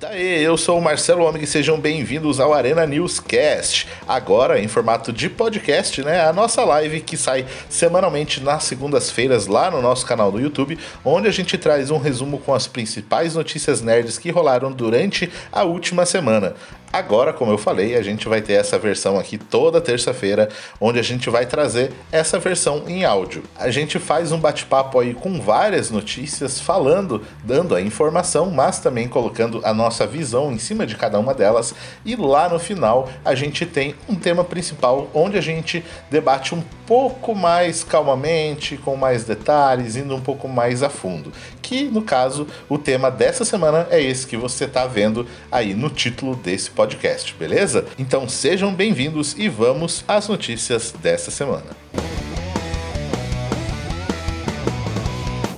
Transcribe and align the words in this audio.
Daí, 0.00 0.44
eu 0.44 0.56
sou 0.56 0.78
o 0.78 0.80
Marcelo 0.80 1.24
Homem 1.24 1.42
e 1.42 1.46
sejam 1.46 1.76
bem-vindos 1.80 2.38
ao 2.38 2.54
Arena 2.54 2.86
Newscast. 2.86 3.88
Agora 4.06 4.60
em 4.60 4.68
formato 4.68 5.12
de 5.12 5.28
podcast, 5.28 6.04
né? 6.04 6.20
A 6.24 6.32
nossa 6.32 6.64
live 6.64 7.00
que 7.00 7.16
sai 7.16 7.44
semanalmente 7.68 8.40
nas 8.40 8.62
segundas-feiras 8.62 9.48
lá 9.48 9.72
no 9.72 9.82
nosso 9.82 10.06
canal 10.06 10.30
do 10.30 10.38
YouTube, 10.38 10.78
onde 11.04 11.26
a 11.26 11.32
gente 11.32 11.58
traz 11.58 11.90
um 11.90 11.98
resumo 11.98 12.38
com 12.38 12.54
as 12.54 12.68
principais 12.68 13.34
notícias 13.34 13.82
nerds 13.82 14.18
que 14.18 14.30
rolaram 14.30 14.70
durante 14.70 15.28
a 15.50 15.64
última 15.64 16.06
semana. 16.06 16.54
Agora, 16.90 17.34
como 17.34 17.52
eu 17.52 17.58
falei, 17.58 17.96
a 17.96 18.02
gente 18.02 18.26
vai 18.28 18.40
ter 18.40 18.54
essa 18.54 18.78
versão 18.78 19.18
aqui 19.18 19.36
toda 19.36 19.78
terça-feira, 19.78 20.48
onde 20.80 20.98
a 20.98 21.02
gente 21.02 21.28
vai 21.28 21.44
trazer 21.44 21.92
essa 22.10 22.38
versão 22.38 22.84
em 22.86 23.04
áudio. 23.04 23.42
A 23.56 23.70
gente 23.70 23.98
faz 23.98 24.32
um 24.32 24.38
bate-papo 24.38 24.98
aí 24.98 25.12
com 25.12 25.38
várias 25.38 25.90
notícias, 25.90 26.58
falando, 26.58 27.22
dando 27.44 27.74
a 27.74 27.80
informação, 27.80 28.50
mas 28.50 28.78
também 28.78 29.06
colocando 29.06 29.60
a 29.64 29.74
nossa 29.74 30.06
visão 30.06 30.50
em 30.50 30.58
cima 30.58 30.86
de 30.86 30.96
cada 30.96 31.18
uma 31.18 31.34
delas. 31.34 31.74
E 32.06 32.16
lá 32.16 32.48
no 32.48 32.58
final 32.58 33.08
a 33.22 33.34
gente 33.34 33.66
tem 33.66 33.94
um 34.08 34.14
tema 34.14 34.42
principal, 34.42 35.10
onde 35.12 35.36
a 35.36 35.42
gente 35.42 35.84
debate 36.10 36.54
um 36.54 36.62
pouco 36.86 37.34
mais 37.34 37.84
calmamente, 37.84 38.78
com 38.78 38.96
mais 38.96 39.24
detalhes, 39.24 39.94
indo 39.94 40.16
um 40.16 40.20
pouco 40.22 40.48
mais 40.48 40.82
a 40.82 40.88
fundo. 40.88 41.30
Que 41.60 41.84
no 41.84 42.00
caso, 42.00 42.46
o 42.66 42.78
tema 42.78 43.10
dessa 43.10 43.44
semana 43.44 43.86
é 43.90 44.00
esse 44.00 44.26
que 44.26 44.38
você 44.38 44.64
está 44.64 44.86
vendo 44.86 45.26
aí 45.52 45.74
no 45.74 45.90
título 45.90 46.34
desse 46.34 46.70
podcast, 46.78 47.34
beleza? 47.34 47.84
Então 47.98 48.28
sejam 48.28 48.72
bem-vindos 48.72 49.34
e 49.36 49.48
vamos 49.48 50.04
às 50.06 50.28
notícias 50.28 50.92
dessa 50.92 51.28
semana. 51.28 51.66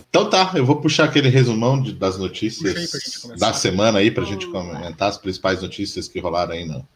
Então 0.09 0.31
tá, 0.31 0.53
eu 0.55 0.65
vou 0.65 0.81
puxar 0.81 1.05
aquele 1.05 1.29
resumão 1.29 1.79
de, 1.79 1.93
das 1.93 2.17
notícias 2.17 2.91
da 3.39 3.53
semana 3.53 3.99
aí 3.99 4.11
pra 4.11 4.25
gente 4.25 4.47
comentar 4.47 5.11
as 5.11 5.19
principais 5.19 5.61
notícias 5.61 6.09
que 6.09 6.19
rolaram 6.19 6.55
aí 6.55 6.65
no, 6.65 6.89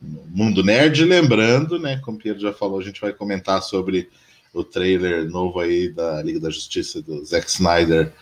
no 0.00 0.22
mundo 0.30 0.62
nerd. 0.62 1.04
Lembrando, 1.04 1.80
né, 1.80 1.96
como 1.96 2.16
o 2.16 2.20
Pierre 2.20 2.38
já 2.38 2.52
falou, 2.52 2.78
a 2.78 2.84
gente 2.84 3.00
vai 3.00 3.12
comentar 3.12 3.60
sobre 3.60 4.08
o 4.54 4.62
trailer 4.62 5.28
novo 5.28 5.58
aí 5.58 5.88
da 5.88 6.22
Liga 6.22 6.38
da 6.38 6.48
Justiça 6.48 7.02
do 7.02 7.24
Zack 7.24 7.50
Snyder 7.50 8.12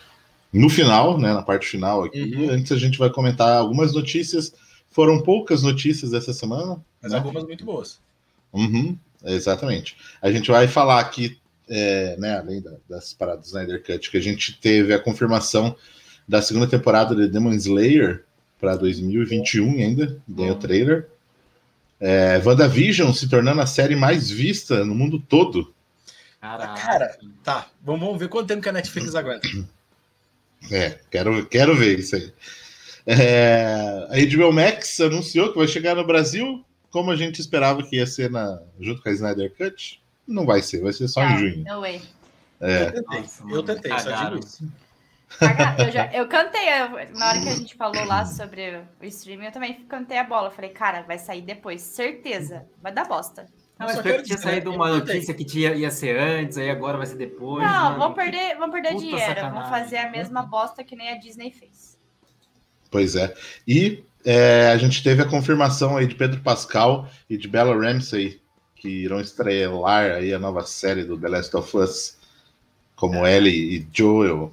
no 0.51 0.67
final, 0.67 1.15
né, 1.19 1.31
na 1.31 1.43
parte 1.43 1.67
final 1.67 2.05
aqui. 2.05 2.23
Uhum. 2.23 2.49
Antes 2.49 2.71
a 2.71 2.77
gente 2.77 2.97
vai 2.97 3.11
comentar 3.11 3.55
algumas 3.55 3.93
notícias 3.93 4.51
foram 4.97 5.21
poucas 5.21 5.61
notícias 5.61 6.11
essa 6.11 6.33
semana. 6.33 6.83
Mas 6.99 7.11
né? 7.11 7.19
algumas 7.19 7.43
muito 7.43 7.63
boas. 7.63 7.99
Uhum, 8.51 8.97
exatamente. 9.23 9.95
A 10.19 10.31
gente 10.31 10.49
vai 10.49 10.67
falar 10.67 10.99
aqui, 10.99 11.37
é, 11.69 12.17
né, 12.17 12.35
além 12.35 12.59
da, 12.59 12.71
das 12.89 13.13
paradas 13.13 13.41
do 13.41 13.45
Snyder 13.45 13.83
Cut, 13.83 14.09
que 14.09 14.17
a 14.17 14.21
gente 14.21 14.59
teve 14.59 14.95
a 14.95 14.99
confirmação 14.99 15.75
da 16.27 16.41
segunda 16.41 16.65
temporada 16.65 17.15
de 17.15 17.27
Demon 17.27 17.53
Slayer 17.53 18.23
para 18.59 18.75
2021 18.75 19.73
ainda, 19.73 20.19
ganhou 20.27 20.55
o 20.55 20.59
trailer. 20.59 21.07
É, 21.99 22.41
WandaVision 22.43 23.13
se 23.13 23.29
tornando 23.29 23.61
a 23.61 23.67
série 23.67 23.95
mais 23.95 24.31
vista 24.31 24.83
no 24.83 24.95
mundo 24.95 25.19
todo. 25.19 25.71
Caraca. 26.41 26.81
Cara, 26.81 27.17
tá. 27.43 27.67
Vamos 27.83 28.17
ver 28.17 28.29
quanto 28.29 28.47
tempo 28.47 28.63
que 28.63 28.69
a 28.69 28.73
Netflix 28.73 29.13
aguenta. 29.13 29.47
É, 30.71 30.97
quero, 31.11 31.45
quero 31.45 31.77
ver 31.77 31.99
isso 31.99 32.15
aí. 32.15 32.33
É, 33.07 34.05
a 34.09 34.35
HBO 34.35 34.51
Max 34.51 34.99
anunciou 34.99 35.53
que 35.53 35.57
vai 35.57 35.67
chegar 35.67 35.95
no 35.95 36.05
Brasil, 36.05 36.65
como 36.91 37.09
a 37.09 37.15
gente 37.15 37.39
esperava 37.39 37.81
que 37.81 37.95
ia 37.95 38.05
ser 38.05 38.29
na, 38.29 38.61
junto 38.79 39.01
com 39.01 39.07
a 39.07 39.13
Snyder 39.13 39.53
Cut. 39.55 40.03
Não 40.27 40.45
vai 40.45 40.61
ser, 40.61 40.81
vai 40.81 40.91
ser 40.91 41.07
só 41.07 41.23
em 41.23 41.37
junho. 41.37 41.63
No 41.63 41.79
way. 41.79 42.01
É. 42.59 42.87
Eu 42.87 42.91
tentei, 42.91 43.19
Nossa, 43.21 43.43
eu, 43.49 43.63
tentei 43.63 43.99
só 43.99 44.29
digo. 44.29 44.39
Eu, 45.79 45.91
já, 45.91 46.11
eu 46.13 46.27
cantei, 46.27 46.67
na 47.15 47.29
hora 47.29 47.41
que 47.41 47.49
a 47.49 47.55
gente 47.55 47.75
falou 47.75 48.03
lá 48.05 48.25
sobre 48.25 48.81
o 49.01 49.05
streaming, 49.05 49.45
eu 49.45 49.51
também 49.51 49.73
cantei 49.87 50.17
a 50.17 50.23
bola. 50.23 50.49
Falei, 50.51 50.71
cara, 50.71 51.03
vai 51.03 51.17
sair 51.17 51.41
depois, 51.41 51.81
certeza. 51.81 52.65
Vai 52.81 52.91
dar 52.91 53.05
bosta. 53.05 53.45
Não, 53.79 53.87
eu 53.89 54.01
que 54.01 54.23
tinha 54.23 54.37
saído 54.37 54.71
uma 54.71 54.89
notícia 54.89 55.33
que 55.33 55.45
tinha, 55.45 55.73
ia 55.75 55.91
ser 55.91 56.19
antes, 56.19 56.57
aí 56.57 56.69
agora 56.69 56.97
vai 56.97 57.05
ser 57.05 57.15
depois. 57.15 57.63
Não, 57.63 57.97
vão 57.97 58.13
perder, 58.13 58.57
vão 58.57 58.71
perder 58.71 58.95
dinheiro. 58.95 59.19
Sacanagem. 59.19 59.61
Vão 59.61 59.69
fazer 59.69 59.97
a 59.97 60.09
mesma 60.09 60.41
bosta 60.41 60.83
que 60.83 60.95
nem 60.95 61.09
a 61.11 61.19
Disney 61.19 61.51
fez. 61.51 61.76
Pois 62.89 63.15
é. 63.15 63.33
E 63.67 64.03
é, 64.25 64.67
a 64.67 64.77
gente 64.77 65.03
teve 65.03 65.21
a 65.21 65.27
confirmação 65.27 65.97
aí 65.97 66.05
de 66.05 66.15
Pedro 66.15 66.41
Pascal 66.41 67.09
e 67.29 67.37
de 67.37 67.47
Bella 67.47 67.75
Ramsey, 67.75 68.41
que 68.75 68.89
irão 68.89 69.19
estrelar 69.19 70.11
aí 70.11 70.33
a 70.33 70.39
nova 70.39 70.65
série 70.65 71.03
do 71.03 71.17
The 71.17 71.27
Last 71.29 71.55
of 71.55 71.77
Us, 71.77 72.17
como 72.95 73.25
é. 73.25 73.37
Ellie 73.37 73.77
e 73.77 73.87
Joel. 73.91 74.51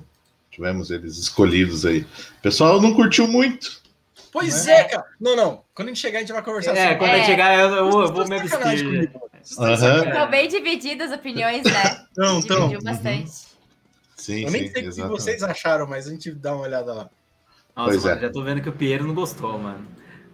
Tivemos 0.50 0.90
eles 0.90 1.18
escolhidos 1.18 1.84
aí. 1.84 2.00
O 2.38 2.42
pessoal 2.42 2.80
não 2.80 2.94
curtiu 2.94 3.26
muito. 3.26 3.82
Pois 4.30 4.66
é, 4.66 4.80
é 4.80 4.84
cara. 4.84 5.04
Não, 5.20 5.36
não. 5.36 5.64
Quando 5.74 5.88
a 5.88 5.90
gente 5.92 6.00
chegar, 6.00 6.18
a 6.18 6.20
gente 6.22 6.32
vai 6.32 6.42
conversar 6.42 6.76
É, 6.76 6.94
quando 6.94 7.10
a 7.10 7.16
gente 7.18 7.26
chegar, 7.26 7.58
eu, 7.58 7.68
eu, 7.68 7.86
eu 7.86 8.12
vou 8.12 8.28
me 8.28 8.36
abster. 8.36 9.10
Uhum. 9.58 9.74
Estão 10.08 10.30
bem 10.30 10.48
divididas 10.48 11.12
as 11.12 11.18
opiniões, 11.18 11.64
né? 11.64 12.06
Não, 12.16 12.38
então. 12.38 12.68
Dividiu 12.68 12.82
bastante. 12.82 13.30
Sim, 14.16 14.44
eu 14.44 14.50
nem 14.50 14.66
sim, 14.66 14.72
sei 14.72 14.88
o 14.88 14.92
que 14.92 15.02
vocês 15.02 15.42
acharam, 15.42 15.86
mas 15.86 16.06
a 16.06 16.10
gente 16.10 16.32
dá 16.32 16.54
uma 16.54 16.62
olhada 16.62 16.94
lá. 16.94 17.10
Nossa, 17.76 17.90
pois 17.90 18.04
mano, 18.04 18.16
é. 18.16 18.20
já 18.20 18.30
tô 18.30 18.42
vendo 18.42 18.62
que 18.62 18.68
o 18.68 18.72
Piero 18.72 19.06
não 19.06 19.14
gostou, 19.14 19.58
mano. 19.58 19.86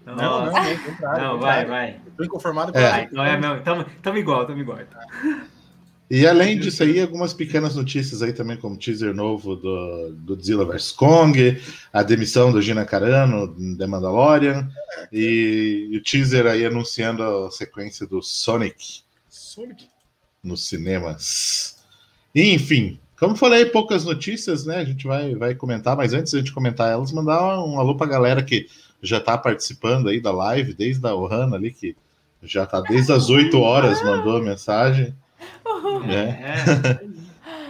Não, 0.05 0.17
não, 0.17 0.47
não, 0.47 0.53
não, 0.53 1.19
não 1.19 1.39
vai, 1.39 1.65
vai. 1.65 2.01
Tô 2.17 2.25
inconformado 2.25 2.73
com 2.73 2.79
é. 2.79 3.05
Então 3.05 3.25
é 3.25 3.37
meu, 3.37 3.63
tamo, 3.63 3.85
tamo 4.03 4.19
igual, 4.19 4.47
tamo 4.47 4.61
igual. 4.61 4.79
E 6.11 6.27
além 6.27 6.59
disso 6.59 6.83
aí, 6.83 7.01
algumas 7.01 7.33
pequenas 7.33 7.77
notícias 7.77 8.21
aí 8.21 8.33
também, 8.33 8.57
como 8.57 8.77
teaser 8.77 9.15
novo 9.15 9.55
do, 9.55 10.11
do 10.11 10.35
Godzilla 10.35 10.65
vs 10.65 10.91
Kong, 10.91 11.63
a 11.93 12.03
demissão 12.03 12.51
do 12.51 12.61
Gina 12.61 12.85
Carano, 12.85 13.55
The 13.77 13.87
Mandalorian, 13.87 14.69
e, 15.13 15.89
e 15.93 15.97
o 15.97 16.03
teaser 16.03 16.47
aí 16.47 16.67
anunciando 16.67 17.23
a 17.23 17.51
sequência 17.53 18.09
do 18.09 18.21
Sonic, 18.21 19.03
Sonic? 19.29 19.89
nos 20.43 20.67
cinemas. 20.67 21.77
E, 22.35 22.55
enfim, 22.55 22.99
como 23.21 23.37
falei, 23.37 23.67
poucas 23.67 24.03
notícias, 24.03 24.65
né? 24.65 24.77
A 24.77 24.85
gente 24.85 25.07
vai, 25.07 25.35
vai 25.35 25.55
comentar, 25.55 25.95
mas 25.95 26.15
antes 26.15 26.33
de 26.33 26.39
a 26.39 26.41
gente 26.41 26.55
comentar 26.55 26.91
elas, 26.91 27.13
mandar 27.13 27.63
um 27.63 27.79
alô 27.79 27.95
para 27.95 28.07
a 28.07 28.11
galera 28.11 28.43
que 28.43 28.67
já 29.03 29.19
está 29.19 29.37
participando 29.37 30.09
aí 30.09 30.21
da 30.21 30.33
live, 30.33 30.73
desde 30.73 31.07
a 31.07 31.15
Ohana 31.15 31.57
ali, 31.57 31.71
que 31.71 31.95
já 32.43 32.65
está 32.65 32.81
desde 32.81 33.13
as 33.13 33.29
8 33.29 33.61
horas, 33.61 34.03
mandou 34.03 34.39
a 34.39 34.43
mensagem. 34.43 35.15
Né? 36.07 36.41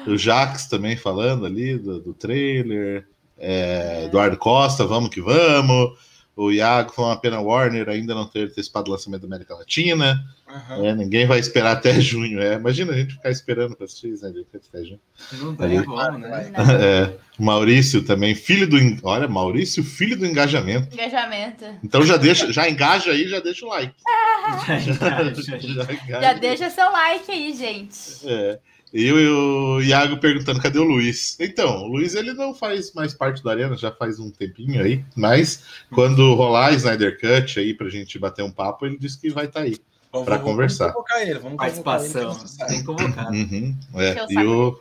É. 0.06 0.10
o 0.10 0.16
Jax 0.16 0.66
também 0.66 0.96
falando 0.96 1.46
ali 1.46 1.76
do, 1.76 2.00
do 2.00 2.12
trailer. 2.12 3.06
É, 3.36 4.04
Eduardo 4.04 4.36
Costa, 4.36 4.86
vamos 4.86 5.10
que 5.10 5.20
vamos. 5.20 5.98
O 6.40 6.50
Iago 6.50 6.90
foi 6.90 7.04
uma 7.04 7.20
pena 7.20 7.38
Warner 7.38 7.86
ainda 7.90 8.14
não 8.14 8.26
ter 8.26 8.46
antecipado 8.46 8.88
o 8.88 8.94
lançamento 8.94 9.20
da 9.20 9.26
América 9.26 9.54
Latina. 9.54 10.24
Uhum. 10.48 10.86
É, 10.86 10.94
ninguém 10.94 11.26
vai 11.26 11.38
esperar 11.38 11.72
até 11.72 12.00
junho. 12.00 12.40
É. 12.40 12.54
Imagina 12.54 12.94
a 12.94 12.96
gente 12.96 13.12
ficar 13.12 13.28
esperando 13.28 13.76
para 13.76 13.84
assistir 13.84 14.08
né, 14.22 14.32
até 14.54 14.82
junho. 14.82 14.98
Não 15.34 15.54
tem 15.54 15.84
como, 15.84 16.16
né? 16.16 16.50
É, 16.80 17.12
Maurício 17.38 18.02
também, 18.02 18.34
filho 18.34 18.66
do. 18.66 18.78
Olha, 19.02 19.28
Maurício, 19.28 19.84
filho 19.84 20.16
do 20.16 20.24
engajamento. 20.24 20.94
Engajamento. 20.94 21.66
Então 21.84 22.06
já 22.06 22.16
deixa, 22.16 22.50
já 22.50 22.70
engaja 22.70 23.10
aí, 23.10 23.28
já 23.28 23.40
deixa 23.40 23.66
o 23.66 23.68
like. 23.68 23.92
já, 24.66 24.78
já, 24.78 25.84
já, 26.08 26.20
já 26.22 26.32
deixa 26.32 26.70
seu 26.70 26.90
like 26.90 27.30
aí, 27.30 27.54
gente. 27.54 27.98
É. 28.24 28.58
Eu 28.92 29.20
e 29.20 29.28
o 29.28 29.82
Iago 29.82 30.16
perguntando 30.16 30.60
cadê 30.60 30.78
o 30.78 30.84
Luiz. 30.84 31.36
Então, 31.38 31.84
o 31.84 31.86
Luiz 31.86 32.14
ele 32.14 32.32
não 32.32 32.52
faz 32.52 32.92
mais 32.92 33.14
parte 33.14 33.42
da 33.42 33.52
Arena, 33.52 33.76
já 33.76 33.92
faz 33.92 34.18
um 34.18 34.30
tempinho 34.30 34.82
aí, 34.82 35.04
mas 35.14 35.62
quando 35.92 36.34
rolar 36.34 36.68
a 36.68 36.72
Snyder 36.72 37.18
Cut 37.20 37.60
aí 37.60 37.72
pra 37.72 37.88
gente 37.88 38.18
bater 38.18 38.42
um 38.42 38.50
papo, 38.50 38.86
ele 38.86 38.98
disse 38.98 39.20
que 39.20 39.30
vai 39.30 39.44
estar 39.44 39.60
tá 39.60 39.66
aí 39.66 39.76
para 40.24 40.40
conversar. 40.40 40.88
Vamos 40.88 41.08
convocar 41.08 41.22
ele, 41.22 41.38
vamos 41.38 41.56
Participação, 41.56 42.32
ele, 42.32 42.68
tem 42.68 42.78
que 42.80 42.84
convocar. 42.84 43.30
Uhum, 43.30 43.76
é. 43.94 44.26
E 44.28 44.38
o, 44.44 44.80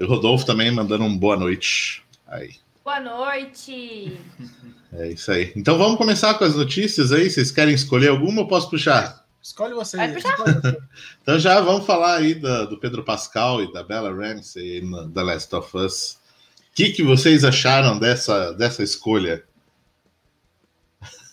o 0.00 0.06
Rodolfo 0.06 0.44
também 0.44 0.70
mandando 0.72 1.04
um 1.04 1.16
boa 1.16 1.36
noite. 1.36 2.02
Aí. 2.26 2.54
Boa 2.84 3.00
noite. 3.00 4.18
É 4.92 5.08
isso 5.08 5.30
aí. 5.30 5.52
Então 5.54 5.78
vamos 5.78 5.96
começar 5.96 6.34
com 6.34 6.44
as 6.44 6.56
notícias 6.56 7.12
aí. 7.12 7.30
Vocês 7.30 7.50
querem 7.50 7.74
escolher 7.74 8.08
alguma 8.08 8.42
ou 8.42 8.48
posso 8.48 8.68
puxar? 8.68 9.27
Escolhe 9.42 9.74
você. 9.74 9.96
então 11.22 11.38
já 11.38 11.60
vamos 11.60 11.86
falar 11.86 12.16
aí 12.16 12.34
do, 12.34 12.66
do, 12.66 12.78
Pedro 12.78 13.04
Pascal 13.04 13.62
e 13.62 13.72
da 13.72 13.82
Bella 13.82 14.12
Ramsey 14.12 14.82
no 14.82 15.08
The 15.10 15.22
Last 15.22 15.54
of 15.54 15.76
Us. 15.76 16.18
O 16.70 16.74
que, 16.74 16.90
que 16.90 17.02
vocês 17.02 17.44
acharam 17.44 17.98
dessa, 17.98 18.52
dessa 18.52 18.82
escolha? 18.82 19.44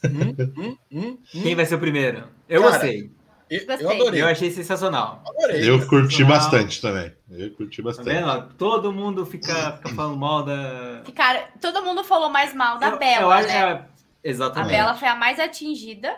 Hum, 0.04 0.36
hum, 0.40 0.78
hum, 0.92 1.18
hum. 1.34 1.44
Quem 1.44 1.56
vai 1.56 1.66
ser 1.66 1.76
o 1.76 1.80
primeiro? 1.80 2.28
Eu 2.48 2.62
Cara, 2.62 2.74
gostei. 2.74 3.12
Eu, 3.50 3.62
eu, 3.80 3.90
adorei. 3.92 4.22
Eu 4.22 4.28
achei 4.28 4.50
sensacional. 4.50 5.24
Adorei. 5.28 5.70
Eu 5.70 5.86
curti 5.88 6.24
bastante 6.24 6.82
também. 6.82 7.14
Eu 7.30 7.52
curti 7.52 7.78
tá 7.78 7.84
bastante. 7.84 8.10
Tá 8.10 8.50
todo 8.58 8.92
mundo 8.92 9.26
fica, 9.26 9.74
fica 9.74 9.90
falando 9.90 10.18
mal 10.18 10.44
da. 10.44 11.04
Cara, 11.14 11.50
todo 11.62 11.84
mundo 11.84 12.04
falou 12.04 12.30
mais 12.30 12.56
mal 12.56 12.80
da 12.80 12.90
eu, 12.90 12.98
Bela. 12.98 13.42
Eu, 13.42 13.48
né? 13.48 13.72
É... 13.72 14.30
Exatamente. 14.30 14.74
A 14.74 14.78
Bela 14.78 14.96
foi 14.96 15.08
a 15.08 15.16
mais 15.16 15.40
atingida. 15.40 16.18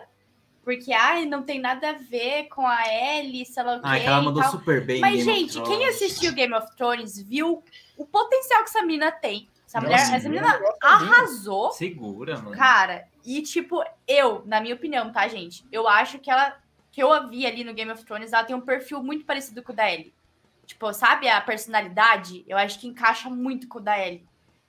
Porque, 0.68 0.92
ai, 0.92 1.24
não 1.24 1.42
tem 1.42 1.58
nada 1.58 1.88
a 1.88 1.92
ver 1.94 2.44
com 2.48 2.66
a 2.66 2.82
Ellie, 2.86 3.46
sei 3.46 3.62
lá 3.62 3.78
o 3.78 3.80
Ah, 3.82 3.98
ela 3.98 4.20
mandou 4.20 4.42
super 4.42 4.84
bem. 4.84 5.00
Mas, 5.00 5.24
Game 5.24 5.38
gente, 5.48 5.62
quem 5.62 5.86
assistiu 5.86 6.30
Game 6.34 6.52
of 6.52 6.76
Thrones 6.76 7.18
viu 7.22 7.64
o 7.96 8.04
potencial 8.04 8.62
que 8.64 8.68
essa 8.68 8.82
mina 8.82 9.10
tem. 9.10 9.48
Essa 9.66 9.80
Nossa, 9.80 9.86
mulher, 9.90 9.98
segura 10.04 10.16
essa 10.18 10.28
menina 10.28 10.74
arrasou. 10.82 11.72
Segura, 11.72 12.36
mano. 12.36 12.54
Cara, 12.54 13.08
e 13.24 13.40
tipo, 13.40 13.82
eu, 14.06 14.42
na 14.44 14.60
minha 14.60 14.74
opinião, 14.74 15.10
tá, 15.10 15.26
gente? 15.26 15.64
Eu 15.72 15.88
acho 15.88 16.18
que 16.18 16.30
ela, 16.30 16.54
que 16.92 17.02
eu 17.02 17.10
a 17.14 17.20
vi 17.20 17.46
ali 17.46 17.64
no 17.64 17.72
Game 17.72 17.90
of 17.90 18.04
Thrones, 18.04 18.34
ela 18.34 18.44
tem 18.44 18.54
um 18.54 18.60
perfil 18.60 19.02
muito 19.02 19.24
parecido 19.24 19.62
com 19.62 19.72
o 19.72 19.74
da 19.74 19.90
Ellie. 19.90 20.12
Tipo, 20.66 20.92
sabe 20.92 21.30
a 21.30 21.40
personalidade? 21.40 22.44
Eu 22.46 22.58
acho 22.58 22.78
que 22.78 22.86
encaixa 22.86 23.30
muito 23.30 23.66
com 23.68 23.78
o 23.78 23.82
da 23.82 23.98
Ellie. 23.98 24.26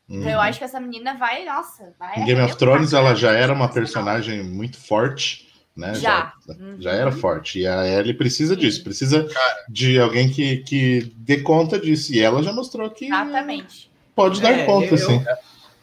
Então 0.08 0.30
eu 0.30 0.38
Uhum. 0.38 0.44
acho 0.44 0.60
que 0.60 0.64
essa 0.64 0.80
menina 0.80 1.16
vai, 1.16 1.44
nossa, 1.44 1.94
vai. 2.00 2.20
Em 2.20 2.26
Game 2.26 2.42
of 2.42 2.56
Thrones 2.56 2.94
ela 2.94 3.14
já 3.14 3.34
era 3.34 3.52
uma 3.54 3.68
personagem 3.70 4.42
muito 4.44 4.78
forte, 4.80 5.49
né? 5.80 5.94
Já. 5.96 6.34
Já, 6.48 6.54
Uhum. 6.54 6.76
já 6.80 6.92
era 6.92 7.12
forte. 7.12 7.60
E 7.60 7.68
a 7.68 7.86
Ellie 7.88 8.14
precisa 8.14 8.54
Sim. 8.56 8.60
disso, 8.62 8.84
precisa 8.84 9.28
de 9.68 10.00
alguém 10.00 10.30
que, 10.30 10.58
que 10.58 11.12
dê 11.16 11.38
conta 11.42 11.80
disso. 11.80 12.14
E 12.14 12.20
ela 12.20 12.44
já 12.44 12.52
mostrou 12.54 12.90
que 12.90 13.06
Exatamente. 13.06 13.90
pode 14.16 14.42
dar 14.42 14.52
É, 14.52 14.66
conta, 14.66 14.88
eu- 14.88 14.94
assim. 14.96 15.24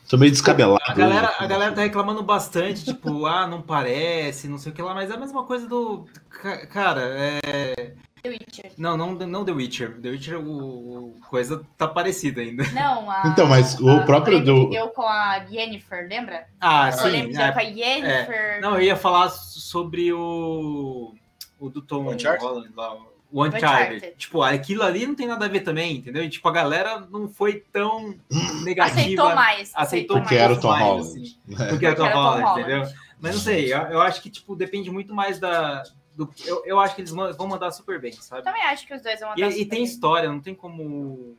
Tô 0.08 0.16
meio 0.16 0.30
descabelado. 0.30 0.80
A 0.86 0.94
galera, 0.94 1.34
a 1.36 1.46
galera 1.48 1.72
tá 1.74 1.82
reclamando 1.82 2.22
bastante, 2.22 2.84
tipo, 2.84 3.26
ah, 3.26 3.44
não 3.48 3.60
parece, 3.60 4.46
não 4.46 4.56
sei 4.56 4.70
o 4.70 4.74
que 4.74 4.80
lá, 4.80 4.94
mas 4.94 5.10
é 5.10 5.14
a 5.14 5.18
mesma 5.18 5.42
coisa 5.42 5.66
do. 5.66 6.06
ca- 6.30 6.64
Cara, 6.68 7.00
é. 7.44 7.94
The 8.28 8.44
Witcher. 8.44 8.72
Não, 8.78 8.96
não, 8.96 9.14
não 9.14 9.44
The 9.44 9.52
Witcher. 9.52 10.00
The 10.00 10.08
Witcher, 10.10 10.38
o, 10.38 11.08
o 11.08 11.20
coisa 11.28 11.64
tá 11.78 11.86
parecida 11.86 12.40
ainda. 12.40 12.64
Não, 12.72 13.10
a. 13.10 13.22
Então, 13.28 13.46
mas 13.46 13.78
o 13.80 13.88
a 13.88 14.02
próprio 14.02 14.42
do- 14.44 14.68
que 14.68 14.76
deu 14.76 14.88
com 14.88 15.02
a 15.02 15.36
Yennefer, 15.50 16.08
lembra? 16.08 16.46
Ah, 16.60 16.90
sim. 16.92 17.02
polêmica 17.02 17.28
que 17.30 17.36
deu 17.36 17.46
é. 17.46 17.52
com 17.52 17.58
a 17.58 17.62
Yennefer. 17.62 18.60
Não, 18.60 18.74
eu 18.74 18.82
ia 18.82 18.96
falar 18.96 19.28
sobre 19.30 20.12
o. 20.12 21.14
O 21.58 21.70
do 21.70 21.80
Tom? 21.80 22.02
Holland 22.04 22.72
lá. 22.76 22.96
O 23.32 23.44
Uncharted. 23.44 23.64
Uncharted. 23.96 24.14
Tipo, 24.18 24.42
aquilo 24.42 24.82
ali 24.82 25.06
não 25.06 25.14
tem 25.14 25.26
nada 25.26 25.46
a 25.46 25.48
ver 25.48 25.60
também, 25.60 25.96
entendeu? 25.96 26.22
E, 26.22 26.28
tipo, 26.28 26.48
a 26.48 26.52
galera 26.52 27.00
não 27.10 27.28
foi 27.28 27.64
tão 27.72 28.14
negativa. 28.62 29.00
Aceitou 29.00 29.34
mais. 29.34 29.72
aceitou 29.74 30.16
Porque 30.20 30.34
mais. 30.34 30.44
era 30.44 30.52
o 30.54 30.60
Tom 30.60 30.68
mais, 30.68 30.82
Holland. 30.84 31.08
assim. 31.08 31.36
né? 31.48 31.66
Porque 31.68 31.86
era 31.86 31.94
o 31.94 31.96
Tom 31.96 32.02
Porque 32.02 32.04
era 32.04 32.12
Tom 32.12 32.20
Holland, 32.22 32.42
Holland. 32.44 32.60
entendeu? 32.60 32.92
Mas 33.18 33.34
não 33.34 33.40
sei, 33.40 33.72
eu, 33.72 33.78
eu 33.78 34.00
acho 34.02 34.20
que, 34.22 34.28
tipo, 34.30 34.54
depende 34.54 34.90
muito 34.90 35.14
mais 35.14 35.38
da. 35.40 35.82
Do, 36.16 36.32
eu, 36.46 36.62
eu 36.64 36.80
acho 36.80 36.94
que 36.94 37.02
eles 37.02 37.10
vão 37.10 37.46
mandar 37.46 37.70
super 37.72 38.00
bem, 38.00 38.12
sabe? 38.12 38.42
Também 38.42 38.62
acho 38.62 38.86
que 38.86 38.94
os 38.94 39.02
dois 39.02 39.20
vão 39.20 39.30
E, 39.30 39.32
andar 39.42 39.48
e 39.48 39.52
super 39.52 39.68
tem 39.68 39.78
bem. 39.78 39.84
história, 39.84 40.28
não 40.30 40.40
tem 40.40 40.54
como. 40.54 41.36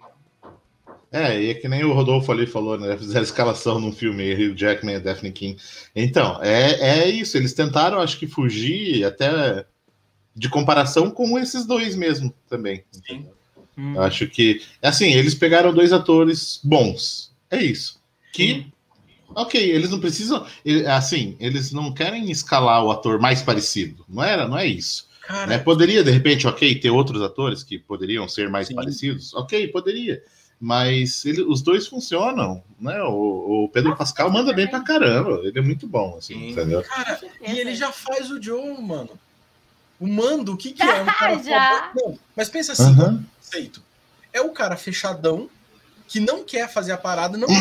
É, 1.12 1.42
e 1.42 1.50
é 1.50 1.54
que 1.54 1.68
nem 1.68 1.84
o 1.84 1.94
Rodolfo 1.94 2.32
ali 2.32 2.46
falou, 2.46 2.78
né? 2.78 2.98
Fizeram 2.98 3.24
escalação 3.24 3.80
num 3.80 3.92
filme, 3.92 4.34
Hugh 4.34 4.56
Jackman 4.56 4.96
e 4.96 5.00
Daphne 5.00 5.32
King. 5.32 5.60
Então, 5.96 6.38
é, 6.44 7.06
é 7.06 7.10
isso. 7.10 7.38
Eles 7.38 7.54
tentaram, 7.54 8.00
acho 8.00 8.20
que, 8.20 8.28
fugir 8.28 9.04
até 9.06 9.66
de 10.36 10.50
comparação 10.50 11.10
com 11.10 11.40
esses 11.40 11.66
dois 11.66 11.96
mesmo 11.96 12.34
também. 12.50 12.84
Sim. 12.92 13.28
Hum, 13.78 14.00
acho 14.02 14.28
que, 14.28 14.62
assim, 14.82 15.14
eles 15.14 15.34
pegaram 15.34 15.74
dois 15.74 15.94
atores 15.94 16.60
bons. 16.64 17.34
É 17.50 17.62
isso. 17.62 18.02
Que, 18.34 18.68
ok, 19.36 19.60
eles 19.72 19.90
não 19.90 20.00
precisam, 20.00 20.46
assim, 20.96 21.36
eles 21.40 21.72
não 21.72 21.94
querem 21.94 22.30
escalar 22.32 22.84
o 22.84 22.92
ator 22.92 23.20
mais 23.20 23.42
parecido. 23.42 24.06
Não 24.08 24.24
era, 24.24 24.48
não 24.48 24.58
é 24.58 24.66
isso. 24.66 25.08
Cara, 25.26 25.48
Né? 25.48 25.58
Poderia, 25.58 26.04
de 26.04 26.12
repente, 26.12 26.48
ok, 26.48 26.80
ter 26.80 26.90
outros 26.90 27.22
atores 27.22 27.64
que 27.64 27.78
poderiam 27.78 28.28
ser 28.30 28.50
mais 28.50 28.68
Sim. 28.68 28.76
parecidos? 28.76 29.34
Ok, 29.34 29.68
poderia. 29.70 30.24
Mas 30.60 31.24
ele- 31.26 31.44
os 31.44 31.62
dois 31.62 31.86
funcionam, 31.86 32.64
né? 32.80 33.00
O, 33.04 33.66
o 33.66 33.70
Pedro 33.70 33.96
Pascal 33.96 34.32
manda 34.32 34.54
bem 34.54 34.68
pra 34.68 34.80
caramba. 34.82 35.42
Ele 35.44 35.60
é 35.60 35.62
muito 35.62 35.86
bom, 35.86 36.16
assim, 36.18 36.34
Sim. 36.34 36.50
entendeu? 36.52 36.82
cara, 36.84 37.20
e 37.48 37.60
ele 37.60 37.76
já 37.76 37.92
faz 37.92 38.32
o 38.32 38.42
Joe, 38.42 38.82
mano. 38.82 39.10
O 40.00 40.08
Mando, 40.08 40.54
o 40.54 40.58
que 40.58 40.72
que 40.72 40.82
é? 40.82 41.02
Um 41.04 41.06
cara 41.06 41.44
Já. 41.44 41.92
Não, 41.96 42.18
mas 42.36 42.50
pensa 42.50 42.72
assim, 42.72 42.96
conceito. 42.96 43.84
É 44.32 44.42
o 44.42 44.50
cara 44.52 44.78
fechadão 44.78 45.50
que 46.08 46.20
não 46.22 46.44
quer 46.44 46.72
fazer 46.72 46.94
a 46.94 46.98
parada, 46.98 47.38
não 47.38 47.48
quer. 47.48 47.58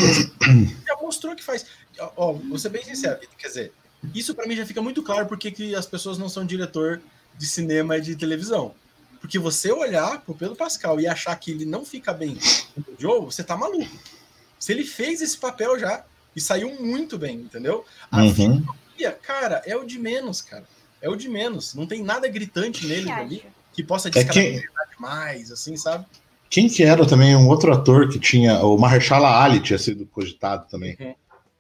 mostrou 1.17 1.35
que 1.35 1.43
faz. 1.43 1.67
Ó, 1.99 2.13
Ó, 2.17 2.33
vou 2.33 2.59
ser 2.59 2.69
bem 2.69 2.85
sincero, 2.85 3.19
quer 3.39 3.49
dizer, 3.49 3.73
isso 4.15 4.35
pra 4.35 4.47
mim 4.47 4.55
já 4.55 4.67
fica 4.67 4.83
muito 4.83 5.03
claro 5.03 5.27
porque 5.27 5.51
que 5.51 5.75
as 5.75 5.87
pessoas 5.87 6.19
não 6.19 6.29
são 6.29 6.45
diretor 6.45 7.01
de 7.37 7.47
cinema 7.47 7.97
e 7.97 8.01
de 8.01 8.15
televisão. 8.15 8.75
Porque 9.21 9.39
você 9.39 9.73
olhar 9.73 10.21
pro 10.21 10.35
Pedro 10.35 10.55
Pascal 10.55 11.01
e 11.01 11.07
achar 11.09 11.35
que 11.37 11.51
ele 11.51 11.65
não 11.65 11.85
fica 11.85 12.13
bem 12.13 12.39
no 12.77 12.85
Joe, 12.99 13.25
você 13.25 13.43
tá 13.43 13.57
maluco. 13.57 13.99
Se 14.59 14.73
ele 14.73 14.85
fez 14.85 15.21
esse 15.23 15.37
papel 15.39 15.79
já 15.79 16.05
e 16.35 16.41
saiu 16.41 16.81
muito 16.81 17.19
bem, 17.19 17.37
entendeu? 17.39 17.85
A 18.11 18.23
Uhum. 18.23 18.65
filha, 18.95 19.13
cara, 19.13 19.63
é 19.67 19.75
o 19.75 19.85
de 19.85 19.99
menos, 19.99 20.43
cara. 20.43 20.65
É 21.01 21.09
o 21.09 21.17
de 21.17 21.29
menos. 21.29 21.75
Não 21.75 21.87
tem 21.87 22.03
nada 22.03 22.29
gritante 22.29 22.87
nele 22.87 23.07
que 23.07 23.11
ali 23.11 23.45
que 23.73 23.83
possa 23.83 24.09
É 24.09 24.25
que- 24.25 24.63
demais, 24.95 25.51
assim, 25.51 25.77
sabe? 25.77 26.07
Quem 26.49 26.69
que 26.69 26.83
era 26.83 27.07
também 27.07 27.35
um 27.35 27.49
outro 27.49 27.73
ator 27.73 28.09
que 28.09 28.19
tinha. 28.19 28.61
O 28.61 28.79
Mahershala 28.79 29.43
Ali 29.43 29.61
tinha 29.61 29.79
sido 29.79 30.07
cogitado 30.07 30.67
também. 30.69 30.97
Uhum. 31.01 31.15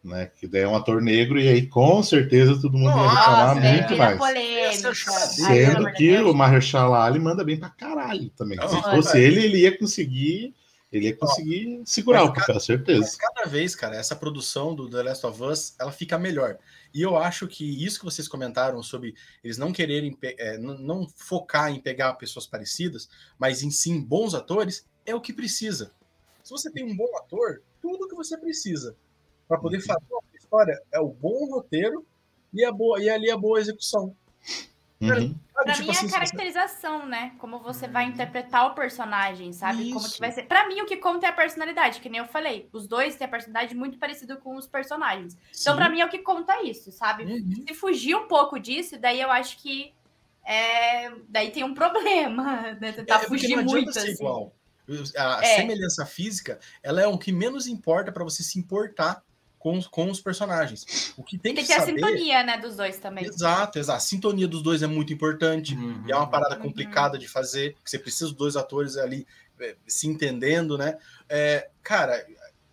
Né? 0.05 0.31
Que 0.39 0.47
daí 0.47 0.63
é 0.63 0.69
um 0.69 0.77
ator 0.77 1.03
negro, 1.03 1.41
e 1.41 1.49
aí 1.49 1.67
com 1.67 2.01
certeza 2.01 2.61
todo 2.61 2.79
mundo 2.79 2.91
ia 2.91 2.95
Nossa, 2.97 3.19
reclamar 3.19 3.57
Nossa, 3.57 3.69
muito 3.69 3.89
vira 3.89 3.97
mais. 3.97 4.19
polêmica. 4.19 4.89
Ai, 4.89 4.95
Sendo 4.95 5.85
de 5.87 5.93
que 5.95 6.17
o 6.19 6.33
Mahershala 6.33 7.05
Ali 7.05 7.19
manda 7.19 7.43
bem 7.43 7.57
pra 7.57 7.71
caralho 7.71 8.31
também. 8.37 8.57
Se 8.69 8.83
fosse 8.83 9.19
ele, 9.21 9.45
ele 9.45 9.59
ia 9.63 9.77
conseguir. 9.77 10.55
Ele 10.93 11.07
ia 11.07 11.17
conseguir 11.17 11.83
segurar 11.85 12.21
mas 12.21 12.31
o 12.31 12.35
papel, 12.35 12.61
certeza. 12.61 13.01
Mas 13.01 13.17
cada 13.17 13.45
vez, 13.45 13.75
cara, 13.75 13.97
essa 13.97 14.15
produção 14.15 14.75
do 14.75 14.89
The 14.89 15.03
Last 15.03 15.27
of 15.27 15.43
Us, 15.43 15.75
ela 15.81 15.91
fica 15.91 16.17
melhor. 16.19 16.59
E 16.95 17.03
eu 17.03 17.17
acho 17.17 17.49
que 17.49 17.85
isso 17.85 17.99
que 17.99 18.05
vocês 18.05 18.29
comentaram 18.29 18.83
sobre 18.83 19.15
eles 19.43 19.59
não 19.59 19.73
quererem, 19.73 20.17
é, 20.23 20.57
não 20.59 21.09
focar 21.09 21.71
em 21.71 21.81
pegar 21.81 22.15
pessoas 22.15 22.47
parecidas, 22.47 23.09
mas 23.39 23.63
em 23.63 23.71
sim 23.71 24.01
bons 24.01 24.35
atores, 24.35 24.87
é 25.05 25.15
o 25.15 25.21
que 25.21 25.33
precisa. 25.33 25.93
Se 26.43 26.51
você 26.51 26.71
tem 26.71 26.85
um 26.85 26.97
bom 26.97 27.17
ator, 27.19 27.63
tudo 27.83 28.09
que 28.09 28.15
você 28.15 28.39
precisa 28.39 28.97
para 29.49 29.59
poder 29.59 29.81
fazer 29.81 30.07
uma 30.11 30.23
história 30.39 30.81
é 30.93 31.01
o 31.01 31.09
bom 31.09 31.51
roteiro 31.51 32.07
e, 32.53 32.65
a 32.65 32.73
boa, 32.73 33.03
e 33.03 33.09
ali 33.09 33.31
a 33.31 33.37
boa 33.37 33.61
execução. 33.61 34.17
Uhum. 35.01 35.35
Pra 35.53 35.75
Sabe, 35.75 35.77
tipo 35.77 35.83
mim 35.83 35.89
é 35.89 35.91
assim, 35.91 35.91
a 35.91 35.95
se 35.95 36.07
você- 36.09 36.13
caracterização, 36.13 37.07
né? 37.07 37.33
Como 37.39 37.59
você 37.59 37.87
vai 37.89 38.05
interpretar 38.05 38.67
o 38.67 38.75
personagem, 38.75 39.53
sabe? 39.53 39.91
Como 39.93 40.05
Isso. 40.07 40.15
que 40.15 40.21
vai 40.21 40.33
ser. 40.33 40.45
Pra 40.45 40.67
mim, 40.69 40.81
o 40.81 40.87
que 40.87 40.97
conta 40.97 41.27
é 41.27 41.31
a 41.31 41.33
personalidade, 41.33 42.01
que 42.01 42.09
nem 42.09 42.21
eu 42.21 42.27
falei. 42.27 42.69
Os 42.73 42.87
dois 42.87 43.15
têm 43.17 43.27
a 43.27 43.31
personalidade 43.31 43.75
muito 43.75 43.99
parecida 43.99 44.37
com 44.37 44.57
os 44.57 44.67
personagens. 44.67 45.35
Então, 45.35 45.75
Sim. 45.75 45.77
pra 45.77 45.89
mim, 45.89 46.01
é 46.01 46.07
o 46.07 46.09
que 46.09 46.19
conta 46.19 46.63
isso, 46.63 46.91
sabe? 46.93 47.25
Uhum. 47.25 47.65
Se 47.69 47.75
fugir 47.75 48.15
um 48.15 48.27
pouco 48.29 48.59
disso, 48.59 48.99
daí 48.99 49.21
eu 49.21 49.31
acho 49.31 49.59
que. 49.59 49.93
é, 50.45 51.11
Daí 51.29 51.51
tem 51.51 51.65
um 51.65 51.75
problema, 51.75 52.77
né? 52.81 52.93
Tentar 52.93 53.15
É, 53.17 53.19
porque 53.21 53.29
fugir 53.41 53.57
muito, 53.65 53.93
ser 53.93 53.99
assim. 54.01 54.11
igual. 54.13 54.53
A 55.17 55.41
É. 55.45 55.57
semelhança 55.57 56.07
física, 56.07 56.61
ela 56.83 57.01
é 57.03 57.07
o 57.07 57.19
que 57.19 57.33
menos 57.33 57.67
importa 57.67 58.13
para 58.13 58.23
você 58.23 58.43
se 58.45 58.57
importar 58.59 59.21
com, 59.67 59.83
com 59.83 60.09
os 60.09 60.21
personagens. 60.21 61.13
O 61.17 61.25
que 61.25 61.37
tem, 61.37 61.53
que 61.53 61.63
que 61.63 61.67
ter 61.67 61.73
a 61.75 61.81
saber... 61.81 61.95
sintonia, 61.95 62.45
né, 62.45 62.57
dos 62.57 62.77
dois 62.77 62.99
também. 62.99 63.25
Exato, 63.25 63.81
exato. 63.81 63.97
A 63.97 64.01
sintonia 64.01 64.47
dos 64.47 64.63
dois 64.63 64.81
é 64.81 64.87
muito 64.87 65.13
importante. 65.13 65.75
Uhum. 65.75 66.05
E 66.07 66.13
é 66.13 66.17
uma 66.17 66.31
parada 66.31 66.55
Uhum. 66.55 66.63
complicada 66.63 67.19
de 67.19 67.27
fazer, 67.27 67.75
porque 67.75 67.91
você 67.91 67.99
precisa 67.99 68.27
dos 68.27 68.35
dois 68.35 68.55
atores 68.55 68.97
ali 68.97 69.27
é, 69.59 69.75
se 69.85 70.07
entendendo, 70.07 70.79
né? 70.79 70.97
É, 71.29 71.69
cara, 71.83 72.25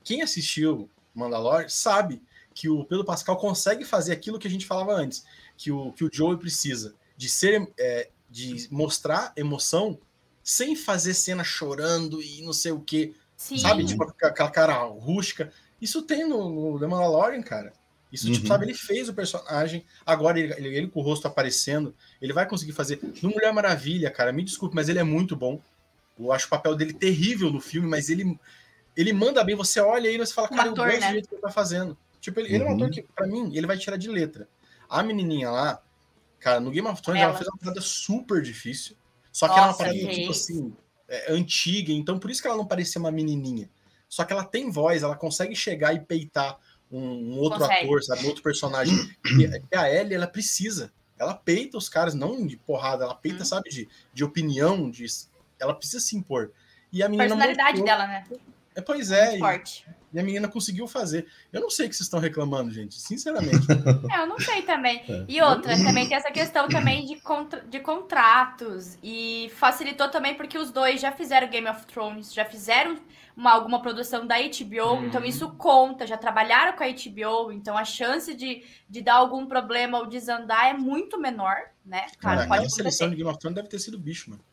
quem 0.04 0.22
assistiu 0.22 0.88
Mandalore 1.16 1.68
sabe 1.68 2.22
que 2.54 2.70
o 2.70 2.86
Pedro 2.86 3.04
Pascal 3.04 3.38
consegue 3.38 3.84
fazer 3.84 4.14
aquilo 4.14 4.38
que 4.38 4.48
a 4.48 4.52
gente 4.52 4.68
falava 4.68 4.94
antes, 4.94 5.26
que 5.58 5.72
o, 5.72 5.92
que 5.94 6.04
o 6.04 6.10
Joey 6.14 6.38
precisa, 6.38 6.94
de 7.18 7.28
ser, 7.28 7.74
é, 7.76 8.10
de 8.30 8.68
mostrar 8.70 9.34
emoção 9.36 9.98
sem 10.44 10.76
fazer 10.76 11.16
cena 11.16 11.44
chorando 11.44 12.22
e 12.22 12.44
não 12.44 12.54
sei 12.54 12.72
o 12.72 12.82
que, 12.82 13.16
sabe? 13.36 13.84
Tipo 13.84 14.04
aquela 14.04 14.52
cara 14.52 14.76
rústica. 14.84 15.52
Isso 15.84 16.02
tem 16.02 16.28
no, 16.28 16.72
no 16.74 16.80
The 16.80 16.88
Mandalorian, 16.88 17.42
cara. 17.42 17.74
Isso, 18.12 18.32
tipo, 18.32 18.44
Uhum. 18.44 18.48
sabe, 18.48 18.66
ele 18.66 18.74
fez 18.76 19.10
o 19.10 19.14
personagem, 19.14 19.84
agora 20.06 20.40
ele, 20.40 20.54
ele, 20.54 20.78
ele 20.78 20.88
com 20.88 21.00
o 21.00 21.04
rosto 21.04 21.28
aparecendo, 21.28 21.96
ele 22.22 22.32
vai 22.32 22.48
conseguir 22.48 22.72
fazer. 22.72 23.00
No 23.24 23.30
Mulher 23.32 23.52
Maravilha, 23.52 24.10
cara, 24.12 24.32
me 24.32 24.44
desculpe, 24.44 24.76
mas 24.76 24.88
ele 24.88 25.00
é 25.00 25.04
muito 25.04 25.36
bom. 25.36 25.60
Eu 26.20 26.32
acho 26.32 26.46
o 26.46 26.50
papel 26.50 26.76
dele 26.76 26.94
terrível 26.94 27.50
no 27.52 27.60
filme, 27.60 27.88
mas 27.88 28.10
ele, 28.10 28.40
ele 28.96 29.12
manda 29.12 29.44
bem. 29.44 29.56
Você 29.56 29.80
olha 29.80 30.08
ele 30.08 30.22
e 30.22 30.26
você 30.26 30.34
fala, 30.34 30.48
Um 30.52 30.56
cara, 30.56 30.70
ator, 30.70 30.86
eu 30.88 30.92
gosto 30.92 31.02
né? 31.02 31.08
do 31.08 31.12
jeito 31.14 31.28
que 31.30 31.36
ele 31.36 31.42
tá 31.42 31.50
fazendo. 31.50 31.98
Tipo, 32.22 32.40
ele, 32.40 32.54
ele 32.54 32.64
é 32.64 32.68
um 32.68 32.70
Uhum. 32.70 32.76
ator 32.76 32.90
que, 32.92 33.02
pra 33.02 33.26
mim, 33.28 33.52
ele 33.56 33.66
vai 33.68 33.78
tirar 33.78 33.98
de 33.98 34.08
letra. 34.10 34.48
A 34.88 35.02
menininha 35.02 35.50
lá, 35.50 35.82
cara, 36.40 36.60
no 36.60 36.70
Game 36.70 36.88
of 36.88 37.02
Thrones 37.02 37.20
ela, 37.20 37.32
Ela. 37.32 37.38
fez 37.40 37.50
uma 37.50 37.58
parada 37.58 37.82
super 37.82 38.42
difícil. 38.44 38.96
Só 39.32 39.48
que 39.48 39.54
era 39.54 39.62
uma 39.64 39.68
Nossa, 39.70 39.80
parada, 39.80 39.98
fez. 40.00 40.16
tipo 40.18 40.32
assim, 40.32 40.74
é, 41.10 41.34
antiga, 41.34 41.92
então 41.92 42.20
por 42.20 42.30
isso 42.30 42.42
que 42.44 42.48
ela 42.48 42.58
não 42.58 42.66
parecia 42.68 43.02
uma 43.02 43.12
menininha. 43.12 43.68
Só 44.14 44.24
que 44.24 44.32
ela 44.32 44.44
tem 44.44 44.70
voz, 44.70 45.02
ela 45.02 45.16
consegue 45.16 45.56
chegar 45.56 45.92
e 45.92 46.00
peitar 46.00 46.60
um, 46.92 47.00
um 47.34 47.40
outro 47.40 47.58
Consegue. 47.58 47.86
ator, 47.86 48.04
sabe? 48.04 48.24
Um 48.24 48.28
outro 48.28 48.44
personagem. 48.44 48.96
e, 49.72 49.76
a 49.76 49.90
Ellie, 49.92 50.14
ela 50.14 50.28
precisa. 50.28 50.94
Ela 51.18 51.34
peita 51.34 51.80
os 51.80 51.90
caras, 51.90 52.14
não 52.14 52.46
de 52.46 52.56
porrada, 52.56 53.06
ela 53.06 53.16
peita, 53.16 53.42
Hum. 53.42 53.46
sabe, 53.46 53.72
de, 53.72 53.90
de 54.14 54.24
opinião, 54.24 54.92
de, 54.92 55.04
ela 55.60 55.74
precisa 55.74 56.00
se 56.00 56.16
impor. 56.16 56.52
E 56.92 57.02
a 57.02 57.10
menina 57.10 57.24
Personalidade 57.24 57.80
mostrou- 57.80 57.86
dela, 57.88 58.06
né? 58.08 58.24
É, 58.76 58.82
pois 58.82 59.10
é, 59.10 59.24
Muito 59.32 59.36
e, 59.36 59.40
forte. 59.40 59.88
E 60.14 60.20
a 60.20 60.24
menina 60.24 60.48
conseguiu 60.48 60.88
fazer. 60.88 61.26
Eu 61.52 61.60
não 61.62 61.72
sei 61.72 61.88
o 61.88 61.90
que 61.90 61.96
vocês 61.96 62.06
estão 62.06 62.20
reclamando, 62.20 62.72
gente. 62.72 62.94
Sinceramente. 63.02 63.66
É, 64.14 64.20
eu 64.22 64.28
não 64.28 64.40
sei 64.40 64.62
também. 64.62 65.04
E 65.28 65.42
outra, 65.42 65.76
também 65.76 66.08
tem 66.08 66.16
essa 66.18 66.30
questão 66.32 66.68
também 66.70 67.04
de, 67.08 67.16
contra, 67.16 67.62
de 67.62 67.80
contratos. 67.80 68.96
E 69.02 69.52
facilitou 69.56 70.08
também 70.10 70.36
porque 70.36 70.56
os 70.58 70.70
dois 70.72 71.02
já 71.02 71.12
fizeram 71.12 71.48
Game 71.50 71.68
of 71.68 71.84
Thrones, 71.88 72.32
já 72.32 72.46
fizeram 72.46 72.96
uma, 73.36 73.52
alguma 73.52 73.82
produção 73.82 74.26
da 74.28 74.36
HBO, 74.38 74.94
Uhum. 74.94 75.06
então 75.06 75.24
isso 75.26 75.52
conta, 75.56 76.06
já 76.06 76.18
trabalharam 76.18 76.78
com 76.78 76.84
a 76.84 76.88
HBO, 76.88 77.52
então 77.52 77.78
a 77.78 77.84
chance 77.84 78.34
de, 78.34 78.64
de 78.90 79.02
dar 79.02 79.16
algum 79.16 79.46
problema 79.46 79.98
ou 80.00 80.06
desandar 80.06 80.68
é 80.68 80.74
muito 80.74 81.20
menor, 81.20 81.56
né? 81.86 82.06
Claro, 82.20 82.38
Cara, 82.38 82.48
pode 82.48 82.54
aquela 82.60 82.70
seleção 82.70 83.10
de 83.10 83.16
Game 83.16 83.30
of 83.30 83.40
Thrones 83.40 83.56
deve 83.56 83.68
ter 83.70 83.80
sido 83.80 83.98
bicho, 83.98 84.30
mano. 84.30 84.44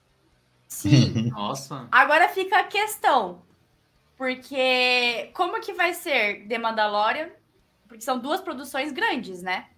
Sim. 0.66 1.30
Nossa. 1.30 1.88
Agora 1.90 2.28
fica 2.28 2.58
a 2.60 2.64
questão. 2.64 3.42
Porque 4.16 5.30
como 5.34 5.60
que 5.60 5.72
vai 5.72 5.94
ser 5.94 6.46
The 6.46 6.58
Mandalorian? 6.58 7.30
Porque 7.88 8.02
são 8.04 8.18
duas 8.18 8.40
produções 8.40 8.92
grandes, 8.92 9.42
né? 9.42 9.68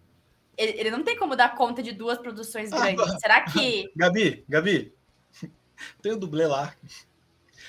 Ele, 0.56 0.72
ele 0.80 0.90
não 0.90 1.02
tem 1.02 1.16
como 1.16 1.36
dar 1.36 1.54
conta 1.54 1.82
de 1.82 1.92
duas 1.92 2.18
produções 2.18 2.72
Ah, 2.72 2.78
grandes. 2.90 3.20
Será 3.20 3.40
que. 3.42 3.90
Gabi, 3.96 4.44
Gabi. 4.48 4.92
Tem 6.02 6.12
o 6.12 6.16
dublê 6.18 6.46
lá. 6.46 6.74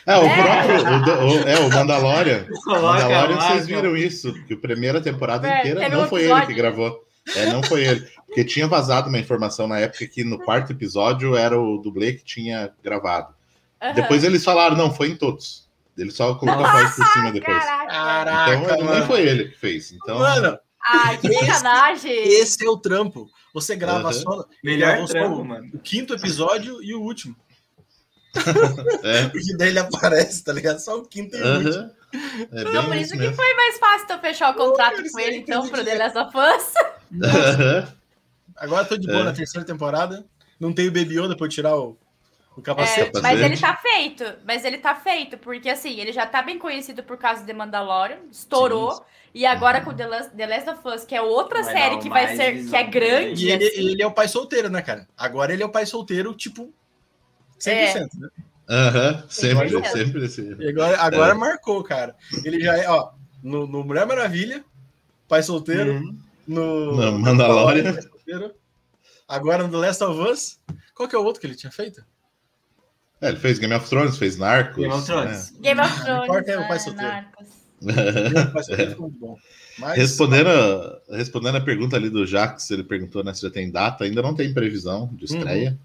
É, 0.06 0.18
o 0.18 0.24
É. 0.24 0.36
próprio. 0.36 1.28
O, 1.28 1.44
o- 1.44 1.48
é, 1.48 1.60
o 1.60 1.70
Mandalorian. 1.72 2.46
Coloca 2.64 3.04
Mandalorian, 3.04 3.40
vocês 3.40 3.68
viram 3.68 3.96
isso? 3.96 4.34
Que 4.46 4.54
a 4.54 4.58
primeira 4.58 5.02
temporada 5.02 5.48
É, 5.48 5.60
inteira 5.60 5.90
não 5.90 6.08
foi 6.08 6.22
ele 6.24 6.30
que 6.30 6.36
episódio. 6.38 6.56
gravou. 6.58 7.04
É, 7.36 7.46
não 7.52 7.64
foi 7.64 7.86
ele. 7.86 8.08
Porque 8.28 8.44
tinha 8.44 8.68
vazado 8.68 9.08
uma 9.08 9.18
informação 9.20 9.68
na 9.68 9.80
época 9.80 10.06
que 10.08 10.24
no 10.24 10.38
quarto 10.40 10.72
episódio 10.74 11.36
era 11.38 11.58
o 11.60 11.78
dublê 11.78 12.14
que 12.14 12.24
tinha 12.26 12.72
gravado. 12.84 13.34
Aham. 13.82 13.94
Depois 13.94 14.24
eles 14.24 14.44
falaram, 14.44 14.76
não, 14.76 14.94
foi 14.94 15.10
em 15.10 15.16
todos. 15.16 15.70
Ele 15.98 16.12
só 16.12 16.34
colocou 16.36 16.66
a 16.66 16.72
voz 16.72 16.96
por 16.96 17.06
cima 17.08 17.32
depois. 17.32 17.58
Caraca! 17.64 17.92
Caraca, 17.92 18.56
Então 18.56 18.76
nem 18.78 18.84
mano. 18.86 19.06
foi 19.06 19.22
ele 19.22 19.50
que 19.50 19.58
fez. 19.58 19.92
Então, 19.94 20.20
Mano, 20.20 20.58
Ai, 20.86 21.18
que 21.18 21.28
Esse- 21.28 21.46
sacanagem! 21.46 22.12
esse 22.12 22.66
é 22.66 22.70
o 22.70 22.76
trampo. 22.78 23.30
Você 23.54 23.74
grava 23.76 24.08
Uhum. 24.08 24.14
só. 24.14 24.46
Melhor 24.64 24.88
gravou 24.90 25.08
só 25.08 25.14
trampo, 25.14 25.36
o- 25.42 25.46
mano. 25.46 25.70
o 25.74 25.80
quinto 25.80 26.14
episódio 26.14 26.84
e 26.84 26.94
o 26.94 27.02
último. 27.02 27.36
é. 29.04 29.28
Porque 29.30 29.56
daí 29.58 29.70
ele 29.70 29.80
aparece, 29.80 30.44
tá 30.44 30.52
ligado? 30.54 30.80
Só 30.80 30.98
o 30.98 31.06
quinto 31.06 31.36
e 31.38 31.42
o 31.42 31.56
último. 31.58 31.92
É 32.52 32.64
Não, 32.64 32.86
por 32.86 32.96
isso 32.96 33.06
isso 33.06 33.14
que 33.14 33.20
mesmo. 33.20 33.36
foi 33.36 33.54
mais 33.56 33.78
fácil 33.80 34.06
então 34.06 34.20
fechar 34.20 34.52
o 34.52 34.54
contrato 34.56 34.96
Pô, 34.96 35.02
com 35.02 35.08
isso 35.08 35.20
é 35.20 35.24
ele, 35.28 35.38
então, 35.38 35.68
pro 35.68 35.84
The. 35.84 35.96
Last 35.96 36.18
of 36.18 36.32
Us. 36.38 36.74
Agora 38.58 38.86
tô 38.86 38.98
de 38.98 39.08
boa 39.08 39.22
É. 39.22 39.24
na 39.26 39.34
terceira 39.34 39.66
temporada. 39.66 40.26
Não 40.60 40.72
tem 40.74 40.88
o 40.88 40.92
Baby 40.92 41.18
Yoda 41.20 41.36
pra 41.36 41.46
eu 41.46 41.50
tirar 41.50 41.76
o, 41.76 41.98
o 42.56 42.60
É, 42.60 42.64
capacete. 42.64 43.12
capacete. 43.12 43.22
mas 43.22 43.42
ele 43.42 43.58
tá 43.58 43.76
feito, 43.76 44.24
mas 44.46 44.66
ele 44.66 44.78
tá 44.78 44.96
feito, 44.96 45.38
porque 45.40 45.70
assim, 45.70 46.00
ele 46.00 46.12
já 46.14 46.26
tá 46.26 46.42
bem 46.42 46.58
conhecido 46.60 47.04
por 47.04 47.18
causa 47.18 47.42
de 47.42 47.48
The 47.48 47.54
Mandalorian, 47.54 48.20
estourou, 48.32 48.94
Sim. 48.94 49.02
e 49.34 49.46
agora 49.46 49.82
com 49.82 49.94
The 49.94 50.06
Last, 50.08 50.36
The 50.36 50.46
Last 50.48 50.70
of 50.70 50.88
Us, 50.88 51.04
que 51.06 51.16
é 51.16 51.22
outra 51.22 51.64
Vai 51.64 51.74
série 51.74 51.98
que 51.98 52.10
vai 52.10 52.36
ser, 52.36 52.54
visão 52.54 52.70
que 52.70 52.76
é 52.78 52.84
grande, 52.84 53.48
E 53.48 53.52
ele, 53.52 53.68
assim. 53.68 53.80
ele 53.90 54.02
é 54.04 54.08
o 54.08 54.12
pai 54.12 54.28
solteiro, 54.28 54.70
né, 54.70 54.82
cara? 54.84 55.08
Agora 55.18 55.52
ele 55.52 55.64
é 55.64 55.66
o 55.66 55.70
pai 55.72 55.86
solteiro, 55.88 56.34
tipo, 56.36 56.72
100%, 57.72 58.10
né? 58.20 58.30
Aham. 58.70 59.24
Sempre, 59.30 59.70
Sim. 59.70 60.28
sempre. 60.30 60.66
E 60.66 60.70
agora, 60.70 60.98
agora 61.00 61.32
É. 61.32 61.36
marcou, 61.36 61.84
cara. 61.84 62.16
Ele 62.44 62.60
já 62.62 62.78
é, 62.78 62.90
ó, 62.90 63.12
no, 63.44 63.68
no 63.68 63.84
Mulher 63.84 64.06
Maravilha, 64.08 64.64
pai 65.28 65.44
solteiro, 65.44 65.94
Uhum. 65.96 66.18
no... 66.48 66.96
Não, 66.96 67.20
Mandalorian. 67.20 67.94
solteiro. 68.02 68.54
Agora 69.28 69.64
no 69.64 69.70
The 69.72 69.78
Last 69.88 70.04
of 70.04 70.20
Us. 70.32 70.60
Qual 70.96 71.10
que 71.10 71.16
é 71.16 71.20
o 71.20 71.24
outro 71.24 71.42
que 71.42 71.48
ele 71.48 71.56
tinha 71.56 71.72
feito? 71.72 72.04
É, 73.22 73.30
ele 73.30 73.38
fez 73.38 73.58
Game 73.58 73.74
of 73.74 73.88
Thrones, 73.90 74.18
fez 74.18 74.38
Narcos. 74.38 74.76
Game 74.78 74.94
of 74.94 75.06
Thrones. 75.06 75.52
Game 75.60 75.80
of 75.82 75.90
Não 75.98 76.04
Thrones, 76.06 76.24
importa, 76.24 76.52
é 76.52 76.58
o 76.58 76.68
pai 76.68 76.78
ah, 76.78 76.80
solteiro. 76.80 77.12
Narcos. 77.12 77.48
né? 77.82 78.96
Bom. 79.20 79.38
Mas, 79.80 79.98
Respondendo, 79.98 80.48
a- 80.50 81.02
respondendo 81.18 81.56
a 81.58 81.62
pergunta 81.62 81.96
ali 81.96 82.10
do 82.10 82.26
Jax, 82.26 82.70
ele 82.72 82.84
perguntou 82.84 83.24
né, 83.24 83.34
se 83.34 83.42
já 83.42 83.50
tem 83.50 83.72
data, 83.72 84.04
ainda 84.04 84.22
não 84.22 84.36
tem 84.36 84.54
previsão 84.54 85.10
de 85.14 85.26
estreia, 85.26 85.78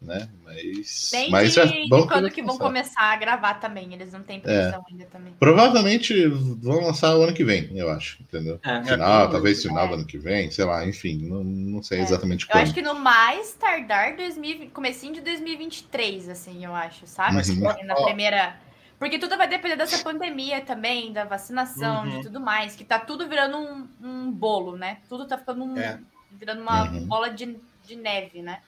né? 0.00 0.28
Mas, 0.44 1.10
Nem 1.12 1.30
mas 1.30 1.54
de, 1.54 1.66
de 1.84 1.88
bom 1.88 2.06
quando 2.06 2.30
que 2.30 2.42
vão 2.42 2.58
começar. 2.58 3.00
a 3.12 3.16
gravar 3.16 3.54
também, 3.54 3.92
eles 3.94 4.12
não 4.12 4.22
têm 4.22 4.38
previsão 4.40 4.84
ainda 4.90 5.06
também. 5.06 5.32
Provavelmente 5.38 6.26
vão 6.28 6.80
lançar 6.84 7.16
o 7.16 7.22
ano 7.22 7.32
que 7.32 7.42
vem, 7.44 7.68
eu 7.76 7.90
acho, 7.90 8.22
entendeu? 8.22 8.60
É. 8.62 8.82
Final, 8.84 9.30
talvez 9.30 9.62
final 9.62 9.88
do 9.88 9.94
ano 9.94 10.04
que 10.06 10.18
vem, 10.18 10.50
sei 10.50 10.64
lá, 10.64 10.86
enfim, 10.86 11.16
não, 11.26 11.42
não 11.42 11.82
sei 11.82 11.98
É. 12.00 12.02
exatamente 12.02 12.44
Eu 12.44 12.50
quando. 12.52 12.62
acho 12.62 12.74
que 12.74 12.82
no 12.82 12.94
mais 12.94 13.54
tardar 13.54 14.16
2000, 14.16 14.70
comecinho 14.70 15.14
de 15.14 15.20
2023, 15.22 16.28
assim, 16.28 16.64
eu 16.64 16.74
acho, 16.74 17.06
sabe? 17.06 17.34
Mas 17.34 17.48
Uhum. 17.48 17.60
pra- 17.60 17.82
na 17.84 17.94
ó, 17.94 18.04
primeira. 18.04 18.56
Porque 18.98 19.18
tudo 19.18 19.36
vai 19.36 19.46
depender 19.48 19.76
dessa 19.76 20.02
pandemia 20.02 20.60
também, 20.62 21.12
da 21.12 21.24
vacinação, 21.24 22.04
Uhum. 22.04 22.10
de 22.16 22.22
tudo 22.22 22.40
mais, 22.40 22.74
que 22.76 22.84
tá 22.84 22.98
tudo 22.98 23.28
virando 23.28 23.58
um, 23.58 23.86
um 24.00 24.30
bolo, 24.30 24.76
né? 24.76 24.98
Tudo 25.08 25.26
tá 25.26 25.36
ficando 25.36 25.64
um, 25.64 25.76
É. 25.78 25.98
virando 26.32 26.62
uma 26.62 26.84
Uhum. 26.90 27.06
bola 27.06 27.28
de, 27.30 27.56
de 27.86 27.96
neve, 27.96 28.40
né? 28.40 28.60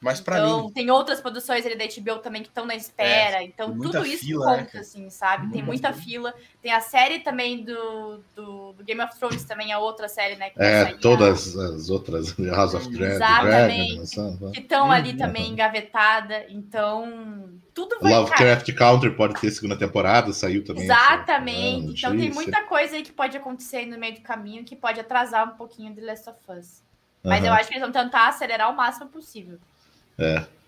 Mas 0.00 0.20
pra 0.20 0.38
então, 0.38 0.64
mim, 0.64 0.72
tem 0.72 0.90
outras 0.90 1.20
produções 1.20 1.64
ali 1.64 1.74
da 1.74 1.84
HBO 1.86 2.18
também 2.20 2.42
que 2.42 2.48
estão 2.48 2.66
na 2.66 2.74
espera. 2.74 3.42
então, 3.42 3.68
tem 3.70 3.76
muita 3.78 3.98
tudo 4.00 4.06
isso 4.06 4.24
fila, 4.24 4.46
né, 4.46 4.56
conta, 4.58 4.70
cara? 4.72 4.80
assim, 4.80 5.10
sabe? 5.10 5.50
Tem 5.50 5.62
Muita 5.62 5.88
muita 5.88 5.92
fila. 6.04 6.34
Tem 6.62 6.72
a 6.72 6.80
série 6.80 7.20
também 7.20 7.64
do, 7.64 8.20
do, 8.34 8.72
do 8.74 8.84
Game 8.84 9.00
of 9.00 9.18
Thrones, 9.18 9.44
também 9.44 9.72
a 9.72 9.78
outra 9.78 10.06
série, 10.08 10.36
né? 10.36 10.50
É, 10.58 10.84
todas 10.94 11.56
as 11.56 11.88
outras, 11.88 12.34
House 12.38 12.74
of 12.74 12.88
Dragon, 12.90 13.14
Exatamente. 13.14 14.14
Dragon, 14.14 14.30
né? 14.30 14.48
a- 14.48 14.52
Que 14.52 14.60
estão 14.60 14.90
ali 14.92 15.10
Uhum. 15.12 15.16
também 15.16 15.50
engavetadas. 15.50 16.44
Então, 16.50 17.50
tudo 17.74 17.96
vai. 18.00 18.10
cara, 18.12 18.20
Lovecraft 18.22 18.74
Country 18.74 19.10
pode 19.16 19.40
ter 19.40 19.50
segunda 19.50 19.76
temporada, 19.78 20.32
saiu 20.32 20.62
também. 20.64 20.84
Exatamente. 20.84 21.84
essa- 21.84 21.92
Então 22.08 22.16
tem 22.18 22.30
muita 22.30 22.62
coisa 22.64 22.96
aí 22.96 23.02
que 23.02 23.12
pode 23.12 23.36
acontecer 23.36 23.86
no 23.86 23.98
meio 23.98 24.14
do 24.14 24.20
caminho 24.20 24.62
que 24.64 24.76
pode 24.76 25.00
atrasar 25.00 25.46
um 25.52 25.56
pouquinho 25.56 25.94
The 25.94 26.02
Last 26.02 26.28
of 26.28 26.38
Us. 26.50 26.82
Mas 27.24 27.42
eu 27.42 27.50
Aham. 27.50 27.58
acho 27.58 27.68
que 27.68 27.74
eles 27.74 27.82
vão 27.82 27.90
tentar 27.92 28.28
acelerar 28.28 28.70
o 28.70 28.76
máximo 28.76 29.06
possível. 29.08 29.58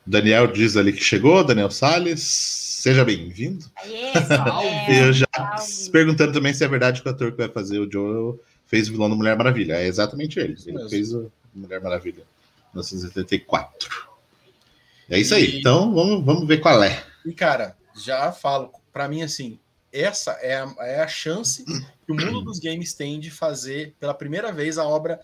Daniel 0.06 0.46
diz 0.46 0.76
ali 0.76 0.92
que 0.92 1.02
chegou, 1.02 1.44
Daniel 1.44 1.70
Salles, 1.70 2.20
seja 2.22 3.04
bem-vindo. 3.04 3.64
E 4.88 4.98
eu 4.98 5.12
já 5.12 5.26
salve. 5.34 5.90
perguntando 5.90 6.32
também 6.32 6.54
se 6.54 6.64
é 6.64 6.68
verdade 6.68 7.02
que 7.02 7.08
o 7.08 7.10
ator 7.10 7.30
que 7.32 7.38
vai 7.38 7.48
fazer 7.48 7.78
o 7.78 7.90
Joel 7.90 8.40
fez 8.66 8.88
o 8.88 8.92
vilão 8.92 9.10
do 9.10 9.16
Mulher 9.16 9.36
Maravilha. 9.36 9.74
É 9.74 9.86
exatamente 9.86 10.38
ele. 10.38 10.56
Ele 10.66 10.72
mesmo. 10.72 10.88
fez 10.90 11.12
o 11.12 11.30
Mulher 11.54 11.80
Maravilha 11.80 12.22
1974. 12.74 14.08
É 15.10 15.18
isso 15.18 15.34
aí. 15.34 15.44
E- 15.44 15.58
Então 15.60 15.92
vamos, 15.94 16.24
vamos 16.24 16.46
ver 16.46 16.58
qual 16.58 16.82
é. 16.82 17.02
E, 17.24 17.32
cara, 17.32 17.76
já 18.02 18.30
falo, 18.32 18.72
pra 18.92 19.08
mim, 19.08 19.22
assim, 19.22 19.58
essa 19.92 20.32
é 20.40 20.56
a, 20.56 20.74
é 20.80 21.00
a 21.00 21.08
chance 21.08 21.64
que 21.64 22.12
o 22.12 22.14
mundo 22.14 22.42
dos 22.42 22.58
games 22.58 22.94
tem 22.94 23.18
de 23.20 23.30
fazer 23.30 23.94
pela 24.00 24.14
primeira 24.14 24.52
vez 24.52 24.78
a 24.78 24.84
obra 24.86 25.20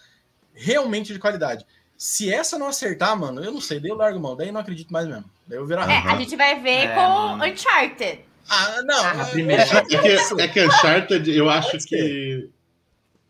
realmente 0.52 1.12
de 1.12 1.18
qualidade. 1.18 1.64
Se 2.06 2.30
essa 2.30 2.58
não 2.58 2.66
acertar, 2.68 3.18
mano, 3.18 3.42
eu 3.42 3.50
não 3.50 3.62
sei, 3.62 3.80
daí 3.80 3.90
eu 3.90 3.96
largo 3.96 4.20
mão, 4.20 4.36
daí 4.36 4.48
eu 4.48 4.52
não 4.52 4.60
acredito 4.60 4.92
mais 4.92 5.06
mesmo. 5.08 5.24
Daí 5.46 5.56
eu 5.56 5.66
virar 5.66 5.90
É, 5.90 5.96
Aham. 5.96 6.12
a 6.12 6.16
gente 6.18 6.36
vai 6.36 6.60
ver 6.60 6.84
É, 6.88 6.94
com 6.94 7.00
mano. 7.00 7.44
Uncharted. 7.46 8.20
Ah, 8.46 8.82
não. 8.84 9.02
A 9.06 9.22
é- 9.22 9.24
primeira- 9.30 9.62
é- 9.62 9.66
É 9.78 9.82
que, 9.84 10.42
é 10.42 10.48
que 10.48 10.66
Uncharted, 10.66 11.30
eu 11.34 11.48
acho 11.48 11.78
que. 11.78 12.50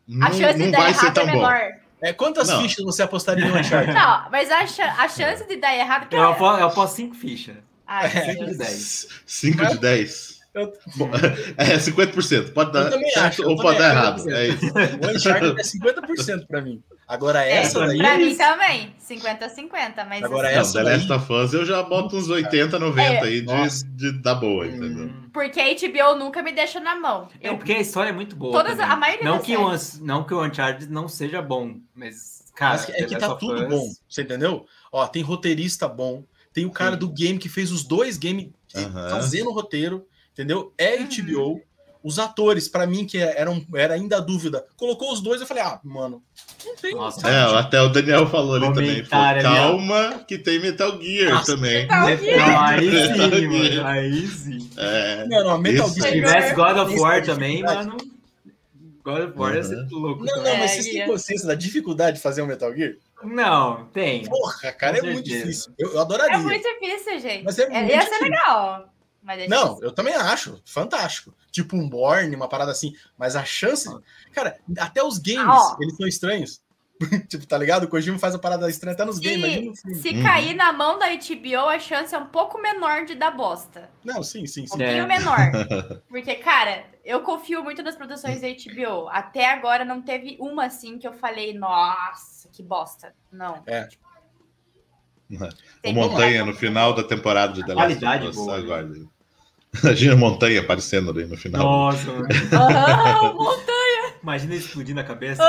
Não, 0.09 0.27
A 0.27 0.31
chance 0.33 0.59
não 0.59 0.67
de 0.67 0.73
dar 0.73 0.79
vai 0.81 0.93
ser 0.93 1.05
errado 1.05 1.07
é 1.19 1.21
tão 1.23 1.27
bom. 1.27 1.33
menor. 1.35 1.61
é, 2.03 2.13
quantas 2.13 2.49
Não. 2.49 2.63
fichas 2.63 2.85
você 2.85 3.03
apostaria 3.05 3.47
no 3.47 3.57
Uncharted? 3.61 3.95
Não, 3.95 4.29
mas 4.33 4.51
a, 4.51 4.67
cha- 4.67 4.95
a 4.99 5.09
chance 5.09 5.47
de 5.47 5.55
dar 5.57 5.73
errado. 5.77 6.09
Eu 6.13 6.25
aposto, 6.31 6.61
eu 6.61 6.67
aposto 6.67 6.97
cinco 6.97 7.15
fichas. 7.15 7.55
Ai, 7.87 8.13
meu 8.13 8.25
5 8.25 8.39
de 8.41 8.45
Deus. 8.47 8.59
10. 8.59 9.09
5 9.25 9.67
de 9.69 9.79
10. 9.79 10.34
Eu- 10.61 10.73
Bom, 10.97 11.11
É 11.57 11.77
50%. 11.77 12.53
Pode 12.53 12.73
dar 12.73 12.93
Eu 12.93 13.01
certo 13.11 13.43
eu 13.43 13.51
ou 13.51 13.57
pode 13.57 13.77
dar 13.79 13.91
errado. 13.91 14.21
acho. 14.21 14.31
É 14.31 14.49
isso. 14.49 14.65
O 14.67 15.11
Uncharted 15.17 15.61
é 15.61 15.63
50% 15.65 16.47
pra 16.47 16.61
mim. 16.61 16.81
Agora 17.09 17.45
É, 17.45 17.57
essa 17.57 17.79
pra 17.81 17.89
daí. 17.89 17.99
pra 17.99 18.17
mim 18.17 18.37
também. 18.37 18.95
50-50. 19.01 20.05
Mas 20.09 20.23
Agora 20.23 20.47
assim, 20.49 20.55
Não, 20.57 20.61
essa 20.63 20.73
The 20.79 20.85
daí- 20.85 20.97
Last 21.09 21.13
of 21.13 21.33
Us 21.33 21.55
eu 21.55 21.65
já 21.65 21.83
boto 21.83 22.17
uns 22.17 22.29
80, 22.29 22.79
90 22.79 23.25
aí 23.25 23.41
de, 23.43 23.85
de, 23.97 24.23
da 24.23 24.35
boa, 24.35 24.67
entendeu? 24.67 25.07
Hum. 25.07 25.29
Porque 25.33 25.61
a 25.61 25.65
HBO 25.75 26.15
nunca 26.19 26.41
me 26.43 26.53
deixa 26.53 26.79
na 26.81 26.95
mão. 26.95 27.29
É 27.41 27.49
Eu, 27.51 27.57
porque 27.59 27.73
a 27.73 27.81
história 27.81 28.11
é 28.11 28.13
muito 28.13 28.37
boa. 28.37 28.53
Todas- 28.53 28.77
também. 28.77 28.93
a 28.93 28.97
maioria 28.97 29.25
não 29.25 29.37
das 29.39 29.47
que, 29.47 29.57
o, 29.57 30.05
não 30.07 30.25
que 30.25 30.35
o 30.35 30.45
Uncharted 30.45 30.89
não 30.91 31.09
seja 31.09 31.43
bom, 31.43 31.75
mas, 31.95 32.45
cara. 32.55 32.75
Mas 32.79 32.89
é 32.91 32.93
The 32.93 33.05
que 33.07 33.17
tá 33.17 33.35
tudo 33.35 33.63
Us- 33.65 33.69
bom, 33.69 33.93
você 34.09 34.23
entendeu? 34.23 34.65
Ó, 34.93 35.05
tem 35.09 35.23
roteirista 35.23 35.89
bom, 35.89 36.23
tem 36.53 36.65
o 36.65 36.71
cara 36.71 36.93
Sim. 36.93 36.99
do 37.01 37.09
game 37.09 37.39
que 37.41 37.49
fez 37.49 37.73
os 37.73 37.83
dois 37.83 38.17
games 38.17 38.49
Aham. 38.75 39.11
fazendo 39.11 39.51
o 39.51 39.53
roteiro, 39.53 40.07
entendeu? 40.35 40.73
É 40.77 40.97
Uhum. 40.97 41.07
HBO. 41.09 41.63
Os 42.07 42.19
atores, 42.19 42.69
pra 42.69 42.87
mim, 42.87 43.07
que 43.07 43.17
eram, 43.17 43.65
era 43.75 43.95
ainda 43.95 44.19
a 44.19 44.21
dúvida, 44.21 44.63
colocou 44.77 45.11
os 45.11 45.23
dois, 45.23 45.41
eu 45.41 45.47
falei, 45.47 45.63
ah, 45.63 45.81
mano, 45.83 46.23
não 46.67 46.77
tem. 46.77 46.95
Nossa. 46.95 47.27
É, 47.27 47.59
até 47.59 47.81
o 47.81 47.89
Daniel 47.89 48.27
falou 48.29 48.57
ali 48.57 48.67
também. 48.75 49.03
Falou. 49.07 49.43
Calma, 49.43 50.25
que 50.29 50.37
tem 50.37 50.61
Metal 50.61 51.01
Gear 51.01 51.33
Nossa, 51.33 51.55
também. 51.57 51.87
Metal 51.87 52.01
Não, 52.01 52.61
aí 52.63 52.79
sim, 52.79 53.15
Gear. 53.15 53.49
mano. 53.49 53.87
Aí 53.87 54.27
sim. 54.27 54.71
É, 54.77 55.27
Não, 55.29 55.45
não, 55.45 55.59
Metal 55.59 55.87
Isso 55.87 55.95
Gear. 55.95 56.09
Se 56.09 56.15
aí. 56.15 56.21
tivesse 56.21 56.55
God 56.55 56.77
of 56.77 56.99
War 57.01 57.17
é 57.17 57.21
também, 57.23 57.63
mano. 57.63 57.97
God 59.03 59.21
of 59.31 59.33
War 59.39 59.55
ia 59.55 59.63
ser 59.65 59.87
louco. 59.91 60.25
Não, 60.25 60.37
não, 60.37 60.43
mas 60.59 60.61
É, 60.61 60.69
vocês 60.69 60.85
têm 60.85 60.97
ia. 60.97 61.07
consciência 61.07 61.47
da 61.47 61.55
dificuldade 61.55 62.19
de 62.19 62.23
fazer 62.23 62.43
um 62.43 62.47
Metal 62.47 62.75
Gear? 62.77 62.97
Não, 63.23 63.87
tem. 63.95 64.27
Porra, 64.27 64.73
cara, 64.73 65.01
Com 65.01 65.07
é 65.07 65.13
muito 65.15 65.25
difícil. 65.25 65.73
Eu, 65.79 65.93
eu 65.95 66.01
adoraria. 66.03 66.35
É 66.37 66.39
muito 66.39 66.63
difícil, 66.63 67.19
gente. 67.19 67.45
Mas 67.45 67.59
é 67.59 67.63
É, 67.63 67.69
muito 67.71 67.91
ia 67.91 68.01
ser 68.03 68.05
difícil. 68.11 68.25
legal. 68.25 68.94
Mas 69.25 69.41
é 69.41 69.49
Não, 69.49 69.65
difícil. 69.69 69.85
eu 69.85 69.93
também 69.93 70.15
acho. 70.15 70.61
Fantástico. 70.67 71.35
Tipo 71.51 71.77
um 71.77 71.89
Born, 71.89 72.37
uma 72.37 72.49
parada 72.49 72.71
assim. 72.71 72.93
Mas 73.19 73.35
a 73.35 73.45
chance. 73.45 73.89
Cara, 74.33 74.59
até 74.79 75.03
os 75.03 75.19
games, 75.19 75.47
Ah, 75.49 75.77
eles 75.81 75.97
são 75.97 76.07
estranhos. 76.07 76.63
tipo, 77.29 77.45
tá 77.47 77.59
ligado? 77.59 77.85
O 77.85 77.89
Kojima 77.89 78.19
faz 78.19 78.35
a 78.35 78.39
parada 78.39 78.69
estranha 78.71 78.95
até 78.95 79.05
nos 79.05 79.19
games. 79.19 79.81
Se, 79.81 79.83
filme. 79.83 79.97
se 79.97 80.09
Uhum. 80.11 80.23
cair 80.23 80.55
na 80.55 80.73
mão 80.73 80.99
da 80.99 81.07
HBO, 81.09 81.69
a 81.69 81.79
chance 81.79 82.15
é 82.15 82.19
um 82.19 82.27
pouco 82.27 82.61
menor 82.61 83.05
de 83.05 83.15
dar 83.17 83.33
bosta. 83.33 83.91
Não, 84.05 84.23
sim, 84.23 84.47
sim, 84.47 84.63
Um 84.63 84.67
sim. 84.67 84.79
pouquinho 84.79 85.03
É. 85.03 85.07
menor. 85.07 85.39
Porque, 86.09 86.37
cara, 86.37 86.85
eu 87.05 87.21
confio 87.23 87.65
muito 87.65 87.83
nas 87.83 87.97
produções 87.97 88.41
da 88.43 88.47
HBO. 88.49 89.09
Até 89.09 89.51
agora 89.51 89.85
não 89.85 90.03
teve 90.03 90.37
uma 90.39 90.67
assim 90.67 90.99
que 90.99 91.07
eu 91.09 91.13
falei, 91.15 91.53
nossa, 91.53 92.49
que 92.53 92.63
bosta. 92.63 93.13
Não. 93.33 93.63
É. 93.67 93.89
O 95.31 95.49
Tem 95.83 95.95
Montanha 95.95 96.45
no 96.45 96.55
final 96.55 96.93
da 96.95 97.03
temporada 97.03 97.53
de 97.55 97.65
The 97.67 97.75
Last 97.75 97.99
Qualidade 97.99 98.27
of 98.29 98.39
Us. 98.39 98.47
né? 98.47 98.55
Agora. 98.57 98.91
Imagina 99.83 100.13
a 100.15 100.17
Montanha 100.17 100.61
aparecendo 100.61 101.11
ali 101.11 101.27
no 101.27 101.37
final. 101.37 101.63
Nossa, 101.65 102.13
mano. 102.13 102.29
Aham, 102.55 103.35
monta- 103.35 103.73
imagina 104.23 104.55
explodindo 104.55 105.01
a 105.01 105.05
cabeça. 105.05 105.43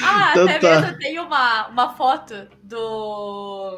Ah, 0.00 0.30
Então 0.32 0.44
até 0.44 0.58
tá. 0.58 0.80
mesmo 0.80 0.98
tem 0.98 1.18
uma, 1.18 1.68
uma 1.68 1.94
foto 1.94 2.48
do, 2.62 3.76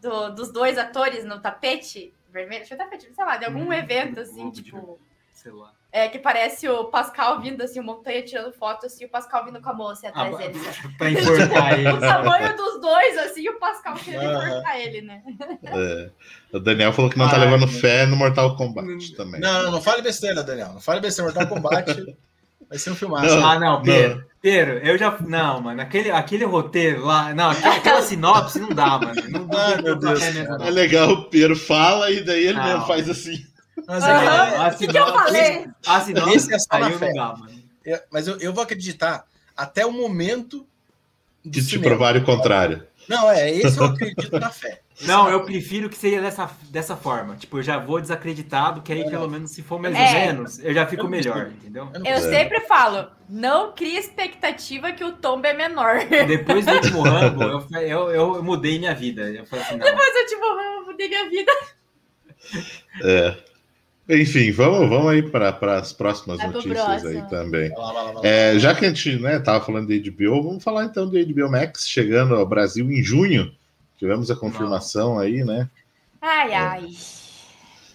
do- 0.00 0.30
dos 0.34 0.52
dois 0.52 0.78
atores 0.78 1.24
no 1.24 1.40
tapete 1.40 2.14
vermelho. 2.30 2.60
Deixa 2.60 2.74
eu 2.74 2.78
tapete, 2.78 3.12
sei 3.14 3.24
lá, 3.24 3.36
de 3.36 3.44
algum 3.44 3.64
Hum, 3.66 3.72
evento, 3.72 4.20
assim, 4.20 4.50
tipo. 4.50 4.98
Sei 5.42 5.50
lá. 5.52 5.70
É, 5.92 6.06
que 6.06 6.18
parece 6.18 6.68
o 6.68 6.84
Pascal 6.84 7.40
vindo, 7.40 7.62
assim, 7.62 7.80
o 7.80 7.82
Montanha 7.82 8.22
tirando 8.22 8.52
foto, 8.52 8.84
assim, 8.86 9.06
o 9.06 9.08
Pascal 9.08 9.44
vindo 9.46 9.60
com 9.60 9.70
a 9.70 9.72
moça 9.74 10.06
Ah, 10.14 10.24
atrás 10.26 10.36
dele. 10.36 10.58
sabe? 10.60 10.94
pra 10.98 11.10
enforcar 11.10 11.72
ele. 11.80 11.88
O 11.88 11.98
tamanho 11.98 12.56
dos 12.56 12.80
dois, 12.80 13.18
assim, 13.18 13.48
o 13.48 13.58
Pascal 13.58 13.94
querendo 13.94 14.22
enforcar 14.24 14.78
ele, 14.78 15.00
né? 15.00 15.22
É. 15.64 16.10
O 16.52 16.60
Daniel 16.60 16.92
falou 16.92 17.10
que 17.10 17.18
não 17.18 17.28
tá 17.28 17.36
Ah, 17.36 17.40
levando 17.40 17.64
é. 17.64 17.68
fé 17.68 18.06
no 18.06 18.16
Mortal 18.16 18.54
Kombat 18.54 19.14
também. 19.16 19.40
Não, 19.40 19.62
não, 19.64 19.70
não 19.72 19.82
fale 19.82 20.02
besteira, 20.02 20.42
Daniel. 20.42 20.74
Não 20.74 20.80
fale 20.80 21.00
besteira. 21.00 21.32
Mortal 21.32 21.48
Kombat 21.48 22.16
vai 22.68 22.78
ser 22.78 22.90
um 22.90 22.94
filmaço. 22.94 23.34
Não. 23.34 23.46
Ah, 23.48 23.58
não, 23.58 23.82
Pedro. 23.82 24.24
Pedro, 24.42 24.78
eu 24.78 24.96
já. 24.96 25.18
Não, 25.20 25.60
mano, 25.60 25.82
aquele, 25.82 26.10
aquele 26.10 26.44
roteiro 26.44 27.04
lá. 27.04 27.34
Não, 27.34 27.50
aquela, 27.50 27.76
aquela 27.76 28.02
sinopse 28.02 28.58
não 28.60 28.70
dá, 28.70 28.98
mano. 28.98 29.14
Não, 29.28 29.46
não 29.46 29.58
Ai, 29.58 29.74
tem 29.74 29.84
meu 29.84 29.96
Deus, 29.96 30.20
não. 30.34 30.64
É 30.66 30.70
legal, 30.70 31.10
o 31.10 31.24
Piero 31.24 31.56
fala 31.56 32.10
e 32.10 32.22
daí 32.24 32.46
ele 32.46 32.58
Não. 32.58 32.64
mesmo 32.64 32.86
faz 32.86 33.08
assim. 33.10 33.44
Mas, 33.90 34.04
Aham. 34.04 34.22
é- 34.22 34.56
A 34.56 34.68
O 34.68 34.78
que, 34.78 34.84
eu 34.96 35.06
falei? 35.12 35.66
A 35.84 36.00
sinopse 36.00 36.36
Esse 36.36 36.54
é 36.54 36.58
só 36.60 36.78
na 36.78 36.90
saiu 36.90 36.98
é- 37.84 38.04
mas 38.12 38.28
eu, 38.28 38.38
eu 38.38 38.52
vou 38.52 38.62
acreditar 38.62 39.24
até 39.56 39.84
o 39.84 39.90
momento 39.90 40.64
do 41.44 41.50
De 41.50 41.66
te 41.66 41.78
provar 41.78 42.16
o 42.16 42.22
contrário. 42.22 42.86
Não, 43.08 43.28
é, 43.28 43.50
esse 43.50 43.76
eu 43.78 43.84
acredito 43.86 44.38
na 44.38 44.50
fé. 44.50 44.80
Esse 44.94 45.06
Não, 45.08 45.24
na 45.24 45.30
eu 45.30 45.42
prefiro 45.44 45.88
que 45.88 45.96
seja 45.96 46.20
dessa, 46.20 46.48
dessa 46.68 46.94
forma. 46.94 47.34
Tipo, 47.34 47.58
eu 47.58 47.62
já 47.64 47.78
vou 47.78 48.00
desacreditado, 48.00 48.82
que 48.82 48.92
aí 48.92 49.10
pelo 49.10 49.28
menos 49.28 49.50
se 49.50 49.62
for 49.62 49.80
mais 49.80 49.96
ou 49.96 50.00
É. 50.00 50.26
menos, 50.26 50.60
eu 50.60 50.72
já 50.72 50.86
fico 50.86 51.06
Eu 51.06 51.10
melhor, 51.10 51.48
entendeu? 51.48 51.90
Eu 51.94 52.04
Eu 52.04 52.20
sempre 52.20 52.60
falo, 52.60 53.08
não 53.28 53.72
crie 53.72 53.96
expectativa 53.96 54.92
que 54.92 55.02
o 55.02 55.12
tombo 55.12 55.46
é 55.48 55.52
menor. 55.54 55.98
Depois 56.28 56.64
do 56.64 56.72
último 56.74 57.02
Rambo, 57.02 57.42
eu, 57.42 57.66
eu, 57.80 58.10
eu 58.36 58.42
mudei 58.44 58.78
minha 58.78 58.94
vida. 58.94 59.22
Eu 59.22 59.44
falei 59.46 59.64
assim, 59.64 59.76
não. 59.78 59.96
Mas 59.96 60.14
eu, 60.14 60.26
tipo, 60.26 60.44
eu 60.44 60.86
mudei 60.86 61.08
minha 61.08 61.28
vida. 61.28 61.52
É. 63.02 63.49
Enfim, 64.10 64.50
vamos, 64.50 64.88
vamos 64.88 65.12
aí 65.12 65.22
para 65.22 65.56
as 65.78 65.92
próximas 65.92 66.38
Vai 66.38 66.48
notícias 66.48 67.06
aí 67.06 67.22
também. 67.28 67.68
Vai 67.70 67.78
lá, 67.78 67.92
vai 67.92 67.94
lá, 67.94 68.12
vai 68.12 68.14
lá. 68.14 68.20
É, 68.24 68.58
já 68.58 68.74
que 68.74 68.84
a 68.84 68.88
gente 68.88 69.16
né, 69.20 69.38
tava 69.38 69.64
falando 69.64 69.86
de 69.88 70.10
HBO, 70.10 70.42
vamos 70.42 70.64
falar 70.64 70.84
então 70.84 71.08
do 71.08 71.18
HBO 71.18 71.50
Max 71.50 71.88
chegando 71.88 72.34
ao 72.34 72.44
Brasil 72.46 72.90
em 72.90 73.02
junho. 73.02 73.54
Tivemos 73.96 74.30
a 74.30 74.36
confirmação 74.36 75.18
aí, 75.18 75.44
né? 75.44 75.68
Ai, 76.20 76.52
ai. 76.54 76.88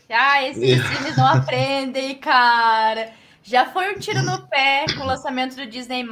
Ai, 0.10 0.50
esses 0.50 0.84
times 0.88 1.18
não 1.18 1.28
aprendem, 1.28 2.16
cara. 2.16 3.12
Já 3.44 3.66
foi 3.68 3.94
um 3.94 4.00
tiro 4.00 4.24
no 4.24 4.48
pé 4.48 4.86
com 4.96 5.04
o 5.04 5.06
lançamento 5.08 5.56
do 5.56 5.68
Disney+, 5.68 6.04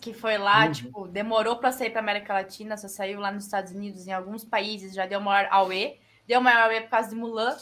que 0.00 0.12
foi 0.12 0.36
lá, 0.36 0.66
Uhum. 0.66 0.72
tipo, 0.72 1.08
demorou 1.08 1.56
pra 1.56 1.72
sair 1.72 1.90
pra 1.90 2.00
América 2.00 2.34
Latina, 2.34 2.76
só 2.76 2.88
saiu 2.88 3.20
lá 3.20 3.30
nos 3.32 3.44
Estados 3.44 3.72
Unidos, 3.72 4.06
em 4.06 4.12
alguns 4.12 4.44
países, 4.44 4.94
já 4.94 5.06
deu 5.06 5.20
maior 5.20 5.48
auê. 5.50 5.94
Deu 6.26 6.40
maior 6.40 6.64
auê 6.64 6.80
por 6.82 6.90
causa 6.90 7.08
de 7.10 7.14
Mulan. 7.14 7.56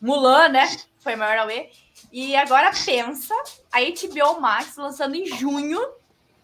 Mulan, 0.00 0.48
né? 0.48 0.68
Foi 1.06 1.14
maior 1.14 1.38
auê. 1.38 1.68
E 2.10 2.34
agora 2.34 2.72
pensa, 2.84 3.32
a 3.70 3.78
HBO 3.80 4.40
Max 4.40 4.76
lançando 4.76 5.14
em 5.14 5.24
junho, 5.24 5.80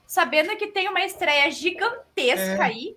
sabendo 0.06 0.56
que 0.56 0.68
tem 0.68 0.88
uma 0.88 1.04
estreia 1.04 1.50
gigantesca 1.50 2.62
É. 2.62 2.62
aí, 2.62 2.96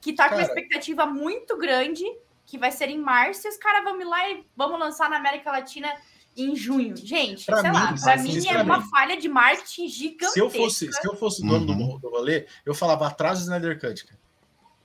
que 0.00 0.14
tá 0.14 0.30
com 0.30 0.36
uma 0.36 0.42
expectativa 0.42 1.04
muito 1.04 1.58
grande, 1.58 2.02
que 2.46 2.56
vai 2.56 2.72
ser 2.72 2.88
em 2.88 2.96
março, 2.96 3.46
e 3.46 3.50
os 3.50 3.58
caras 3.58 3.84
vão 3.84 4.00
ir 4.00 4.04
lá 4.04 4.26
e 4.30 4.42
vamos 4.56 4.80
lançar 4.80 5.10
na 5.10 5.18
América 5.18 5.50
Latina 5.52 5.92
em 6.34 6.56
junho. 6.56 6.96
Gente, 6.96 7.44
Pra 7.44 7.60
sei 7.60 7.70
mim, 7.70 7.76
lá, 7.76 7.94
pra 8.02 8.16
mim 8.16 8.46
é 8.48 8.62
uma 8.62 8.80
falha 8.88 9.14
de 9.18 9.28
marketing 9.28 9.88
gigantesca. 9.88 10.32
Se 10.32 10.40
eu 10.40 10.48
fosse, 10.48 10.90
se 10.90 11.06
eu 11.06 11.14
fosse 11.14 11.42
dono 11.46 11.70
Uhum. 11.72 11.88
do, 11.88 11.98
do 11.98 12.08
rolê, 12.08 12.46
eu 12.64 12.74
falava 12.74 13.06
atrás 13.06 13.38
do 13.38 13.42
Snyder 13.42 13.78
Cut. 13.78 14.06
Cara. 14.06 14.18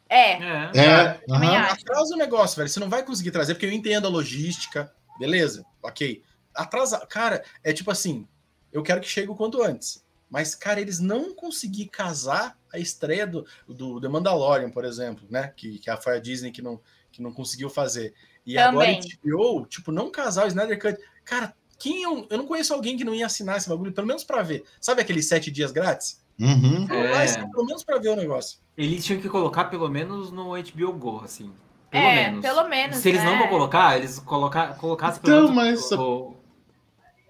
É, 0.09 0.31
É. 0.33 0.71
É, 0.75 1.19
acho. 1.57 1.81
Atrasa 1.83 2.15
o 2.15 2.17
negócio, 2.17 2.57
velho. 2.57 2.67
Você 2.67 2.81
não 2.81 2.89
vai 2.89 3.01
conseguir 3.03 3.31
trazer, 3.31 3.53
porque 3.53 3.65
eu 3.65 3.71
entendo 3.71 4.07
a 4.07 4.09
logística. 4.09 4.93
Beleza, 5.19 5.65
ok. 5.81 6.21
Atrasa. 6.53 7.05
Cara, 7.07 7.43
é 7.63 7.73
tipo 7.73 7.91
assim: 7.91 8.27
eu 8.71 8.83
quero 8.83 9.01
que 9.01 9.07
chegue 9.07 9.29
o 9.29 9.35
quanto 9.35 9.61
antes. 9.61 10.05
Mas, 10.29 10.53
cara, 10.53 10.81
eles 10.81 10.99
não 10.99 11.33
conseguiram 11.33 11.89
casar 11.89 12.57
a 12.71 12.77
estreia 12.77 13.25
do, 13.25 13.45
do 13.67 14.01
The 14.01 14.09
Mandalorian, 14.09 14.69
por 14.69 14.83
exemplo, 14.83 15.25
né? 15.29 15.53
Que, 15.55 15.79
que 15.79 15.95
foi 15.97 16.17
a 16.17 16.19
Disney 16.19 16.51
que 16.51 16.61
não, 16.61 16.81
que 17.11 17.21
não 17.21 17.31
conseguiu 17.31 17.69
fazer. 17.69 18.13
E 18.45 18.57
agora 18.57 18.87
Também. 18.87 19.01
HBO, 19.23 19.65
tipo, 19.65 19.91
não 19.91 20.11
casar 20.11 20.45
o 20.45 20.47
Snyder 20.47 20.79
Cut. 20.79 20.97
Cara, 21.23 21.53
quem 21.79 22.03
eu, 22.03 22.27
eu 22.29 22.37
não 22.37 22.45
conheço 22.45 22.73
alguém 22.73 22.97
que 22.97 23.03
não 23.03 23.15
ia 23.15 23.25
assinar 23.25 23.57
esse 23.57 23.69
bagulho, 23.69 23.93
pelo 23.93 24.07
menos 24.07 24.23
pra 24.23 24.41
ver. 24.41 24.65
Sabe 24.81 25.01
aqueles 25.01 25.27
sete 25.27 25.49
dias 25.49 25.71
grátis? 25.71 26.21
Uhum. 26.39 26.87
É. 26.89 27.27
Ser 27.27 27.49
pelo 27.49 27.65
menos 27.65 27.83
pra 27.83 27.97
ver 27.97 28.09
o 28.09 28.15
negócio. 28.15 28.59
Eles 28.77 29.03
tinham 29.03 29.21
que 29.21 29.29
colocar 29.29 29.65
pelo 29.65 29.89
menos 29.89 30.31
no 30.31 30.51
HBO 30.51 30.93
Go, 30.93 31.21
assim. 31.23 31.51
Pelo 31.89 32.03
é, 32.03 32.15
menos. 32.15 32.41
pelo 32.41 32.67
menos. 32.67 32.97
Se 32.97 33.09
eles 33.09 33.23
não 33.23 33.31
né? 33.33 33.39
vão 33.39 33.47
colocar, 33.47 33.97
eles 33.97 34.19
colocar, 34.19 34.75
colocassem 34.77 35.21
Então, 35.23 35.53
menos 35.53 35.55
mas- 35.55 35.91
o- 35.93 36.35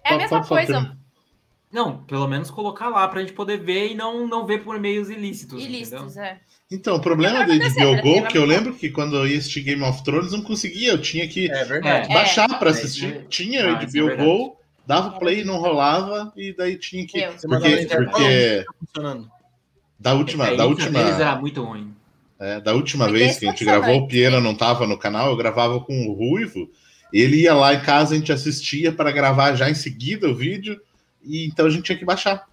É 0.04 0.14
a 0.14 0.18
mesma 0.18 0.44
coisa. 0.44 0.96
Não, 1.70 1.98
pelo 2.04 2.26
menos 2.26 2.50
colocar 2.50 2.88
lá 2.88 3.06
pra 3.08 3.20
gente 3.20 3.34
poder 3.34 3.58
ver 3.58 3.92
e 3.92 3.94
não, 3.94 4.26
não 4.26 4.46
ver 4.46 4.64
por 4.64 4.78
meios 4.80 5.10
ilícitos. 5.10 5.62
ilícitos, 5.62 6.16
entendeu? 6.16 6.22
é. 6.24 6.40
Então, 6.70 6.96
o 6.96 7.00
problema 7.00 7.38
da 7.46 7.54
acontecer, 7.54 7.80
HBO 7.80 7.96
Go, 8.02 8.14
ter, 8.22 8.26
que 8.28 8.38
eu 8.38 8.44
lembro 8.44 8.74
que 8.74 8.90
quando 8.90 9.16
eu 9.16 9.26
ia 9.26 9.36
assistir 9.38 9.60
Game 9.62 9.82
of 9.82 10.02
Thrones, 10.02 10.32
não 10.32 10.42
conseguia, 10.42 10.92
eu 10.92 11.00
tinha 11.00 11.28
que 11.28 11.50
É. 11.50 11.60
É. 11.62 12.08
baixar 12.08 12.48
para 12.58 12.70
É, 12.70 12.72
assistir. 12.72 13.14
é. 13.16 13.20
Tinha 13.28 13.64
Ah, 13.64 13.66
o 13.66 13.70
é 13.76 13.86
HBO 13.86 14.06
verdade. 14.06 14.24
Go, 14.28 14.56
dava 14.86 15.18
play, 15.18 15.44
não 15.44 15.58
rolava, 15.58 16.32
e 16.36 16.52
daí 16.54 16.78
tinha 16.78 17.06
que. 17.06 17.20
Porque, 17.46 17.86
porque 17.86 18.64
"Não, 18.96 19.24
tá 19.24 19.28
da 20.00 20.14
última, 20.14 20.48
É, 20.48 20.56
da 20.56 20.66
última, 20.66 20.98
era 21.00 21.36
muito 21.36 21.62
ruim. 21.62 21.94
É, 22.40 22.60
da 22.60 22.72
última 22.74 23.08
Foi 23.08 23.18
vez 23.18 23.38
que 23.38 23.46
a 23.46 23.50
gente 23.50 23.64
gravou, 23.64 23.96
o 23.98 24.08
Piera 24.08 24.40
não 24.40 24.54
tava 24.54 24.86
no 24.86 24.98
canal, 24.98 25.28
eu 25.30 25.36
gravava 25.36 25.80
com 25.80 26.06
o 26.06 26.12
Ruivo. 26.12 26.70
Ele 27.12 27.42
ia 27.42 27.54
lá 27.54 27.74
em 27.74 27.80
casa, 27.80 28.14
a 28.14 28.18
gente 28.18 28.30
assistia 28.32 28.92
para 28.92 29.10
gravar 29.10 29.54
já 29.54 29.68
em 29.70 29.74
seguida 29.74 30.28
o 30.28 30.34
vídeo, 30.34 30.80
e 31.24 31.46
então 31.46 31.66
a 31.66 31.70
gente 31.70 31.84
tinha 31.84 31.98
que 31.98 32.04
baixar. 32.04 32.46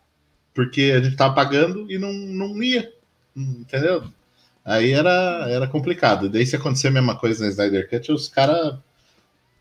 Porque 0.54 0.94
a 0.96 1.02
gente 1.04 1.16
tava 1.18 1.36
pagando 1.36 1.92
e 1.92 1.98
não, 1.98 2.12
não 2.14 2.64
ia. 2.64 2.92
Entendeu? 3.36 4.06
Aí 4.64 4.92
era, 4.94 5.46
era 5.50 5.68
complicado. 5.68 6.30
Daí, 6.30 6.46
se 6.46 6.56
acontecer 6.56 6.88
a 6.88 6.92
mesma 6.92 7.16
coisa 7.18 7.44
na 7.44 7.50
Snyder 7.52 7.90
Cut, 7.90 8.12
os 8.12 8.30
caras 8.30 8.76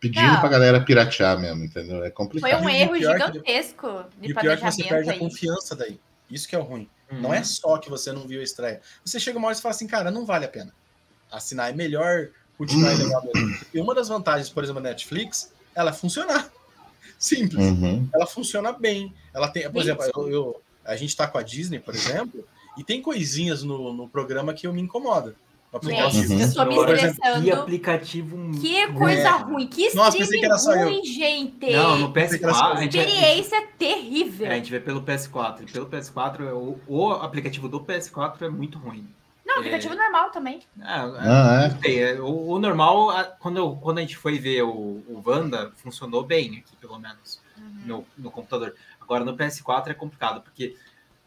pedindo 0.00 0.26
Não. 0.26 0.40
pra 0.40 0.48
galera 0.48 0.80
piratear 0.80 1.38
mesmo, 1.38 1.64
entendeu? 1.64 1.96
É 1.98 2.02
Foi 2.02 2.10
complicado. 2.12 2.62
um 2.64 2.68
E 2.68 2.72
o 2.72 2.76
erro 2.76 2.92
pior 2.92 3.16
que- 3.18 3.26
gigantesco 3.26 4.04
de 4.20 4.28
E 4.28 4.32
o 4.32 4.36
pior 4.36 4.52
é 4.52 4.56
que 4.56 4.62
você 4.64 4.84
perde 4.84 5.10
a 5.10 5.12
aí. 5.14 5.18
confiança 5.18 5.74
daí. 5.74 5.98
Isso 6.30 6.46
que 6.48 6.54
é 6.54 6.58
o 6.58 6.62
ruim. 6.62 6.88
Não 7.20 7.30
Uhum. 7.30 7.34
é 7.34 7.42
só 7.44 7.78
que 7.78 7.88
você 7.90 8.12
não 8.12 8.26
viu 8.26 8.40
a 8.40 8.44
estreia. 8.44 8.80
Você 9.04 9.18
chega 9.20 9.38
uma 9.38 9.48
hora 9.48 9.56
e 9.56 9.60
fala 9.60 9.74
assim, 9.74 9.86
cara, 9.86 10.10
não 10.10 10.24
vale 10.24 10.44
a 10.44 10.48
pena 10.48 10.72
assinar. 11.30 11.70
É 11.70 11.72
melhor 11.72 12.28
continuar 12.56 12.92
Hum. 12.92 12.94
ilegal 12.94 13.22
mesmo. 13.34 13.58
E 13.74 13.80
uma 13.80 13.94
das 13.94 14.08
vantagens, 14.08 14.48
por 14.48 14.62
exemplo, 14.62 14.82
da 14.82 14.90
Netflix, 14.90 15.52
ela 15.74 15.90
é 15.90 15.92
funcionar. 15.92 16.50
Simples. 17.18 17.64
Uhum. 17.66 18.08
Ela 18.14 18.26
funciona 18.26 18.72
bem. 18.72 19.14
Ela 19.32 19.48
tem, 19.48 19.62
por 19.64 19.72
Bem, 19.72 19.82
exemplo, 19.82 20.04
eu, 20.16 20.30
eu- 20.30 20.62
a 20.84 20.96
gente 20.96 21.16
tá 21.16 21.26
com 21.26 21.38
a 21.38 21.42
Disney, 21.42 21.78
por 21.80 21.94
exemplo, 21.94 22.46
e 22.76 22.84
tem 22.84 23.00
coisinhas 23.00 23.62
no, 23.62 23.92
no 23.92 24.08
programa 24.08 24.52
que 24.52 24.66
eu 24.66 24.72
me 24.72 24.80
incomoda. 24.82 25.34
No 25.74 25.78
aplicativo. 25.78 26.28
Gente, 26.38 26.42
eu 26.42 26.54
tô 26.54 26.64
me 26.66 26.76
estressando. 26.76 27.42
Que 27.42 27.50
aplicativo. 27.50 28.60
Que 28.60 28.92
coisa 28.92 29.28
É. 29.28 29.30
ruim, 29.38 29.66
que 29.66 29.94
Nossa, 29.94 30.16
pensei 30.16 30.38
que 30.38 30.46
era 30.46 30.56
só 30.58 30.72
eu. 30.74 30.84
ruim, 30.88 31.04
gente. 31.04 31.72
Não, 31.72 31.98
no 31.98 32.12
Pensei 32.12 32.38
que 32.38 32.44
era 32.44 32.54
PS4. 32.54 32.58
só 32.58 32.72
A 32.72 32.76
gente, 32.82 32.98
Experiência 32.98 33.66
terrível. 33.78 34.46
é, 34.46 34.50
a 34.52 34.54
gente 34.56 34.70
vê 34.70 34.78
pelo 34.80 35.02
PS4. 35.02 35.62
E 35.62 35.72
pelo 35.72 35.86
PS4, 35.86 36.52
o, 36.52 36.78
o 36.86 37.10
aplicativo 37.12 37.68
do 37.68 37.80
PS4 37.80 38.42
é 38.42 38.48
muito 38.48 38.78
ruim. 38.78 39.06
Não, 39.44 39.58
aplicativo 39.58 39.94
normal 39.94 40.30
também. 40.30 40.60
É, 40.80 40.84
Ah, 40.84 41.68
não 41.72 41.80
sei, 41.82 42.02
é, 42.02 42.20
o, 42.20 42.48
o 42.50 42.58
normal, 42.58 43.10
a- 43.10 43.24
quando, 43.24 43.56
eu- 43.58 43.76
quando 43.82 43.98
a 43.98 44.00
gente 44.00 44.16
foi 44.16 44.38
ver 44.38 44.62
o, 44.62 44.70
o 44.70 45.22
Wanda, 45.26 45.72
funcionou 45.76 46.22
bem 46.24 46.50
aqui, 46.58 46.76
pelo 46.80 46.98
menos, 46.98 47.40
Uhum. 47.58 47.80
no, 47.84 48.06
no 48.16 48.30
computador. 48.30 48.74
Agora 49.00 49.22
no 49.24 49.36
PS4 49.36 49.88
é 49.90 49.94
complicado, 49.94 50.40
porque 50.40 50.74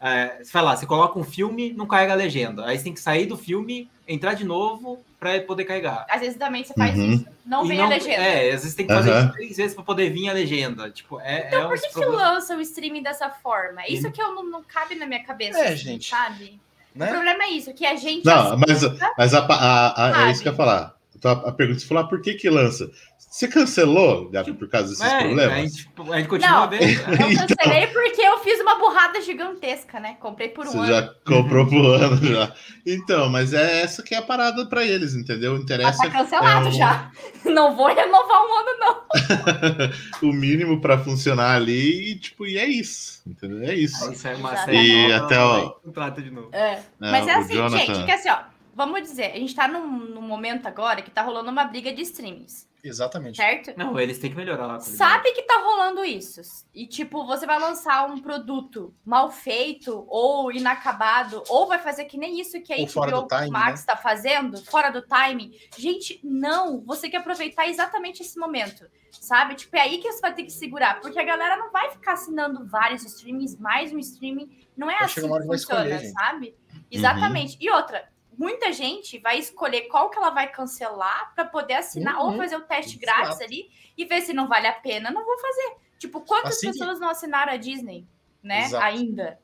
É, 0.00 0.38
você 0.44 0.50
fala, 0.50 0.76
você 0.76 0.86
coloca 0.86 1.18
um 1.18 1.24
filme, 1.24 1.72
não 1.72 1.86
carrega 1.86 2.12
a 2.12 2.16
legenda. 2.16 2.64
Aí 2.66 2.78
você 2.78 2.84
tem 2.84 2.94
que 2.94 3.00
sair 3.00 3.26
do 3.26 3.36
filme, 3.36 3.90
entrar 4.06 4.34
de 4.34 4.44
novo 4.44 5.04
para 5.18 5.40
poder 5.40 5.64
carregar. 5.64 6.06
Às 6.08 6.20
vezes 6.20 6.36
também 6.38 6.62
você 6.62 6.72
faz 6.74 6.96
Uhum. 6.96 7.12
isso. 7.14 7.26
Não 7.44 7.64
E 7.64 7.68
vem 7.68 7.78
não- 7.78 7.86
a 7.86 7.88
legenda. 7.88 8.12
É, 8.22 8.46
às 8.52 8.62
vezes 8.62 8.74
tem 8.74 8.86
que 8.86 8.94
fazer 8.94 9.10
Aham. 9.10 9.24
isso 9.24 9.32
três 9.32 9.56
vezes 9.56 9.74
para 9.74 9.82
poder 9.84 10.10
vir 10.10 10.28
a 10.28 10.32
legenda. 10.32 10.88
Tipo, 10.90 11.18
é, 11.20 11.48
Então 11.48 11.62
é 11.62 11.68
por 11.68 11.80
que, 11.80 11.88
que 11.88 12.04
lança 12.04 12.56
o 12.56 12.60
streaming 12.60 13.02
dessa 13.02 13.28
forma? 13.28 13.82
Isso 13.88 14.10
que 14.12 14.22
eu 14.22 14.34
não, 14.34 14.44
não 14.44 14.62
cabe 14.62 14.94
na 14.94 15.06
minha 15.06 15.24
cabeça, 15.24 15.58
É, 15.58 15.68
assim, 15.68 15.76
gente. 15.76 16.08
sabe? 16.10 16.60
O 16.94 16.98
Né? 16.98 17.08
problema 17.08 17.42
é 17.44 17.48
isso, 17.50 17.72
que 17.74 17.84
a 17.84 17.96
gente 17.96 18.24
Não, 18.24 18.56
mas, 18.56 18.84
assista, 18.84 19.12
mas 19.18 19.34
a, 19.34 19.40
a- 19.44 20.22
a- 20.24 20.28
é 20.28 20.30
isso 20.30 20.42
que 20.42 20.48
eu 20.48 20.52
ia 20.52 20.56
falar. 20.56 20.94
Então, 21.16 21.32
a, 21.32 21.48
a 21.48 21.52
pergunta, 21.52 21.80
você 21.80 21.86
falou, 21.86 22.04
ah, 22.04 22.08
por 22.08 22.20
que 22.22 22.34
que 22.34 22.48
lança? 22.48 22.88
Você 23.18 23.46
cancelou, 23.48 24.28
Gabi, 24.30 24.52
por 24.54 24.68
causa 24.68 24.88
desses 24.90 25.04
É, 25.04 25.18
problemas? 25.18 25.52
A 25.52 25.60
gente, 25.60 25.88
a 26.12 26.18
gente 26.18 26.28
continua 26.28 26.60
Não. 26.62 26.70
vendo. 26.70 26.82
eu 26.84 26.88
cancelei 27.48 27.86
porque 27.88 28.20
eu 28.20 28.38
fiz 28.38 28.60
uma 28.60 28.76
burrada 28.76 29.20
gigantesca, 29.20 29.98
né? 30.00 30.16
Comprei 30.20 30.48
por 30.48 30.66
um 30.66 30.70
Você 30.70 30.78
ano. 30.78 30.86
já 30.88 31.14
comprou 31.26 31.66
pro 31.66 31.92
ano 31.92 32.16
já. 32.24 32.52
Então, 32.86 33.28
mas 33.28 33.52
é 33.52 33.82
essa 33.82 34.02
que 34.02 34.14
é 34.14 34.18
a 34.18 34.22
parada 34.22 34.66
pra 34.66 34.84
eles, 34.84 35.14
entendeu? 35.14 35.52
Mas 35.52 35.62
Interessa 35.62 36.02
tá 36.02 36.10
cancelado 36.10 36.66
é 36.66 36.70
o- 36.70 36.72
já. 36.72 37.10
Não 37.44 37.74
vou 37.76 37.86
renovar 37.88 38.40
um 38.42 38.54
ano, 38.58 38.78
não. 38.78 38.98
o 40.28 40.32
mínimo 40.32 40.80
pra 40.80 40.98
funcionar 40.98 41.54
ali 41.56 42.12
e, 42.12 42.18
tipo, 42.18 42.46
e 42.46 42.58
é 42.58 42.66
isso, 42.66 43.22
entendeu? 43.26 43.62
É 43.68 43.74
isso. 43.74 44.14
Sai 44.14 44.34
uma 44.36 44.56
série 44.56 44.76
E 44.78 45.08
nova, 45.08 45.24
até, 45.24 45.38
ó, 45.38 45.70
Contrata 45.70 46.22
de 46.22 46.30
novo. 46.30 46.48
É. 46.52 46.82
Não, 46.98 47.10
Mas 47.10 47.26
é 47.26 47.36
o 47.36 47.38
assim, 47.40 47.54
Jonathan- 47.54 47.78
gente, 47.94 48.04
que 48.04 48.10
assim, 48.12 48.28
ó, 48.30 48.38
vamos 48.74 49.02
dizer, 49.02 49.32
a 49.32 49.36
gente 49.38 49.54
tá 49.54 49.66
num, 49.66 49.88
num 49.88 50.22
momento 50.22 50.66
agora 50.66 51.02
que 51.02 51.10
tá 51.10 51.22
rolando 51.22 51.50
uma 51.50 51.64
briga 51.64 51.92
de 51.92 52.02
streamings, 52.02 52.67
Exatamente. 52.82 53.36
certo? 53.36 53.72
Não, 53.76 53.98
eles 53.98 54.18
têm 54.18 54.30
que 54.30 54.36
melhorar 54.36 54.64
a 54.64 54.68
qualidade. 54.78 54.96
Sabe 54.96 55.32
que 55.32 55.42
tá 55.42 55.58
rolando 55.60 56.04
isso. 56.04 56.40
E, 56.74 56.86
tipo, 56.86 57.26
você 57.26 57.46
vai 57.46 57.58
lançar 57.58 58.06
um 58.08 58.20
produto 58.20 58.94
mal 59.04 59.30
feito 59.30 60.04
ou 60.08 60.52
inacabado, 60.52 61.42
ou 61.48 61.66
vai 61.66 61.78
fazer 61.78 62.04
que 62.04 62.16
nem 62.16 62.40
isso 62.40 62.60
que 62.62 62.72
a 62.72 62.76
Ou 62.76 62.86
fora 62.86 63.10
do 63.10 63.22
HBO 63.22 63.28
time, 63.28 63.50
Max 63.50 63.84
tá 63.84 63.96
fazendo, 63.96 64.62
fora 64.64 64.90
do 64.90 65.02
timing. 65.02 65.52
Gente, 65.76 66.20
não. 66.22 66.80
Você 66.84 67.08
quer 67.08 67.18
aproveitar 67.18 67.66
exatamente 67.68 68.22
esse 68.22 68.38
momento, 68.38 68.86
sabe? 69.10 69.54
Tipo, 69.54 69.76
é 69.76 69.80
aí 69.80 69.98
que 69.98 70.10
você 70.10 70.20
vai 70.20 70.34
ter 70.34 70.44
que 70.44 70.52
segurar, 70.52 71.00
porque 71.00 71.18
a 71.18 71.24
galera 71.24 71.56
não 71.56 71.70
vai 71.70 71.90
ficar 71.90 72.12
assinando 72.12 72.66
vários 72.66 73.04
streamings, 73.04 73.56
mais 73.58 73.92
um 73.92 73.98
streaming. 73.98 74.66
Não 74.76 74.88
é 74.88 74.94
Vai 74.94 75.04
assim 75.04 75.14
que 75.14 75.20
que 75.20 75.28
funciona, 75.28 75.54
escolher, 75.56 75.98
gente. 75.98 76.12
sabe? 76.12 76.56
Exatamente. 76.90 77.56
E 77.60 77.70
outra, 77.70 78.08
muita 78.38 78.72
gente 78.72 79.18
vai 79.18 79.38
escolher 79.38 79.82
qual 79.88 80.08
que 80.10 80.16
ela 80.18 80.30
vai 80.30 80.50
cancelar 80.50 81.34
para 81.34 81.44
poder 81.44 81.74
assinar 81.74 82.18
ou 82.20 82.30
Uhum. 82.30 82.36
fazer 82.36 82.56
o 82.56 82.62
teste 82.62 82.96
grátis 82.98 83.40
ali 83.40 83.70
e 83.96 84.04
ver 84.04 84.20
se 84.22 84.32
não 84.32 84.46
vale 84.48 84.66
a 84.68 84.72
pena. 84.72 85.10
Não 85.10 85.24
vou 85.24 85.38
fazer. 85.38 85.76
Tipo, 85.98 86.20
quantas 86.20 86.56
Assim 86.56 86.68
pessoas 86.68 87.00
não 87.00 87.08
assinaram 87.08 87.52
a 87.52 87.56
Disney, 87.56 88.06
né? 88.42 88.66
Exato. 88.66 88.84
Ainda. 88.84 89.40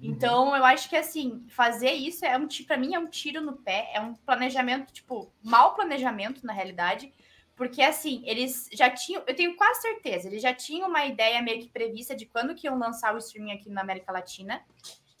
Uhum. 0.00 0.10
Então, 0.10 0.54
eu 0.56 0.64
acho 0.64 0.88
que 0.88 0.96
assim, 0.96 1.44
fazer 1.48 1.90
isso 1.92 2.24
é 2.24 2.38
um 2.38 2.46
para 2.66 2.76
mim 2.76 2.94
é 2.94 2.98
um 2.98 3.08
tiro 3.08 3.40
no 3.40 3.54
pé, 3.56 3.90
é 3.92 4.00
um 4.00 4.14
planejamento, 4.14 4.92
tipo, 4.92 5.32
mau 5.42 5.74
planejamento 5.74 6.46
na 6.46 6.52
realidade, 6.52 7.12
porque 7.56 7.80
assim, 7.82 8.22
eles 8.26 8.68
já 8.72 8.90
tinham, 8.90 9.22
eu 9.26 9.34
tenho 9.34 9.56
quase 9.56 9.80
certeza, 9.80 10.28
eles 10.28 10.42
já 10.42 10.52
tinham 10.52 10.88
uma 10.88 11.06
ideia 11.06 11.40
meio 11.40 11.60
que 11.62 11.68
prevista 11.70 12.14
de 12.14 12.26
quando 12.26 12.54
que 12.54 12.66
iam 12.66 12.78
lançar 12.78 13.14
o 13.14 13.18
streaming 13.18 13.52
aqui 13.52 13.70
na 13.70 13.80
América 13.80 14.12
Latina. 14.12 14.62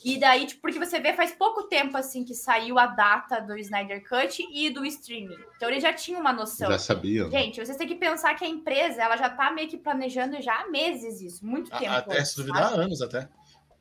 E 0.08 0.18
daí, 0.18 0.46
tipo, 0.46 0.60
porque 0.62 0.78
você 0.78 1.00
vê 1.00 1.12
faz 1.14 1.32
pouco 1.32 1.64
tempo 1.64 1.96
assim 1.96 2.22
que 2.24 2.32
saiu 2.32 2.78
a 2.78 2.86
data 2.86 3.40
do 3.40 3.58
Snyder 3.58 4.08
Cut 4.08 4.46
e 4.52 4.70
do 4.70 4.84
streaming. 4.86 5.36
Então 5.56 5.68
eles 5.68 5.82
já 5.82 5.92
tinham 5.92 6.20
uma 6.20 6.32
noção. 6.32 6.70
Já 6.70 6.78
sabia. 6.78 7.24
né? 7.24 7.30
Gente, 7.30 7.64
vocês 7.64 7.76
têm 7.76 7.88
que 7.88 7.96
pensar 7.96 8.34
que 8.34 8.44
a 8.44 8.48
empresa, 8.48 9.02
ela 9.02 9.16
já 9.16 9.28
tá 9.28 9.50
meio 9.50 9.66
que 9.68 9.76
planejando 9.76 10.40
já 10.40 10.60
há 10.60 10.68
meses 10.68 11.20
isso, 11.20 11.44
muito 11.44 11.70
tempo. 11.70 11.90
A- 11.92 11.96
Até 11.98 12.24
se 12.24 12.36
duvidar, 12.36 12.68
sabe? 12.68 12.74
há 12.80 12.82
anos 12.84 13.02
até. 13.02 13.28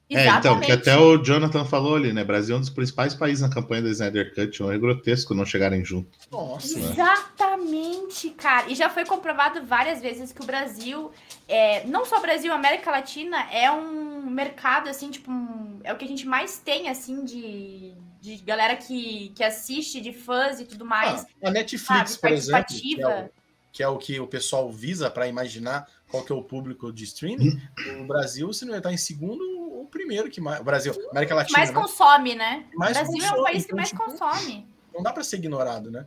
É, 0.07 0.27
então, 0.29 0.59
que 0.59 0.71
até 0.71 0.95
o 0.95 1.17
Jonathan 1.17 1.65
falou 1.65 1.95
ali, 1.95 2.13
né? 2.13 2.23
Brasil 2.23 2.55
é 2.55 2.57
um 2.57 2.61
dos 2.61 2.69
principais 2.69 3.15
países 3.15 3.41
na 3.41 3.49
campanha 3.49 3.81
da 3.81 3.89
Snyder 3.89 4.35
Cut. 4.35 4.61
Um 4.61 4.71
erro 4.71 4.81
grotesco 4.81 5.33
não 5.33 5.43
chegarem 5.45 5.83
junto. 5.83 6.09
Nossa. 6.31 6.77
né? 6.79 6.85
Exatamente, 6.91 8.29
cara. 8.31 8.69
E 8.69 8.75
já 8.75 8.87
foi 8.89 9.03
comprovado 9.03 9.63
várias 9.65 10.01
vezes 10.01 10.31
que 10.31 10.41
o 10.43 10.45
Brasil, 10.45 11.11
é, 11.47 11.85
não 11.87 12.05
só 12.05 12.17
o 12.19 12.21
Brasil, 12.21 12.51
a 12.51 12.55
América 12.55 12.91
Latina 12.91 13.47
é 13.51 13.71
um 13.71 14.14
mercado, 14.29 14.89
assim, 14.89 15.09
tipo, 15.11 15.31
um- 15.31 15.79
é 15.83 15.93
o 15.93 15.97
que 15.97 16.05
a 16.05 16.07
gente 16.07 16.27
mais 16.27 16.57
tem, 16.57 16.89
assim, 16.89 17.23
de, 17.23 17.93
de 18.21 18.37
galera 18.37 18.75
que, 18.75 19.29
que 19.35 19.43
assiste, 19.43 20.01
de 20.01 20.13
fãs 20.13 20.59
e 20.59 20.65
tudo 20.65 20.85
mais. 20.85 21.25
Ah, 21.43 21.47
a 21.49 21.51
Netflix, 21.51 22.11
sabe, 22.11 22.21
por 22.21 22.31
exemplo, 22.31 22.65
que 22.67 23.01
é, 23.01 23.01
participativa. 23.01 23.25
o, 23.25 23.71
que 23.71 23.83
é 23.83 23.87
o 23.87 23.97
que 23.97 24.19
o 24.19 24.27
pessoal 24.27 24.71
visa 24.71 25.09
para 25.09 25.27
imaginar 25.27 25.87
qual 26.09 26.23
que 26.23 26.31
é 26.31 26.35
o 26.35 26.41
público 26.41 26.93
de 26.93 27.03
streaming, 27.03 27.61
o 27.99 28.05
Brasil, 28.05 28.51
se 28.53 28.65
não 28.65 28.75
está 28.75 28.91
em 28.91 28.97
segundo, 28.97 29.43
o 29.81 29.87
primeiro 29.87 30.29
que 30.29 30.39
mais. 30.39 30.61
O 30.61 30.63
Brasil, 30.63 30.93
América 31.11 31.33
que 31.33 31.33
Latina, 31.33 31.57
mais 31.59 31.71
né? 31.71 31.81
consome, 31.81 32.35
né? 32.35 32.65
O 32.73 32.79
Mais 32.79 32.93
Brasil 32.93 33.13
é 33.13 33.17
um 33.17 33.29
consome, 33.29 33.43
país 33.43 33.57
que 33.57 33.65
então, 33.65 33.77
mais 33.77 33.89
tipo, 33.89 34.03
consome. 34.03 34.67
não 34.93 35.03
dá 35.03 35.11
para 35.11 35.23
ser 35.23 35.37
ignorado, 35.37 35.91
né? 35.91 36.05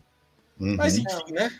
Uhum. 0.58 0.76
Mas 0.76 0.96
enfim, 0.98 1.32
né? 1.32 1.52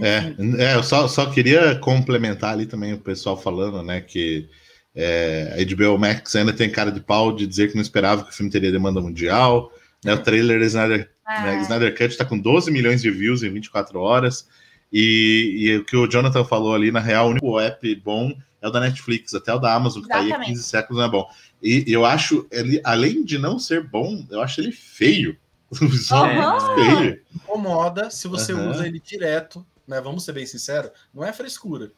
É, 0.00 0.64
é, 0.64 0.74
eu 0.74 0.82
só, 0.82 1.06
só 1.06 1.30
queria 1.30 1.78
complementar 1.78 2.52
ali 2.52 2.64
também 2.64 2.94
o 2.94 2.98
pessoal 2.98 3.36
falando, 3.36 3.82
né, 3.82 4.00
que 4.00 4.48
é, 4.94 5.56
a 5.58 5.74
HBO 5.74 5.98
Max 5.98 6.34
ainda 6.36 6.52
tem 6.52 6.70
cara 6.70 6.90
de 6.92 7.00
pau 7.00 7.34
de 7.34 7.46
dizer 7.46 7.68
que 7.68 7.74
não 7.74 7.82
esperava 7.82 8.24
que 8.24 8.30
o 8.30 8.34
filme 8.34 8.50
teria 8.50 8.70
demanda 8.72 9.00
mundial. 9.00 9.72
Né, 10.04 10.12
o 10.14 10.18
trailer 10.22 10.58
da 10.58 10.66
Snyder, 10.66 11.10
Ah, 11.24 11.42
né, 11.42 11.62
Snyder 11.62 11.92
Cut 11.92 12.10
está 12.10 12.24
com 12.24 12.36
12 12.38 12.70
milhões 12.70 13.00
de 13.00 13.10
views 13.10 13.42
em 13.42 13.50
24 13.52 14.00
horas. 14.00 14.48
E, 14.92 15.54
e 15.58 15.76
o 15.76 15.84
que 15.84 15.96
o 15.96 16.06
Jonathan 16.06 16.44
falou 16.44 16.74
ali, 16.74 16.90
na 16.90 17.00
real, 17.00 17.28
o 17.28 17.30
único 17.30 17.58
app 17.58 17.94
bom 17.96 18.36
é 18.60 18.68
o 18.68 18.70
da 18.70 18.80
Netflix, 18.80 19.32
até 19.34 19.54
o 19.54 19.58
da 19.58 19.74
Amazon, 19.74 20.02
que 20.02 20.08
tá 20.08 20.16
aí 20.16 20.24
há 20.24 20.26
Exatamente. 20.26 20.48
15 20.50 20.62
séculos, 20.64 20.98
não 20.98 21.08
é 21.08 21.10
bom. 21.10 21.26
E 21.62 21.84
eu 21.86 22.04
acho 22.04 22.46
ele, 22.50 22.80
além 22.84 23.24
de 23.24 23.38
não 23.38 23.58
ser 23.58 23.88
bom, 23.88 24.26
eu 24.30 24.40
acho 24.42 24.60
ele 24.60 24.72
feio. 24.72 25.36
O 25.80 25.88
visual 25.88 26.26
é 26.26 26.74
feio. 26.74 27.20
Incomoda 27.34 28.10
se 28.10 28.28
você 28.28 28.52
Aham. 28.52 28.70
usa 28.72 28.86
ele 28.86 29.00
direto, 29.00 29.64
né? 29.88 30.02
Vamos 30.02 30.22
ser 30.22 30.32
bem 30.32 30.44
sinceros, 30.44 30.90
não 31.14 31.24
é 31.24 31.32
frescura. 31.32 31.90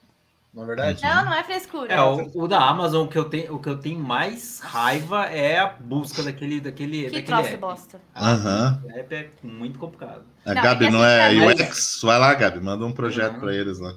Na 0.54 0.62
é 0.62 0.66
verdade, 0.66 1.02
Não, 1.02 1.24
não 1.24 1.34
é 1.34 1.42
frescura. 1.42 1.92
É, 1.92 2.00
o, 2.00 2.30
o 2.34 2.46
da 2.46 2.60
Amazon, 2.60 3.06
o 3.06 3.08
que, 3.08 3.18
eu 3.18 3.24
tenho, 3.24 3.54
o 3.54 3.58
que 3.58 3.68
eu 3.68 3.76
tenho 3.78 3.98
mais 3.98 4.60
raiva 4.60 5.24
é 5.26 5.58
a 5.58 5.66
busca 5.66 6.22
daquele. 6.22 6.60
daquele, 6.60 6.98
que 6.98 7.04
daquele 7.06 7.22
troço 7.26 7.48
app. 7.48 7.56
bosta. 7.56 8.00
Aham. 8.14 8.80
O 8.84 8.90
app 8.98 9.14
é 9.14 9.30
muito 9.42 9.78
complicado. 9.80 10.22
A 10.46 10.54
Não, 10.54 10.62
Gabi 10.62 10.86
é 10.86 10.90
não 10.90 11.04
é 11.04 11.26
assim, 11.26 11.40
mim- 11.40 11.46
UX? 11.64 12.00
Vai 12.02 12.18
lá, 12.20 12.34
Gabi, 12.34 12.60
manda 12.60 12.86
um 12.86 12.92
projeto 12.92 13.34
Uhum. 13.34 13.40
pra 13.40 13.54
eles 13.54 13.80
lá. 13.80 13.94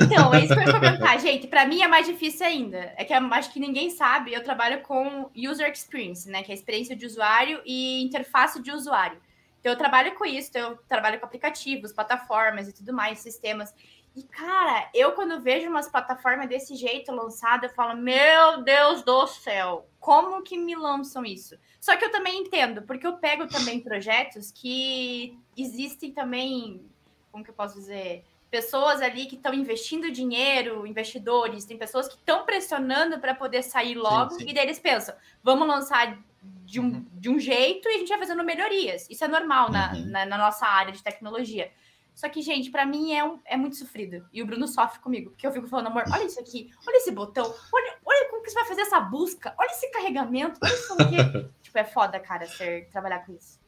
Então, 0.00 0.34
é 0.34 0.44
isso 0.44 0.54
que 0.54 0.60
eu 0.60 0.64
ia 0.66 0.72
comentar, 0.72 1.18
gente. 1.18 1.46
Pra 1.46 1.66
mim 1.66 1.82
é 1.82 1.88
mais 1.88 2.06
difícil 2.06 2.46
ainda. 2.46 2.92
É 2.96 3.04
que 3.04 3.12
eu 3.12 3.16
acho 3.32 3.52
que 3.52 3.58
ninguém 3.58 3.90
sabe. 3.90 4.32
Eu 4.32 4.44
trabalho 4.44 4.82
com 4.82 5.30
user 5.34 5.68
experience, 5.72 6.28
né? 6.28 6.42
Que 6.42 6.52
é 6.52 6.54
a 6.54 6.56
experiência 6.56 6.94
de 6.94 7.06
usuário 7.06 7.60
e 7.64 8.02
interface 8.04 8.62
de 8.62 8.70
usuário. 8.70 9.18
Então, 9.60 9.72
eu 9.72 9.78
trabalho 9.78 10.14
com 10.14 10.24
isso. 10.26 10.50
então 10.50 10.72
Eu 10.72 10.78
trabalho 10.88 11.18
com 11.18 11.24
aplicativos, 11.26 11.92
plataformas 11.92 12.68
e 12.68 12.72
tudo 12.72 12.92
mais, 12.92 13.18
sistemas. 13.20 13.72
E, 14.14 14.22
cara, 14.24 14.90
eu 14.92 15.12
quando 15.12 15.40
vejo 15.40 15.68
umas 15.68 15.88
plataformas 15.88 16.48
desse 16.48 16.74
jeito 16.74 17.10
lançadas, 17.12 17.70
eu 17.70 17.76
falo, 17.76 17.98
meu 17.98 18.62
Deus 18.62 19.02
do 19.02 19.26
céu, 19.26 19.86
como 19.98 20.42
que 20.42 20.58
me 20.58 20.74
lançam 20.74 21.24
isso? 21.24 21.56
Só 21.80 21.96
que 21.96 22.04
eu 22.04 22.10
também 22.12 22.40
entendo, 22.40 22.82
porque 22.82 23.06
eu 23.06 23.14
pego 23.16 23.46
também 23.48 23.80
projetos 23.80 24.50
que 24.50 25.38
existem 25.56 26.12
também, 26.12 26.84
como 27.30 27.42
que 27.42 27.50
eu 27.50 27.54
posso 27.54 27.74
dizer? 27.74 28.24
pessoas 28.50 29.00
ali 29.00 29.24
que 29.24 29.34
estão 29.36 29.54
investindo 29.54 30.10
dinheiro, 30.10 30.86
investidores, 30.86 31.64
tem 31.64 31.78
pessoas 31.78 32.06
que 32.06 32.16
estão 32.16 32.44
pressionando 32.44 33.18
para 33.18 33.34
poder 33.34 33.62
sair 33.62 33.94
logo, 33.94 34.32
sim. 34.32 34.44
e 34.46 34.52
daí 34.52 34.64
eles 34.66 34.78
pensam, 34.78 35.14
vamos 35.42 35.66
lançar 35.66 36.18
de 36.66 36.78
um, 36.78 36.84
Uhum. 36.84 37.06
de 37.14 37.30
um 37.30 37.38
jeito 37.38 37.88
e 37.88 37.94
a 37.94 37.98
gente 37.98 38.10
vai 38.10 38.18
fazendo 38.18 38.44
melhorias. 38.44 39.08
Isso 39.08 39.24
é 39.24 39.28
normal 39.28 39.70
na, 39.70 39.92
Uhum. 39.94 40.04
na, 40.04 40.26
na 40.26 40.36
nossa 40.36 40.66
área 40.66 40.92
de 40.92 41.02
tecnologia. 41.02 41.72
Só 42.14 42.28
que, 42.28 42.42
gente, 42.42 42.70
para 42.70 42.86
mim 42.86 43.12
é, 43.12 43.24
um, 43.24 43.38
é 43.44 43.56
muito 43.56 43.76
sofrido. 43.76 44.24
E 44.32 44.42
o 44.42 44.46
Bruno 44.46 44.68
sofre 44.68 45.00
comigo, 45.00 45.30
porque 45.30 45.46
eu 45.46 45.52
fico 45.52 45.66
falando, 45.66 45.86
amor, 45.88 46.04
olha 46.12 46.24
isso 46.24 46.38
aqui, 46.38 46.70
olha 46.86 46.96
esse 46.96 47.10
botão, 47.10 47.44
olha, 47.72 47.94
olha 48.04 48.28
como 48.30 48.42
que 48.42 48.50
você 48.50 48.54
vai 48.54 48.68
fazer 48.68 48.82
essa 48.82 49.00
busca, 49.00 49.54
olha 49.58 49.70
esse 49.70 49.90
carregamento, 49.90 50.58
olha 50.62 50.74
isso 50.74 50.92
aqui. 50.92 51.16
tipo, 51.62 51.78
é 51.78 51.84
foda, 51.84 52.20
cara, 52.20 52.46
ser, 52.46 52.88
trabalhar 52.92 53.20
com 53.20 53.32
isso. 53.32 53.60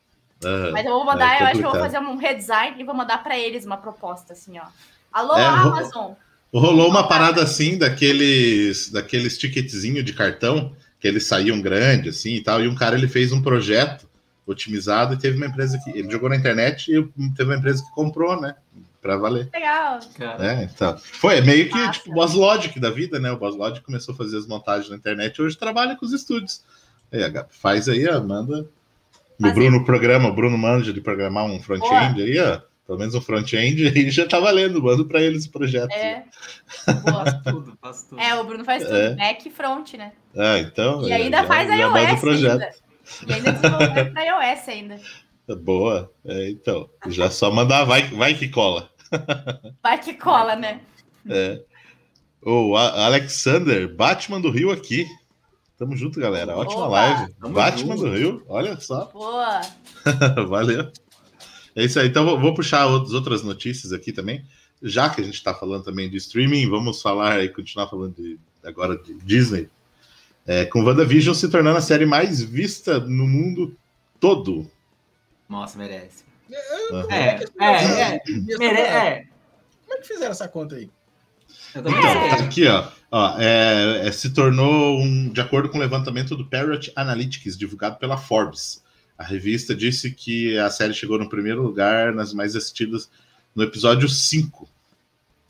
Mas 0.73 0.85
eu 0.85 0.93
vou 0.93 1.05
mandar, 1.05 1.37
É 1.37 1.43
eu 1.43 1.47
acho 1.47 1.61
que 1.61 1.67
eu 1.67 1.71
vou 1.71 1.81
fazer 1.81 1.99
um 1.99 2.17
redesign 2.17 2.81
e 2.81 2.85
vou 2.85 2.95
mandar 2.95 3.23
pra 3.23 3.39
eles 3.39 3.65
uma 3.65 3.79
proposta, 3.79 4.35
assim, 4.35 4.59
ó. 4.59 4.67
Alô, 5.13 5.37
É, 5.37 5.47
Amazon! 5.47 6.13
Rolou 6.53 6.89
uma 6.89 7.09
parada 7.09 7.43
assim 7.43 7.79
daqueles, 7.79 8.91
daqueles 8.91 9.39
ticketzinho 9.39 10.03
de 10.05 10.13
cartão 10.13 10.77
que 11.01 11.09
eles 11.09 11.27
saíam 11.27 11.61
grande 11.61 12.11
assim 12.11 12.35
e 12.35 12.41
tal. 12.43 12.63
E 12.63 12.69
um 12.69 12.75
cara 12.75 12.97
ele 12.97 13.09
fez 13.09 13.33
um 13.33 13.43
projeto 13.43 14.09
otimizado 14.47 15.15
e 15.15 15.19
teve 15.19 15.37
uma 15.37 15.47
empresa 15.47 15.79
que 15.83 15.91
ele 15.91 16.11
jogou 16.11 16.29
na 16.29 16.37
internet 16.37 16.91
e 16.93 17.03
teve 17.35 17.51
uma 17.51 17.57
empresa 17.57 17.83
que 17.85 17.91
comprou, 17.93 18.41
né? 18.41 18.55
Pra 19.01 19.17
valer. 19.19 19.49
Legal. 19.53 19.99
É, 20.41 20.65
então. 20.65 20.97
Foi 20.99 21.41
meio 21.43 21.69
que 21.69 21.75
Massa. 21.77 21.93
tipo 21.93 22.11
o 22.11 22.15
Boss 22.15 22.33
Logic 22.33 22.81
da 22.81 22.91
vida, 22.91 23.19
né? 23.21 23.31
O 23.33 23.37
Boss 23.37 23.55
Logic 23.55 23.85
começou 23.85 24.15
a 24.15 24.17
fazer 24.17 24.39
as 24.39 24.47
montagens 24.47 24.89
na 24.89 24.97
internet 24.97 25.37
e 25.37 25.43
hoje 25.43 25.59
trabalha 25.59 25.95
com 25.95 26.07
os 26.07 26.13
estúdios. 26.13 26.63
Aí, 27.13 27.23
a 27.23 27.29
Gabi, 27.29 27.49
faz 27.51 27.87
aí, 27.89 28.09
ó, 28.09 28.21
manda. 28.23 28.67
O. 29.43 29.53
Bruno 29.53 29.85
programa, 29.85 30.29
o 30.29 30.33
Bruno 30.35 30.57
manja 30.57 30.93
de 30.93 31.01
programar 31.03 31.45
um 31.45 31.61
front-end 31.61 32.23
aí, 32.23 32.39
ó. 32.41 32.61
Pelo 32.87 32.99
menos 32.99 33.15
um 33.15 33.21
front-end 33.21 33.89
aí 33.89 34.09
já 34.13 34.27
tá 34.27 34.39
valendo. 34.41 34.83
Mando 34.83 35.05
para 35.07 35.21
eles 35.21 35.45
o 35.47 35.51
projeto. 35.51 35.91
É. 35.93 36.23
Boa. 37.05 37.33
tudo, 37.45 37.77
faço 37.81 38.09
tudo. 38.11 38.21
É, 38.21 38.35
o 38.37 38.45
Bruno 38.45 38.65
faz 38.65 38.85
tudo, 38.85 38.97
É. 38.97 39.15
back 39.15 39.49
e 39.49 39.51
front, 39.51 39.95
né? 39.95 40.13
Ah, 40.37 40.59
então. 40.61 41.07
E 41.07 41.13
é, 41.13 41.17
ainda 41.17 41.39
já- 41.39 41.45
faz 41.47 41.69
já 41.69 41.89
mando 41.91 41.99
o 41.99 42.09
iOS 42.09 42.21
projeto. 42.21 42.53
ainda. 42.53 42.71
E 43.27 43.33
ainda 43.33 43.53
desenvolve 43.53 44.11
pra 44.11 44.25
iOS 44.53 44.69
ainda. 44.69 45.01
Boa. 45.63 46.11
É, 46.25 46.51
então. 46.51 46.89
Já 47.09 47.31
só 47.31 47.51
mandar, 47.51 47.85
vai, 47.85 48.09
vai 48.09 48.35
que 48.35 48.49
cola. 48.49 48.91
Vai 49.83 50.01
que 50.03 50.15
cola, 50.15 50.57
né? 50.57 50.81
É. 51.29 51.61
O 52.43 52.77
Alexander, 52.77 53.95
Batman 53.95 54.41
do 54.41 54.51
Rio 54.51 54.71
aqui. 54.71 55.07
Tamo 55.79 55.97
junto, 55.97 56.21
galera. 56.21 56.57
Ótima 56.57 56.87
Opa. 56.87 56.89
live. 56.89 57.33
Batman 57.53 57.97
junto. 57.97 58.09
do 58.11 58.17
Rio, 58.17 58.45
olha 58.49 58.79
só. 58.81 59.07
Boa. 59.07 59.61
Valeu. 60.49 60.91
É 61.77 61.85
isso 61.85 61.99
aí. 61.99 62.09
Então, 62.09 62.25
vou- 62.25 62.41
vou 62.41 62.55
puxar 62.55 62.87
outras, 62.87 63.13
outras 63.13 63.43
notícias 63.43 63.93
aqui 63.93 64.13
também. 64.13 64.45
Já 64.83 65.09
que 65.09 65.21
a 65.21 65.25
gente 65.25 65.35
está 65.35 65.55
falando 65.55 65.83
também 65.85 66.09
de 66.11 66.17
streaming, 66.19 66.69
vamos 66.69 67.01
falar 67.03 67.43
e 67.43 67.49
continuar 67.49 67.89
falando 67.89 68.15
de, 68.15 68.39
agora 68.63 68.97
de 68.99 69.15
Disney. 69.15 69.69
É, 70.47 70.65
com 70.67 70.85
WandaVision 70.85 71.35
se 71.35 71.49
tornando 71.49 71.79
a 71.79 71.83
série 71.83 72.05
mais 72.05 72.43
vista 72.43 73.01
no 73.01 73.27
mundo 73.27 73.77
todo. 74.21 74.71
Nossa, 75.49 75.79
merece. 75.79 76.25
Aham. 76.93 77.07
É, 77.11 77.45
é, 77.61 78.17
é. 78.17 78.23
Mere... 78.59 78.81
é. 78.81 79.27
Como 79.85 79.99
é 79.99 80.01
que 80.01 80.09
fizeram 80.09 80.33
essa 80.33 80.49
conta 80.49 80.77
aí? 80.77 80.91
Então, 81.75 81.93
tá 81.93 82.45
aqui, 82.45 82.67
ó. 82.67 82.89
Ó, 83.11 83.39
é, 83.39 84.09
é, 84.09 84.13
se 84.13 84.31
tornou 84.31 85.01
um, 85.01 85.29
de 85.29 85.41
acordo 85.41 85.69
com 85.69 85.79
o 85.79 85.81
levantamento 85.81 86.37
do 86.37 86.45
Parrot 86.45 86.93
Analytics, 86.97 87.57
divulgado 87.57 87.97
pela 87.97 88.17
Forbes. 88.17 88.83
A 89.17 89.23
revista 89.23 89.75
disse 89.75 90.11
que 90.11 90.59
a 90.59 90.69
série 90.69 90.93
chegou 90.93 91.19
no 91.19 91.29
primeiro 91.29 91.63
lugar 91.63 92.13
nas 92.13 92.35
mais 92.35 92.57
assistidas 92.57 93.09
no 93.55 93.63
episódio 93.63 94.09
5. 94.09 94.69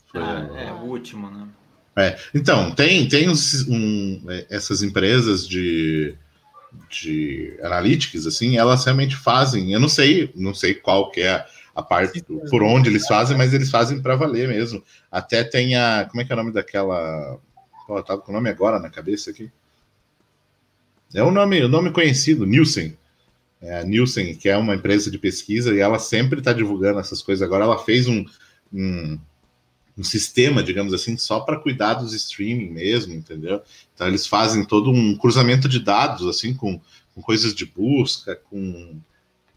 Foi, 0.07 0.21
Ah, 0.21 0.47
ó, 0.51 0.57
é 0.57 0.71
o 0.71 0.83
último, 0.83 1.29
né? 1.29 1.47
É, 1.97 2.17
então, 2.33 2.71
tem, 2.71 3.07
tem 3.07 3.29
um, 3.29 4.21
é, 4.29 4.45
essas 4.49 4.83
empresas 4.83 5.47
de, 5.47 6.13
de 6.89 7.57
analytics, 7.63 8.25
assim, 8.27 8.57
elas 8.57 8.83
realmente 8.83 9.15
fazem, 9.15 9.71
eu 9.71 9.79
não 9.79 9.87
sei, 9.87 10.29
não 10.35 10.53
sei 10.53 10.73
qual 10.73 11.09
que 11.09 11.21
é 11.21 11.45
a 11.73 11.81
parte, 11.81 12.21
do- 12.21 12.39
por 12.49 12.63
onde 12.63 12.89
eles 12.89 13.07
fazem, 13.07 13.37
mas 13.37 13.53
eles 13.53 13.69
fazem 13.69 14.01
para 14.01 14.15
valer 14.15 14.47
mesmo. 14.47 14.83
Até 15.11 15.43
tem 15.43 15.75
a, 15.75 16.05
como 16.09 16.21
é 16.21 16.25
que 16.25 16.31
é 16.31 16.35
o 16.35 16.37
nome 16.37 16.51
daquela, 16.51 17.39
eu 17.89 18.03
tava 18.03 18.21
com 18.21 18.31
o 18.31 18.35
nome 18.35 18.49
agora 18.49 18.79
na 18.79 18.89
cabeça 18.89 19.31
aqui. 19.31 19.49
É 21.13 21.23
o 21.23 21.31
nome, 21.31 21.63
o 21.63 21.69
nome 21.69 21.91
conhecido, 21.91 22.45
Nielsen. 22.45 22.97
É 23.61 23.79
a 23.79 23.83
Nielsen, 23.83 24.35
que 24.35 24.49
é 24.49 24.57
uma 24.57 24.75
empresa 24.75 25.09
de 25.09 25.17
pesquisa, 25.17 25.73
e 25.73 25.79
ela 25.79 25.97
sempre 25.97 26.39
está 26.39 26.51
divulgando 26.51 26.99
essas 26.99 27.21
coisas. 27.21 27.41
Agora 27.41 27.63
ela 27.63 27.77
fez 27.79 28.07
um, 28.07 28.25
um, 28.73 29.17
um 29.97 30.03
sistema, 30.03 30.61
digamos 30.61 30.93
assim, 30.93 31.17
só 31.17 31.39
para 31.39 31.59
cuidar 31.59 31.95
dos 31.95 32.13
streaming 32.13 32.69
mesmo, 32.69 33.13
entendeu? 33.13 33.61
Então 33.93 34.07
eles 34.07 34.27
fazem 34.27 34.65
todo 34.65 34.91
um 34.91 35.17
cruzamento 35.17 35.69
de 35.69 35.79
dados, 35.79 36.27
assim, 36.27 36.53
com, 36.53 36.79
com 37.13 37.21
coisas 37.21 37.55
de 37.55 37.65
busca, 37.65 38.35
com 38.35 38.99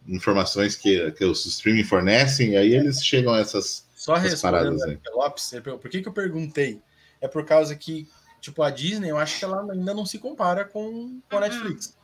informações 0.07 0.77
que, 0.77 1.11
que 1.12 1.24
os 1.24 1.44
streaming 1.44 1.85
fornecem, 1.85 2.53
e 2.53 2.57
aí 2.57 2.74
eles 2.74 3.05
chegam 3.05 3.35
a 3.35 3.40
essas. 3.40 3.87
Só 3.94 4.16
Essas 4.16 4.40
paradas 4.40 4.81
a 4.81 4.96
Lopes, 5.12 5.53
por 5.62 5.90
que, 5.90 6.01
que 6.01 6.09
eu 6.09 6.12
perguntei? 6.12 6.81
É 7.20 7.27
por 7.27 7.44
causa 7.44 7.74
que, 7.74 8.09
tipo, 8.40 8.62
a 8.62 8.70
Disney, 8.70 9.11
eu 9.11 9.18
acho 9.18 9.40
que 9.40 9.44
ela 9.44 9.61
ainda 9.72 9.92
não 9.92 10.07
se 10.07 10.20
compara 10.20 10.64
com, 10.64 11.20
com 11.29 11.37
a 11.37 11.40
Netflix. 11.40 11.96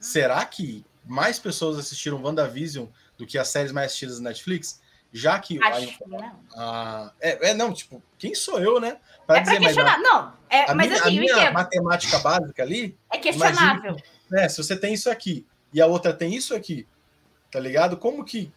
Será 0.00 0.44
que 0.44 0.84
mais 1.06 1.38
pessoas 1.38 1.78
assistiram 1.78 2.20
WandaVision 2.20 2.86
do 3.16 3.24
que 3.24 3.38
as 3.38 3.48
séries 3.48 3.70
mais 3.70 3.86
assistidas 3.86 4.16
da 4.18 4.24
Netflix? 4.24 4.80
Já 5.12 5.38
que. 5.38 5.62
a- 5.62 5.66
Acho 5.68 5.86
que 5.98 6.08
não. 6.08 6.32
a- 6.56 7.12
é, 7.20 7.50
é, 7.50 7.54
não, 7.54 7.72
tipo, 7.72 8.02
quem 8.18 8.34
sou 8.34 8.58
eu, 8.58 8.80
né? 8.80 8.96
Pra 9.26 9.38
É 9.38 9.40
pra 9.42 9.52
mas 9.54 9.62
questionar. 9.64 9.98
Não, 9.98 10.32
é, 10.48 10.70
a 10.70 10.74
mas 10.74 10.88
minha, 10.88 11.00
assim, 11.00 11.08
a 11.08 11.20
minha 11.20 11.32
entendo. 11.32 11.52
matemática 11.54 12.18
básica 12.18 12.62
ali, 12.62 12.96
É 13.12 13.18
questionável. 13.18 13.96
né? 14.30 14.48
Se 14.48 14.56
você 14.62 14.74
tem 14.76 14.94
isso 14.94 15.10
aqui 15.10 15.46
e 15.72 15.80
a 15.80 15.86
outra 15.86 16.12
tem 16.12 16.34
isso 16.34 16.54
aqui, 16.54 16.86
tá 17.50 17.60
ligado? 17.60 17.96
Como 17.96 18.24
que 18.24 18.50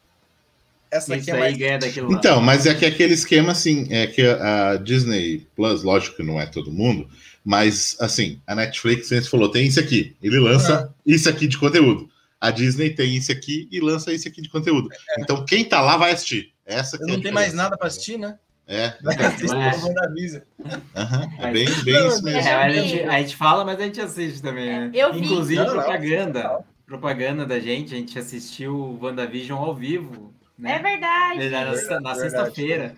essa 0.89 1.13
aqui 1.15 1.29
é 1.29 1.33
aí 1.33 1.39
mais. 1.39 1.57
ganha 1.57 1.77
daquilo 1.77 2.09
lá. 2.11 2.17
Então, 2.17 2.41
mas 2.41 2.65
é 2.65 2.73
que 2.73 2.85
aquele 2.85 3.13
esquema, 3.13 3.51
assim, 3.51 3.87
é 3.93 4.07
que 4.07 4.21
a 4.25 4.77
Disney 4.77 5.45
Plus, 5.55 5.83
lógico 5.83 6.15
que 6.17 6.23
não 6.23 6.39
é 6.39 6.45
todo 6.45 6.71
mundo, 6.71 7.09
mas, 7.43 7.97
assim, 7.99 8.41
a 8.47 8.55
Netflix, 8.55 9.11
a 9.11 9.15
gente 9.17 9.29
falou, 9.29 9.51
tem 9.51 9.67
isso 9.67 9.79
aqui, 9.79 10.15
ele 10.23 10.39
lança 10.39 10.93
isso 11.05 11.27
aqui 11.29 11.47
de 11.47 11.57
conteúdo. 11.57 12.09
A 12.47 12.51
Disney 12.51 12.89
tem 12.91 13.15
isso 13.15 13.31
aqui 13.31 13.67
e 13.71 13.79
lança 13.79 14.13
isso 14.13 14.27
aqui 14.27 14.41
de 14.41 14.49
conteúdo. 14.49 14.89
Então, 15.19 15.43
quem 15.45 15.65
tá 15.65 15.81
lá 15.81 15.97
vai 15.97 16.11
assistir. 16.11 16.53
Essa 16.65 16.97
que 16.97 17.03
Eu 17.03 17.09
é 17.09 17.11
não 17.13 17.21
tenho 17.21 17.33
mais 17.33 17.47
diferença. 17.47 17.63
nada 17.63 17.77
pra 17.77 17.87
assistir, 17.87 18.17
né? 18.17 18.37
É, 18.67 18.93
Vai 19.03 19.15
assistir 19.15 19.55
é. 19.55 21.47
é 21.47 21.51
bem, 21.51 21.67
bem 21.83 21.93
Não, 21.93 22.07
isso 22.07 22.23
mesmo. 22.23 22.39
É, 22.39 22.53
a, 22.55 22.69
gente, 22.69 23.03
a 23.03 23.19
gente 23.21 23.35
fala, 23.35 23.63
mas 23.63 23.79
a 23.79 23.83
gente 23.83 24.01
assiste 24.01 24.41
também, 24.41 24.65
né? 24.65 24.91
Eu 24.93 25.13
vi. 25.13 25.19
Inclusive, 25.19 25.61
Não, 25.61 25.67
não. 25.67 25.83
propaganda. 25.83 26.59
Propaganda 26.85 27.45
da 27.45 27.59
gente, 27.59 27.93
a 27.93 27.97
gente 27.97 28.17
assistiu 28.17 28.75
o 28.75 28.99
WandaVision 29.03 29.59
ao 29.59 29.75
vivo. 29.75 30.33
Né? 30.57 30.75
É 30.75 30.79
verdade. 30.79 31.49
Na, 31.49 31.65
na- 31.65 31.71
verdade. 31.73 32.19
sexta-feira. 32.19 32.95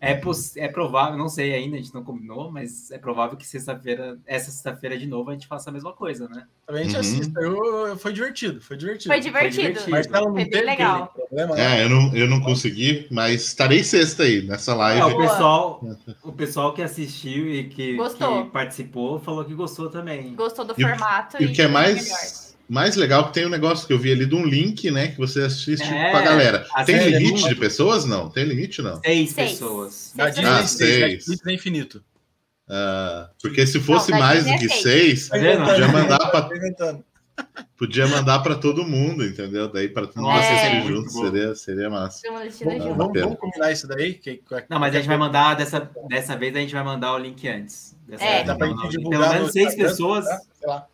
É, 0.00 0.18
é 0.56 0.68
provável, 0.68 1.18
não 1.18 1.28
sei 1.28 1.54
ainda, 1.54 1.76
a 1.76 1.78
gente 1.78 1.92
não 1.92 2.02
combinou, 2.02 2.50
mas 2.50 2.90
é 2.90 2.96
provável 2.96 3.36
que 3.36 3.46
sexta-feira, 3.46 4.18
essa 4.26 4.50
sexta-feira 4.50 4.96
de 4.96 5.06
novo, 5.06 5.28
a 5.28 5.34
gente 5.34 5.46
faça 5.46 5.68
a 5.68 5.72
mesma 5.72 5.92
coisa, 5.92 6.26
né? 6.28 6.46
Também 6.66 6.82
a 6.82 6.84
gente 6.86 6.94
Uhum. 6.94 7.00
assiste. 7.00 7.32
Eu, 7.36 7.86
eu- 7.88 7.98
foi 7.98 8.12
divertido, 8.12 8.60
foi 8.62 8.76
divertido. 8.78 9.12
Foi 9.12 9.20
divertido. 9.20 9.62
divertido. 9.68 9.90
Marcelo 9.90 10.26
não 10.26 10.32
Foi 10.32 10.42
bem 10.44 10.50
teve 10.50 10.64
legal. 10.64 11.08
problema, 11.14 11.54
né? 11.54 11.80
É, 11.80 11.84
eu 11.84 11.90
não, 11.90 12.14
eu 12.16 12.26
não 12.28 12.40
consegui, 12.40 13.06
mas 13.10 13.42
estarei 13.48 13.84
sexta 13.84 14.22
aí, 14.22 14.40
nessa 14.42 14.72
É, 14.72 14.74
live. 14.74 15.02
o, 15.14 15.18
pessoal, 15.18 15.84
o 16.22 16.32
pessoal 16.32 16.72
que 16.72 16.80
assistiu 16.82 17.46
e 17.50 17.64
que, 17.68 17.96
que 17.98 18.44
participou 18.52 19.18
falou 19.20 19.44
que 19.44 19.52
gostou 19.54 19.90
também. 19.90 20.34
Gostou 20.34 20.64
do 20.64 20.74
E 20.76 20.82
formato. 20.82 21.42
E 21.42 21.46
o 21.46 21.52
que 21.52 21.60
é 21.62 21.68
melhor. 21.68 21.94
Mais, 22.72 22.96
legal 22.96 23.26
que 23.28 23.34
tem 23.34 23.44
um 23.46 23.50
negócio 23.50 23.86
que 23.86 23.92
eu 23.92 23.98
vi 23.98 24.12
ali 24.12 24.24
de 24.26 24.34
um 24.34 24.44
link, 24.44 24.90
né? 24.90 25.08
Que 25.08 25.18
você 25.18 25.42
assiste 25.42 25.82
É, 25.82 26.10
com 26.10 26.16
a 26.16 26.22
galera. 26.22 26.66
a 26.74 26.84
Tem 26.84 26.94
é 26.96 27.08
limite 27.08 27.32
muito- 27.42 27.48
de 27.48 27.54
pessoas? 27.56 28.04
Não. 28.04 28.30
Tem 28.30 28.44
limite, 28.44 28.80
não. 28.80 29.00
Seis, 29.00 29.30
Seis. 29.30 29.50
pessoas. 29.52 30.12
Seis 30.14 30.34
Disney, 30.34 30.48
Ah, 30.50 30.56
seis, 30.58 30.70
seis. 30.70 31.00
Netflix 31.12 31.46
é 31.46 31.52
infinito. 31.52 32.04
Ah, 32.68 33.28
porque 33.42 33.66
se 33.66 33.80
fosse 33.80 34.10
Não, 34.12 34.18
da 34.18 34.24
mais 34.24 34.44
do 34.44 34.50
é 34.50 34.58
que 34.58 34.68
seis. 34.68 34.82
seis, 35.26 35.28
Tá 35.28 35.36
podia 35.66 35.88
mandar 35.88 36.18
para 36.30 36.48
podia 37.76 38.06
mandar 38.06 38.38
para 38.40 38.54
todo 38.54 38.84
mundo, 38.84 39.24
entendeu? 39.24 39.66
Daí 39.66 39.88
para 39.88 40.06
todo 40.06 40.22
mundo 40.22 40.38
É. 40.38 40.50
assistir 40.52 40.74
muito 40.76 40.88
junto, 40.88 41.12
bom. 41.12 41.24
seria, 41.24 41.54
seria 41.54 41.90
massa. 41.90 42.20
Vamos, 42.30 42.58
vamos, 43.20 43.38
combinar 43.38 43.72
isso 43.72 43.88
daí? 43.88 44.14
Que, 44.14 44.40
Não, 44.68 44.78
mas 44.78 44.94
a 44.94 44.98
gente 44.98 45.08
vai 45.08 45.16
mandar 45.16 45.54
dessa, 45.54 45.90
dessa 46.08 46.36
vez 46.36 46.54
a 46.54 46.60
gente 46.60 46.72
vai 46.74 46.84
mandar 46.84 47.14
o 47.14 47.18
link 47.18 47.48
antes. 47.48 47.96
Dessa 48.06 48.22
É. 48.24 48.34
vez 48.36 48.46
Dá 48.46 48.54
pra 48.54 48.66
não, 48.68 48.74
gente 48.74 48.82
não. 48.84 48.90
divulgar 48.90 49.20
Pelo 49.20 49.32
no 49.32 49.38
menos 49.40 49.52
seis 49.52 49.74
pessoas. 49.74 50.24
tá? 50.26 50.40
Sei 50.58 50.68
lá. 50.68 50.86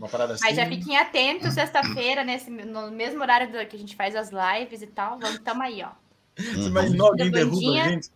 Uma 0.00 0.08
parada 0.08 0.32
assim. 0.32 0.44
Mas 0.46 0.56
já 0.56 0.66
fiquem 0.66 0.96
atentos 0.96 1.52
sexta-feira, 1.52 2.24
nesse, 2.24 2.50
no 2.50 2.90
mesmo 2.90 3.20
horário 3.20 3.52
do- 3.52 3.66
que 3.66 3.76
a 3.76 3.78
gente 3.78 3.94
faz 3.94 4.16
as 4.16 4.30
lives 4.30 4.80
e 4.80 4.86
tal. 4.86 5.18
Vamos, 5.20 5.38
tamo 5.40 5.62
aí, 5.62 5.82
ó. 5.82 5.90
Você 6.36 6.56
Uhum. 6.58 6.66
imaginou 6.68 7.08
alguém 7.08 7.30
derruba 7.30 7.70
a 7.82 7.88
gente? 7.88 8.08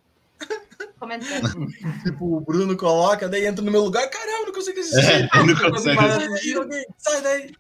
Comentando. 0.98 1.66
Tipo, 2.02 2.36
o 2.38 2.40
Bruno 2.40 2.74
coloca, 2.76 3.28
daí 3.28 3.44
entra 3.44 3.62
no 3.62 3.70
meu 3.70 3.82
lugar. 3.82 4.08
Caramba, 4.08 4.46
não 4.46 4.52
consigo 4.54 4.80
assistir. 4.80 5.04
É, 5.04 5.28
não 5.44 5.70
consegue. 5.70 5.96
Sai 6.00 6.28
daí, 6.28 6.54
alguém, 6.54 6.86
Sai 6.96 7.20
daí. 7.20 7.54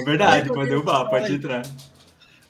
É 0.00 0.04
verdade, 0.04 0.48
pode 0.48 0.70
derrubar, 0.70 1.04
pode 1.10 1.34
entrar. 1.34 1.62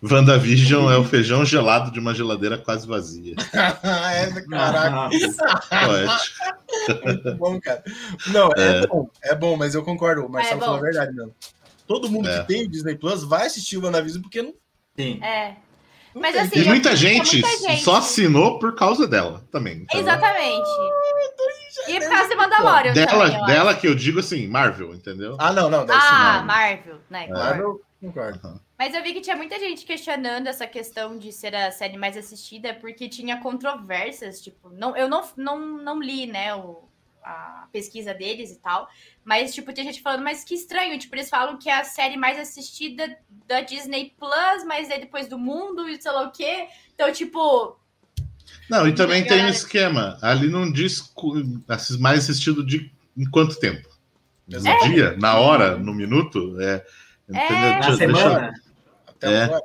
WandaVision 0.02 0.90
é 0.92 0.96
o 0.96 1.04
feijão 1.04 1.44
gelado 1.44 1.90
de 1.90 1.98
uma 1.98 2.14
geladeira 2.14 2.56
quase 2.58 2.86
vazia. 2.86 3.34
é, 3.52 4.40
caraca, 4.42 4.90
Nossa. 4.90 5.62
Poético. 5.86 7.04
muito 7.04 7.34
bom, 7.34 7.60
cara. 7.60 7.82
Não, 8.28 8.50
é, 8.56 8.82
É. 8.82 8.86
bom, 8.86 9.10
é 9.22 9.34
bom, 9.34 9.56
mas 9.56 9.74
eu 9.74 9.82
concordo. 9.82 10.24
O 10.24 10.28
Marcelo 10.28 10.60
É 10.62 10.64
falou 10.64 10.78
a 10.78 10.82
verdade 10.82 11.12
mesmo. 11.14 11.34
Todo 11.86 12.10
mundo 12.10 12.28
É. 12.28 12.40
que 12.40 12.46
tem 12.48 12.64
o 12.64 12.68
Disney 12.68 12.94
Plus 12.96 13.24
vai 13.24 13.46
assistir 13.46 13.76
o 13.78 13.84
WandaVision 13.84 14.22
porque 14.22 14.42
não, 14.42 14.52
Sim. 14.96 15.18
É. 15.22 15.54
não 16.14 16.20
Mas 16.22 16.32
tem. 16.34 16.42
assim, 16.42 16.58
E 16.60 16.64
muita 16.64 16.90
já 16.90 16.96
gente, 16.96 17.40
muita 17.40 17.56
gente. 17.68 17.82
só 17.82 17.96
assinou 17.96 18.58
por 18.58 18.74
causa 18.76 19.06
dela 19.08 19.42
também. 19.50 19.82
Então, 19.82 20.00
Exatamente. 20.00 20.68
E 21.88 22.00
por 22.00 22.08
causa 22.10 22.28
de 22.28 22.34
Mandalorian 22.34 22.92
também, 22.92 23.06
Dela, 23.06 23.38
eu 23.40 23.46
dela 23.46 23.74
que 23.74 23.86
eu 23.88 23.94
digo 23.94 24.20
assim, 24.20 24.46
Marvel, 24.46 24.94
entendeu? 24.94 25.36
Ah, 25.38 25.52
não, 25.52 25.70
não, 25.70 25.86
Ah, 25.88 26.42
Marvel. 26.44 26.46
Marvel, 26.46 26.96
né? 27.08 27.24
É. 27.26 27.32
Marvel, 27.32 27.80
concordo. 28.00 28.60
Mas 28.78 28.94
eu 28.94 29.02
vi 29.02 29.12
que 29.12 29.20
tinha 29.20 29.36
muita 29.36 29.58
gente 29.58 29.84
questionando 29.84 30.46
essa 30.46 30.66
questão 30.66 31.18
de 31.18 31.32
ser 31.32 31.54
a 31.54 31.70
série 31.70 31.96
mais 31.96 32.16
assistida, 32.16 32.74
porque 32.74 33.08
tinha 33.08 33.40
controvérsias, 33.40 34.40
tipo, 34.40 34.70
não, 34.70 34.96
eu 34.96 35.08
não, 35.08 35.28
não, 35.36 35.58
não 35.78 36.00
li, 36.00 36.26
né, 36.26 36.54
o, 36.54 36.88
a 37.22 37.68
pesquisa 37.72 38.14
deles 38.14 38.50
e 38.52 38.58
tal, 38.58 38.88
mas, 39.24 39.54
tipo, 39.54 39.72
tinha 39.72 39.84
gente 39.84 40.00
falando, 40.00 40.22
mas 40.22 40.44
que 40.44 40.54
estranho, 40.54 40.98
tipo, 40.98 41.14
eles 41.14 41.28
falam 41.28 41.58
que 41.58 41.68
é 41.68 41.78
a 41.78 41.84
série 41.84 42.16
mais 42.16 42.38
assistida 42.38 43.18
da 43.46 43.60
Disney 43.60 44.14
Plus, 44.18 44.64
mas 44.66 44.90
é 44.90 44.98
depois 44.98 45.28
do 45.28 45.38
mundo 45.38 45.88
e 45.88 46.00
sei 46.00 46.12
lá 46.12 46.22
o 46.22 46.32
quê, 46.32 46.68
então, 46.94 47.12
tipo, 47.12 47.78
Não, 48.70 48.86
e 48.86 48.94
também 48.94 49.24
tem 49.24 49.44
um 49.44 49.48
esquema. 49.48 50.18
Ali 50.22 50.48
não 50.48 50.70
diz 50.70 51.12
mais 51.98 52.20
assistido 52.20 52.64
de 52.64 52.90
em 53.16 53.28
quanto 53.28 53.58
tempo? 53.58 53.88
No 54.46 54.56
Exato. 54.56 54.88
dia, 54.88 55.16
na 55.18 55.38
hora, 55.38 55.76
no 55.76 55.92
minuto? 55.92 56.58
É? 56.60 56.84
É. 57.32 57.50
Na 57.50 57.80
Deixa- 57.80 57.96
semana, 57.96 58.54
Até 59.06 59.32
É. 59.34 59.42
agora. 59.44 59.62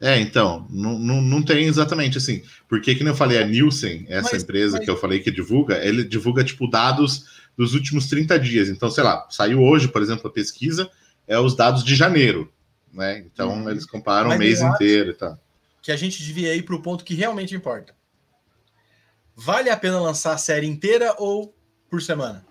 É, 0.00 0.20
então, 0.20 0.66
não, 0.68 0.98
não, 0.98 1.22
não 1.22 1.42
tem 1.42 1.64
exatamente 1.66 2.18
assim. 2.18 2.42
Porque, 2.68 2.94
que 2.94 3.02
eu 3.02 3.14
falei, 3.14 3.42
a 3.42 3.46
Nielsen, 3.46 4.04
essa 4.08 4.30
Mas- 4.32 4.42
empresa 4.42 4.76
mas- 4.76 4.84
que 4.84 4.90
eu 4.90 4.96
falei 4.98 5.20
que 5.20 5.30
divulga, 5.30 5.82
ele 5.82 6.04
divulga, 6.04 6.44
tipo, 6.44 6.68
dados 6.68 7.24
dos 7.56 7.72
últimos 7.72 8.06
30 8.08 8.38
dias. 8.38 8.68
Então, 8.68 8.90
sei 8.90 9.02
lá, 9.02 9.26
saiu 9.30 9.62
hoje, 9.62 9.88
por 9.88 10.02
exemplo, 10.02 10.28
a 10.28 10.32
pesquisa, 10.32 10.90
é 11.26 11.38
os 11.38 11.56
dados 11.56 11.82
de 11.82 11.94
janeiro, 11.94 12.52
né? 12.92 13.20
Então, 13.20 13.52
Uhum. 13.54 13.70
eles 13.70 13.86
comparam 13.86 14.28
Mas 14.28 14.36
o 14.36 14.38
mês 14.38 14.60
inteiro 14.60 15.10
e 15.12 15.14
tal. 15.14 15.38
Que 15.80 15.90
a 15.90 15.96
gente 15.96 16.22
devia 16.22 16.54
ir 16.54 16.62
para 16.64 16.74
o 16.74 16.82
ponto 16.82 17.02
que 17.04 17.14
realmente 17.14 17.54
importa. 17.54 17.94
Vale 19.34 19.70
a 19.70 19.76
pena 19.76 20.00
lançar 20.00 20.32
a 20.32 20.38
série 20.38 20.66
inteira 20.66 21.14
ou 21.18 21.54
por 21.88 22.02
semana? 22.02 22.44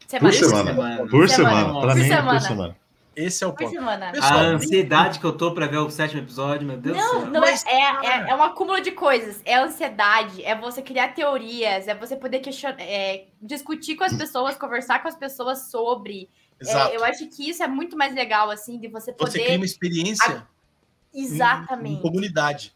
Por 0.00 0.10
Semana. 0.10 0.32
semana. 0.34 0.70
Semana. 0.72 1.06
Por 1.08 1.28
Semana. 1.28 1.72
Por 1.72 1.94
mim, 1.94 2.02
semana. 2.08 2.32
por 2.32 2.40
semana. 2.46 2.76
Esse 3.14 3.42
é 3.42 3.46
o 3.46 3.52
ponto. 3.52 3.70
Pessoal, 3.70 4.38
A 4.38 4.40
ansiedade 4.42 5.18
que 5.18 5.24
eu 5.26 5.36
tô 5.36 5.52
pra 5.52 5.66
ver 5.66 5.78
o 5.78 5.90
sétimo 5.90 6.22
episódio, 6.22 6.66
meu 6.66 6.76
Deus 6.78 6.96
do 6.96 7.02
Não, 7.02 7.10
céu. 7.22 7.26
não 7.26 7.40
Mas, 7.40 7.64
é, 7.66 7.70
é, 7.72 8.06
é, 8.06 8.30
é 8.30 8.34
um 8.34 8.42
acúmulo 8.42 8.80
de 8.80 8.92
coisas. 8.92 9.40
É 9.44 9.56
ansiedade, 9.58 10.42
é 10.44 10.54
você 10.58 10.80
criar 10.80 11.08
teorias, 11.14 11.88
é 11.88 11.94
você 11.94 12.16
poder 12.16 12.38
questionar, 12.38 12.76
é, 12.80 13.26
discutir 13.42 13.96
com 13.96 14.04
as 14.04 14.14
pessoas, 14.14 14.56
conversar 14.56 15.02
com 15.02 15.08
as 15.08 15.16
pessoas 15.16 15.70
sobre. 15.70 16.30
É, 16.60 16.62
Exato. 16.64 16.94
eu 16.94 17.04
acho 17.04 17.26
que 17.28 17.48
isso 17.50 17.62
é 17.62 17.68
muito 17.68 17.96
mais 17.96 18.14
legal, 18.14 18.48
assim, 18.50 18.78
de 18.78 18.86
você 18.88 19.10
Você 19.12 19.16
poder. 19.16 19.44
cria 19.44 19.56
uma 19.56 19.64
experiência 19.64 20.46
em- 21.12 21.24
Exatamente. 21.24 21.98
em 21.98 22.02
comunidade. 22.02 22.74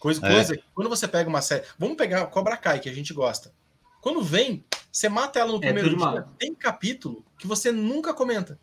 Coisa, 0.00 0.26
É. 0.26 0.30
coisa, 0.34 0.58
quando 0.74 0.90
você 0.90 1.06
pega 1.08 1.28
uma 1.30 1.40
série. 1.40 1.64
Vamos 1.78 1.96
pegar 1.96 2.26
Cobra 2.26 2.56
Kai, 2.56 2.80
que 2.80 2.88
a 2.88 2.92
gente 2.94 3.14
gosta. 3.14 3.52
Quando 4.02 4.20
vem, 4.22 4.64
você 4.92 5.08
mata 5.08 5.38
ela 5.38 5.50
no 5.52 5.58
É 5.58 5.60
primeiro 5.60 5.90
tudo 5.90 5.98
dia. 5.98 6.06
mal. 6.06 6.28
Tem 6.38 6.54
capítulo 6.54 7.24
que 7.38 7.46
você 7.46 7.70
nunca 7.72 8.12
comenta. 8.12 8.58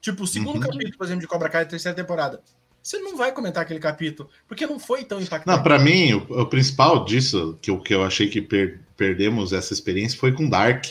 Tipo, 0.00 0.22
o 0.22 0.26
segundo 0.26 0.56
Uhum. 0.56 0.60
capítulo, 0.60 0.96
por 0.96 1.04
exemplo, 1.04 1.20
de 1.22 1.26
Cobra 1.26 1.48
Kai, 1.48 1.66
terceira 1.66 1.94
temporada. 1.96 2.40
Você 2.82 2.98
não 2.98 3.16
vai 3.16 3.32
comentar 3.32 3.62
aquele 3.64 3.80
capítulo, 3.80 4.30
porque 4.46 4.66
não 4.66 4.78
foi 4.78 5.04
tão 5.04 5.20
impactante. 5.20 5.54
Não, 5.56 5.62
pra 5.62 5.78
mim, 5.78 6.12
o, 6.14 6.40
o 6.42 6.46
principal 6.46 7.04
disso, 7.04 7.58
que, 7.60 7.70
eu- 7.70 7.80
que 7.80 7.94
eu 7.94 8.02
achei 8.04 8.28
que 8.28 8.40
per- 8.40 8.80
perdemos 8.96 9.52
essa 9.52 9.72
experiência, 9.72 10.18
foi 10.18 10.32
com 10.32 10.48
Dark. 10.48 10.84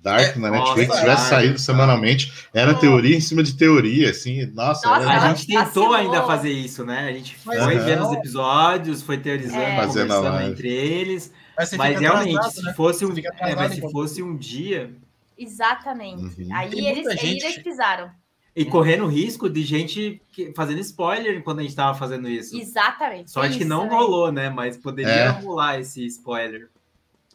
Dark 0.00 0.36
É, 0.36 0.38
na 0.38 0.50
nossa, 0.50 0.64
Netflix, 0.74 0.94
se 0.94 1.00
tivesse 1.00 1.28
saído 1.30 1.48
cara. 1.54 1.58
semanalmente, 1.58 2.32
era 2.52 2.72
Nossa. 2.72 2.80
teoria 2.82 3.16
em 3.16 3.20
cima 3.22 3.42
de 3.42 3.54
teoria, 3.54 4.10
assim, 4.10 4.44
nossa, 4.52 4.86
Nossa, 4.86 5.02
era- 5.10 5.22
A 5.30 5.34
gente 5.34 5.46
tentou 5.46 5.94
ainda 5.94 6.22
fazer 6.24 6.52
isso, 6.52 6.84
né? 6.84 7.08
A 7.08 7.12
gente 7.14 7.34
foi 7.36 7.56
Aham. 7.56 7.84
vendo 7.84 8.06
os 8.06 8.12
episódios, 8.12 9.00
foi 9.02 9.16
teorizando, 9.16 9.62
É. 9.62 9.86
Conversando 9.86 10.40
entre 10.42 10.68
eles. 10.70 11.32
Mas, 11.56 11.72
Mas 11.72 11.98
realmente, 11.98 12.36
atrasado, 12.36 12.52
se 12.54 12.62
né? 12.64 12.74
fosse 12.74 13.06
um, 13.06 13.12
é, 13.16 13.68
se 13.70 13.80
fosse 13.80 14.22
um 14.22 14.36
dia 14.36 14.90
Exatamente. 15.38 16.42
Uhum. 16.42 16.48
Aí 16.54 16.70
eles, 16.86 17.22
eles 17.22 17.58
pisaram. 17.62 18.10
E 18.56 18.64
correndo 18.64 19.06
risco 19.06 19.48
de 19.50 19.62
gente 19.64 20.22
que- 20.32 20.52
fazendo 20.54 20.78
spoiler 20.80 21.42
quando 21.42 21.58
a 21.60 21.62
gente 21.62 21.74
tava 21.74 21.98
fazendo 21.98 22.28
isso. 22.28 22.56
Exatamente. 22.56 23.30
Sorte 23.30 23.50
Isso, 23.50 23.58
que 23.58 23.64
não 23.64 23.84
né? 23.84 23.90
rolou, 23.90 24.30
né? 24.30 24.48
Mas 24.48 24.76
poderia 24.76 25.10
É. 25.12 25.28
rolar 25.28 25.80
esse 25.80 26.04
spoiler. 26.06 26.70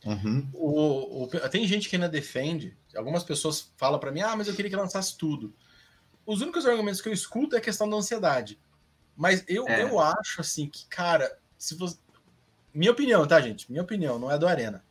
Uhum. 0.05 0.47
O, 0.53 1.23
o- 1.23 1.27
tem 1.49 1.67
gente 1.67 1.89
que 1.89 1.95
ainda 1.95 2.07
defende. 2.07 2.75
Algumas 2.95 3.23
pessoas 3.23 3.71
falam 3.75 3.99
pra 3.99 4.11
mim, 4.11 4.21
ah, 4.21 4.35
mas 4.35 4.47
eu 4.47 4.53
queria 4.55 4.69
que 4.71 4.75
lançasse 4.77 5.17
tudo. 5.17 5.53
Os 6.25 6.41
únicos 6.41 6.65
argumentos 6.65 7.01
que 7.01 7.09
eu 7.09 7.13
escuto 7.13 7.55
é 7.55 7.59
a 7.59 7.61
questão 7.61 7.89
da 7.89 7.97
ansiedade. 7.97 8.57
Mas 9.17 9.43
eu, 9.47 9.67
É. 9.67 9.83
eu 9.83 9.99
acho 9.99 10.39
assim 10.39 10.67
que, 10.67 10.85
cara, 10.87 11.37
se 11.57 11.75
você. 11.75 11.97
Minha 12.73 12.91
opinião, 12.91 13.27
tá, 13.27 13.41
gente? 13.41 13.69
Minha 13.69 13.83
opinião, 13.83 14.17
não 14.17 14.31
é 14.31 14.37
do 14.37 14.47
Arena. 14.47 14.83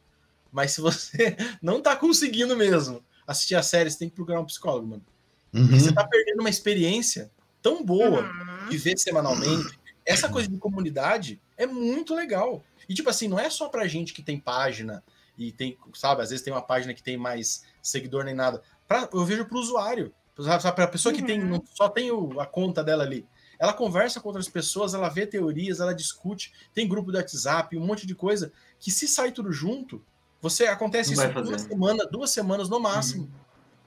Mas 0.53 0.73
se 0.73 0.81
você 0.83 1.37
não 1.63 1.81
tá 1.81 1.97
conseguindo 1.97 2.55
mesmo 2.57 3.03
assistir 3.27 3.55
a 3.55 3.63
série, 3.63 3.91
você 3.91 3.99
tem 3.99 4.09
que 4.11 4.15
procurar 4.17 4.41
um 4.41 4.45
psicólogo, 4.45 4.87
mano. 4.87 5.03
Uhum. 5.53 5.67
você 5.69 5.93
tá 5.93 6.07
perdendo 6.07 6.41
uma 6.41 6.51
experiência 6.51 7.31
tão 7.63 7.85
boa 7.85 8.23
Uhum. 8.23 8.69
de 8.69 8.79
ver 8.79 8.99
semanalmente. 8.99 9.79
Essa 10.05 10.29
coisa 10.29 10.49
de 10.49 10.57
comunidade 10.59 11.41
é 11.57 11.67
muito 11.67 12.15
legal. 12.15 12.65
E, 12.89 12.95
tipo 12.95 13.11
assim, 13.11 13.29
não 13.29 13.39
é 13.39 13.51
só 13.51 13.69
pra 13.69 13.87
gente 13.87 14.15
que 14.15 14.23
tem 14.23 14.39
página 14.39 15.03
e 15.37 15.53
tem, 15.53 15.77
sabe, 15.95 16.23
às 16.23 16.31
vezes 16.31 16.43
tem 16.45 16.53
uma 16.53 16.63
página 16.63 16.95
que 16.95 17.03
tem 17.03 17.17
mais 17.17 17.63
seguidor 17.83 18.25
nem 18.25 18.35
nada. 18.35 18.63
Pra, 18.87 19.09
eu 19.13 19.25
vejo 19.25 19.45
pro 19.45 19.59
usuário. 19.59 20.13
Sabe, 20.41 20.63
sabe, 20.63 20.77
pra 20.77 20.87
pessoa 20.87 21.13
que 21.13 21.23
tem, 21.23 21.41
Uhum. 21.41 21.49
não- 21.49 21.65
só 21.75 21.89
tem 21.89 22.11
o- 22.13 22.41
a 22.41 22.47
conta 22.47 22.83
dela 22.85 23.03
ali. 23.03 23.27
Ela 23.59 23.73
conversa 23.73 24.21
com 24.21 24.29
outras 24.29 24.49
pessoas, 24.49 24.95
ela 24.95 25.09
vê 25.09 25.27
teorias, 25.27 25.81
ela 25.81 25.93
discute, 25.93 26.53
tem 26.73 26.87
grupo 26.87 27.11
do 27.11 27.19
WhatsApp, 27.19 27.77
um 27.77 27.85
monte 27.85 28.07
de 28.07 28.15
coisa, 28.15 28.53
que 28.79 28.91
se 28.91 29.09
sai 29.09 29.33
tudo 29.33 29.51
junto, 29.53 30.01
você 30.41 30.67
acontece 30.69 31.13
Não 31.17 31.25
isso 31.25 31.39
uma 31.41 31.59
semana, 31.59 32.07
duas 32.07 32.31
semanas 32.31 32.69
no 32.69 32.79
máximo. 32.79 33.29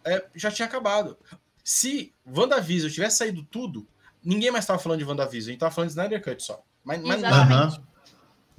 É, 0.04 0.26
já 0.36 0.52
tinha 0.52 0.68
acabado. 0.68 1.18
Se 1.64 2.14
WandaVision 2.26 2.92
tivesse 2.92 3.18
saído 3.18 3.44
tudo, 3.44 3.88
ninguém 4.24 4.52
mais 4.52 4.64
estava 4.64 4.80
falando 4.80 5.00
de 5.00 5.06
WandaVision, 5.06 5.50
a 5.50 5.52
gente 5.52 5.60
tava 5.60 5.74
falando 5.74 5.90
de 5.90 5.94
Snyder 5.94 6.24
Cut 6.24 6.42
só. 6.44 6.64
Mas, 6.84 7.02
mas 7.02 7.22
nada, 7.22 7.36
Exatamente. 7.36 7.78
Aham. 7.78 7.88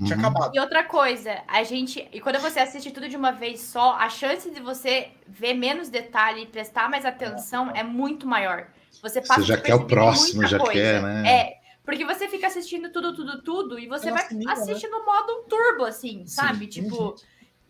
tinha 0.04 0.16
Uhum. 0.16 0.20
acabado. 0.26 0.54
E 0.54 0.60
outra 0.60 0.84
coisa, 0.84 1.42
a 1.46 1.62
gente. 1.64 2.08
E 2.12 2.20
quando 2.20 2.38
você 2.40 2.60
assiste 2.60 2.90
tudo 2.90 3.08
de 3.08 3.16
uma 3.16 3.32
vez 3.32 3.60
só, 3.60 3.92
a 3.94 4.08
chance 4.08 4.50
de 4.50 4.60
você 4.60 5.10
ver 5.26 5.54
menos 5.54 5.88
detalhe 5.88 6.42
e 6.42 6.46
prestar 6.46 6.88
mais 6.88 7.04
atenção 7.04 7.70
é 7.70 7.82
muito 7.82 8.26
maior. 8.26 8.68
Você 9.02 9.20
passa 9.20 9.40
Você 9.40 9.46
já 9.48 9.54
a 9.54 9.60
quer 9.60 9.74
o 9.74 9.86
próximo, 9.86 10.46
já 10.46 10.58
coisa. 10.58 10.72
quer, 10.72 11.02
né? 11.02 11.28
É. 11.28 11.62
Porque 11.84 12.04
você 12.04 12.28
fica 12.28 12.46
assistindo 12.46 12.92
tudo, 12.92 13.14
tudo, 13.14 13.42
tudo, 13.42 13.78
e 13.78 13.88
você 13.88 14.08
É 14.08 14.12
vai 14.12 14.24
assistir 14.48 14.88
no 14.88 15.04
modo 15.04 15.44
turbo, 15.48 15.84
assim, 15.84 16.26
sabe? 16.26 16.72
Sim. 16.72 16.82
Tipo. 16.82 17.16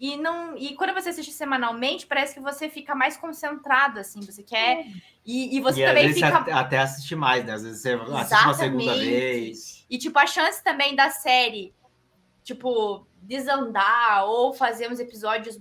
E, 0.02 0.16
não, 0.16 0.56
e 0.58 0.74
quando 0.74 0.92
você 0.92 1.10
assiste 1.10 1.30
semanalmente, 1.30 2.08
parece 2.08 2.34
que 2.34 2.40
você 2.40 2.68
fica 2.68 2.92
mais 2.92 3.16
concentrado, 3.16 4.00
assim, 4.00 4.18
você 4.20 4.42
quer. 4.42 4.84
E, 5.24 5.56
e 5.56 5.60
você 5.60 5.78
e 5.78 5.84
às 5.84 5.90
também 5.90 6.06
vezes 6.08 6.20
fica. 6.20 6.58
até, 6.58 6.78
assistir 6.78 7.14
mais, 7.14 7.44
né? 7.44 7.52
Às 7.52 7.62
vezes 7.62 7.82
você 7.82 7.92
assiste 7.92 8.44
uma 8.44 8.54
segunda 8.54 8.94
vez. 8.96 9.86
E, 9.88 9.96
tipo, 9.98 10.18
a 10.18 10.26
chance 10.26 10.60
também 10.64 10.96
da 10.96 11.08
série, 11.08 11.72
tipo, 12.42 13.06
desandar 13.22 14.24
ou 14.24 14.52
fazer 14.52 14.90
uns 14.90 14.98
episódios, 14.98 15.60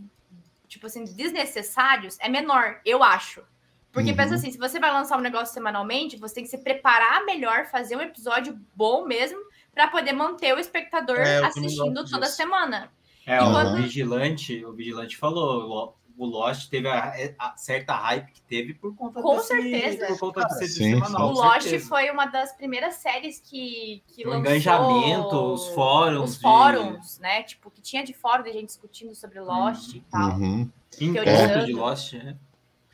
tipo 0.68 0.88
assim, 0.88 1.04
desnecessários 1.04 2.18
é 2.20 2.28
menor, 2.28 2.82
eu 2.84 3.04
acho. 3.04 3.44
Porque 3.92 4.10
Uhum. 4.10 4.16
pensa 4.18 4.34
assim, 4.34 4.50
se 4.50 4.58
você 4.58 4.80
vai 4.80 4.92
lançar 4.92 5.20
um 5.20 5.22
negócio 5.22 5.54
semanalmente, 5.54 6.18
você 6.18 6.34
tem 6.34 6.44
que 6.46 6.50
se 6.50 6.58
preparar 6.58 7.24
melhor, 7.26 7.68
fazer 7.68 7.96
um 7.96 8.02
episódio 8.02 8.60
bom 8.76 9.06
mesmo, 9.06 9.38
pra 9.72 9.88
poder 9.88 10.14
manter 10.14 10.56
o 10.56 10.60
espectador 10.60 11.18
É, 11.20 11.44
assistindo 11.46 12.04
toda 12.06 12.26
disso. 12.26 12.38
semana. 12.38 12.92
É, 13.26 13.42
o 13.42 13.52
quando- 13.52 13.76
Vigilante, 13.82 14.66
o 14.66 14.74
Vigilante 14.74 15.16
falou, 15.18 15.96
o- 16.18 16.26
Lost 16.26 16.70
teve 16.70 16.88
a, 16.88 17.14
a 17.40 17.58
certa 17.58 17.94
hype 17.96 18.32
que 18.32 18.42
teve 18.44 18.76
por 18.76 18.96
conta 18.96 19.22
Com 19.24 19.38
desse, 19.38 19.48
certeza. 19.48 20.06
por 20.08 20.20
conta 20.20 20.42
de 20.42 20.48
Cara, 20.50 20.60
ser 20.60 20.68
sim, 20.68 20.94
semanal, 20.94 21.30
o 21.30 21.32
Lost 21.32 21.62
certeza. 21.64 21.88
foi 21.90 22.12
uma 22.12 22.26
das 22.28 22.54
primeiras 22.56 22.96
séries 22.96 23.40
que, 23.40 24.04
que 24.08 24.24
O 24.28 24.30
lançou... 24.30 24.40
engajamento, 24.40 25.36
os 25.54 25.68
fóruns 25.70 26.30
Os 26.32 26.36
de- 26.36 26.42
fóruns, 26.44 27.18
né? 27.20 27.42
Tipo, 27.44 27.72
que 27.72 27.82
tinha 27.82 28.04
de 28.04 28.14
fórum 28.14 28.44
de 28.44 28.54
gente 28.54 28.68
discutindo 28.68 29.16
sobre 29.16 29.40
Lost 29.40 29.96
e 29.96 30.02
tal. 30.12 30.32
Uhum. 30.38 30.70
teorizando. 30.92 31.66
de 31.66 31.74
Lost, 31.74 32.14
né? 32.14 32.36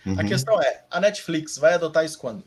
Uhum. 0.05 0.19
A 0.19 0.23
questão 0.23 0.61
é, 0.61 0.85
a 0.89 0.99
Netflix 1.01 1.57
vai 1.57 1.73
adotar 1.73 2.05
isso 2.05 2.17
quando? 2.19 2.43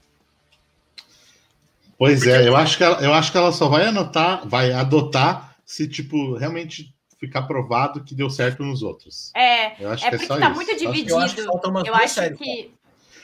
Pois 1.98 2.26
é, 2.26 2.48
eu 2.48 2.56
acho, 2.56 2.78
que 2.78 2.84
ela, 2.84 3.02
eu 3.02 3.12
acho 3.12 3.30
que 3.30 3.36
ela 3.36 3.52
só 3.52 3.68
vai 3.68 3.84
anotar, 3.84 4.48
vai 4.48 4.72
adotar 4.72 5.54
se, 5.66 5.86
tipo, 5.86 6.36
realmente 6.36 6.94
ficar 7.20 7.42
provado 7.42 8.02
que 8.02 8.14
deu 8.14 8.30
certo 8.30 8.64
nos 8.64 8.82
outros. 8.82 9.30
É, 9.36 9.80
Eu 9.82 9.90
acho 9.92 10.06
É 10.06 10.08
que 10.08 10.14
é 10.14 10.18
porque 10.18 10.26
só 10.26 10.38
tá 10.40 10.46
isso. 10.46 10.54
muito 10.56 10.70
Acho 10.70 10.78
dividido. 10.80 11.10
Eu 11.10 11.18
acho 11.18 11.34
que 11.36 11.42
umas 11.42 11.86
Eu 11.86 11.92
duas 11.92 12.04
acho 12.04 12.14
séries, 12.14 12.38
que. 12.38 12.74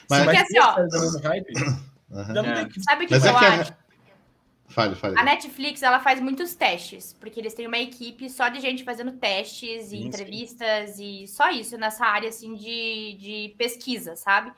Mas- 0.09 0.25
Porque 0.25 0.39
Mas 0.39 0.43
assim, 0.43 0.59
ó, 0.61 0.81
É. 0.81 0.89
sabe 2.83 3.05
o 3.05 3.09
que, 3.09 3.15
Mas 3.15 3.25
é 3.25 3.29
eu 3.31 3.39
que 3.39 3.45
a- 3.45 3.61
acho? 3.63 3.73
Fale, 4.69 4.95
fale. 4.97 5.19
A 5.19 5.23
Netflix, 5.23 5.83
ela 5.83 6.01
faz 6.01 6.21
muitos 6.21 6.55
testes, 6.55 7.15
porque 7.19 7.41
eles 7.41 7.55
têm 7.55 7.67
uma 7.67 7.79
equipe 7.79 8.29
só 8.29 8.49
de 8.49 8.61
gente 8.61 8.85
fazendo 8.85 9.13
testes 9.13 9.87
e 9.87 9.91
sim. 9.91 10.07
entrevistas 10.07 10.99
e 10.99 11.27
só 11.29 11.51
isso 11.51 11.79
nessa 11.79 12.05
área, 12.05 12.29
assim, 12.29 12.55
de, 12.55 13.17
de 13.19 13.55
pesquisa, 13.57 14.17
sabe? 14.17 14.53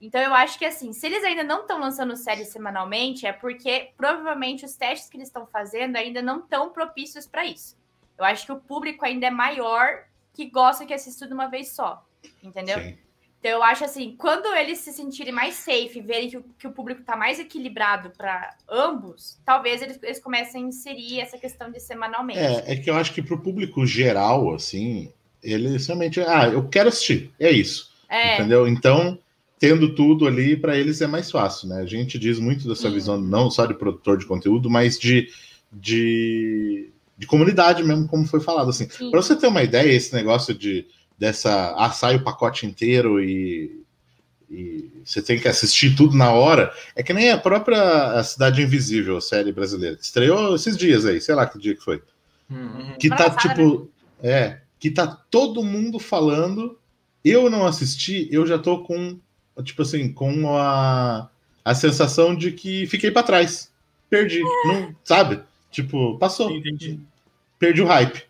Então, 0.00 0.20
eu 0.20 0.32
acho 0.32 0.58
que, 0.58 0.64
assim, 0.64 0.92
se 0.92 1.06
eles 1.06 1.24
ainda 1.24 1.42
não 1.42 1.62
estão 1.62 1.80
lançando 1.80 2.16
séries 2.16 2.48
semanalmente, 2.48 3.26
é 3.26 3.32
porque 3.32 3.90
provavelmente 3.96 4.64
os 4.64 4.76
testes 4.76 5.10
que 5.10 5.16
eles 5.16 5.28
estão 5.28 5.44
fazendo 5.46 5.96
ainda 5.96 6.22
não 6.22 6.38
estão 6.38 6.70
propícios 6.70 7.26
para 7.26 7.44
isso. 7.44 7.76
Eu 8.18 8.24
acho 8.24 8.44
que 8.44 8.52
o 8.52 8.60
público 8.60 9.04
ainda 9.04 9.26
é 9.26 9.30
maior 9.30 10.04
que 10.34 10.46
gosta 10.46 10.84
que 10.84 10.94
assista 10.94 11.26
de 11.26 11.32
uma 11.32 11.46
vez 11.46 11.70
só, 11.70 12.04
entendeu? 12.42 12.78
Sim. 12.78 12.96
Então 13.38 13.52
eu 13.52 13.62
acho 13.62 13.84
assim, 13.84 14.16
quando 14.18 14.46
eles 14.56 14.78
se 14.78 14.92
sentirem 14.92 15.32
mais 15.32 15.54
safe, 15.54 16.00
verem 16.00 16.28
que 16.28 16.36
o, 16.36 16.44
que 16.58 16.66
o 16.66 16.72
público 16.72 17.02
está 17.02 17.16
mais 17.16 17.38
equilibrado 17.38 18.10
para 18.16 18.56
ambos, 18.68 19.38
talvez 19.44 19.80
eles, 19.80 19.98
eles 20.02 20.18
comecem 20.18 20.64
a 20.64 20.68
inserir 20.68 21.20
essa 21.20 21.38
questão 21.38 21.70
de 21.70 21.78
semanalmente. 21.78 22.40
É, 22.40 22.72
é 22.72 22.76
que 22.76 22.90
eu 22.90 22.96
acho 22.96 23.12
que 23.12 23.22
pro 23.22 23.40
público 23.40 23.86
geral, 23.86 24.52
assim, 24.52 25.12
eles 25.40 25.86
realmente, 25.86 26.20
ah, 26.20 26.48
eu 26.48 26.68
quero 26.68 26.88
assistir, 26.88 27.30
é 27.38 27.50
isso, 27.50 27.92
É, 28.08 28.34
entendeu? 28.34 28.66
Então, 28.66 29.16
tendo 29.58 29.94
tudo 29.94 30.26
ali, 30.26 30.56
para 30.56 30.76
eles 30.76 31.00
é 31.00 31.06
mais 31.06 31.30
fácil, 31.30 31.68
né? 31.68 31.80
A 31.80 31.86
gente 31.86 32.18
diz 32.18 32.40
muito 32.40 32.68
dessa 32.68 32.90
visão, 32.90 33.20
não 33.20 33.50
só 33.50 33.66
de 33.66 33.74
produtor 33.74 34.18
de 34.18 34.26
conteúdo, 34.26 34.68
mas 34.68 34.98
de, 34.98 35.28
de, 35.72 36.90
de 37.18 37.26
comunidade 37.26 37.82
mesmo, 37.82 38.06
como 38.06 38.26
foi 38.26 38.40
falado, 38.40 38.70
assim. 38.70 38.88
sim. 38.88 39.10
Para 39.10 39.20
você 39.20 39.34
ter 39.34 39.48
uma 39.48 39.62
ideia, 39.62 39.92
esse 39.92 40.14
negócio 40.14 40.54
de 40.54 40.86
dessa, 41.18 41.74
ah, 41.76 41.90
sai 41.90 42.16
o 42.16 42.22
pacote 42.22 42.64
inteiro 42.64 43.20
e 43.20 43.78
e 44.50 44.90
você 45.04 45.20
tem 45.20 45.38
que 45.38 45.46
assistir 45.46 45.94
tudo 45.94 46.16
na 46.16 46.32
hora. 46.32 46.72
É 46.96 47.02
que 47.02 47.12
nem 47.12 47.30
a 47.30 47.38
própria 47.38 48.22
Cidade 48.24 48.62
Invisível, 48.62 49.18
a 49.18 49.20
série 49.20 49.52
brasileira. 49.52 49.96
que 49.96 50.04
Estreou 50.04 50.54
esses 50.54 50.76
dias 50.76 51.04
aí, 51.04 51.20
sei 51.20 51.34
lá 51.34 51.46
que 51.46 51.58
dia 51.58 51.74
que 51.74 51.84
foi. 51.84 52.02
Uhum. 52.50 52.94
Que 52.98 53.10
tá 53.10 53.26
Engraçado, 53.26 53.48
tipo. 53.48 53.90
É, 54.22 54.60
que 54.80 54.90
tá 54.90 55.06
todo 55.30 55.62
mundo 55.62 55.98
falando. 55.98 56.78
Eu 57.22 57.50
não 57.50 57.66
assisti, 57.66 58.28
eu 58.32 58.46
já 58.46 58.58
tô 58.58 58.82
com. 58.84 59.18
Tipo 59.62 59.82
assim, 59.82 60.12
com 60.12 60.56
a, 60.56 61.28
a 61.64 61.74
sensação 61.74 62.34
de 62.34 62.52
que 62.52 62.86
fiquei 62.86 63.10
pra 63.10 63.22
trás. 63.22 63.70
Perdi. 64.08 64.40
Não, 64.40 64.94
sabe? 65.04 65.42
Tipo, 65.70 66.18
passou. 66.18 66.50
Entendi. 66.50 67.00
Perdi 67.58 67.82
o 67.82 67.86
hype. 67.86 68.24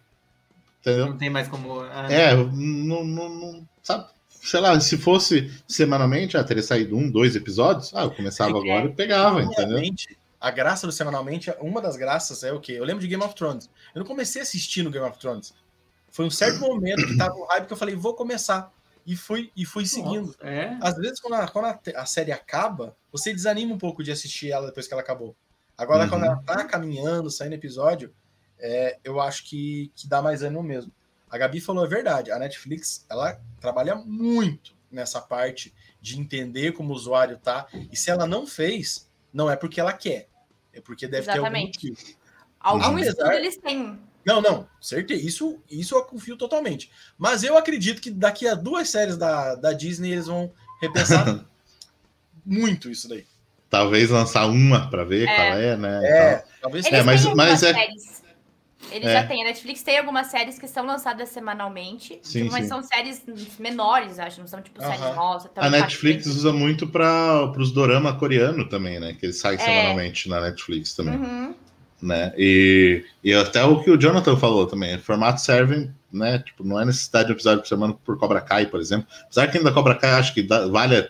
Entendeu? 0.81 1.07
Não 1.07 1.19
tem 1.19 1.31
mais 1.31 1.49
como. 1.49 1.81
ah, 1.81 2.07
É, 2.11 2.35
não, 2.35 3.05
não, 3.05 3.29
não- 3.29 3.69
sabe? 3.83 4.07
Sei 4.29 4.61
lá, 4.61 4.79
se 4.81 4.97
fosse 4.97 5.53
semanalmente, 5.67 6.37
ah, 6.37 6.45
teria 6.45 6.63
saído 6.63 6.97
um, 6.97 7.11
dois 7.11 7.35
episódios, 7.37 7.93
ah, 7.95 8.05
eu 8.05 8.11
começava 8.13 8.57
É 8.57 8.61
agora 8.61 8.87
e 8.87 8.93
pegava, 8.93 9.43
entendeu? 9.43 9.81
A 10.41 10.51
graça 10.53 10.87
do 10.87 10.93
semanalmente, 10.93 11.53
uma 11.61 11.83
das 11.83 11.97
graças 11.97 12.45
é 12.45 12.53
o 12.53 12.61
quê? 12.61 12.73
Eu 12.73 12.85
lembro 12.85 13.01
de 13.03 13.09
Game 13.09 13.23
of 13.23 13.35
Thrones. 13.35 13.69
Eu 13.93 13.99
não 14.01 14.07
comecei 14.07 14.41
a 14.41 14.45
assistir 14.45 14.85
no 14.85 14.91
Game 14.91 15.05
of 15.05 15.19
Thrones. 15.19 15.53
Foi 16.11 16.25
um 16.25 16.31
certo 16.31 16.61
momento 16.61 17.05
que 17.07 17.17
tava 17.17 17.35
no 17.35 17.45
hype 17.47 17.67
que 17.67 17.73
eu 17.73 17.77
falei, 17.77 17.97
vou 17.97 18.15
começar. 18.15 18.73
E 19.05 19.17
fui, 19.17 19.51
e 19.57 19.65
fui 19.65 19.85
seguindo. 19.87 20.27
nossa, 20.27 20.39
É. 20.43 20.77
Às 20.81 20.95
vezes, 20.97 21.19
quando, 21.19 21.35
a, 21.35 21.49
quando 21.49 21.65
a, 21.65 21.81
a 21.97 22.07
série 22.07 22.31
acaba, 22.31 22.95
você 23.11 23.33
desanima 23.33 23.75
um 23.75 23.79
pouco 23.79 24.05
de 24.05 24.13
assistir 24.13 24.51
ela 24.53 24.67
depois 24.67 24.87
que 24.87 24.93
ela 24.93 25.03
acabou. 25.03 25.35
Agora, 25.79 26.03
Uhum. 26.05 26.11
quando 26.11 26.25
ela 26.25 26.43
tá 26.45 26.65
caminhando, 26.65 27.31
saindo 27.31 27.55
episódio, 27.55 28.13
é, 28.59 28.99
eu 29.05 29.21
acho 29.21 29.45
que, 29.45 29.93
que 29.95 30.09
dá 30.09 30.21
mais 30.21 30.43
ânimo 30.43 30.63
mesmo. 30.63 30.93
A 31.31 31.39
Gabi 31.39 31.61
falou 31.61 31.85
a 31.85 31.89
verdade. 31.89 32.33
A 32.33 32.39
Netflix, 32.39 33.07
ela 33.09 33.41
trabalha 33.61 33.95
muito 33.95 34.75
nessa 34.91 35.21
parte 35.21 35.73
de 36.01 36.19
entender 36.19 36.73
como 36.73 36.93
o 36.93 36.97
usuário 36.97 37.39
tá. 37.39 37.67
E 37.93 37.97
se 37.97 38.11
ela 38.11 38.27
não 38.27 38.47
fez, 38.47 39.09
não 39.33 39.49
é 39.51 39.55
porque 39.55 39.81
ela 39.81 39.93
quer. 39.93 40.29
É 40.73 40.81
porque 40.81 41.07
deve 41.07 41.31
Exatamente. 41.31 41.79
ter 41.79 41.89
algum 41.89 41.97
motivo. 42.01 42.19
Algum 42.59 42.85
Apesar- 42.97 43.11
estudo 43.11 43.33
eles 43.33 43.57
têm. 43.59 43.99
Não, 44.27 44.41
não, 44.43 44.69
certeza. 44.81 45.23
Isso, 45.25 45.59
isso 45.71 45.95
eu 45.95 46.05
confio 46.05 46.37
totalmente. 46.37 46.91
Mas 47.17 47.45
eu 47.45 47.57
acredito 47.57 48.01
que 48.03 48.11
daqui 48.11 48.49
a 48.49 48.55
duas 48.55 48.89
séries 48.91 49.17
da, 49.17 49.55
da 49.55 49.73
Disney 49.73 50.13
eles 50.13 50.27
vão 50.27 50.53
repensar 50.81 51.25
muito 52.45 52.91
isso 52.91 53.09
daí. 53.09 53.27
Talvez 53.71 54.09
lançar 54.11 54.47
uma 54.47 54.89
pra 54.89 55.05
ver 55.05 55.29
É. 55.29 55.35
qual 55.35 55.47
é, 55.59 55.77
né? 55.77 56.01
É, 56.05 56.35
tal. 56.37 56.45
talvez 56.63 56.87
Eles 56.87 57.05
mas- 57.05 57.25
mas 57.35 57.63
é- 57.63 57.75
séries. 57.75 58.19
Eles 58.91 59.09
É. 59.09 59.13
já 59.13 59.27
têm. 59.27 59.43
A 59.43 59.47
Netflix 59.49 59.83
tem 59.83 59.99
algumas 59.99 60.29
séries 60.29 60.59
que 60.59 60.67
são 60.67 60.87
lançadas 60.87 61.29
semanalmente. 61.29 62.19
Sim, 62.23 62.45
mas 62.51 62.63
sim. 62.63 62.69
são 62.69 62.83
séries 62.83 63.23
menores, 63.59 64.19
acho. 64.19 64.41
Não 64.41 64.47
são 64.47 64.63
tipo 64.63 64.81
séries 64.81 65.01
nossa. 65.15 65.49
tão 65.51 65.63
A 65.63 65.69
Netflix 65.69 66.25
usa 66.27 66.53
muito 66.53 66.87
para 66.87 67.53
os 67.59 67.71
dorama 67.73 68.15
coreano 68.15 68.67
também, 68.67 68.99
né? 68.99 69.15
Que 69.19 69.27
ele 69.27 69.33
sai 69.35 69.57
É. 69.57 69.59
semanalmente 69.59 70.29
na 70.31 70.41
Netflix 70.41 70.95
também, 70.95 71.17
Uhum. 71.19 71.55
né? 72.01 72.33
E, 72.39 73.05
e 73.23 73.35
até 73.35 73.63
o 73.65 73.83
que 73.83 73.91
o 73.91 73.99
Jonathan 74.01 74.37
falou 74.39 74.67
também, 74.67 74.97
o 74.97 75.01
formato 75.03 75.43
serve, 75.43 75.91
né? 76.11 76.39
Tipo, 76.39 76.65
não 76.65 76.81
é 76.81 76.87
necessidade 76.87 77.27
de 77.27 77.33
um 77.33 77.37
episódio 77.37 77.61
por 77.61 77.69
semana 77.69 77.93
por 77.93 78.17
Cobra 78.19 78.41
Kai, 78.41 78.65
por 78.67 78.81
exemplo. 78.81 79.07
Apesar 79.25 79.49
que 79.49 79.59
ainda 79.59 79.73
Cobra 79.73 79.95
Kai 79.97 80.13
acho 80.13 80.33
que 80.33 80.43
dá- 80.43 80.67
vale 80.69 81.07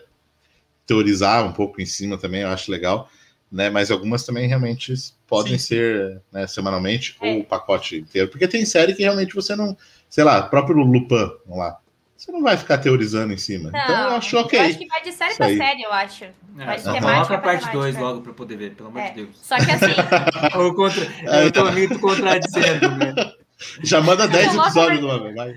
teorizar 0.88 1.44
um 1.44 1.52
pouco 1.52 1.80
em 1.80 1.86
cima 1.86 2.16
também, 2.18 2.40
eu 2.40 2.48
acho 2.48 2.72
legal, 2.72 3.08
né? 3.52 3.70
Mas 3.70 3.90
algumas 3.92 4.24
também 4.24 4.48
realmente 4.48 4.92
podem 5.28 5.52
Sim, 5.52 5.58
sim. 5.58 5.66
ser 5.66 6.22
né, 6.32 6.46
semanalmente 6.48 7.14
É. 7.20 7.34
ou 7.34 7.40
o 7.40 7.44
pacote 7.44 7.98
inteiro, 7.98 8.28
porque 8.28 8.48
tem 8.48 8.64
série 8.64 8.94
que 8.94 9.02
realmente 9.02 9.34
você 9.34 9.54
não, 9.54 9.76
sei 10.08 10.24
lá, 10.24 10.42
próprio 10.42 10.78
Lupin, 10.78 11.30
vamos 11.46 11.58
lá. 11.58 11.78
Você 12.16 12.32
não 12.32 12.42
vai 12.42 12.56
ficar 12.56 12.78
teorizando 12.78 13.32
em 13.32 13.36
cima. 13.36 13.70
Não, 13.70 13.78
então 13.80 13.94
eu 13.96 14.16
acho 14.16 14.36
ok. 14.38 14.58
Eu 14.58 14.64
acho 14.64 14.78
que 14.78 14.86
vai 14.88 15.02
de 15.02 15.12
série 15.12 15.34
pra 15.36 15.46
série, 15.46 15.82
eu 15.82 15.92
acho. 15.92 16.24
É, 16.24 16.32
Mas 16.56 16.82
só 16.82 16.92
temática 16.92 17.14
coloca 17.14 17.34
a 17.34 17.38
pra 17.38 17.38
parte 17.38 17.60
temática. 17.60 17.78
2 17.78 17.96
logo 17.96 18.20
pra 18.22 18.30
eu 18.32 18.34
poder 18.34 18.56
ver, 18.56 18.74
pelo 18.74 18.88
amor 18.88 19.02
É. 19.02 19.10
de 19.10 19.14
Deus. 19.14 19.28
Só 19.40 19.54
que 19.56 19.70
assim, 19.70 19.86
Eu, 20.58 20.74
contra... 20.74 21.04
eu 21.44 21.52
tô 21.52 21.70
me 21.70 21.86
contradizendo, 22.00 22.90
né? 22.96 23.14
Já 23.84 24.00
manda 24.00 24.26
10 24.26 24.48
Coloca 24.48 24.66
episódios 24.68 24.98
de 24.98 25.04
uma 25.04 25.22
vez, 25.22 25.34
vai. 25.36 25.54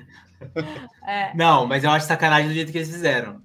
é, 1.08 1.32
Não, 1.36 1.66
mas 1.66 1.84
eu 1.84 1.90
acho 1.90 2.06
sacanagem 2.06 2.48
do 2.50 2.54
jeito 2.54 2.72
que 2.72 2.78
eles 2.78 2.90
fizeram. 2.92 3.42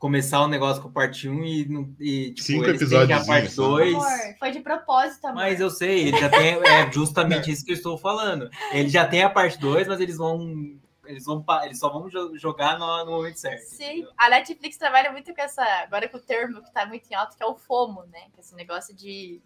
Começar 0.00 0.42
um 0.42 0.48
negócio 0.48 0.82
com 0.82 0.90
parte 0.90 1.28
1 1.28 1.44
e, 1.44 1.60
e 2.00 2.28
tipo, 2.32 2.40
Cinco 2.42 2.64
eles 2.64 2.78
têm 2.80 2.88
que 2.88 2.94
a 3.12 3.18
episódios, 3.18 3.26
parte 3.26 3.50
sabe? 3.50 3.68
2. 3.68 3.94
amor, 3.94 4.08
foi 4.38 4.50
de 4.50 4.60
propósito, 4.60 5.24
amor. 5.26 5.36
Mas 5.36 5.60
eu 5.60 5.68
sei, 5.70 6.08
ele 6.08 6.18
já 6.18 6.28
tem. 6.30 6.54
É 6.66 6.90
justamente 6.90 7.50
isso 7.50 7.64
que 7.64 7.70
eu 7.72 7.76
estou 7.76 7.98
falando. 7.98 8.48
Ele 8.72 8.88
já 8.88 9.06
tem 9.06 9.22
a 9.22 9.28
parte 9.30 9.58
2, 9.58 9.86
mas 9.86 10.00
eles 10.00 10.16
vão. 10.16 10.78
Eles 11.04 11.24
vão 11.26 11.44
eles 11.64 11.78
só 11.78 11.90
vão 11.90 12.08
jo- 12.08 12.36
jogar 12.38 12.78
no, 12.78 13.04
no 13.04 13.10
momento 13.10 13.36
certo. 13.38 13.62
Sim, 13.64 13.84
entendeu? 13.84 14.10
a 14.16 14.30
Netflix 14.30 14.76
trabalha 14.78 15.12
muito 15.12 15.34
com 15.34 15.42
essa. 15.42 15.62
Agora 15.82 16.08
com 16.08 16.16
o 16.16 16.20
termo 16.20 16.62
que 16.62 16.72
tá 16.72 16.86
muito 16.86 17.06
em 17.10 17.14
alta, 17.14 17.36
que 17.36 17.42
é 17.42 17.46
o 17.46 17.54
FOMO, 17.56 18.04
né? 18.10 18.20
Que 18.32 18.38
é 18.38 18.40
esse 18.40 18.54
negócio 18.56 18.94
de 18.96 19.40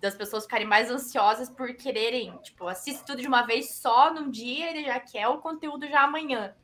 das 0.00 0.14
pessoas 0.14 0.44
ficarem 0.44 0.64
mais 0.66 0.88
ansiosas 0.92 1.50
por 1.50 1.74
quererem, 1.74 2.32
tipo, 2.40 2.68
assiste 2.68 3.04
tudo 3.04 3.20
de 3.20 3.26
uma 3.26 3.42
vez 3.42 3.74
só 3.80 4.14
num 4.14 4.30
dia, 4.30 4.70
ele 4.70 4.84
já 4.84 5.00
quer 5.00 5.26
o 5.26 5.38
conteúdo 5.38 5.88
já 5.88 6.02
amanhã. 6.02 6.54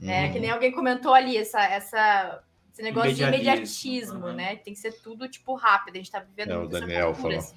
né? 0.00 0.26
Uhum. 0.26 0.32
Que 0.32 0.40
nem 0.40 0.50
alguém 0.50 0.72
comentou 0.72 1.14
ali, 1.14 1.36
essa, 1.36 1.62
essa, 1.62 2.42
esse 2.80 2.82
negócio 2.82 3.14
de 3.14 3.22
Imediatismo, 3.22 4.32
né? 4.32 4.56
Tem 4.56 4.72
que 4.72 4.80
ser 4.80 4.92
tudo, 5.00 5.28
tipo, 5.28 5.54
rápido. 5.54 5.94
A 5.94 5.98
gente 5.98 6.10
tá 6.10 6.20
vivendo 6.20 6.50
É, 6.52 6.56
o 6.58 6.66
Daniel 6.66 7.12
cultura, 7.12 7.22
falou. 7.22 7.38
assim. 7.38 7.56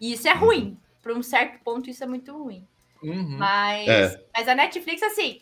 E 0.00 0.12
isso 0.12 0.28
é 0.28 0.32
ruim. 0.34 0.76
Para 1.02 1.14
um 1.14 1.22
certo 1.22 1.62
ponto, 1.64 1.88
isso 1.90 2.04
é 2.04 2.06
muito 2.06 2.32
ruim. 2.36 2.66
Uhum. 3.02 3.36
Mas, 3.38 3.88
É. 3.88 4.24
mas 4.36 4.46
a 4.48 4.54
Netflix, 4.54 5.02
assim, 5.02 5.40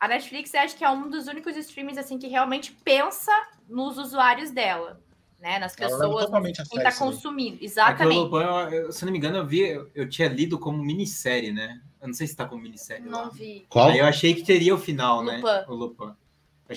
a 0.00 0.08
Netflix 0.08 0.54
eu 0.54 0.60
acho 0.60 0.76
que 0.76 0.84
é 0.84 0.90
um 0.90 1.10
dos 1.10 1.26
únicos 1.26 1.56
streams 1.56 1.98
assim 1.98 2.18
que 2.18 2.26
realmente 2.26 2.72
pensa 2.84 3.30
nos 3.68 3.98
usuários 3.98 4.50
dela, 4.50 4.98
né? 5.38 5.58
Nas 5.58 5.76
leva 5.76 5.92
pessoas, 5.98 6.24
totalmente 6.26 6.60
a 6.62 6.64
quem 6.64 6.78
sério 6.78 6.82
tá 6.84 6.88
isso 6.90 7.00
daí. 7.00 7.08
consumindo. 7.12 7.54
Aquele 7.56 7.64
Exatamente. 7.66 8.18
Lupin, 8.18 8.36
eu- 8.36 8.70
eu- 8.84 8.92
se 8.92 9.04
não 9.04 9.12
me 9.12 9.18
engano, 9.18 9.36
eu 9.38 9.46
vi, 9.46 9.60
eu, 9.94 10.08
tinha 10.08 10.28
lido 10.28 10.58
como 10.58 10.82
minissérie, 10.82 11.52
né? 11.52 11.80
Eu 12.00 12.08
não 12.08 12.14
sei 12.14 12.26
se 12.26 12.34
tá 12.34 12.46
como 12.46 12.62
minissérie. 12.62 13.04
lá. 13.06 13.24
Não 13.24 13.30
vi. 13.30 13.66
Qual? 13.68 13.88
Aí 13.90 13.98
eu 13.98 14.06
achei 14.06 14.34
que 14.34 14.42
teria 14.42 14.74
o 14.74 14.78
final, 14.78 15.22
né? 15.22 15.40
O 15.68 15.74
Lupin. 15.74 16.12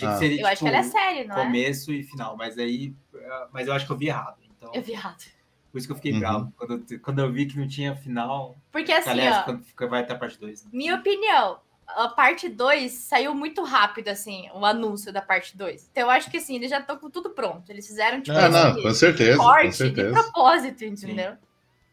Eu 0.04 0.08
achei 0.08 0.08
Ah. 0.08 0.12
que 0.14 0.18
seria 0.20 0.42
Eu 0.42 0.48
acho 0.48 0.60
que 0.60 0.66
tipo, 0.66 0.68
ela 0.78 0.78
é 0.78 0.84
sério, 0.90 1.28
não 1.28 1.38
é? 1.38 1.46
começo 1.46 1.92
e 1.94 2.04
final, 2.04 2.36
mas 2.38 2.58
aí. 2.58 2.94
eh, 3.16 3.48
Mas 3.52 3.68
eu 3.68 3.74
acho 3.74 3.86
que 3.86 3.92
eu 3.92 3.98
vi 3.98 4.08
errado. 4.08 4.38
Então, 4.58 4.72
Eu 4.74 4.82
vi 4.82 4.92
errado. 4.94 5.24
por 5.72 5.78
isso 5.78 5.88
que 5.88 5.92
eu 5.94 5.96
fiquei 5.98 6.14
Uhum. 6.14 6.20
bravo. 6.20 6.54
Quando, 6.58 6.86
eu- 6.90 7.00
quando 7.00 7.20
eu 7.20 7.32
vi 7.32 7.46
que 7.46 7.58
não 7.60 7.68
tinha 7.68 7.96
final. 7.96 8.56
Porque 8.72 8.92
assim, 8.92 9.10
aliás, 9.10 9.38
ó, 9.38 9.44
quando 9.44 9.64
fica, 9.64 9.88
vai 9.88 10.02
estar 10.04 10.16
parte 10.16 10.40
2. 10.40 10.64
Né? 10.64 10.70
minha 10.74 10.96
opinião, 10.96 11.60
a 11.88 12.08
parte 12.10 12.50
2 12.50 12.92
saiu 12.94 13.34
muito 13.36 13.64
rápido, 13.64 14.08
assim, 14.10 14.50
o 14.54 14.66
anúncio 14.66 15.14
da 15.14 15.22
parte 15.22 15.56
2. 15.58 15.88
Então 15.92 16.04
eu 16.04 16.10
acho 16.10 16.30
que 16.32 16.38
assim, 16.38 16.56
eles 16.56 16.70
já 16.70 16.80
estão 16.80 16.98
com 16.98 17.10
tudo 17.10 17.30
pronto. 17.30 17.70
Eles 17.70 17.86
fizeram, 17.88 18.22
tipo, 18.22 18.36
Ah, 18.38 18.50
não, 18.50 18.82
com 18.82 18.92
certeza, 18.92 19.38
com 19.38 19.44
corte 19.44 19.70
de 19.70 19.76
certeza. 19.76 20.12
propósito, 20.14 20.84
entendeu? 20.84 21.34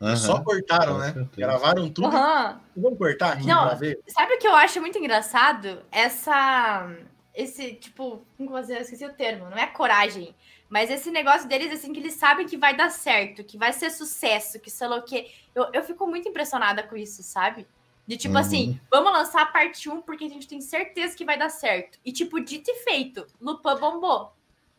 Aham, 0.01 0.17
Só 0.17 0.41
cortaram, 0.43 0.95
com 0.95 0.99
né? 0.99 1.29
Gravaram 1.37 1.89
tudo. 1.89 2.09
Aham. 2.09 2.61
Vamos 2.77 2.99
cortar 2.99 3.35
aqui 3.35 3.47
Não. 3.47 3.67
pra 3.67 3.75
ver? 3.75 4.01
Sabe 4.09 4.35
o 4.35 4.39
que 4.39 4.49
eu 4.49 4.55
acho 4.57 4.81
muito 4.81 4.99
engraçado? 4.99 5.81
Essa. 5.93 6.89
Esse, 7.35 7.75
tipo, 7.75 8.25
como 8.37 8.57
eu 8.57 8.63
esqueci 8.63 9.05
o 9.05 9.15
termo, 9.15 9.49
não 9.49 9.57
é 9.57 9.67
coragem. 9.67 10.35
Mas 10.69 10.91
esse 10.91 11.11
negócio 11.11 11.49
deles, 11.49 11.73
assim, 11.73 11.93
que 11.93 12.01
eles 12.01 12.15
sabem 12.15 12.47
que 12.47 12.57
vai 12.57 12.77
dar 12.77 12.91
certo, 12.91 13.45
que 13.45 13.57
vai 13.59 13.73
ser 13.73 13.91
sucesso, 13.91 14.61
que 14.61 14.71
sei 14.71 14.89
lá 14.89 14.97
o 14.97 15.03
quê. 15.03 15.31
Eu, 15.55 15.69
eu 15.73 15.83
fico 15.83 16.07
muito 16.07 16.29
impressionada 16.29 16.83
com 16.83 16.97
isso, 16.97 17.23
sabe? 17.23 17.67
De 18.07 18.17
tipo 18.17 18.35
Uhum. 18.35 18.41
assim, 18.41 18.81
vamos 18.91 19.13
lançar 19.13 19.43
a 19.43 19.47
parte 19.47 19.89
1 19.89 20.03
porque 20.03 20.25
a 20.25 20.29
gente 20.29 20.49
tem 20.49 20.61
certeza 20.61 21.17
que 21.17 21.25
vai 21.25 21.39
dar 21.39 21.49
certo. 21.49 21.99
E, 22.05 22.13
tipo, 22.13 22.41
dito 22.41 22.71
e 22.71 22.75
feito, 22.85 23.27
Lupin 23.41 23.77
bombou. 23.79 24.33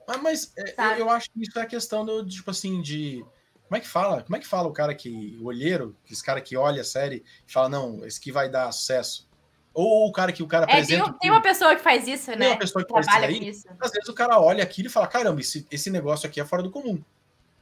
Ah, 0.08 0.18
mas 0.18 0.52
é, 0.58 1.00
eu 1.00 1.10
acho 1.10 1.32
que 1.32 1.42
isso 1.42 1.58
é 1.58 1.62
a 1.62 1.66
questão 1.66 2.06
do, 2.06 2.26
tipo 2.28 2.52
assim, 2.52 2.82
de. 2.82 3.24
Como 3.64 3.78
é 3.78 3.80
que 3.80 3.88
fala? 3.88 4.22
Como 4.22 4.36
é 4.36 4.40
que 4.40 4.46
fala 4.46 4.68
o 4.68 4.74
cara 4.74 4.94
que. 4.94 5.38
O 5.42 5.46
olheiro, 5.46 5.96
esse 6.12 6.24
cara 6.24 6.42
que 6.42 6.58
olha 6.58 6.82
a 6.82 6.86
série 6.86 7.24
e 7.48 7.52
fala, 7.52 7.70
não, 7.70 8.06
esse 8.06 8.20
que 8.20 8.32
vai 8.32 8.50
dar 8.50 8.72
sucesso. 8.72 9.28
Ou 9.74 10.08
o 10.08 10.12
cara 10.12 10.32
que 10.32 10.44
o 10.44 10.48
cara 10.48 10.66
É, 10.66 10.68
tem, 10.68 10.76
apresenta. 10.98 11.10
um- 11.10 11.14
tem 11.14 11.32
uma 11.32 11.42
pessoa 11.42 11.76
que 11.76 11.82
faz 11.82 12.08
isso, 12.08 12.28
tem 12.28 12.38
né? 12.38 12.50
uma 12.50 12.58
pessoa 12.58 12.84
que 12.86 12.92
faz 12.92 13.06
isso 13.06 13.12
Trabalha 13.16 13.34
com 13.38 13.44
aí. 13.44 13.50
isso. 13.50 13.68
Às 13.80 13.92
vezes 13.92 14.08
o 14.10 14.14
cara 14.14 14.40
olha 14.40 14.64
aquilo 14.64 14.88
e 14.88 14.92
fala: 14.92 15.08
caramba, 15.08 15.42
esse, 15.42 15.66
esse 15.72 15.90
negócio 15.90 16.28
aqui 16.28 16.40
é 16.40 16.46
fora 16.46 16.62
do 16.62 16.70
comum. 16.70 17.00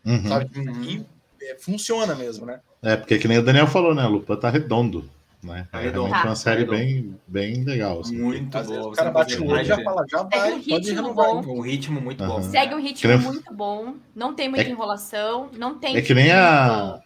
Uhum. 0.05 0.28
Sabe? 0.28 0.45
Tipo, 0.49 0.59
Uhum. 0.72 1.05
é, 1.41 1.55
funciona 1.59 2.14
mesmo, 2.16 2.45
né? 2.45 2.59
É, 2.84 2.95
porque 2.97 3.18
que 3.18 3.28
nem 3.28 3.38
o 3.38 3.43
Daniel 3.43 3.68
falou, 3.68 3.93
né? 3.95 4.01
A 4.01 4.07
Lupa 4.07 4.36
tá 4.36 4.49
redondo. 4.49 5.09
Né? 5.43 5.68
Tá 5.72 5.80
é 5.80 5.86
redondo. 5.86 6.03
realmente 6.05 6.24
uma 6.28 6.34
Tá. 6.34 6.36
série 6.36 6.66
Tá 6.66 6.72
bem, 6.72 7.20
bem 7.28 7.64
legal. 7.64 8.01
Assim. 8.01 8.16
Muito 8.16 8.55
Às 8.55 8.68
vezes 8.68 8.80
boa. 8.84 8.93
o 8.93 8.95
cara 8.95 9.09
bate 9.09 9.36
o 9.38 9.47
olho 9.47 9.62
e 9.62 9.66
já 9.66 9.82
fala, 9.84 10.05
já 10.07 10.18
Segue 10.20 10.30
vai, 10.38 10.51
um 10.51 10.53
pode 10.62 10.70
ritmo 10.70 10.95
renovar. 10.95 11.26
bom. 11.43 11.57
Um 11.57 11.62
ritmo 11.62 12.01
muito 12.01 12.24
bom. 12.24 12.34
Aham. 12.34 12.43
Segue 12.43 12.76
um 12.76 12.80
ritmo 12.80 13.09
nem- 13.12 13.22
muito 13.22 13.51
bom, 13.53 13.95
não 14.16 14.36
tem 14.36 14.47
muita 14.49 14.66
É- 14.66 14.70
enrolação, 14.70 15.49
não 15.57 15.80
tem. 15.80 15.97
É 15.97 16.01
que 16.03 16.14
nem 16.14 16.32
a. 16.32 16.99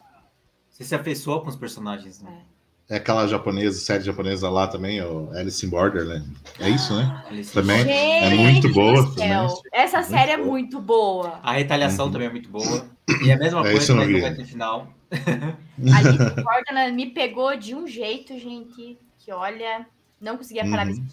Você 0.70 0.84
se 0.84 0.94
afeiçoa 0.94 1.42
com 1.42 1.48
os 1.48 1.56
personagens, 1.56 2.22
né? 2.22 2.30
É 2.42 2.55
aquela 2.90 3.28
japonesa, 3.28 3.80
série 3.80 4.04
japonesa 4.04 4.50
lá 4.50 4.68
também, 4.68 5.02
o 5.02 5.30
Alice 5.34 5.66
in 5.66 5.70
Borderland. 5.70 6.26
É 6.60 6.70
isso, 6.70 6.94
né? 6.96 7.24
Também. 7.54 7.80
Gente 7.80 7.90
é 7.92 8.36
muito 8.36 8.70
boa 8.74 9.04
também. 9.16 9.32
Essa 9.74 9.98
Muito 9.98 10.10
série 10.12 10.32
é 10.32 10.38
muito 10.38 10.80
boa. 10.80 11.40
A 11.42 11.54
retaliação 11.54 12.06
Uhum. 12.08 12.12
também 12.12 12.28
é 12.28 12.32
muito 12.32 12.50
boa. 12.50 12.86
E 13.24 13.30
é 13.30 13.34
a 13.34 13.38
mesma 13.38 13.68
É, 13.68 13.72
coisa, 13.72 13.94
não 13.96 14.06
vi. 14.06 14.22
vai 14.22 14.34
ter 14.36 14.46
final. 14.46 14.88
A 15.12 15.16
Alice 15.98 16.18
Borderland 16.44 16.92
me 16.96 17.08
pegou 17.08 17.56
de 17.58 17.74
um 17.76 17.88
jeito, 17.88 18.38
gente, 18.40 18.98
que 19.20 19.32
olha, 19.32 19.86
não 20.22 20.38
conseguia 20.38 20.68
parar 20.70 20.88
Uhum. 20.88 21.06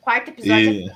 Quarto 0.00 0.28
episódio. 0.30 0.70
E, 0.70 0.92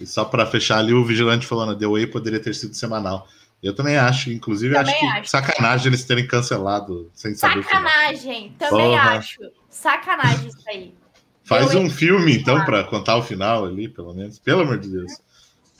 E 0.00 0.06
só 0.06 0.24
para 0.24 0.46
fechar 0.46 0.78
ali, 0.78 0.92
o 0.94 1.04
Vigilante 1.04 1.46
falando, 1.46 1.78
The 1.78 1.86
Way 1.86 2.06
poderia 2.06 2.40
ter 2.40 2.54
sido 2.54 2.74
semanal. 2.74 3.26
Eu 3.62 3.74
também 3.74 3.96
acho, 3.96 4.30
inclusive 4.30 4.74
Também 4.74 4.94
acho 4.94 5.00
que 5.00 5.18
acho. 5.20 5.30
sacanagem 5.30 5.86
eles 5.88 6.04
terem 6.04 6.26
cancelado 6.26 7.10
sem 7.14 7.34
saber 7.34 7.60
o 7.60 7.62
final. 7.62 7.82
Sacanagem. 7.82 8.54
Também 8.58 8.90
Porra. 8.90 9.10
acho. 9.18 9.38
Sacanagem 9.68 10.48
isso 10.48 10.68
aí. 10.68 10.94
Faz 11.44 11.70
The 11.70 11.78
um 11.78 11.90
filme, 11.90 12.36
então, 12.36 12.64
para 12.64 12.84
contar 12.84 13.16
o 13.16 13.22
final 13.22 13.66
ali, 13.66 13.88
pelo 13.88 14.14
menos. 14.14 14.38
Pelo 14.38 14.62
amor 14.62 14.78
de 14.78 14.88
Deus. 14.88 15.12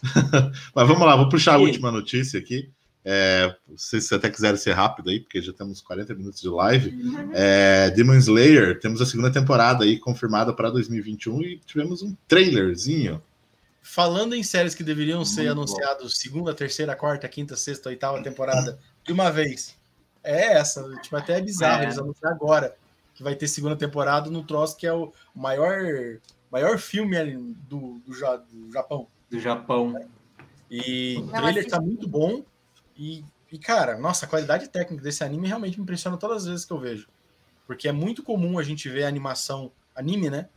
Mas 0.74 0.88
vamos 0.88 1.06
lá, 1.06 1.14
vou 1.16 1.28
puxar 1.28 1.54
a 1.54 1.58
última 1.58 1.90
notícia 1.90 2.38
aqui. 2.38 2.68
É, 3.02 3.54
se 3.76 4.00
você 4.00 4.14
até 4.16 4.28
quiser 4.28 4.56
ser 4.58 4.72
rápido 4.72 5.08
aí, 5.08 5.20
porque 5.20 5.40
já 5.40 5.52
temos 5.52 5.80
40 5.80 6.14
minutos 6.14 6.40
de 6.40 6.48
live. 6.48 6.92
É, 7.32 7.90
Demon 7.90 8.16
Slayer, 8.16 8.78
temos 8.78 9.00
a 9.00 9.06
segunda 9.06 9.30
temporada 9.30 9.84
aí 9.84 9.98
confirmada 9.98 10.52
para 10.52 10.70
2021 10.70 11.42
e 11.42 11.60
tivemos 11.64 12.02
um 12.02 12.14
trailerzinho. 12.28 13.22
Falando 13.82 14.34
em 14.34 14.42
séries 14.42 14.74
que 14.74 14.84
deveriam 14.84 15.24
ser 15.24 15.42
Muito 15.42 15.52
anunciados 15.52 16.18
segunda, 16.18 16.54
terceira, 16.54 16.94
quarta, 16.94 17.28
quinta, 17.28 17.56
sexta, 17.56 17.88
oitava 17.88 18.22
temporada 18.22 18.78
de 19.04 19.12
uma 19.12 19.30
vez. 19.30 19.76
É 20.22 20.52
essa, 20.54 20.86
tipo, 21.02 21.16
até 21.16 21.38
é 21.38 21.40
bizarro 21.40 21.82
É. 21.82 21.84
eles 21.86 21.98
anunciaram 21.98 22.36
agora 22.36 22.76
que 23.14 23.22
vai 23.22 23.34
ter 23.34 23.48
segunda 23.48 23.76
temporada 23.76 24.30
no 24.30 24.44
troço 24.44 24.76
que 24.76 24.86
é 24.86 24.92
o 24.92 25.12
maior, 25.34 25.78
maior 26.50 26.78
filme 26.78 27.16
ali 27.16 27.36
do, 27.36 28.00
do, 28.06 28.12
do 28.52 28.72
Japão. 28.72 29.06
Do 29.30 29.40
Japão. 29.40 29.94
E 30.70 31.16
o 31.18 31.26
trailer 31.28 31.68
tá 31.68 31.80
muito 31.80 32.06
bom. 32.06 32.44
E, 32.96 33.24
e, 33.50 33.58
cara, 33.58 33.98
nossa, 33.98 34.26
a 34.26 34.28
qualidade 34.28 34.68
técnica 34.68 35.02
desse 35.02 35.24
anime 35.24 35.48
realmente 35.48 35.76
me 35.78 35.82
impressiona 35.82 36.16
todas 36.16 36.44
as 36.44 36.48
vezes 36.48 36.64
que 36.64 36.72
eu 36.72 36.78
vejo. 36.78 37.08
Porque 37.66 37.88
é 37.88 37.92
muito 37.92 38.22
comum 38.22 38.58
a 38.58 38.62
gente 38.62 38.88
ver 38.88 39.04
animação, 39.04 39.72
anime, 39.94 40.30
né? 40.30 40.48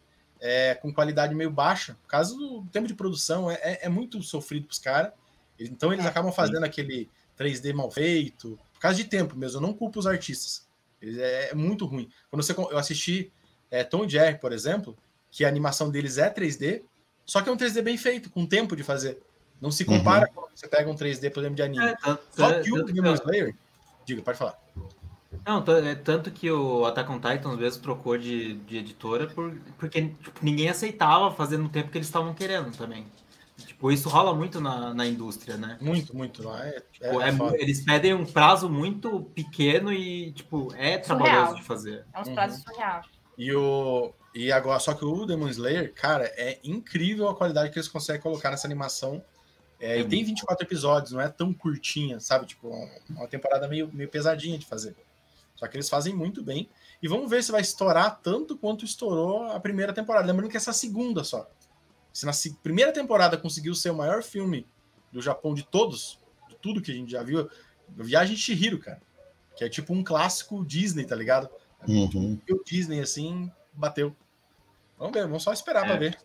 É, 0.45 0.75
com 0.75 0.93
qualidade 0.93 1.33
meio 1.33 1.49
baixa. 1.49 1.93
Por 2.01 2.09
causa 2.09 2.35
do 2.35 2.65
tempo 2.71 2.85
de 2.85 2.93
produção, 2.93 3.49
é, 3.49 3.53
é- 3.61 3.85
é 3.85 3.89
muito 3.89 4.21
sofrido 4.21 4.65
pros 4.67 4.77
caras. 4.77 5.13
Então 5.57 5.93
eles 5.93 6.03
É, 6.03 6.07
acabam 6.09 6.33
fazendo 6.33 6.65
aquele 6.65 7.09
3D 7.37 7.71
mal 7.71 7.89
feito. 7.89 8.59
Por 8.73 8.79
causa 8.81 8.97
de 8.97 9.05
tempo 9.05 9.37
mesmo, 9.37 9.57
eu 9.57 9.61
não 9.61 9.73
culpo 9.73 9.99
os 9.99 10.05
artistas. 10.05 10.67
Eles- 11.01 11.17
É, 11.17 11.51
é 11.51 11.55
muito 11.55 11.85
ruim. 11.85 12.09
Quando 12.29 12.43
você, 12.43 12.51
eu 12.51 12.77
assisti 12.77 13.31
é, 13.71 13.83
Tom 13.85 14.07
Jerry, 14.07 14.37
por 14.37 14.51
exemplo, 14.51 14.97
que 15.31 15.45
a 15.45 15.47
animação 15.47 15.89
deles 15.89 16.17
é 16.17 16.29
3D, 16.29 16.83
só 17.25 17.41
que 17.41 17.47
é 17.47 17.51
um 17.51 17.57
3D 17.57 17.81
bem 17.81 17.97
feito, 17.97 18.29
com 18.29 18.45
tempo 18.45 18.75
de 18.75 18.83
fazer. 18.83 19.17
Não 19.61 19.71
se 19.71 19.85
compara 19.85 20.27
quando 20.27 20.49
você 20.53 20.67
pega 20.67 20.89
um 20.91 20.95
3D, 20.95 21.29
por 21.31 21.39
exemplo, 21.39 21.55
de 21.55 21.61
anime. 21.63 21.85
É, 21.85 21.95
tanto, 21.95 22.21
Só 22.35 22.49
tanto- 22.51 22.63
que 22.63 22.73
o 22.73 22.83
Demon 22.83 23.13
Slayer. 23.13 23.55
Diga, 24.05 24.21
pode 24.21 24.37
falar. 24.37 24.59
Não, 25.45 25.63
é 25.85 25.95
tanto 25.95 26.31
que 26.31 26.49
o 26.49 26.85
Attack 26.85 27.11
on 27.11 27.19
Titan 27.19 27.55
mesmo 27.57 27.81
trocou 27.83 28.17
de, 28.17 28.53
de 28.55 28.77
editora 28.77 29.27
por, 29.27 29.53
porque 29.77 30.01
tipo, 30.01 30.31
ninguém 30.41 30.69
aceitava 30.69 31.31
fazer 31.35 31.57
no 31.57 31.67
tempo 31.69 31.89
que 31.91 31.97
eles 31.97 32.07
estavam 32.07 32.33
querendo 32.33 32.75
também. 32.77 33.05
Tipo, 33.57 33.91
isso 33.91 34.09
rola 34.09 34.33
muito 34.33 34.59
na, 34.59 34.93
na 34.93 35.05
indústria, 35.05 35.57
né? 35.57 35.77
Muito, 35.81 36.15
muito. 36.15 36.43
lá. 36.43 36.65
É, 36.65 36.79
Tipo, 36.91 37.21
é 37.21 37.29
é 37.29 37.61
eles 37.61 37.83
pedem 37.83 38.13
um 38.13 38.25
prazo 38.25 38.69
muito 38.69 39.21
pequeno 39.35 39.91
e, 39.91 40.31
tipo, 40.31 40.73
é 40.75 40.97
trabalhoso 40.97 41.35
Surreal. 41.37 41.55
de 41.55 41.63
fazer. 41.63 42.05
É 42.13 42.19
uns 42.21 42.27
Uhum. 42.27 42.33
prazos 42.35 42.63
surreais. 42.63 43.05
E, 43.37 43.53
o, 43.53 44.13
e 44.33 44.51
agora, 44.51 44.79
só 44.79 44.93
que 44.93 45.03
o 45.05 45.25
Demon 45.25 45.49
Slayer, 45.49 45.93
cara, 45.93 46.25
é 46.35 46.59
incrível 46.63 47.27
a 47.29 47.35
qualidade 47.35 47.69
que 47.71 47.77
eles 47.77 47.87
conseguem 47.87 48.21
colocar 48.21 48.49
nessa 48.49 48.67
animação. 48.67 49.23
É, 49.79 49.97
É 49.97 49.99
e 49.99 50.03
tem 50.05 50.19
muito 50.19 50.27
24 50.37 50.65
episódios, 50.65 51.11
não 51.11 51.21
é 51.21 51.27
tão 51.29 51.53
curtinha, 51.53 52.19
sabe? 52.19 52.45
Tipo, 52.45 52.69
um- 52.69 52.89
uma 53.09 53.27
temporada 53.27 53.67
meio, 53.67 53.89
meio 53.93 54.09
pesadinha 54.09 54.57
de 54.57 54.65
fazer. 54.65 54.95
Só 55.63 55.67
que 55.69 55.77
eles 55.77 55.87
fazem 55.89 56.13
muito 56.13 56.43
bem. 56.43 56.69
E 57.01 57.07
vamos 57.07 57.29
ver 57.29 57.41
se 57.41 57.49
vai 57.49 57.61
estourar 57.61 58.19
tanto 58.21 58.57
quanto 58.57 58.83
estourou 58.83 59.45
a 59.45 59.57
primeira 59.61 59.93
temporada. 59.93 60.27
Lembrando 60.27 60.49
que 60.51 60.57
essa 60.57 60.71
é 60.71 60.73
a 60.73 60.73
segunda 60.73 61.23
só. 61.23 61.49
Se 62.11 62.25
na 62.25 62.33
primeira 62.61 62.91
temporada 62.91 63.37
conseguiu 63.37 63.73
ser 63.73 63.89
o 63.89 63.95
maior 63.95 64.21
filme 64.21 64.67
do 65.09 65.21
Japão 65.21 65.53
de 65.53 65.63
todos, 65.63 66.19
de 66.49 66.57
tudo 66.57 66.81
que 66.81 66.91
a 66.91 66.93
gente 66.93 67.13
já 67.13 67.23
viu, 67.23 67.49
Viagem 67.87 68.35
de 68.35 68.41
Chihiro, 68.41 68.77
cara. 68.77 69.01
Que 69.55 69.63
é 69.63 69.69
tipo 69.69 69.93
um 69.93 70.03
clássico 70.03 70.65
Disney, 70.65 71.05
tá 71.05 71.15
ligado? 71.15 71.49
Uhum. 71.87 72.37
E 72.45 72.53
o 72.53 72.61
Disney, 72.61 72.99
assim, 72.99 73.49
bateu. 73.71 74.13
Vamos 74.99 75.13
ver, 75.13 75.23
vamos 75.25 75.43
só 75.43 75.53
esperar 75.53 75.85
É. 75.85 75.87
pra 75.87 75.95
ver. 75.95 76.17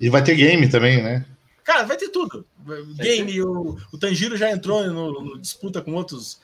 E 0.00 0.08
vai 0.08 0.22
ter 0.22 0.36
game 0.36 0.68
também, 0.68 1.02
né? 1.02 1.26
Cara, 1.64 1.84
vai 1.84 1.96
ter 1.96 2.08
tudo. 2.08 2.44
Game, 2.96 3.42
o, 3.42 3.76
o 3.92 3.98
Tanjiro 3.98 4.36
já 4.36 4.50
entrou 4.50 4.84
no, 4.86 5.22
no 5.22 5.38
disputa 5.38 5.80
com 5.80 5.92
outros. 5.94 6.40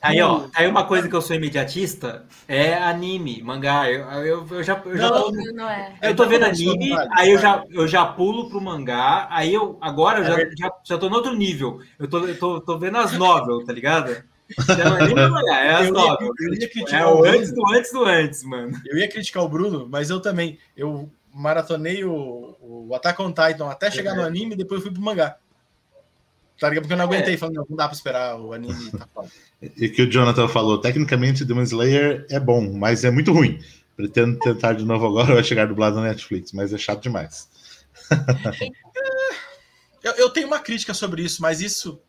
Aí, 0.00 0.20
ó, 0.22 0.46
aí 0.54 0.66
uma 0.66 0.86
coisa 0.86 1.08
que 1.08 1.14
eu 1.14 1.20
sou 1.20 1.36
imediatista 1.36 2.24
é 2.48 2.74
anime, 2.74 3.42
mangá. 3.42 3.90
Eu, 3.90 4.04
eu, 4.24 4.46
eu 4.50 4.62
já, 4.62 4.80
eu 4.84 4.96
já 4.96 5.10
Não, 5.10 5.22
tô, 5.22 5.30
Não 5.52 5.68
é. 5.68 5.98
eu 6.02 6.16
tô 6.16 6.26
vendo 6.26 6.44
anime, 6.44 6.92
aí 7.12 7.30
eu 7.30 7.38
já, 7.38 7.62
eu 7.70 7.86
já 7.86 8.06
pulo 8.06 8.48
pro 8.48 8.60
mangá, 8.60 9.26
aí 9.30 9.52
eu 9.52 9.76
agora 9.80 10.20
eu 10.20 10.24
É 10.24 10.26
já, 10.46 10.50
já, 10.68 10.72
já 10.84 10.98
tô 10.98 11.08
no 11.10 11.16
outro 11.16 11.34
nível. 11.34 11.80
Eu 11.98 12.08
tô, 12.08 12.26
eu 12.26 12.38
tô, 12.38 12.60
tô 12.60 12.78
vendo 12.78 12.96
as 12.98 13.12
novel, 13.12 13.64
tá 13.64 13.72
ligado? 13.72 14.22
Não 15.14 15.38
é 15.38 15.68
é 15.68 15.74
as 15.74 15.88
Eu 15.88 15.94
ia- 15.94 16.00
novel. 16.00 16.32
eu 16.40 16.52
ia 16.54 16.58
Tipo, 16.60 16.72
criticar 16.72 17.02
é 17.02 17.06
o 17.06 17.24
antes 17.24 17.52
do 17.52 17.66
antes 17.72 17.92
do 17.92 18.04
antes, 18.04 18.44
mano. 18.44 18.80
Eu 18.86 18.96
ia 18.98 19.08
criticar 19.08 19.42
o 19.42 19.48
Bruno, 19.48 19.86
mas 19.90 20.10
eu 20.10 20.20
também. 20.20 20.58
Eu 20.76 21.10
maratonei 21.34 22.04
o, 22.04 22.56
o 22.60 22.94
Attack 22.94 23.20
on 23.20 23.32
Titan 23.32 23.68
até 23.68 23.90
chegar 23.90 24.14
no 24.14 24.22
anime 24.22 24.54
e 24.54 24.58
depois 24.58 24.82
fui 24.82 24.92
pro 24.92 25.02
mangá. 25.02 25.36
Tá 26.60 26.68
ligado? 26.68 26.84
Porque 26.84 26.94
eu 26.94 26.98
não 26.98 27.04
aguentei, 27.04 27.36
falando, 27.36 27.56
não, 27.56 27.66
não 27.68 27.76
dá 27.76 27.88
pra 27.88 27.96
esperar 27.96 28.40
o 28.40 28.52
anime. 28.52 28.90
Tá. 28.92 29.08
E 29.60 29.88
que 29.88 30.02
o 30.02 30.10
Jonathan 30.10 30.46
falou, 30.46 30.80
tecnicamente 30.80 31.44
Demon 31.44 31.62
Slayer 31.62 32.26
é 32.30 32.38
bom, 32.38 32.72
mas 32.72 33.04
é 33.04 33.10
muito 33.10 33.32
ruim. 33.32 33.58
Pretendo 33.96 34.38
tentar 34.38 34.74
de 34.74 34.84
novo 34.84 35.06
agora, 35.06 35.34
vai 35.34 35.44
chegar 35.44 35.66
dublado 35.66 35.96
na 35.96 36.02
Netflix, 36.02 36.52
mas 36.52 36.72
é 36.72 36.78
chato 36.78 37.02
demais. 37.02 37.48
eu, 40.02 40.12
eu 40.12 40.30
tenho 40.30 40.46
uma 40.46 40.60
crítica 40.60 40.94
sobre 40.94 41.22
isso, 41.22 41.42
mas 41.42 41.60
isso. 41.60 42.00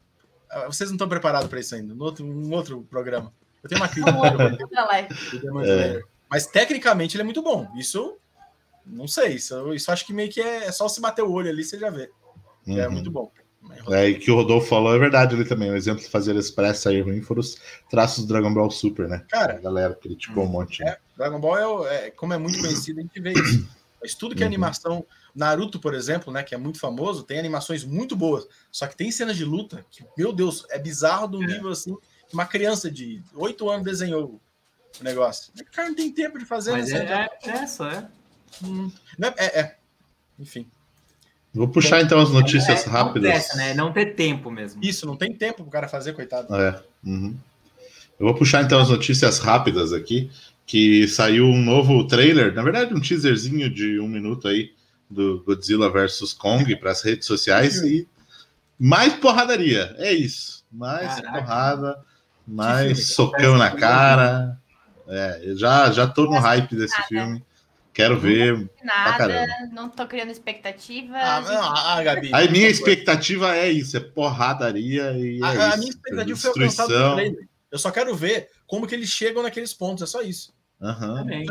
ah, 0.50 0.66
Vocês 0.66 0.90
não 0.90 0.96
estão 0.96 1.10
preparados 1.10 1.50
pra 1.50 1.60
isso 1.60 1.76
ainda. 1.76 1.94
No 1.94 2.06
outro, 2.06 2.26
um 2.26 2.54
outro 2.54 2.82
programa. 2.90 3.34
Eu 3.64 3.70
tenho 3.70 3.82
uma 3.82 3.88
crítica 3.88 4.12
É. 4.14 5.64
Slayer. 5.64 6.04
Mas 6.30 6.48
tecnicamente 6.48 7.16
ele 7.16 7.22
é 7.22 7.26
muito 7.26 7.42
bom. 7.42 7.68
Isso. 7.78 8.18
Não 8.86 9.08
sei. 9.08 9.34
Isso, 9.36 9.74
isso 9.74 9.92
acho 9.92 10.06
que 10.06 10.14
meio 10.14 10.30
que 10.30 10.40
é, 10.42 10.66
é 10.66 10.72
só 10.72 10.88
se 10.88 11.02
bater 11.02 11.24
o 11.24 11.32
olho 11.32 11.50
ali, 11.50 11.64
você 11.64 11.78
já 11.80 11.90
vê. 11.90 12.10
É 12.68 12.88
Uhum. 12.88 12.94
muito 12.94 13.12
bom. 13.12 13.32
É, 13.90 14.08
e 14.10 14.20
que 14.20 14.30
o 14.30 14.36
Rodolfo 14.36 14.68
falou 14.68 14.96
é 14.96 15.00
verdade 15.00 15.34
ali 15.36 15.44
também. 15.44 15.72
O 15.72 15.76
exemplo 15.76 16.04
de 16.04 16.10
fazer 16.10 16.36
Express 16.36 16.80
sair 16.80 17.02
ruim 17.02 17.22
foram 17.22 17.40
os 17.42 17.58
traços 17.90 18.24
do 18.24 18.28
Dragon 18.28 18.54
Ball 18.54 18.70
Super, 18.70 19.08
né? 19.08 19.18
A 19.18 19.20
Cara, 19.28 19.54
galera 19.60 19.96
criticou 19.96 20.44
um 20.44 20.48
monte. 20.48 20.84
né? 20.84 20.92
É, 20.92 20.98
Dragon 21.18 21.40
Ball 21.40 21.58
é, 21.58 21.68
o- 21.68 21.88
é- 21.88 22.12
como 22.12 22.34
é 22.34 22.38
muito 22.38 22.60
conhecido, 22.60 23.00
a 23.00 23.04
gente 23.04 23.20
vê 23.20 23.34
isso. 23.34 23.68
Mas 24.02 24.14
tudo 24.14 24.36
que 24.36 24.44
é 24.44 24.46
Uhum. 24.46 24.52
animação, 24.54 25.06
Naruto, 25.34 25.80
por 25.80 25.96
exemplo, 25.96 26.32
né, 26.32 26.44
que 26.44 26.54
é 26.54 26.58
muito 26.60 26.80
famoso, 26.80 27.24
tem 27.24 27.40
animações 27.40 27.84
muito 27.84 28.16
boas. 28.16 28.48
Só 28.72 28.86
que 28.86 28.96
tem 28.96 29.10
cenas 29.12 29.36
de 29.36 29.44
luta 29.44 29.84
que, 29.90 30.06
meu 30.16 30.32
Deus, 30.32 30.66
é 30.70 30.78
bizarro 30.78 31.28
de 31.28 31.38
um 31.38 31.42
nível 31.46 31.72
assim 31.72 31.96
que 32.28 32.34
uma 32.36 32.46
criança 32.46 32.90
de 32.90 33.22
8 33.34 33.68
anos 33.70 33.84
desenhou 33.84 34.40
o 35.00 35.04
negócio. 35.04 35.52
O 35.60 35.72
cara 35.72 35.88
não 35.90 35.96
tem 35.96 36.12
tempo 36.12 36.38
de 36.38 36.46
fazer. 36.46 36.72
Mas 36.72 36.92
é, 36.92 37.30
é, 37.44 37.50
é 37.50 37.68
só, 37.68 37.90
é. 37.90 38.08
Hum, 38.64 38.91
é, 39.22 39.45
é, 39.45 39.60
é. 39.62 39.76
Enfim, 40.39 40.68
Vou 41.53 41.70
puxar 41.70 42.01
então 42.01 42.20
as 42.20 42.32
notícias 42.32 42.86
É, 42.86 42.89
rápidas. 42.89 43.24
Não 43.24 43.39
pressa, 43.39 43.56
né? 43.56 43.74
Não 43.74 43.93
ter 43.93 44.08
tempo 44.08 44.51
mesmo. 44.51 44.84
isso, 44.84 45.06
não 45.06 45.16
tem 45.16 45.34
tempo 45.34 45.64
pro 45.64 45.72
cara 45.72 45.88
fazer, 45.88 46.12
coitado. 46.12 46.53
É. 46.53 46.84
uhum. 47.06 47.34
Eu 48.20 48.26
vou 48.28 48.36
puxar 48.36 48.62
então 48.64 48.80
as 48.80 48.89
notícias 48.89 49.39
rápidas 49.39 49.93
aqui, 49.93 50.30
que 50.66 51.08
saiu 51.08 51.45
um 51.45 51.62
novo 51.62 52.06
trailer, 52.08 52.53
na 52.53 52.62
verdade 52.62 52.93
um 52.93 52.99
teaserzinho 52.99 53.70
de 53.70 53.99
um 53.99 54.08
minuto 54.08 54.47
aí 54.47 54.72
do 55.10 55.43
Godzilla 55.45 55.89
vs 55.89 56.34
Kong 56.34 56.76
para 56.78 56.91
as 56.91 57.01
redes 57.01 57.26
sociais 57.28 57.82
e 57.82 58.08
mais 58.80 59.14
porradaria, 59.14 59.95
é 59.97 60.12
isso, 60.14 60.64
mais 60.72 61.16
Caraca. 61.16 61.32
porrada, 61.39 62.06
mais 62.47 63.08
socão 63.14 63.58
na 63.58 63.72
cara. 63.72 64.58
É, 65.08 65.41
eu 65.43 65.58
já 65.58 65.91
já 65.91 66.08
tô 66.08 66.24
no 66.26 66.39
hype 66.39 66.76
desse 66.76 67.01
filme, 67.03 67.43
quero 67.96 68.20
ver. 68.20 68.70
Nada, 68.84 69.48
não 69.74 69.89
tô 69.89 70.06
criando 70.06 70.30
expectativas. 70.32 71.16
Ah, 71.20 71.41
não, 71.41 71.64
ah, 71.76 72.04
Gabi. 72.04 72.30
A 72.32 72.48
minha 72.52 72.68
expectativa 72.68 73.56
é 73.56 73.72
isso, 73.72 73.98
é 73.98 74.00
porradaria 74.00 75.12
e 75.14 75.39
é 75.41 75.43
A, 75.43 75.50
a 75.50 75.68
isso, 75.70 75.78
minha 75.80 75.89
expectativa 75.89 76.38
foi 76.38 76.50
alcançada 76.50 76.60
no 76.60 76.96
destruição. 77.00 77.16
trailer. 77.16 77.48
Eu 77.72 77.80
só 77.80 77.89
quero 77.91 78.16
ver 78.16 78.50
como 78.68 78.86
que 78.86 78.93
eles 78.93 79.10
chegam 79.10 79.41
naqueles 79.41 79.74
pontos, 79.74 80.04
é 80.04 80.06
só 80.06 80.22
isso. 80.22 80.54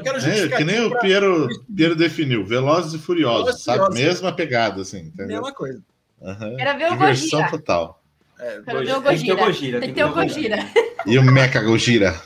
Quero 0.05 0.19
É, 0.19 0.21
justificar 0.21 0.59
que 0.59 0.65
nem 0.65 0.81
o 0.85 0.99
Piero, 1.01 1.49
Piero 1.75 1.97
definiu, 1.97 2.45
Velozes 2.45 2.93
e 2.93 2.99
Furiosos, 2.99 3.45
Velozes 3.47 3.63
sabe? 3.65 3.79
Furiosos. 3.79 4.01
Mesma 4.05 4.33
pegada, 4.33 4.83
assim, 4.83 5.01
entendeu? 5.01 5.27
Mesma 5.41 5.53
coisa. 5.53 5.83
Aham. 6.23 6.57
Quero 6.57 6.79
ver 6.79 6.87
o 6.87 6.91
Diversão 6.93 7.41
Gojira. 7.41 7.51
total. 7.59 8.03
É, 8.39 8.61
Quero 8.65 8.77
dois- 8.85 8.89
ver 8.89 8.97
o 8.97 9.03
Tem 9.03 9.19
que 9.19 9.25
ter 9.27 9.33
o 9.33 9.37
Gojira. 9.37 9.47
Gojira. 9.47 9.81
Tem 9.81 9.89
que 9.89 9.95
ter 9.95 10.05
o 10.05 10.13
Gojira. 10.13 10.59
E 11.07 11.19
o 11.19 11.23
Mecha 11.23 11.61
Gojira. 11.63 12.21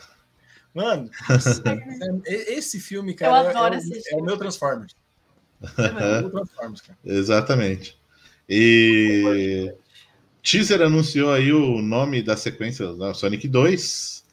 Mano, 0.78 1.10
é- 2.26 2.54
esse 2.54 2.78
filme, 2.78 3.14
cara, 3.14 3.42
Eu 3.42 3.46
é- 3.46 3.50
adoro 3.50 3.74
é, 3.74 3.78
é 4.12 4.16
o 4.16 4.22
meu 4.22 4.36
Transformers. 4.36 4.94
É 5.76 5.90
o 5.90 6.20
meu 6.22 6.30
Transformers, 6.30 6.80
cara. 6.80 6.98
Exatamente. 7.04 7.98
E 8.48 9.74
teaser 10.42 10.80
anunciou 10.82 11.32
aí 11.32 11.52
o 11.52 11.82
nome 11.82 12.22
da 12.22 12.36
sequência 12.36 12.94
da 12.94 13.12
Sonic 13.12 13.48
2 13.48 14.24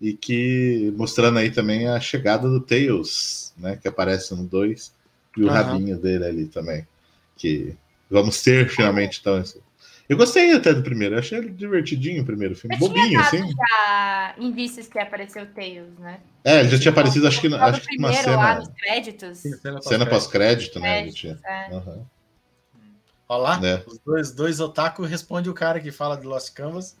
e 0.00 0.12
que 0.12 0.92
mostrando 0.96 1.38
aí 1.38 1.50
também 1.50 1.88
a 1.88 1.98
chegada 1.98 2.48
do 2.48 2.60
Tails, 2.60 3.52
né, 3.56 3.76
que 3.80 3.88
aparece 3.88 4.34
no 4.34 4.44
2 4.44 4.92
e 5.36 5.42
o 5.42 5.48
Aham. 5.48 5.62
rabinho 5.62 5.98
dele 5.98 6.24
ali 6.24 6.46
também, 6.46 6.86
que 7.36 7.74
Vamos 8.10 8.42
ter 8.42 8.68
finalmente, 8.68 9.18
então, 9.20 9.40
esse. 9.40 9.60
Eu 10.08 10.16
gostei 10.16 10.52
até 10.52 10.74
do 10.74 10.82
primeiro, 10.82 11.18
achei 11.18 11.38
ele 11.38 11.50
divertidinho 11.50 12.22
o 12.22 12.26
primeiro 12.26 12.54
filme, 12.54 12.76
Eu 12.76 12.80
bobinho, 12.80 13.08
tinha 13.08 13.20
assim. 13.20 13.54
já 13.56 14.34
indícios 14.38 14.86
que 14.86 14.98
apareceu 14.98 15.44
o 15.44 15.46
Tails, 15.46 15.98
né? 15.98 16.20
É, 16.44 16.60
ele 16.60 16.68
já 16.68 16.78
tinha 16.78 16.92
aparecido, 16.92 17.26
acho 17.26 17.40
que, 17.40 17.48
Só 17.48 17.56
acho 17.56 17.80
que 17.80 17.96
uma 17.98 18.12
primeiro 18.12 18.36
lá 18.38 18.48
cena, 18.48 18.54
nos 18.56 18.68
créditos. 18.68 19.38
Cena 19.62 19.82
cena 19.82 20.06
pós-crédito, 20.06 20.78
né? 20.78 21.00
ele 21.00 21.12
Créditos, 21.12 21.20
tinha. 21.20 21.40
é. 21.46 21.74
Aham. 21.74 22.06
Olha 23.26 23.42
lá, 23.42 23.58
né? 23.58 23.82
os 23.86 23.98
dois, 24.04 24.32
dois 24.32 24.60
otaku 24.60 25.02
respondem 25.04 25.50
o 25.50 25.54
cara 25.54 25.80
que 25.80 25.90
fala 25.90 26.16
de 26.16 26.26
Lost 26.26 26.52
Canvas. 26.52 26.96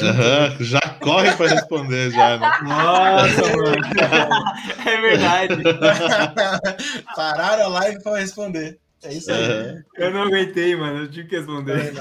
Aham, 0.00 0.56
já 0.60 0.80
corre 1.00 1.32
para 1.36 1.48
responder 1.50 2.10
já, 2.10 2.38
né? 2.38 2.50
Nossa, 2.62 3.56
mano. 3.56 3.76
É 4.86 5.00
verdade. 5.00 5.62
Pararam 7.14 7.64
a 7.64 7.68
live 7.68 8.02
para 8.02 8.18
responder. 8.18 8.78
É 9.04 9.12
isso 9.12 9.30
aí. 9.30 9.44
Aham. 9.44 9.84
Eu 9.96 10.10
não 10.10 10.22
aguentei, 10.22 10.74
mano. 10.74 11.00
Eu 11.00 11.10
tive 11.10 11.28
que 11.28 11.36
responder. 11.36 11.92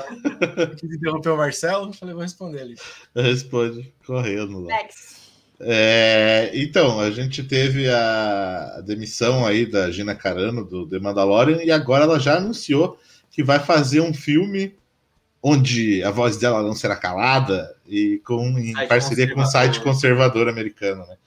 Quis 0.79 0.91
interromper 0.91 1.29
o 1.29 1.37
Marcelo, 1.37 1.93
falei, 1.93 2.13
vou 2.13 2.23
responder 2.23 2.61
ali. 2.61 2.75
Responde 3.15 3.93
correndo 4.05 4.61
lá. 4.61 4.67
Next. 4.67 5.23
É, 5.59 6.51
então, 6.53 6.99
a 6.99 7.09
gente 7.11 7.43
teve 7.43 7.89
a, 7.89 8.81
demissão 8.85 9.45
aí 9.45 9.65
da 9.65 9.89
Gina 9.91 10.15
Carano 10.15 10.65
do 10.65 10.87
The 10.87 10.99
Mandalorian 10.99 11.63
e 11.63 11.71
agora 11.71 12.03
ela 12.03 12.19
já 12.19 12.37
anunciou 12.37 12.99
que 13.31 13.43
vai 13.43 13.59
fazer 13.59 14.01
um 14.01 14.13
filme 14.13 14.75
onde 15.41 16.03
a 16.03 16.11
voz 16.11 16.37
dela 16.37 16.61
não 16.61 16.73
será 16.73 16.95
calada 16.95 17.75
e 17.87 18.21
com 18.25 18.57
em 18.59 18.73
Site 18.73 18.87
parceria 18.89 19.33
com 19.33 19.41
um 19.41 19.45
site 19.45 19.81
conservador 19.81 20.47
americano, 20.47 21.05
né? 21.05 21.17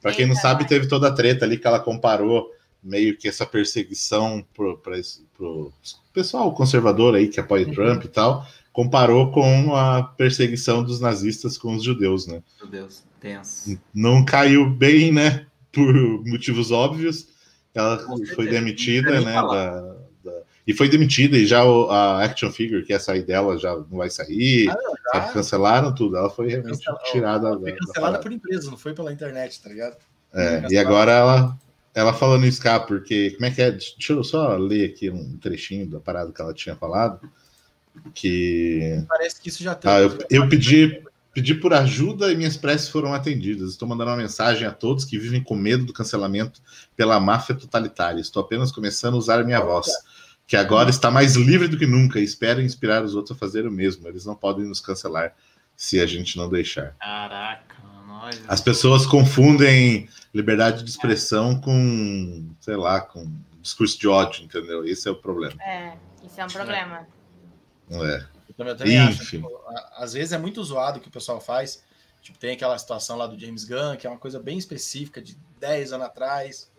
Para 0.00 0.12
quem 0.12 0.26
não 0.26 0.36
sabe, 0.36 0.66
teve 0.66 0.86
toda 0.86 1.08
a 1.08 1.12
treta 1.12 1.44
ali 1.44 1.58
que 1.58 1.66
ela 1.66 1.80
comparou 1.80 2.50
meio 2.86 3.16
que 3.16 3.28
essa 3.28 3.44
perseguição 3.44 4.44
esse- 4.98 5.20
pro 5.36 5.72
pessoal 6.12 6.52
conservador 6.54 7.14
aí 7.14 7.28
que 7.28 7.40
apoia 7.40 7.70
Trump 7.70 8.04
e 8.04 8.08
tal, 8.08 8.46
comparou 8.72 9.30
com 9.32 9.74
a 9.74 10.02
perseguição 10.02 10.82
dos 10.82 11.00
nazistas 11.00 11.58
com 11.58 11.74
os 11.74 11.82
judeus, 11.82 12.26
né? 12.26 12.42
Meu 12.60 12.68
Deus, 12.70 13.02
tenso. 13.20 13.78
não 13.92 14.24
caiu 14.24 14.68
bem, 14.70 15.12
né? 15.12 15.46
Por 15.72 15.92
motivos 16.26 16.70
óbvios. 16.70 17.28
Ela 17.74 17.98
foi 18.34 18.48
demitida, 18.48 19.20
né? 19.20 19.34
da- 19.34 19.80
da- 20.24 20.42
E 20.66 20.72
foi 20.72 20.88
demitida, 20.88 21.36
e 21.36 21.44
já 21.46 21.62
o- 21.64 21.90
a 21.90 22.24
action 22.24 22.50
figure 22.50 22.82
que 22.82 22.92
ia 22.94 22.98
sair 22.98 23.22
dela 23.22 23.58
já 23.58 23.74
não 23.76 23.98
vai 23.98 24.08
sair. 24.08 24.70
Ah, 24.70 24.76
sabe? 25.12 25.32
Cancelaram 25.34 25.94
tudo. 25.94 26.16
Ela 26.16 26.30
foi 26.30 26.48
realmente 26.48 26.78
Cancela- 26.78 26.98
tirada 27.12 27.48
Ela 27.48 27.56
da, 27.56 27.60
Foi 27.60 27.72
da 27.72 27.76
cancelada 27.78 28.00
parada. 28.00 28.22
por 28.22 28.32
empresa, 28.32 28.70
não 28.70 28.78
foi 28.78 28.94
pela 28.94 29.12
internet, 29.12 29.60
tá 29.62 29.68
ligado? 29.68 29.96
É, 30.32 30.58
e 30.58 30.60
cancelada. 30.62 30.80
agora 30.88 31.12
ela, 31.12 31.58
ela 31.96 32.12
falando 32.12 32.44
isso, 32.44 32.60
cá, 32.60 32.78
porque. 32.78 33.30
Como 33.30 33.46
é 33.46 33.50
que 33.50 33.62
é? 33.62 33.70
Deixa 33.70 34.12
eu 34.12 34.22
só 34.22 34.54
ler 34.56 34.90
aqui 34.90 35.08
um 35.08 35.38
trechinho 35.38 35.88
da 35.88 35.98
parada 35.98 36.30
que 36.30 36.42
ela 36.42 36.52
tinha 36.52 36.76
falado. 36.76 37.26
Que. 38.14 39.02
Parece 39.08 39.40
que 39.40 39.48
isso 39.48 39.62
já 39.62 39.74
tem. 39.74 39.90
Ah, 39.90 40.00
eu, 40.00 40.18
eu 40.28 40.46
pedi, 40.46 41.02
pedi 41.32 41.54
por 41.54 41.72
ajuda 41.72 42.30
e 42.30 42.36
minhas 42.36 42.54
preces 42.54 42.90
foram 42.90 43.14
atendidas. 43.14 43.70
Estou 43.70 43.88
mandando 43.88 44.10
uma 44.10 44.16
mensagem 44.18 44.68
a 44.68 44.72
todos 44.72 45.06
que 45.06 45.18
vivem 45.18 45.42
com 45.42 45.56
medo 45.56 45.86
do 45.86 45.92
cancelamento 45.94 46.60
pela 46.94 47.18
máfia 47.18 47.54
totalitária. 47.54 48.20
Estou 48.20 48.42
apenas 48.42 48.70
começando 48.70 49.14
a 49.14 49.18
usar 49.18 49.42
minha 49.42 49.60
voz, 49.60 49.86
que 50.46 50.54
agora 50.54 50.90
está 50.90 51.10
mais 51.10 51.34
livre 51.34 51.66
do 51.66 51.78
que 51.78 51.86
nunca 51.86 52.20
e 52.20 52.24
espero 52.24 52.60
inspirar 52.60 53.02
os 53.02 53.14
outros 53.14 53.34
a 53.34 53.40
fazer 53.40 53.66
o 53.66 53.72
mesmo. 53.72 54.06
Eles 54.06 54.26
não 54.26 54.36
podem 54.36 54.66
nos 54.66 54.82
cancelar 54.82 55.34
se 55.74 55.98
a 55.98 56.04
gente 56.04 56.36
não 56.36 56.50
deixar. 56.50 56.94
Caraca, 57.00 57.74
nós. 58.06 58.38
As 58.46 58.60
pessoas 58.60 59.06
confundem 59.06 60.10
liberdade 60.36 60.82
de 60.84 60.90
expressão 60.90 61.60
com, 61.60 62.48
sei 62.60 62.76
lá, 62.76 63.00
com 63.00 63.32
discurso 63.60 63.98
de 63.98 64.06
ódio, 64.06 64.44
entendeu? 64.44 64.84
Esse 64.84 65.08
é 65.08 65.10
o 65.10 65.16
problema. 65.16 65.60
É, 65.62 65.96
isso 66.22 66.40
é 66.40 66.44
um 66.44 66.48
problema. 66.48 67.06
Não 67.88 68.04
é? 68.04 68.28
Eu 68.48 68.54
também, 68.54 68.72
eu 68.72 68.76
também 68.76 68.98
acho. 68.98 69.22
Enfim. 69.22 69.38
tipo, 69.38 69.50
às 69.96 70.12
vezes 70.12 70.32
é 70.32 70.38
muito 70.38 70.62
zoado 70.62 70.98
o 70.98 71.00
que 71.00 71.08
o 71.08 71.12
pessoal 71.12 71.40
faz. 71.40 71.82
Tipo, 72.22 72.38
tem 72.38 72.52
aquela 72.52 72.78
situação 72.78 73.16
lá 73.16 73.26
do 73.26 73.38
James 73.38 73.64
Gunn, 73.64 73.96
que 73.96 74.06
é 74.06 74.10
uma 74.10 74.18
coisa 74.18 74.38
bem 74.38 74.58
específica, 74.58 75.22
de 75.22 75.36
10 75.58 75.92
anos 75.94 76.06
atrás. 76.06 76.70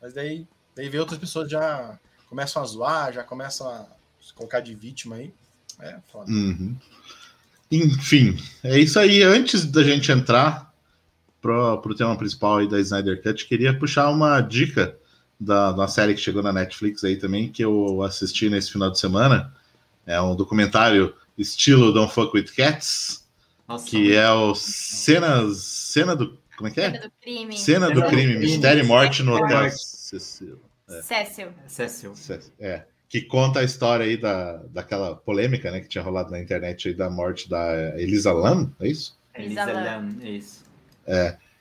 Mas 0.00 0.12
daí, 0.12 0.46
daí 0.74 0.88
vê 0.88 0.98
outras 0.98 1.18
pessoas 1.18 1.50
já 1.50 1.98
começam 2.28 2.62
a 2.62 2.66
zoar, 2.66 3.12
já 3.12 3.24
começam 3.24 3.68
a 3.68 3.86
se 4.20 4.34
colocar 4.34 4.60
de 4.60 4.74
vítima 4.74 5.16
aí. 5.16 5.32
É 5.80 5.98
foda. 6.12 6.30
Uhum. 6.30 6.76
Enfim, 7.70 8.36
é 8.62 8.78
isso 8.78 8.98
aí. 8.98 9.22
Antes 9.22 9.64
da 9.64 9.82
gente 9.82 10.10
entrar 10.10 10.69
pro, 11.40 11.78
pro 11.78 11.94
tema 11.94 12.16
principal 12.16 12.58
aí 12.58 12.68
da 12.68 12.80
Snyder 12.80 13.22
Cut, 13.22 13.46
queria 13.46 13.76
puxar 13.76 14.10
uma 14.10 14.40
dica 14.40 14.96
da, 15.38 15.72
da 15.72 15.88
série 15.88 16.14
que 16.14 16.20
chegou 16.20 16.42
na 16.42 16.52
Netflix 16.52 17.02
aí 17.02 17.16
também, 17.16 17.48
que 17.48 17.64
eu 17.64 18.02
assisti 18.02 18.50
nesse 18.50 18.70
final 18.70 18.90
de 18.90 18.98
semana. 18.98 19.54
É 20.06 20.20
um 20.20 20.36
documentário 20.36 21.14
estilo 21.38 21.92
Don't 21.92 22.12
Fuck 22.12 22.36
With 22.36 22.52
Cats, 22.54 23.24
Nossa, 23.66 23.86
que 23.86 24.14
é 24.14 24.30
o 24.30 24.54
cenas, 24.54 25.58
cena 25.58 26.14
do. 26.14 26.38
Como 26.56 26.68
é 26.68 26.72
que 26.72 26.80
Cena 26.80 26.96
é? 26.96 27.00
do 27.00 27.12
crime. 27.20 27.58
Cena 27.58 27.86
do 27.86 27.94
Cena 27.94 28.00
do 28.02 28.06
crime, 28.08 28.34
crime. 28.34 28.38
mistério 28.38 28.84
e 28.84 28.86
morte 28.86 29.22
no 29.22 29.34
hotel. 29.34 29.60
morte. 29.62 29.76
Cecil. 29.78 30.60
Cécil. 31.02 32.14
Cécil. 32.14 32.52
É, 32.58 32.84
que 33.08 33.22
conta 33.22 33.60
a 33.60 33.64
história 33.64 34.04
aí 34.04 34.16
da, 34.16 34.58
daquela 34.70 35.16
polêmica, 35.16 35.70
né, 35.70 35.80
que 35.80 35.88
tinha 35.88 36.02
rolado 36.02 36.30
na 36.30 36.40
internet 36.40 36.88
aí 36.88 36.94
da 36.94 37.08
morte 37.08 37.48
da 37.48 37.98
Elisa 37.98 38.32
Lam, 38.32 38.72
é 38.80 38.88
isso? 38.88 39.18
Elisa 39.34 39.62
Elisa 39.62 39.72
Lam, 39.72 40.16
é 40.20 40.30
isso. 40.30 40.69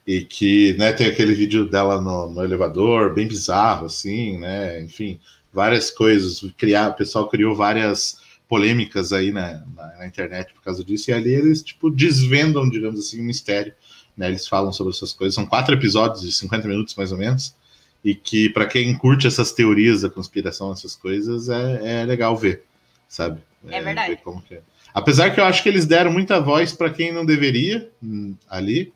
E 0.07 0.21
que, 0.21 0.73
né, 0.73 0.91
tem 0.91 1.07
aquele 1.07 1.33
vídeo 1.33 1.69
dela 1.69 2.01
no, 2.01 2.29
no 2.31 2.43
elevador, 2.43 3.13
bem 3.13 3.27
bizarro, 3.27 3.85
assim, 3.85 4.39
né, 4.39 4.81
enfim, 4.81 5.19
várias 5.53 5.91
coisas, 5.91 6.43
criar, 6.57 6.89
o 6.89 6.95
pessoal 6.95 7.27
criou 7.27 7.55
várias 7.55 8.17
polêmicas 8.47 9.13
aí 9.13 9.31
na, 9.31 9.63
na, 9.75 9.97
na 9.99 10.07
internet 10.07 10.51
por 10.53 10.63
causa 10.63 10.83
disso, 10.83 11.11
e 11.11 11.13
ali 11.13 11.31
eles, 11.31 11.61
tipo, 11.61 11.91
desvendam, 11.91 12.67
digamos 12.67 12.99
assim, 12.99 13.21
um 13.21 13.25
mistério, 13.25 13.73
né, 14.17 14.29
eles 14.29 14.47
falam 14.47 14.73
sobre 14.73 14.93
essas 14.93 15.13
coisas, 15.13 15.35
são 15.35 15.45
quatro 15.45 15.75
episódios 15.75 16.21
de 16.21 16.31
50 16.31 16.67
minutos, 16.67 16.95
mais 16.95 17.11
ou 17.11 17.17
menos, 17.17 17.55
e 18.03 18.15
que, 18.15 18.49
para 18.49 18.65
quem 18.65 18.97
curte 18.97 19.27
essas 19.27 19.51
teorias 19.51 20.01
da 20.01 20.09
conspiração, 20.09 20.71
essas 20.71 20.95
coisas, 20.95 21.49
é, 21.49 22.01
é 22.01 22.05
legal 22.05 22.35
ver, 22.35 22.63
sabe? 23.07 23.41
É 23.67 23.81
verdade. 23.81 24.11
ver 24.11 24.21
como 24.23 24.41
que 24.41 24.55
é. 24.55 24.61
Apesar 24.93 25.29
que 25.29 25.39
eu 25.39 25.45
acho 25.45 25.61
que 25.61 25.69
eles 25.69 25.85
deram 25.85 26.11
muita 26.11 26.39
voz 26.39 26.73
para 26.73 26.89
quem 26.89 27.11
não 27.11 27.25
deveria 27.25 27.89
hum, 28.01 28.35
ali, 28.49 28.91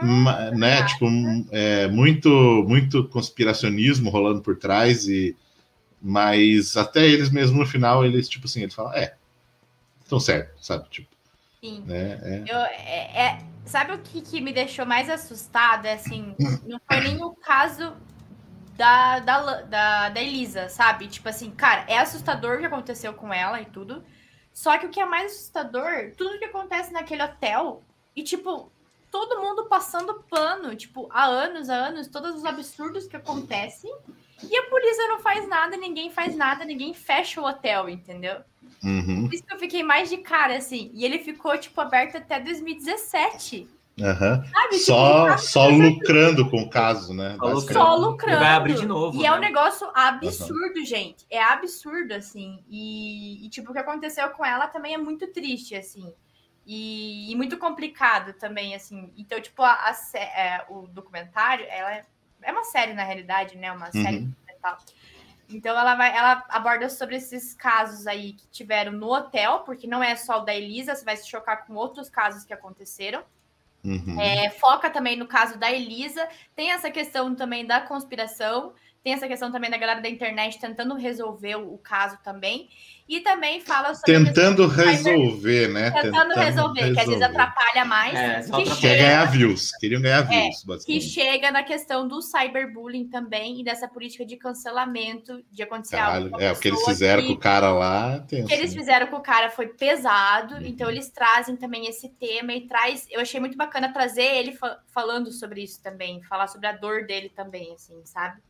Uhum. 0.00 0.58
Né? 0.58 0.84
Tipo, 0.84 1.06
é, 1.50 1.88
muito, 1.88 2.28
muito 2.66 3.06
conspiracionismo 3.08 4.10
rolando 4.10 4.40
por 4.40 4.56
trás 4.56 5.06
e 5.06 5.36
mas 6.00 6.76
até 6.76 7.06
eles 7.06 7.30
mesmo 7.30 7.58
no 7.58 7.66
final 7.66 8.04
eles 8.04 8.28
tipo 8.28 8.46
assim 8.46 8.62
eles 8.62 8.74
falam 8.74 8.92
é 8.92 9.14
estão 10.02 10.18
certo 10.18 10.52
sabe 10.60 10.88
tipo 10.90 11.08
Sim. 11.62 11.84
né 11.86 12.18
é, 12.22 12.44
Eu, 12.48 12.58
é, 12.58 13.26
é- 13.26 13.38
sabe 13.64 13.92
o 13.92 13.98
que, 13.98 14.20
que 14.20 14.40
me 14.40 14.52
deixou 14.52 14.84
mais 14.84 15.08
assustada? 15.08 15.88
É 15.88 15.94
assim, 15.94 16.34
não 16.66 16.80
foi 16.86 17.00
nem 17.00 17.22
o 17.22 17.30
caso 17.30 17.94
da, 18.76 19.20
da, 19.20 19.62
da, 19.62 20.08
da 20.08 20.20
Elisa, 20.20 20.68
sabe? 20.68 21.06
Tipo 21.06 21.28
assim, 21.28 21.50
cara, 21.50 21.84
é 21.88 21.98
assustador 21.98 22.56
o 22.56 22.58
que 22.60 22.66
aconteceu 22.66 23.12
com 23.14 23.32
ela 23.32 23.60
e 23.60 23.66
tudo. 23.66 24.02
Só 24.52 24.76
que 24.78 24.86
o 24.86 24.90
que 24.90 25.00
é 25.00 25.06
mais 25.06 25.32
assustador, 25.32 26.12
tudo 26.16 26.38
que 26.38 26.44
acontece 26.44 26.92
naquele 26.92 27.22
hotel 27.22 27.82
e, 28.14 28.22
tipo, 28.22 28.70
todo 29.12 29.40
mundo 29.42 29.66
passando 29.66 30.24
pano, 30.28 30.74
tipo, 30.74 31.06
há 31.12 31.26
anos, 31.26 31.68
há 31.70 31.74
anos, 31.74 32.08
todos 32.08 32.34
os 32.34 32.44
absurdos 32.46 33.06
que 33.06 33.14
acontecem. 33.14 33.94
E 34.42 34.56
a 34.56 34.64
polícia 34.70 35.06
não 35.06 35.20
faz 35.20 35.46
nada, 35.46 35.76
ninguém 35.76 36.10
faz 36.10 36.34
nada, 36.34 36.64
ninguém 36.64 36.94
fecha 36.94 37.40
o 37.40 37.44
hotel, 37.46 37.88
entendeu? 37.88 38.38
uhum, 38.82 39.26
Por 39.28 39.34
isso 39.34 39.44
que 39.44 39.54
eu 39.54 39.58
fiquei 39.58 39.82
mais 39.84 40.08
de 40.08 40.16
cara, 40.16 40.56
assim. 40.56 40.90
E 40.94 41.04
ele 41.04 41.18
ficou, 41.20 41.56
tipo, 41.58 41.80
aberto 41.80 42.16
até 42.16 42.40
2017. 42.40 43.68
aham. 44.00 44.42
Sabe? 44.50 44.78
só 44.78 45.26
tipo, 45.36 45.38
só 45.42 45.68
lucrando 45.68 46.50
com 46.50 46.62
o 46.62 46.70
caso 46.70 47.12
né 47.14 47.36
Só 47.38 47.54
basicamente. 47.54 47.72
só 47.86 47.96
lucrando. 47.96 48.40
vai 48.40 48.54
abrir 48.54 48.74
de 48.74 48.86
novo, 48.86 49.20
E 49.20 49.26
é 49.26 49.30
um 49.30 49.34
né? 49.38 49.48
negócio 49.48 49.86
absurdo, 49.94 50.84
gente. 50.84 51.26
É 51.30 51.40
absurdo, 51.42 52.12
assim. 52.14 52.64
E, 52.68 53.44
e, 53.46 53.48
tipo, 53.50 53.70
o 53.70 53.72
que 53.74 53.78
aconteceu 53.78 54.28
com 54.30 54.44
ela 54.44 54.66
também 54.68 54.94
é 54.94 54.98
muito 54.98 55.26
triste, 55.28 55.74
assim. 55.76 56.12
E, 56.66 57.30
e 57.32 57.36
muito 57.36 57.58
complicado 57.58 58.32
também, 58.34 58.74
assim. 58.74 59.12
Então, 59.16 59.40
tipo, 59.40 59.62
a, 59.62 59.72
a 59.72 60.18
é, 60.18 60.64
o 60.68 60.86
documentário, 60.86 61.66
ela 61.68 61.92
é, 61.92 62.04
é 62.42 62.52
uma 62.52 62.64
série, 62.64 62.94
na 62.94 63.02
realidade, 63.02 63.56
né? 63.56 63.72
Uma 63.72 63.90
série 63.90 64.18
Uhum. 64.18 64.30
documental. 64.30 64.78
Então 65.48 65.78
ela 65.78 65.94
vai, 65.94 66.16
ela 66.16 66.44
aborda 66.48 66.88
sobre 66.88 67.16
esses 67.16 67.52
casos 67.52 68.06
aí 68.06 68.32
que 68.32 68.46
tiveram 68.48 68.92
no 68.92 69.12
hotel, 69.12 69.60
porque 69.60 69.86
não 69.86 70.02
é 70.02 70.16
só 70.16 70.40
o 70.40 70.44
da 70.44 70.54
Elisa, 70.54 70.94
você 70.94 71.04
vai 71.04 71.16
se 71.16 71.28
chocar 71.28 71.66
com 71.66 71.74
outros 71.74 72.08
casos 72.08 72.44
que 72.44 72.52
aconteceram. 72.54 73.22
Uhum. 73.84 74.20
É, 74.20 74.48
foca 74.50 74.88
também 74.88 75.16
no 75.16 75.26
caso 75.26 75.58
da 75.58 75.70
Elisa. 75.70 76.28
Tem 76.54 76.70
essa 76.70 76.90
questão 76.90 77.34
também 77.34 77.66
da 77.66 77.80
conspiração, 77.80 78.72
tem 79.02 79.14
essa 79.14 79.26
questão 79.26 79.50
também 79.50 79.68
da 79.68 79.76
galera 79.76 80.00
da 80.00 80.08
internet 80.08 80.60
tentando 80.60 80.94
resolver 80.94 81.56
o, 81.56 81.76
caso 81.78 82.16
também. 82.22 82.68
E 83.08 83.20
também 83.20 83.60
fala 83.60 83.94
sobre. 83.94 84.12
Tentando 84.12 84.68
resolver, 84.68 85.68
né? 85.68 85.90
Tentando, 85.90 86.12
tentando 86.12 86.34
resolver, 86.34 86.80
resolver, 86.80 86.94
que 86.94 87.00
às 87.00 87.06
vezes 87.06 87.22
atrapalha 87.22 87.84
mais. 87.84 88.14
É, 88.14 88.40
que 88.42 88.64
chega, 88.64 88.76
quer 88.76 88.96
ganhar 88.98 89.24
views, 89.24 89.72
queriam 89.80 90.00
ganhar 90.00 90.20
é, 90.20 90.22
views, 90.22 90.62
é, 90.62 90.66
basicamente. 90.66 90.84
Que 90.86 91.00
chega 91.00 91.50
na 91.50 91.64
questão 91.64 92.06
do 92.06 92.22
cyberbullying 92.22 93.08
também 93.08 93.60
e 93.60 93.64
dessa 93.64 93.88
política 93.88 94.24
de 94.24 94.36
cancelamento, 94.36 95.44
de 95.50 95.62
acontecer 95.64 95.96
Caralho, 95.96 96.26
algo. 96.26 96.40
É, 96.40 96.52
o 96.52 96.56
que 96.56 96.68
eles 96.68 96.84
fizeram 96.84 97.22
que, 97.22 97.28
com 97.28 97.34
o 97.34 97.38
cara 97.38 97.72
lá. 97.72 98.20
Tem, 98.20 98.44
o 98.44 98.46
que 98.46 98.54
eles 98.54 98.72
fizeram 98.72 99.08
com 99.08 99.16
o 99.16 99.22
cara 99.22 99.50
foi 99.50 99.66
pesado, 99.66 100.54
uhum. 100.54 100.62
então 100.62 100.88
eles 100.88 101.10
trazem 101.10 101.56
também 101.56 101.88
esse 101.88 102.08
tema 102.08 102.52
e 102.52 102.68
traz. 102.68 103.08
Eu 103.10 103.20
achei 103.20 103.40
muito 103.40 103.56
bacana 103.56 103.92
trazer 103.92 104.22
ele 104.22 104.52
fa 104.52 104.78
falando 104.94 105.32
sobre 105.32 105.62
isso 105.62 105.82
também, 105.82 106.22
falar 106.22 106.46
sobre 106.46 106.68
a 106.68 106.72
dor 106.72 107.04
dele 107.04 107.30
também, 107.34 107.74
assim, 107.74 108.00
sabe? 108.04 108.40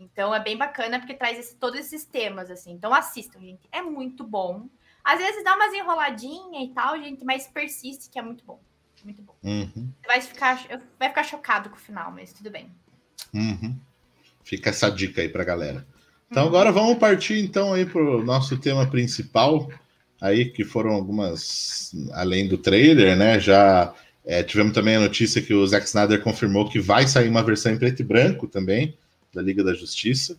Então 0.00 0.34
é 0.34 0.42
bem 0.42 0.56
bacana 0.56 0.98
porque 0.98 1.14
traz 1.14 1.38
esse, 1.38 1.54
todos 1.56 1.78
esses 1.78 2.04
temas, 2.04 2.50
assim. 2.50 2.72
Então 2.72 2.92
assistam, 2.94 3.38
gente. 3.38 3.68
É 3.70 3.82
muito 3.82 4.24
bom. 4.24 4.66
Às 5.04 5.18
vezes 5.18 5.44
dá 5.44 5.54
umas 5.54 5.74
enroladinhas 5.74 6.64
e 6.64 6.68
tal, 6.74 6.98
gente, 6.98 7.24
mas 7.24 7.46
persiste, 7.46 8.08
que 8.10 8.18
é 8.18 8.22
muito 8.22 8.44
bom. 8.44 8.58
Muito 9.04 9.22
bom. 9.22 9.34
Uhum. 9.42 9.90
Vai, 10.06 10.20
ficar, 10.20 10.66
vai 10.98 11.08
ficar 11.08 11.22
chocado 11.22 11.70
com 11.70 11.76
o 11.76 11.80
final, 11.80 12.10
mas 12.12 12.32
tudo 12.32 12.50
bem. 12.50 12.70
Uhum. 13.32 13.78
Fica 14.42 14.70
essa 14.70 14.90
dica 14.90 15.20
aí 15.20 15.28
pra 15.28 15.44
galera. 15.44 15.86
Então 16.30 16.44
uhum. 16.44 16.48
agora 16.48 16.72
vamos 16.72 16.98
partir 16.98 17.38
então 17.38 17.72
aí 17.72 17.84
pro 17.84 18.24
nosso 18.24 18.58
tema 18.58 18.86
principal, 18.86 19.70
aí 20.20 20.46
que 20.46 20.64
foram 20.64 20.92
algumas, 20.92 21.94
além 22.12 22.48
do 22.48 22.58
trailer, 22.58 23.16
né? 23.16 23.38
Já 23.38 23.94
é, 24.24 24.42
tivemos 24.42 24.72
também 24.72 24.96
a 24.96 25.00
notícia 25.00 25.42
que 25.42 25.54
o 25.54 25.66
Zack 25.66 25.86
Snyder 25.86 26.22
confirmou 26.22 26.68
que 26.68 26.78
vai 26.78 27.06
sair 27.06 27.28
uma 27.28 27.42
versão 27.42 27.72
em 27.72 27.78
preto 27.78 28.00
e 28.00 28.04
branco 28.04 28.46
também 28.46 28.96
da 29.32 29.42
Liga 29.42 29.62
da 29.62 29.74
Justiça. 29.74 30.36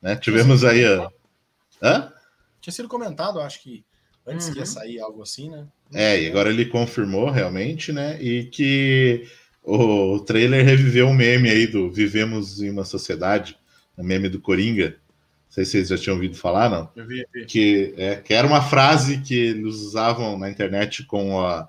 Né? 0.00 0.16
Tivemos 0.16 0.64
aí 0.64 0.84
a. 0.84 1.08
Hã? 1.82 2.12
Tinha 2.60 2.72
sido 2.72 2.88
comentado, 2.88 3.40
acho 3.40 3.62
que 3.62 3.84
antes 4.26 4.46
uhum. 4.46 4.52
que 4.52 4.58
ia 4.58 4.64
uhum. 4.64 4.70
sair 4.70 5.00
algo 5.00 5.22
assim, 5.22 5.50
né? 5.50 5.66
É, 5.92 6.20
e 6.22 6.28
agora 6.28 6.50
ele 6.50 6.66
confirmou 6.66 7.30
realmente, 7.30 7.92
né? 7.92 8.20
E 8.22 8.44
que 8.44 9.26
o 9.62 10.18
trailer 10.20 10.64
reviveu 10.64 11.06
um 11.06 11.14
meme 11.14 11.48
aí 11.48 11.66
do 11.66 11.90
Vivemos 11.90 12.62
em 12.62 12.70
uma 12.70 12.84
Sociedade, 12.84 13.56
o 13.96 14.02
meme 14.02 14.28
do 14.28 14.40
Coringa. 14.40 14.90
Não 14.90 14.96
sei 15.50 15.64
se 15.64 15.72
vocês 15.72 15.88
já 15.88 15.98
tinham 15.98 16.16
ouvido 16.16 16.36
falar, 16.36 16.68
não. 16.68 16.90
Eu 16.96 17.06
vi, 17.06 17.20
eu 17.20 17.26
vi. 17.32 17.46
Que, 17.46 17.94
é, 17.96 18.16
que 18.16 18.34
era 18.34 18.46
uma 18.46 18.62
frase 18.62 19.20
que 19.20 19.34
eles 19.34 19.76
usavam 19.76 20.38
na 20.38 20.50
internet 20.50 21.04
com 21.04 21.40
a, 21.40 21.68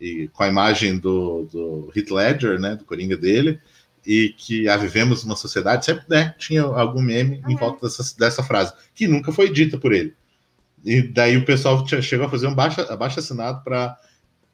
e, 0.00 0.28
com 0.28 0.42
a 0.42 0.48
imagem 0.48 0.98
do, 0.98 1.44
do 1.50 1.92
Heath 1.94 2.10
Ledger, 2.10 2.60
né? 2.60 2.76
Do 2.76 2.84
Coringa 2.84 3.16
dele 3.16 3.60
e 4.06 4.34
que 4.36 4.68
a 4.68 4.76
vivemos 4.76 5.24
numa 5.24 5.36
sociedade, 5.36 5.84
sempre 5.84 6.04
né, 6.08 6.34
tinha 6.38 6.62
algum 6.62 7.00
meme 7.00 7.40
uhum. 7.44 7.50
em 7.50 7.56
volta 7.56 7.86
dessa, 7.86 8.16
dessa 8.18 8.42
frase, 8.42 8.72
que 8.94 9.08
nunca 9.08 9.32
foi 9.32 9.50
dita 9.50 9.78
por 9.78 9.92
ele. 9.92 10.14
E 10.84 11.02
daí 11.02 11.36
o 11.36 11.44
pessoal 11.44 11.86
chegou 12.02 12.26
a 12.26 12.30
fazer 12.30 12.46
um 12.46 12.54
baixo, 12.54 12.80
assinado 13.18 13.62
para 13.64 13.96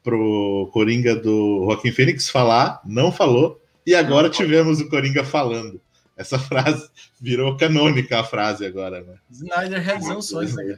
o 0.07 0.69
Coringa 0.71 1.15
do 1.15 1.65
Joaquim 1.65 1.91
Fênix 1.91 2.29
falar, 2.29 2.81
não 2.85 3.11
falou, 3.11 3.61
e 3.85 3.93
agora 3.93 4.29
tivemos 4.29 4.79
o 4.79 4.89
Coringa 4.89 5.23
falando. 5.23 5.81
Essa 6.15 6.37
frase 6.39 6.89
virou 7.19 7.57
canônica 7.57 8.19
a 8.19 8.23
frase 8.23 8.65
agora, 8.65 9.01
né? 9.01 9.15
Snyder 9.29 9.81
realizou 9.81 10.21
né? 10.55 10.77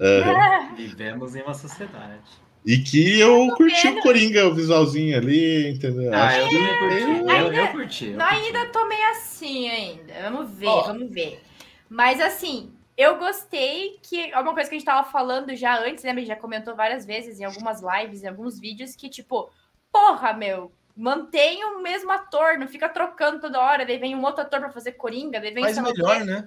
Uhum. 0.00 0.76
Vivemos 0.76 1.34
em 1.34 1.42
uma 1.42 1.54
sociedade. 1.54 2.22
E 2.64 2.78
que 2.78 3.18
eu 3.18 3.48
curti 3.56 3.88
o 3.88 4.02
Coringa, 4.02 4.46
o 4.46 4.54
visualzinho 4.54 5.16
ali, 5.16 5.70
entendeu? 5.70 6.12
Ah, 6.12 6.36
eu, 6.36 6.46
eu, 6.46 6.78
curti. 6.78 7.00
Eu, 7.00 7.30
ainda, 7.30 7.56
eu 7.56 7.68
curti. 7.68 8.06
Eu 8.08 8.20
ainda 8.20 8.66
tô 8.66 8.86
meio 8.86 9.10
assim 9.10 9.68
ainda. 9.68 10.12
Vamos 10.24 10.50
ver, 10.50 10.66
oh. 10.66 10.82
vamos 10.82 11.10
ver. 11.10 11.42
Mas 11.88 12.20
assim, 12.20 12.70
eu 12.96 13.16
gostei 13.16 13.98
que 14.02 14.30
alguma 14.34 14.54
coisa 14.54 14.68
que 14.68 14.76
a 14.76 14.78
gente 14.78 14.86
tava 14.86 15.08
falando 15.08 15.56
já 15.56 15.80
antes, 15.82 16.04
né? 16.04 16.10
A 16.10 16.14
gente 16.14 16.26
já 16.26 16.36
comentou 16.36 16.76
várias 16.76 17.06
vezes 17.06 17.40
em 17.40 17.44
algumas 17.44 17.80
lives, 17.80 18.22
em 18.22 18.28
alguns 18.28 18.60
vídeos, 18.60 18.94
que, 18.94 19.08
tipo, 19.08 19.50
porra, 19.90 20.34
meu, 20.34 20.70
mantém 20.94 21.64
o 21.64 21.80
mesmo 21.80 22.12
ator, 22.12 22.58
não 22.58 22.68
fica 22.68 22.90
trocando 22.90 23.40
toda 23.40 23.58
hora, 23.58 23.86
daí 23.86 23.96
vem 23.96 24.14
um 24.14 24.22
outro 24.22 24.42
ator 24.42 24.60
pra 24.60 24.70
fazer 24.70 24.92
Coringa, 24.92 25.40
daí 25.40 25.50
vem 25.50 25.64
Faz 25.64 25.78
melhor, 25.78 26.24
né? 26.26 26.46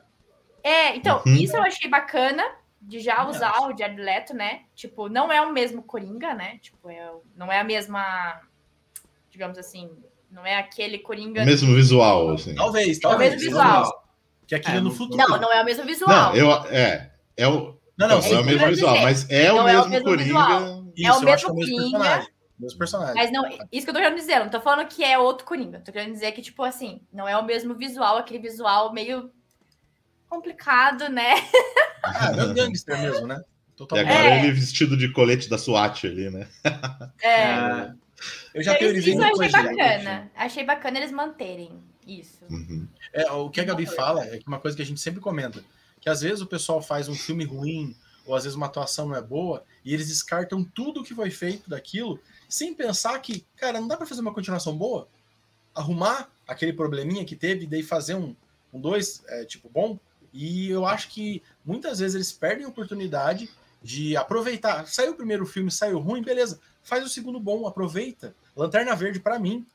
É, 0.64 0.96
então, 0.96 1.24
uhum. 1.26 1.34
isso 1.34 1.58
eu 1.58 1.64
achei 1.64 1.90
bacana 1.90 2.44
de 2.88 3.00
já 3.00 3.28
usar 3.28 3.62
o 3.62 3.78
Jared 3.78 4.02
Leto, 4.02 4.34
né? 4.34 4.62
Tipo, 4.76 5.08
não 5.10 5.32
é 5.32 5.42
o 5.42 5.52
mesmo 5.52 5.82
Coringa, 5.82 6.34
né? 6.34 6.58
Tipo, 6.62 6.90
é, 6.90 7.12
não 7.36 7.52
é 7.52 7.60
a 7.60 7.64
mesma, 7.64 8.42
digamos 9.30 9.58
assim, 9.58 9.90
não 10.30 10.46
é 10.46 10.58
aquele 10.58 11.00
Coringa. 11.00 11.44
O 11.44 11.46
mesmo 11.46 11.74
visual, 11.74 12.32
assim. 12.32 12.56
Talvez, 12.56 13.00
talvez. 13.00 13.34
É 13.34 13.36
o 13.36 13.40
mesmo 13.40 13.52
visual. 13.52 14.04
Que 14.46 14.56
aquilo 14.56 14.78
é, 14.78 14.82
no 14.82 14.92
futuro. 14.92 15.18
Não, 15.18 15.40
não 15.40 15.54
é 15.54 15.62
o 15.62 15.66
mesmo 15.66 15.86
visual. 15.86 16.10
Não, 16.10 16.36
eu, 16.36 16.52
é, 16.68 17.12
é 17.38 17.48
o. 17.48 17.78
Não, 17.98 18.08
não, 18.08 18.20
não 18.20 18.28
é 18.28 18.40
o 18.40 18.44
mesmo 18.44 18.68
visual, 18.68 19.00
mas 19.02 19.30
é 19.30 19.52
o, 19.52 19.64
mesmo, 19.64 19.70
é 19.70 19.82
o 19.82 19.90
mesmo 19.90 20.06
Coringa. 20.06 20.24
Visual. 20.24 20.84
Isso, 20.96 21.08
é 21.08 21.14
o 21.14 21.22
mesmo 21.22 21.50
Coringa. 21.50 22.28
Meus 22.60 22.74
personagens. 22.76 23.16
Mas 23.16 23.32
não, 23.32 23.48
isso 23.72 23.86
que 23.86 23.90
eu 23.90 23.94
tô 23.94 24.00
querendo 24.00 24.16
dizer, 24.16 24.40
não 24.40 24.50
tô 24.50 24.62
falando 24.62 24.88
que 24.88 25.04
é 25.04 25.18
outro 25.18 25.46
Coringa. 25.46 25.80
Tô 25.80 25.92
querendo 25.92 26.14
dizer 26.14 26.32
que, 26.34 26.42
tipo 26.42 26.64
assim, 26.64 27.02
não 27.12 27.28
é 27.28 27.38
o 27.38 27.44
mesmo 27.44 27.74
visual, 27.74 28.18
aquele 28.18 28.40
visual 28.40 28.94
meio 28.94 29.32
complicado, 30.34 31.10
né? 31.10 31.36
Ah, 32.04 32.32
é 32.38 32.44
um 32.44 32.54
gangster 32.54 33.00
mesmo, 33.00 33.28
né? 33.28 33.42
Totalmente. 33.76 34.08
E 34.08 34.12
agora 34.12 34.36
é. 34.36 34.40
ele 34.44 34.52
vestido 34.52 34.98
de 34.98 35.12
colete 35.12 35.50
da 35.50 35.58
SWAT 35.58 36.06
ali, 36.06 36.30
né? 36.30 36.48
É. 37.22 37.30
é. 37.30 37.94
Eu 38.54 38.64
já 38.64 38.76
teorizei 38.76 39.14
Isso 39.14 39.22
eu 39.22 39.42
achei 39.42 39.50
bacana. 39.50 40.32
Achei 40.36 40.66
bacana 40.66 40.98
eles 40.98 41.12
manterem 41.12 41.72
isso. 42.06 42.46
Uhum. 42.50 42.88
É, 43.12 43.32
o 43.32 43.50
que 43.50 43.62
a 43.62 43.64
Gabi 43.64 43.86
fala 43.86 44.26
é 44.26 44.40
uma 44.46 44.60
coisa 44.60 44.76
que 44.76 44.84
a 44.84 44.86
gente 44.86 45.00
sempre 45.00 45.22
comenta. 45.22 45.64
Que 46.00 46.10
às 46.10 46.22
vezes 46.22 46.42
o 46.42 46.48
pessoal 46.48 46.82
faz 46.82 47.08
um 47.08 47.16
filme 47.16 47.46
ruim, 47.46 47.96
ou 48.26 48.36
às 48.36 48.44
vezes 48.44 48.56
uma 48.56 48.66
atuação 48.66 49.08
não 49.08 49.16
é 49.16 49.22
boa, 49.22 49.64
e 49.84 49.94
eles 49.94 50.08
descartam 50.08 50.64
tudo 50.64 51.04
que 51.04 51.16
foi 51.16 51.32
feito 51.32 51.70
daquilo, 51.70 52.20
sem 52.48 52.74
pensar 52.74 53.18
que, 53.20 53.46
cara, 53.56 53.80
não 53.80 53.88
dá 53.88 53.98
para 53.98 54.06
fazer 54.06 54.22
uma 54.22 54.34
continuação 54.34 54.78
boa? 54.78 55.08
Arrumar 55.74 56.30
aquele 56.48 56.74
probleminha 56.74 57.26
que 57.26 57.36
teve, 57.36 57.64
e 57.64 57.68
daí 57.68 57.84
fazer 57.84 58.16
um, 58.16 58.36
um 58.74 58.80
dois, 58.80 59.24
é, 59.28 59.46
tipo, 59.46 59.70
bom, 59.70 59.98
e 60.34 60.70
eu 60.70 60.86
acho 60.86 61.10
que 61.10 61.44
muitas 61.64 62.00
vezes 62.00 62.16
eles 62.16 62.32
perdem 62.32 62.66
a 62.66 62.70
oportunidade 62.70 63.50
de 63.84 64.18
aproveitar. 64.18 64.88
Saiu 64.88 65.12
o 65.12 65.16
primeiro 65.16 65.46
filme, 65.46 65.70
saiu 65.70 66.00
ruim, 66.00 66.24
beleza. 66.24 66.60
Faz 66.82 67.06
o 67.06 67.10
segundo 67.10 67.40
bom, 67.40 67.68
aproveita. 67.68 68.36
Lanterna 68.56 68.96
Verde, 68.96 69.20
para 69.20 69.38
mim, 69.38 69.66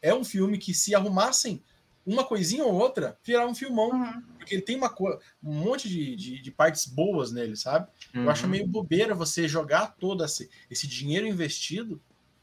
é 0.00 0.14
um 0.14 0.24
filme 0.24 0.56
que, 0.56 0.72
se 0.72 0.94
arrumassem 0.94 1.62
uma 2.06 2.24
coisinha 2.24 2.64
ou 2.64 2.72
outra, 2.72 3.18
virar 3.22 3.46
um 3.46 3.54
filmão. 3.54 3.90
Uhum. 3.90 4.22
Porque 4.38 4.54
ele 4.54 4.62
tem 4.62 4.76
uma 4.76 4.94
um 5.42 5.52
monte 5.52 5.88
de, 5.88 6.14
de, 6.14 6.40
de, 6.40 6.50
partes 6.50 6.86
boas 6.86 7.32
nele, 7.32 7.56
sabe? 7.56 7.88
Uhum. 8.14 8.24
Eu 8.24 8.30
acho 8.30 8.44
uhum. 8.44 8.50
meio 8.50 8.66
bobeira 8.66 9.14
você 9.14 9.48
jogar 9.48 9.96
todo 9.98 10.24
esse, 10.24 10.48
esse 10.70 10.86
dinheiro 10.86 11.26
investido 11.26 12.00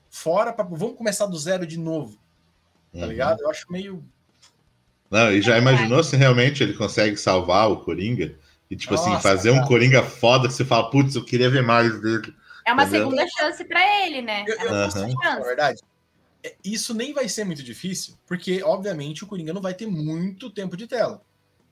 fora 0.10 0.54
para 0.54 0.66
Vamos 0.66 0.98
começar 0.98 1.26
do 1.26 1.40
zero 1.40 1.66
de 1.66 1.80
novo. 1.80 2.20
Tá 2.92 3.00
uhum. 3.00 3.06
ligado? 3.08 3.42
Eu 3.42 3.50
acho 3.50 3.72
meio 3.72 4.04
não, 5.10 5.32
e 5.32 5.42
já 5.42 5.58
imaginou 5.58 6.04
se 6.04 6.16
realmente 6.16 6.64
ele 6.64 6.74
consegue 6.74 7.18
salvar 7.18 7.70
o 7.70 7.78
Coringa? 7.78 8.36
E, 8.70 8.76
tipo 8.76 8.96
assim, 8.96 9.12
Nossa, 9.12 9.30
assim, 9.30 9.38
fazer 9.38 9.52
cara. 9.52 9.64
um 9.64 9.68
Coringa 9.68 10.02
foda 10.02 10.48
que 10.48 10.54
você 10.54 10.66
fala, 10.66 10.90
putz, 10.90 11.16
eu 11.16 11.24
queria 11.24 11.50
ver 11.50 11.62
mais 11.62 12.02
dele. 12.02 12.34
É 12.66 12.74
uma 12.74 12.84
Entendeu? 12.84 13.02
segunda 13.02 13.26
chance 13.28 13.64
para 13.66 14.06
ele, 14.06 14.22
né? 14.22 14.44
Eu, 14.48 14.56
eu, 14.56 14.72
uhum. 14.72 15.14
Na 15.22 15.40
verdade, 15.40 15.82
é, 16.44 16.56
isso 16.64 16.94
nem 16.94 17.14
vai 17.14 17.30
ser 17.30 17.44
muito 17.44 17.62
difícil, 17.62 18.16
porque, 18.26 18.64
obviamente, 18.64 19.24
o 19.24 19.28
Coringa 19.28 19.54
não 19.54 19.62
vai 19.62 19.74
ter 19.74 19.86
muito 19.86 20.50
tempo 20.50 20.76
de 20.76 20.88
tela. 20.88 21.22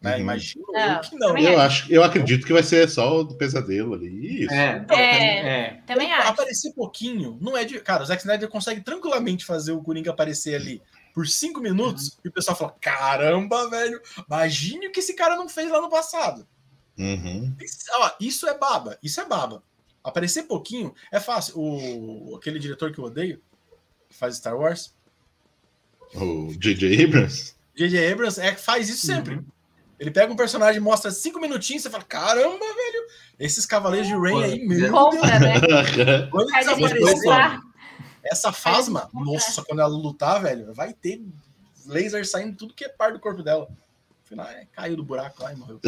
Né? 0.01 0.15
Uhum. 0.15 0.21
Imagino 0.21 0.65
não, 0.71 1.01
que 1.01 1.15
não. 1.15 1.38
Eu, 1.38 1.59
acho, 1.59 1.91
eu 1.91 2.03
acredito 2.03 2.45
que 2.45 2.53
vai 2.53 2.63
ser 2.63 2.89
só 2.89 3.21
o 3.21 3.36
pesadelo 3.36 3.93
ali. 3.93 4.43
Isso. 4.43 4.53
É, 4.53 4.86
é, 4.89 5.47
é. 5.47 5.82
também 5.86 6.11
acho. 6.13 6.29
Aparecer 6.29 6.73
pouquinho, 6.73 7.38
não 7.41 7.57
é 7.57 7.63
de. 7.63 7.79
Cara, 7.79 8.03
o 8.03 8.05
Zack 8.05 8.21
Snyder 8.21 8.49
consegue 8.49 8.82
tranquilamente 8.82 9.45
fazer 9.45 9.71
o 9.71 9.82
Coringa 9.82 10.11
aparecer 10.11 10.55
ali 10.55 10.82
por 11.14 11.28
cinco 11.28 11.59
minutos 11.59 12.09
uhum. 12.09 12.18
e 12.26 12.28
o 12.30 12.32
pessoal 12.32 12.57
fala: 12.57 12.76
caramba, 12.80 13.70
velho, 13.70 14.01
imagine 14.28 14.88
o 14.88 14.91
que 14.91 14.99
esse 14.99 15.14
cara 15.14 15.36
não 15.36 15.47
fez 15.47 15.70
lá 15.70 15.82
no 15.82 15.89
passado. 15.89 16.47
Uhum. 16.97 17.55
Isso, 17.59 17.86
ó, 17.93 18.12
isso 18.20 18.47
é 18.47 18.57
baba, 18.57 18.97
isso 19.01 19.20
é 19.20 19.26
baba. 19.26 19.64
Aparecer 20.03 20.43
pouquinho 20.43 20.93
é 21.12 21.20
fácil. 21.20 21.55
O, 21.57 22.36
aquele 22.36 22.59
diretor 22.59 22.91
que 22.91 22.99
eu 22.99 23.05
odeio, 23.05 23.41
que 24.09 24.16
faz 24.16 24.38
Star 24.38 24.57
Wars. 24.57 24.93
O 26.16 26.51
J.J. 26.59 27.05
Abrams? 27.05 27.55
J.J. 27.76 28.12
Abrams 28.12 28.39
é, 28.39 28.55
faz 28.55 28.89
isso 28.89 29.05
sempre. 29.05 29.36
Uhum. 29.36 29.45
Ele 29.99 30.09
pega 30.09 30.34
um 30.34 30.36
personagem, 30.36 30.82
mostra 30.82 31.12
cinco 31.12 31.39
minutinhos, 31.39 31.84
você 31.84 31.89
fala: 31.89 32.03
caramba, 32.03 32.59
velho, 32.59 33.07
esses 33.39 33.66
Cavaleiros 33.66 34.07
de 34.07 34.16
Rain 34.16 34.43
aí, 34.43 34.68
meu 34.68 34.80
Deus. 34.80 35.22
Né? 35.22 36.28
Quando 36.32 36.53
eles 36.55 36.68
apareceram. 36.68 37.70
Essa 38.32 38.53
Fasma, 38.53 39.09
nossa, 39.13 39.61
quando 39.61 39.82
ela 39.82 39.89
lutar, 39.89 40.41
velho, 40.41 40.73
vai 40.73 40.93
ter 40.93 41.21
laser 41.86 42.25
saindo 42.25 42.55
tudo 42.55 42.73
que 42.73 42.86
é 42.86 42.88
par 42.88 43.11
do 43.11 43.19
corpo 43.19 43.43
dela. 43.43 43.67
No 43.67 43.75
final, 44.23 44.47
é, 44.47 44.65
caiu 44.71 44.95
do 44.95 45.03
buraco 45.03 45.43
lá 45.43 45.51
e 45.51 45.57
morreu. 45.57 45.82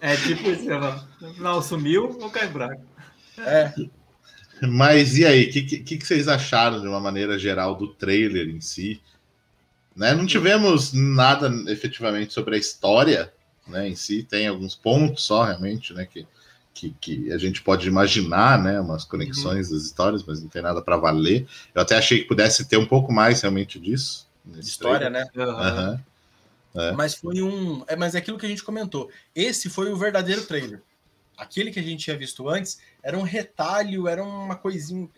É, 0.00 0.12
é 0.12 0.16
tipo 0.16 0.48
isso, 0.48 0.64
no 1.20 1.34
final 1.34 1.62
sumiu 1.62 2.18
ou 2.18 2.30
caiu 2.30 2.50
buraco. 2.50 2.82
É. 3.36 3.74
Mas 4.66 5.18
e 5.18 5.26
aí, 5.26 5.44
o 5.44 5.52
que, 5.52 5.62
que, 5.62 5.98
que, 5.98 6.06
vocês 6.06 6.26
acharam 6.26 6.80
de 6.80 6.88
uma 6.88 7.00
maneira 7.00 7.38
geral 7.38 7.74
do 7.74 7.88
trailer 7.88 8.48
em 8.48 8.62
si? 8.62 9.02
Né? 9.94 10.14
Não 10.14 10.24
tivemos 10.24 10.94
nada 10.94 11.50
efetivamente 11.70 12.32
sobre 12.32 12.56
a 12.56 12.58
história 12.58 13.30
né, 13.66 13.88
em 13.88 13.94
si, 13.94 14.22
tem 14.22 14.46
alguns 14.46 14.74
pontos 14.74 15.24
só 15.24 15.42
realmente, 15.44 15.92
né, 15.92 16.06
que, 16.06 16.26
que, 16.74 16.94
que 17.00 17.32
a 17.32 17.38
gente 17.38 17.62
pode 17.62 17.86
imaginar, 17.86 18.60
né, 18.62 18.80
umas 18.80 19.04
conexões 19.04 19.68
uhum. 19.68 19.74
das 19.74 19.84
histórias, 19.84 20.24
mas 20.24 20.42
não 20.42 20.48
tem 20.48 20.60
nada 20.60 20.82
para 20.82 20.96
valer. 20.96 21.46
Eu 21.72 21.80
até 21.80 21.96
achei 21.96 22.18
que 22.18 22.28
pudesse 22.28 22.64
ter 22.66 22.76
um 22.76 22.86
pouco 22.86 23.12
mais 23.12 23.40
realmente 23.40 23.78
disso. 23.78 24.28
História, 24.58 25.10
trailer. 25.10 25.30
né? 25.34 25.44
Uhum. 25.46 25.92
Uhum. 25.92 26.00
É. 26.74 26.92
Mas 26.92 27.14
foi 27.14 27.40
um. 27.40 27.84
É, 27.86 27.94
mas 27.94 28.14
é 28.14 28.18
aquilo 28.18 28.36
que 28.36 28.44
a 28.44 28.48
gente 28.48 28.64
comentou. 28.64 29.08
Esse 29.34 29.70
foi 29.70 29.92
o 29.92 29.96
verdadeiro 29.96 30.44
trailer. 30.44 30.82
Aquele 31.36 31.70
que 31.70 31.78
a 31.78 31.82
gente 31.82 32.04
tinha 32.04 32.18
visto 32.18 32.48
antes 32.48 32.80
era 33.02 33.16
um 33.16 33.22
retalho, 33.22 34.08
era 34.08 34.22
uma 34.22 34.56
coisinha. 34.56 35.08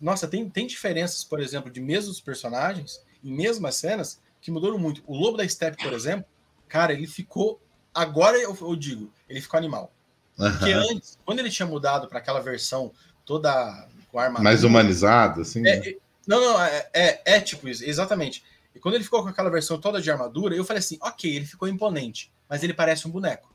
Nossa, 0.00 0.28
tem, 0.28 0.48
tem 0.48 0.66
diferenças, 0.66 1.24
por 1.24 1.40
exemplo, 1.40 1.70
de 1.70 1.80
mesmos 1.80 2.20
personagens 2.20 3.00
em 3.22 3.32
mesmas 3.32 3.74
cenas 3.74 4.20
que 4.40 4.50
mudaram 4.50 4.78
muito. 4.78 5.02
O 5.06 5.16
Lobo 5.16 5.36
da 5.36 5.46
Steppe, 5.46 5.82
por 5.82 5.92
exemplo, 5.92 6.24
cara, 6.68 6.92
ele 6.92 7.06
ficou. 7.06 7.60
Agora 7.92 8.38
eu, 8.38 8.56
eu 8.60 8.76
digo, 8.76 9.12
ele 9.28 9.40
ficou 9.40 9.58
animal. 9.58 9.92
Porque 10.40 10.72
antes, 10.72 11.18
quando 11.24 11.38
ele 11.38 11.50
tinha 11.50 11.66
mudado 11.66 12.08
para 12.08 12.18
aquela 12.18 12.40
versão 12.40 12.92
toda 13.24 13.86
com 14.10 14.18
arma 14.18 14.40
mais 14.40 14.64
humanizada, 14.64 15.42
assim. 15.42 15.66
É, 15.66 15.80
né? 15.80 15.94
Não, 16.26 16.40
não, 16.40 16.62
é, 16.62 16.88
é, 16.92 17.22
é, 17.24 17.40
tipo 17.40 17.68
isso, 17.68 17.84
exatamente. 17.84 18.42
E 18.74 18.78
quando 18.78 18.94
ele 18.94 19.04
ficou 19.04 19.22
com 19.22 19.28
aquela 19.28 19.50
versão 19.50 19.80
toda 19.80 20.00
de 20.00 20.10
armadura, 20.10 20.54
eu 20.54 20.64
falei 20.64 20.78
assim: 20.78 20.98
ok, 21.00 21.34
ele 21.34 21.46
ficou 21.46 21.68
imponente, 21.68 22.32
mas 22.48 22.62
ele 22.62 22.74
parece 22.74 23.06
um 23.06 23.10
boneco. 23.10 23.52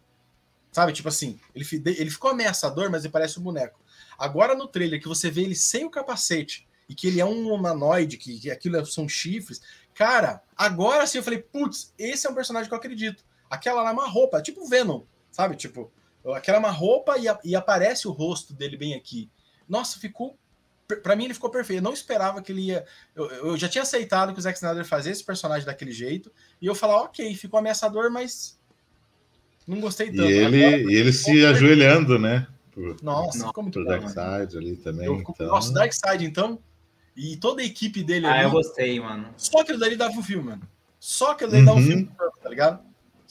Sabe? 0.72 0.92
Tipo 0.92 1.08
assim, 1.08 1.40
ele, 1.56 1.66
ele 1.86 2.10
ficou 2.10 2.32
ameaçador, 2.32 2.90
mas 2.92 3.04
ele 3.04 3.12
parece 3.14 3.40
um 3.40 3.44
boneco. 3.44 3.80
Agora 4.18 4.56
no 4.56 4.68
trailer, 4.68 5.02
que 5.02 5.08
você 5.08 5.30
vê 5.32 5.42
ele 5.42 5.56
sem 5.56 5.86
o 5.86 5.90
capacete 5.90 6.68
e 6.88 6.94
que 6.94 7.08
ele 7.08 7.22
é 7.22 7.26
um 7.26 7.52
humanoide, 7.54 8.18
que, 8.18 8.40
que 8.40 8.52
aquilo 8.52 8.86
são 8.86 9.08
chifres. 9.08 9.62
Cara, 9.94 10.42
agora 10.56 11.08
sim 11.08 11.18
eu 11.18 11.24
falei: 11.24 11.40
putz, 11.40 11.94
esse 11.98 12.28
é 12.28 12.30
um 12.30 12.36
personagem 12.36 12.68
que 12.68 12.74
eu 12.74 12.78
acredito. 12.78 13.24
Aquela 13.50 13.84
lá 13.84 13.90
é 13.92 13.94
uma 13.94 14.08
roupa, 14.08 14.42
tipo 14.42 14.68
Venom, 14.68 15.04
sabe? 15.32 15.56
Tipo, 15.56 15.92
aquela 16.34 16.58
é 16.58 16.60
uma 16.60 16.72
roupa 16.72 17.18
e, 17.18 17.26
e 17.44 17.56
aparece 17.56 18.08
o 18.08 18.12
rosto 18.12 18.54
dele 18.54 18.78
bem 18.78 18.96
aqui. 18.96 19.30
Nossa, 19.68 20.00
ficou 20.00 20.38
para 21.02 21.16
mim 21.16 21.26
ele 21.26 21.34
ficou 21.34 21.50
perfeito. 21.50 21.80
Eu 21.80 21.84
não 21.84 21.94
esperava 21.94 22.42
que 22.42 22.52
ele 22.52 22.62
ia. 22.68 22.86
Eu, 23.16 23.30
eu, 23.30 23.58
já 23.58 23.68
tinha 23.68 23.82
aceitado 23.82 24.34
que 24.34 24.40
o 24.40 24.42
Zack 24.42 24.58
Snyder 24.58 24.86
fazia 24.86 25.12
esse 25.12 25.24
personagem 25.24 25.66
daquele 25.66 25.92
jeito. 25.92 26.32
E 26.62 26.68
eu 26.68 26.76
falar, 26.76 26.98
ok, 26.98 27.34
ficou 27.36 27.60
ameaçador, 27.60 28.12
mas 28.12 28.60
não 29.68 29.80
gostei 29.80 30.08
tanto. 30.08 30.30
E 30.30 30.34
ele, 30.34 30.66
Agora, 30.66 30.82
e 30.82 30.96
ele 30.96 31.12
se 31.12 31.26
perfeito. 31.26 31.48
ajoelhando, 31.48 32.20
né? 32.20 32.48
Por, 32.72 32.98
Nossa, 33.02 33.48
ficou 33.48 33.64
muito 33.64 33.84
bom. 33.84 33.90
Darkseid 33.90 34.58
ali 34.58 34.76
também. 34.78 35.06
Eu, 35.08 35.16
então... 35.16 35.48
Nossa, 35.48 35.74
Darkseid, 35.74 36.24
então. 36.24 36.60
E 37.16 37.38
toda 37.38 37.62
a 37.62 37.66
equipe 37.66 38.04
dele 38.04 38.28
ah, 38.28 38.32
ali. 38.32 38.40
Ah, 38.42 38.44
eu 38.44 38.52
gostei, 38.52 39.00
mano. 39.00 39.34
Só 39.38 39.62
aquilo 39.62 39.80
dali 39.80 39.96
dava 39.96 40.14
um 40.14 40.24
filme, 40.24 40.50
mano. 40.50 40.70
Só 41.00 41.32
aquilo 41.32 41.52
dali 41.52 41.62
uhum. 41.62 41.66
dava 41.66 41.80
um 41.80 41.84
filme, 41.84 42.12
tá 42.44 42.50
ligado? 42.50 42.84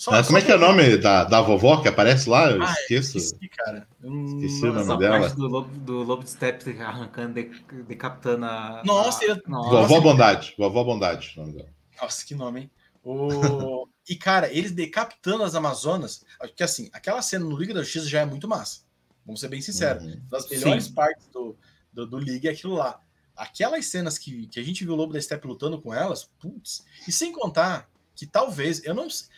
Só, 0.04 0.10
ah, 0.10 0.22
como 0.22 0.36
é 0.36 0.42
que 0.42 0.52
é 0.52 0.56
o 0.56 0.58
nome 0.58 0.98
da, 0.98 1.24
da 1.24 1.40
vovó 1.40 1.80
que 1.80 1.88
aparece 1.88 2.28
lá? 2.28 2.50
Eu 2.50 2.62
ah, 2.62 2.70
esqueço. 2.72 3.16
Esqueci, 3.16 3.48
cara. 3.48 3.88
Esqueci 4.02 4.66
o 4.66 4.72
nome 4.74 4.98
dela. 4.98 5.30
Do 5.30 5.48
lobo, 5.48 5.78
do 5.78 6.02
lobo 6.02 6.22
de 6.22 6.28
Steps 6.30 6.78
arrancando, 6.78 7.32
de, 7.32 7.50
decapitando 7.84 8.44
a. 8.44 8.82
Nossa, 8.84 9.24
a... 9.32 9.48
Nossa. 9.48 9.70
Vovó 9.70 10.02
Bondade. 10.02 10.54
Vovó 10.58 10.84
Bondade. 10.84 11.32
Nome 11.38 11.54
dela. 11.54 11.70
Nossa, 11.98 12.22
que 12.26 12.34
nome, 12.34 12.60
hein? 12.60 12.70
O... 13.02 13.88
e, 14.06 14.14
cara, 14.14 14.52
eles 14.52 14.72
decapitando 14.72 15.42
as 15.42 15.54
Amazonas. 15.54 16.22
Porque, 16.38 16.62
assim, 16.62 16.90
aquela 16.92 17.22
cena 17.22 17.46
no 17.46 17.56
Liga 17.56 17.72
da 17.72 17.82
Justiça 17.82 18.06
já 18.06 18.20
é 18.20 18.26
muito 18.26 18.46
massa. 18.46 18.80
Vamos 19.24 19.40
ser 19.40 19.48
bem 19.48 19.62
sinceros. 19.62 20.04
Uhum. 20.04 20.20
Das 20.28 20.50
melhores 20.50 20.84
Sim. 20.84 20.92
partes 20.92 21.26
do, 21.28 21.56
do, 21.90 22.06
do 22.06 22.18
Liga 22.18 22.50
é 22.50 22.52
aquilo 22.52 22.74
lá. 22.74 23.00
Aquelas 23.34 23.86
cenas 23.86 24.18
que, 24.18 24.48
que 24.48 24.60
a 24.60 24.62
gente 24.62 24.84
viu 24.84 24.92
o 24.92 24.96
Lobo 24.96 25.14
da 25.14 25.20
Steppe 25.22 25.48
lutando 25.48 25.80
com 25.80 25.94
elas, 25.94 26.28
putz. 26.38 26.84
E 27.08 27.10
sem 27.10 27.32
contar 27.32 27.88
que 28.14 28.26
talvez, 28.26 28.84
eu 28.84 28.92
não 28.92 29.08
sei 29.08 29.28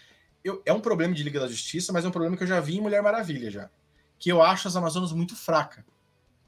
eu, 0.46 0.62
é 0.64 0.72
um 0.72 0.80
problema 0.80 1.12
de 1.12 1.24
Liga 1.24 1.40
da 1.40 1.48
Justiça, 1.48 1.92
mas 1.92 2.04
é 2.04 2.08
um 2.08 2.12
problema 2.12 2.36
que 2.36 2.44
eu 2.44 2.46
já 2.46 2.60
vi 2.60 2.76
em 2.76 2.80
Mulher 2.80 3.02
Maravilha 3.02 3.50
já. 3.50 3.68
Que 4.16 4.30
eu 4.30 4.40
acho 4.40 4.68
as 4.68 4.76
Amazonas 4.76 5.10
muito 5.10 5.34
fraca. 5.34 5.84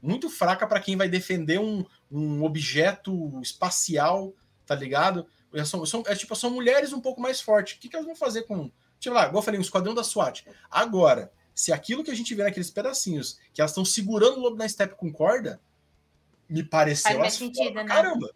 Muito 0.01 0.29
fraca 0.29 0.65
para 0.65 0.79
quem 0.79 0.95
vai 0.95 1.09
defender 1.09 1.59
um, 1.59 1.85
um 2.09 2.41
objeto 2.43 3.37
espacial, 3.41 4.33
tá 4.65 4.73
ligado? 4.73 5.27
São, 5.65 5.85
são, 5.85 6.03
é 6.07 6.15
tipo, 6.15 6.33
são 6.33 6.49
mulheres 6.49 6.93
um 6.93 7.01
pouco 7.01 7.19
mais 7.19 7.41
fortes. 7.41 7.75
O 7.75 7.79
que, 7.79 7.89
que 7.89 7.95
elas 7.95 8.05
vão 8.05 8.15
fazer 8.15 8.43
com. 8.43 8.71
Tipo 9.01 9.15
lá, 9.15 9.23
igual 9.23 9.39
eu 9.39 9.45
falei, 9.45 9.59
um 9.59 9.63
esquadrão 9.63 9.93
da 9.93 10.03
SWAT. 10.03 10.45
Agora, 10.71 11.31
se 11.53 11.73
aquilo 11.73 12.03
que 12.03 12.11
a 12.11 12.15
gente 12.15 12.33
vê 12.33 12.43
naqueles 12.43 12.71
pedacinhos, 12.71 13.37
que 13.53 13.59
elas 13.59 13.71
estão 13.71 13.83
segurando 13.83 14.37
o 14.37 14.39
lobo 14.39 14.55
na 14.55 14.67
step 14.67 14.95
com 14.95 15.11
corda, 15.11 15.59
me 16.49 16.63
pareceu. 16.63 17.17
Faz 17.19 17.33
sentido, 17.33 17.75
né? 17.75 17.83
Caramba! 17.83 18.33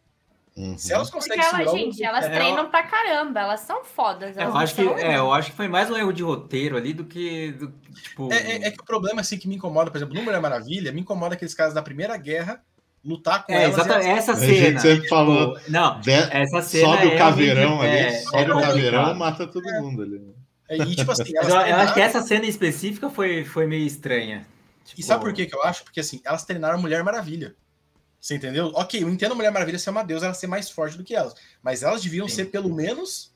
Uhum. 0.56 0.78
Se 0.78 0.94
elas 0.94 1.10
conseguem 1.10 1.40
Porque 1.44 1.62
elas, 1.62 1.72
gente, 1.72 2.04
elas 2.04 2.26
é, 2.26 2.30
treinam 2.30 2.70
pra 2.70 2.84
caramba, 2.84 3.40
elas 3.40 3.62
são 3.62 3.84
fodas. 3.84 4.38
Elas 4.38 4.54
eu, 4.54 4.60
acho 4.60 4.76
que, 4.76 4.82
é, 4.82 5.18
eu 5.18 5.34
acho 5.34 5.50
que 5.50 5.58
foi 5.58 5.68
mais 5.68 5.90
um 5.90 5.98
erro 5.98 6.14
de 6.14 6.22
roteiro 6.22 6.78
ali 6.78 6.94
do 6.94 7.06
que. 7.06 7.54
Do, 7.54 7.74
tipo... 8.02 8.32
É, 8.32 8.38
é, 8.38 8.68
é, 8.68 8.72
que 8.72 8.80
o 8.80 8.86
problema 8.86 9.22
assim, 9.22 9.38
que 9.38 9.48
me 9.48 9.56
incomoda, 9.56 9.90
por 9.90 9.98
exemplo, 9.98 10.14
no 10.14 10.22
Mulher 10.22 10.40
Maravilha, 10.40 10.92
me 10.92 11.02
incomoda 11.02 11.34
aqueles 11.34 11.56
caras 11.56 11.74
da 11.74 11.82
Primeira 11.82 12.16
Guerra 12.18 12.62
lutar 13.04 13.46
com 13.46 13.52
é, 13.52 13.64
elas. 13.64 13.78
Exatamente, 13.78 14.10
elas... 14.10 14.30
essa 14.30 14.36
cena. 14.36 14.52
A 14.52 14.56
gente 14.56 14.82
sempre 14.82 15.08
falou. 15.10 15.58
Tipo, 15.58 15.72
não, 15.72 16.00
de... 16.00 16.12
essa 16.12 16.62
cena. 16.62 16.88
Sobe 16.88 17.08
o 17.08 17.18
caveirão 17.18 17.82
ali, 17.82 17.98
é, 17.98 18.12
sobe 18.20 18.52
o 18.52 18.60
caveirão 18.60 19.16
mata 19.16 19.48
todo 19.48 19.66
mundo 19.82 20.04
ali. 20.04 20.34
E, 20.70 20.96
tipo 20.96 21.12
assim, 21.12 21.34
eu, 21.36 21.42
treinaram... 21.42 21.68
eu, 21.68 21.76
acho 21.78 21.94
que 21.94 22.02
essa 22.02 22.22
cena 22.22 22.46
em 22.46 22.50
específica 22.50 23.10
foi, 23.10 23.44
foi 23.44 23.68
meio 23.68 23.86
estranha. 23.86 24.46
Tipo... 24.86 25.02
E 25.02 25.04
sabe 25.04 25.24
por 25.24 25.34
que, 25.34 25.46
que 25.46 25.56
eu 25.56 25.64
acho? 25.64 25.84
Porque 25.84 26.00
assim, 26.00 26.22
elas 26.24 26.46
treinaram 26.46 26.80
Mulher 26.80 27.04
Maravilha. 27.04 27.56
Você 28.24 28.36
entendeu? 28.36 28.72
Ok, 28.74 29.04
eu 29.04 29.10
entendo 29.10 29.34
a 29.34 29.36
Mulher 29.36 29.52
Maravilha 29.52 29.78
ser 29.78 29.90
uma 29.90 30.02
deusa, 30.02 30.28
ela 30.28 30.34
ser 30.34 30.48
mais 30.48 30.70
forte 30.70 30.98
do 30.98 31.04
que 31.04 31.14
elas. 31.14 31.36
Mas 31.62 31.84
elas 31.84 32.02
deviam 32.02 32.26
Sim. 32.26 32.36
ser 32.36 32.46
pelo 32.46 32.74
menos. 32.74 33.34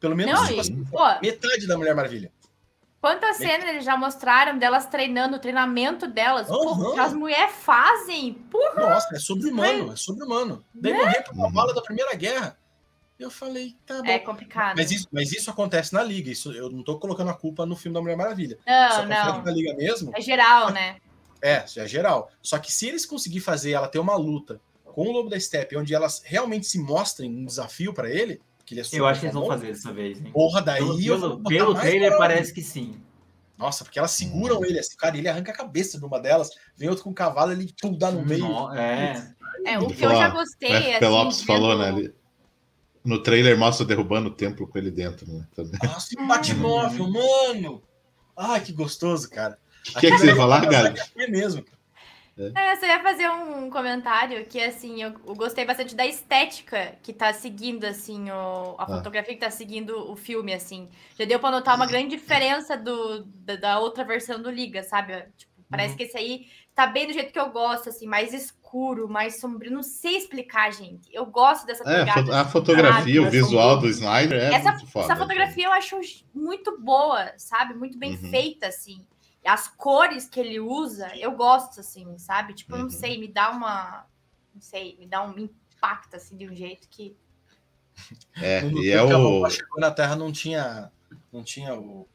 Pelo 0.00 0.16
menos 0.16 0.32
Não, 0.32 0.46
tipo, 0.46 0.60
assim, 0.62 0.82
pô, 0.86 1.20
metade 1.20 1.66
da 1.66 1.76
Mulher 1.76 1.94
Maravilha. 1.94 2.32
Quantas 3.02 3.36
cenas 3.36 3.68
eles 3.68 3.84
já 3.84 3.98
mostraram 3.98 4.58
delas 4.58 4.86
treinando, 4.86 5.36
o 5.36 5.38
treinamento 5.38 6.06
delas? 6.08 6.48
Uhum. 6.48 6.94
Que 6.94 7.00
as 7.00 7.12
mulheres 7.12 7.54
fazem. 7.56 8.32
Porra. 8.50 8.94
Nossa, 8.94 9.14
é 9.14 9.18
sobre-humano, 9.18 9.92
é 9.92 9.96
sobre-humano. 9.96 10.64
Daí 10.72 10.94
né? 10.94 10.98
morrer 11.00 11.22
por 11.22 11.34
uma 11.34 11.52
bala 11.52 11.74
da 11.74 11.82
Primeira 11.82 12.14
Guerra. 12.14 12.56
Eu 13.18 13.30
falei, 13.30 13.76
tá 13.84 14.00
bom. 14.00 14.08
É 14.08 14.18
complicado. 14.18 14.78
Mas 14.78 14.90
isso, 14.90 15.06
mas 15.12 15.32
isso 15.32 15.50
acontece 15.50 15.92
na 15.92 16.02
Liga. 16.02 16.30
Isso, 16.30 16.50
eu 16.50 16.70
não 16.70 16.82
tô 16.82 16.98
colocando 16.98 17.28
a 17.30 17.34
culpa 17.34 17.66
no 17.66 17.76
filme 17.76 17.92
da 17.92 18.00
Mulher 18.00 18.16
Maravilha. 18.16 18.58
Não, 18.66 18.88
isso 18.88 19.02
não. 19.06 19.42
na 19.42 19.50
Liga 19.50 19.74
mesmo. 19.74 20.12
É 20.16 20.20
geral, 20.22 20.70
né? 20.70 20.96
É, 21.42 21.64
é 21.76 21.86
geral. 21.86 22.30
Só 22.42 22.58
que 22.58 22.72
se 22.72 22.88
eles 22.88 23.04
conseguirem 23.06 23.42
fazer 23.42 23.72
ela 23.72 23.88
ter 23.88 23.98
uma 23.98 24.16
luta 24.16 24.60
com 24.84 25.08
o 25.08 25.12
Lobo 25.12 25.28
da 25.28 25.38
Steppe, 25.38 25.76
onde 25.76 25.94
elas 25.94 26.22
realmente 26.24 26.66
se 26.66 26.78
mostrem 26.78 27.30
um 27.30 27.44
desafio 27.44 27.92
para 27.92 28.08
ele, 28.08 28.40
que 28.64 28.74
ele 28.74 28.80
é 28.80 28.84
Eu 28.92 29.06
acho 29.06 29.20
que 29.20 29.26
eles 29.26 29.34
vão 29.34 29.46
fazer 29.46 29.68
dessa 29.68 29.92
vez, 29.92 30.20
hein? 30.20 30.30
Porra, 30.32 30.62
daí 30.62 30.80
pelo, 30.80 30.96
pelo, 31.04 31.42
pelo 31.42 31.74
trailer 31.74 32.16
parece 32.16 32.52
que 32.52 32.62
sim. 32.62 33.00
Nossa, 33.56 33.84
porque 33.84 33.98
elas 33.98 34.10
seguram 34.12 34.60
hum. 34.60 34.64
ele, 34.64 34.78
assim, 34.78 34.96
cara, 34.96 35.16
ele 35.16 35.28
arranca 35.28 35.52
a 35.52 35.56
cabeça 35.56 35.98
de 35.98 36.04
uma 36.04 36.20
delas, 36.20 36.50
vem 36.76 36.88
outro 36.88 37.04
com 37.04 37.10
o 37.10 37.14
cavalo, 37.14 37.52
ele 37.52 37.72
pum, 37.80 37.96
dá 37.96 38.10
no 38.10 38.24
meio. 38.24 38.46
Não, 38.46 38.74
é. 38.74 39.34
é, 39.64 39.78
o 39.78 39.86
que 39.86 40.04
eu 40.04 40.10
já 40.10 40.28
gostei. 40.28 40.70
É, 40.70 40.90
assim, 40.90 41.00
Pelopes 41.00 41.42
falou, 41.42 41.78
né? 41.78 41.88
Ele, 41.90 42.14
no 43.04 43.22
trailer 43.22 43.56
mostra 43.56 43.84
derrubando 43.84 44.28
o 44.28 44.34
templo 44.34 44.66
com 44.66 44.78
ele 44.78 44.90
dentro, 44.90 45.30
né? 45.30 45.46
Também. 45.54 45.78
Nossa, 45.82 46.08
que 46.08 46.26
Batmóvel, 46.26 47.10
mano! 47.10 47.82
Ai, 48.36 48.60
que 48.60 48.72
gostoso, 48.72 49.28
cara. 49.30 49.58
O 49.90 50.00
que, 50.00 50.10
que, 50.10 50.18
você 50.18 50.26
ia 50.26 50.36
falar, 50.36 50.68
cara? 50.68 50.94
É 51.16 51.26
mesmo. 51.26 51.64
É. 52.36 52.50
é, 52.54 52.72
eu 52.72 52.76
só 52.76 52.86
ia 52.86 53.00
fazer 53.00 53.28
um 53.30 53.70
comentário 53.70 54.44
que, 54.46 54.60
assim, 54.60 55.02
eu, 55.02 55.14
eu, 55.26 55.34
gostei 55.34 55.64
bastante 55.64 55.94
da 55.94 56.04
estética 56.04 56.96
que 57.02 57.12
tá 57.12 57.32
seguindo, 57.32 57.84
assim, 57.84 58.30
o, 58.30 58.74
a 58.76 58.82
ah. 58.82 58.86
fotografia 58.86 59.34
que 59.34 59.40
tá 59.40 59.50
seguindo 59.50 60.10
o 60.10 60.16
filme, 60.16 60.52
assim. 60.52 60.88
Já 61.18 61.24
deu 61.24 61.38
pra 61.38 61.50
notar 61.50 61.76
uma 61.76 61.86
grande 61.86 62.16
diferença 62.16 62.76
do, 62.76 63.24
da, 63.24 63.56
da 63.56 63.78
outra 63.78 64.04
versão 64.04 64.42
do 64.42 64.50
Liga, 64.50 64.82
sabe? 64.82 65.12
Tipo, 65.36 65.52
parece 65.70 65.92
uhum. 65.92 65.96
que 65.96 66.02
esse 66.04 66.18
aí 66.18 66.46
tá 66.74 66.88
bem 66.88 67.06
do 67.06 67.12
jeito 67.12 67.32
que 67.32 67.38
eu 67.38 67.50
gosto, 67.50 67.88
assim, 67.88 68.06
mais 68.06 68.34
escuro, 68.34 69.08
mais 69.08 69.38
sombrio. 69.38 69.70
Não 69.70 69.84
sei 69.84 70.16
explicar, 70.16 70.72
gente. 70.72 71.08
Eu 71.12 71.26
gosto 71.26 71.64
dessa 71.64 71.88
é, 71.88 72.04
pegada. 72.04 72.40
A 72.40 72.44
fotografia, 72.44 73.22
o 73.22 73.30
visual 73.30 73.78
do 73.78 73.88
Snyder 73.88 74.42
é 74.42 74.54
essa, 74.54 74.72
muito 74.72 74.88
foda. 74.88 75.04
Essa 75.06 75.16
fotografia 75.16 75.66
eu 75.66 75.72
acho 75.72 76.00
muito 76.34 76.80
boa, 76.80 77.32
sabe? 77.36 77.74
Muito 77.74 77.96
bem 77.96 78.16
uhum. 78.16 78.30
feita, 78.30 78.66
assim 78.66 79.06
as 79.48 79.68
cores 79.68 80.26
que 80.26 80.40
ele 80.40 80.58
usa, 80.58 81.14
eu 81.16 81.32
gosto, 81.32 81.80
assim, 81.80 82.16
sabe? 82.18 82.54
Tipo, 82.54 82.74
uhum. 82.74 82.84
não 82.84 82.90
sei, 82.90 83.18
me 83.18 83.28
dá 83.28 83.50
uma. 83.50 84.06
Não 84.54 84.60
sei, 84.60 84.96
me 84.98 85.06
dá 85.06 85.22
um 85.22 85.38
impacto, 85.38 86.16
assim, 86.16 86.36
de 86.36 86.48
um 86.48 86.54
jeito 86.54 86.88
que. 86.88 87.16
É, 88.40 88.62
no 88.62 88.82
e 88.82 88.90
é 88.90 89.02
o. 89.02 89.48
chegou 89.50 89.80
na 89.80 89.90
Terra 89.90 90.16
não 90.16 90.32
tinha. 90.32 90.90
Não 91.32 91.44
tinha 91.44 91.74
o. 91.74 92.08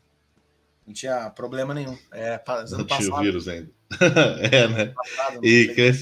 Não 0.85 0.93
tinha 0.93 1.29
problema 1.29 1.73
nenhum. 1.73 1.97
É, 2.11 2.41
não 2.71 2.83
tinha 2.83 3.13
o 3.13 3.19
vírus 3.19 3.47
ainda. 3.47 3.69
é, 4.51 4.67
né? 4.67 4.85
Passado, 4.87 5.45
e 5.45 5.67
que 5.73 5.81
ele 5.81 5.97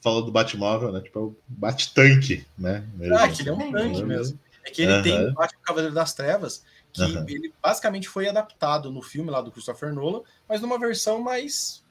falou 0.00 0.24
do 0.24 0.30
Batmóvel, 0.30 0.92
né? 0.92 1.00
Tipo, 1.00 1.18
é 1.18 1.22
o 1.22 1.36
Bate-tanque, 1.48 2.46
né? 2.56 2.86
Mesmo. 2.94 3.16
Ah, 3.16 3.28
que 3.28 3.42
ele 3.42 3.48
é 3.48 3.52
um 3.52 3.72
tanque 3.72 4.04
mesmo. 4.04 4.38
É 4.64 4.70
que 4.70 4.82
ele 4.82 4.92
uhum. 4.92 5.02
tem 5.02 5.28
o 5.28 5.32
Batman 5.32 5.60
Cavaleiro 5.62 5.94
das 5.94 6.14
Trevas, 6.14 6.64
que 6.92 7.02
uhum. 7.02 7.24
ele 7.28 7.54
basicamente 7.62 8.08
foi 8.08 8.28
adaptado 8.28 8.90
no 8.90 9.02
filme 9.02 9.30
lá 9.30 9.40
do 9.40 9.50
Christopher 9.52 9.92
Nolan, 9.92 10.22
mas 10.48 10.60
numa 10.60 10.78
versão 10.78 11.20
mais 11.20 11.84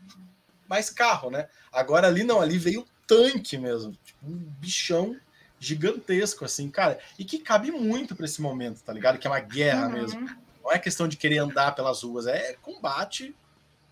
mais 0.67 0.89
carro, 0.89 1.29
né? 1.29 1.47
Agora 1.71 2.07
ali 2.07 2.23
não, 2.23 2.41
ali 2.41 2.57
veio 2.57 2.85
tanque 3.07 3.57
mesmo, 3.57 3.93
tipo 4.03 4.25
um 4.27 4.35
bichão 4.59 5.17
gigantesco, 5.59 6.43
assim, 6.45 6.69
cara, 6.69 6.99
e 7.17 7.23
que 7.23 7.39
cabe 7.39 7.71
muito 7.71 8.15
para 8.15 8.25
esse 8.25 8.41
momento, 8.41 8.81
tá 8.83 8.91
ligado? 8.93 9.17
Que 9.17 9.25
é 9.27 9.29
uma 9.29 9.39
guerra 9.39 9.87
Uhum. 9.87 9.93
mesmo. 9.93 10.37
Não 10.63 10.71
é 10.71 10.77
questão 10.77 11.07
de 11.07 11.15
querer 11.15 11.37
andar 11.37 11.73
pelas 11.73 12.03
ruas, 12.03 12.27
é 12.27 12.53
combate. 12.61 13.33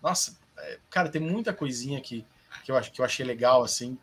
Nossa, 0.02 0.36
é, 0.58 0.78
cara, 0.90 1.08
tem 1.08 1.20
muita 1.20 1.52
coisinha 1.52 2.00
que, 2.00 2.24
que, 2.62 2.70
eu, 2.70 2.76
ach- 2.76 2.90
que 2.90 3.00
eu 3.00 3.04
achei 3.04 3.24
legal, 3.24 3.64
assim, 3.64 3.98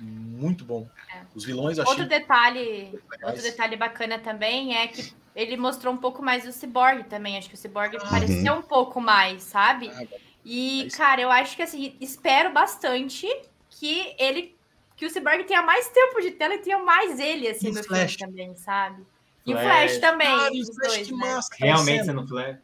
muito 0.00 0.64
bom. 0.64 0.88
É. 1.14 1.22
Os 1.34 1.44
vilões 1.44 1.78
eu 1.78 1.84
achei 1.84 1.94
Outro 2.02 2.08
detalhe, 2.08 2.90
legais. 3.10 3.22
outro 3.22 3.42
detalhe 3.42 3.76
bacana 3.76 4.18
também 4.18 4.76
é 4.76 4.88
que 4.88 5.14
ele 5.36 5.56
mostrou 5.56 5.92
um 5.94 5.96
pouco 5.98 6.22
mais 6.22 6.42
do 6.44 6.52
Cyborg 6.52 7.04
também. 7.04 7.36
Acho 7.38 7.48
que 7.48 7.54
o 7.54 7.58
Cyborg 7.58 7.96
Ah. 7.96 8.08
pareceu 8.08 8.54
um 8.54 8.62
pouco 8.62 9.00
mais, 9.00 9.42
sabe? 9.44 9.90
Ah, 9.94 10.04
E, 10.48 10.86
É 10.86 10.90
cara, 10.96 11.20
eu 11.20 11.30
acho 11.30 11.54
que 11.56 11.62
assim, 11.62 11.94
espero 12.00 12.52
bastante 12.52 13.26
que 13.68 14.14
ele. 14.18 14.56
Que 14.96 15.04
o 15.04 15.10
Cyborg 15.10 15.44
tenha 15.44 15.60
mais 15.60 15.88
tempo 15.88 16.20
de 16.22 16.30
tela 16.30 16.54
e 16.54 16.58
tenha 16.58 16.78
mais 16.78 17.20
ele, 17.20 17.48
assim, 17.48 17.66
E 17.66 17.70
o 17.70 17.74
no 17.74 17.84
Flash? 17.84 18.14
filme 18.14 18.32
também, 18.32 18.54
sabe? 18.56 19.04
E 19.44 19.52
o 19.54 19.58
Flash. 19.58 19.98
Também. 19.98 20.26
Cara, 20.26 20.54
e 20.54 20.60
os 20.62 20.68
Flash, 20.74 20.88
dois, 20.94 21.06
que 21.08 21.12
né? 21.14 21.18
massa. 21.34 21.48
Realmente 21.58 22.04
cena. 22.04 22.04
sendo 22.04 22.26
Flash. 22.28 22.56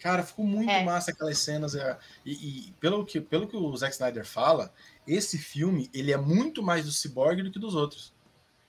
Cara, 0.00 0.22
ficou 0.22 0.44
muito 0.44 0.70
É. 0.70 0.84
massa 0.84 1.10
aquelas 1.12 1.38
cenas. 1.38 1.74
é, 1.74 1.98
E, 2.26 2.32
e 2.68 2.72
pelo, 2.80 3.04
que, 3.06 3.20
pelo 3.20 3.46
que 3.46 3.56
o 3.56 3.74
Zack 3.76 3.92
Snyder 3.94 4.26
fala, 4.26 4.72
esse 5.06 5.38
filme 5.38 5.88
ele 5.94 6.12
é 6.12 6.16
muito 6.16 6.62
mais 6.62 6.84
do 6.84 6.92
Cyborg 6.92 7.42
do 7.42 7.50
que 7.50 7.58
dos 7.58 7.74
outros. 7.74 8.12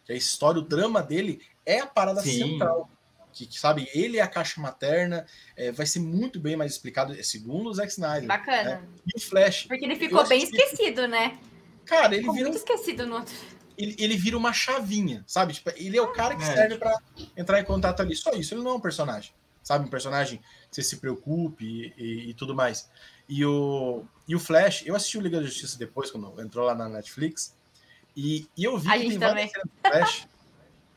Que 0.05 0.13
a 0.13 0.15
história, 0.15 0.59
o 0.59 0.63
drama 0.63 1.01
dele 1.01 1.41
é 1.65 1.79
a 1.79 1.87
parada 1.87 2.21
Sim. 2.21 2.51
central. 2.51 2.89
Que, 3.33 3.45
que, 3.45 3.59
sabe, 3.59 3.89
ele 3.93 4.17
é 4.17 4.21
a 4.21 4.27
caixa 4.27 4.61
materna, 4.61 5.25
é, 5.57 5.69
vai 5.69 5.85
ser 5.85 5.99
muito 5.99 6.39
bem 6.39 6.55
mais 6.55 6.71
explicado, 6.71 7.13
é, 7.13 7.21
segundo 7.21 7.69
o 7.69 7.73
Zack 7.73 7.89
Snyder. 7.91 8.27
Bacana. 8.27 8.87
E 9.05 9.17
o 9.17 9.21
Flash. 9.21 9.65
Porque 9.67 9.83
ele 9.83 9.97
ficou 9.97 10.25
bem 10.25 10.41
esquecido, 10.43 11.05
né? 11.05 11.37
Cara, 11.83 12.13
ele 12.13 12.19
Ficou 12.21 12.33
vira, 12.33 12.47
um 12.47 12.51
muito 12.51 12.61
esquecido 12.63 13.05
no 13.05 13.15
outro. 13.17 13.35
ele, 13.77 13.93
ele 13.99 14.15
vira 14.15 14.37
uma 14.37 14.53
chavinha, 14.53 15.21
sabe? 15.27 15.51
Tipo, 15.53 15.69
ele 15.75 15.97
é 15.97 16.01
o 16.01 16.13
cara 16.13 16.33
que 16.37 16.43
É. 16.43 16.53
serve 16.53 16.77
pra 16.77 16.97
entrar 17.35 17.59
em 17.59 17.65
contato 17.65 17.99
ali. 18.01 18.15
Só 18.15 18.31
isso, 18.31 18.53
ele 18.53 18.63
não 18.63 18.71
é 18.71 18.73
um 18.75 18.79
personagem. 18.79 19.33
Sabe? 19.61 19.85
Um 19.85 19.89
personagem 19.89 20.37
que 20.37 20.43
você 20.75 20.81
se 20.83 20.95
preocupe 20.97 21.65
e, 21.65 21.93
e- 22.01 22.29
e 22.29 22.33
tudo 22.35 22.55
mais. 22.55 22.89
E 23.27 23.43
o, 23.43 24.05
e 24.27 24.33
o 24.35 24.39
Flash, 24.39 24.83
eu 24.85 24.95
assisti 24.95 25.17
o 25.17 25.21
Liga 25.21 25.39
da 25.41 25.45
Justiça 25.45 25.77
depois, 25.77 26.09
quando 26.09 26.39
entrou 26.41 26.65
lá 26.65 26.73
na 26.73 26.87
Netflix, 26.87 27.53
e, 28.15 28.47
e 28.55 28.63
eu 28.63 28.77
vi 28.77 28.87
A 28.87 28.93
que 28.93 28.99
gente 28.99 29.09
tem 29.09 29.19
várias 29.19 29.51
cenas 29.51 29.65
do 29.67 29.89
Flash 29.89 30.27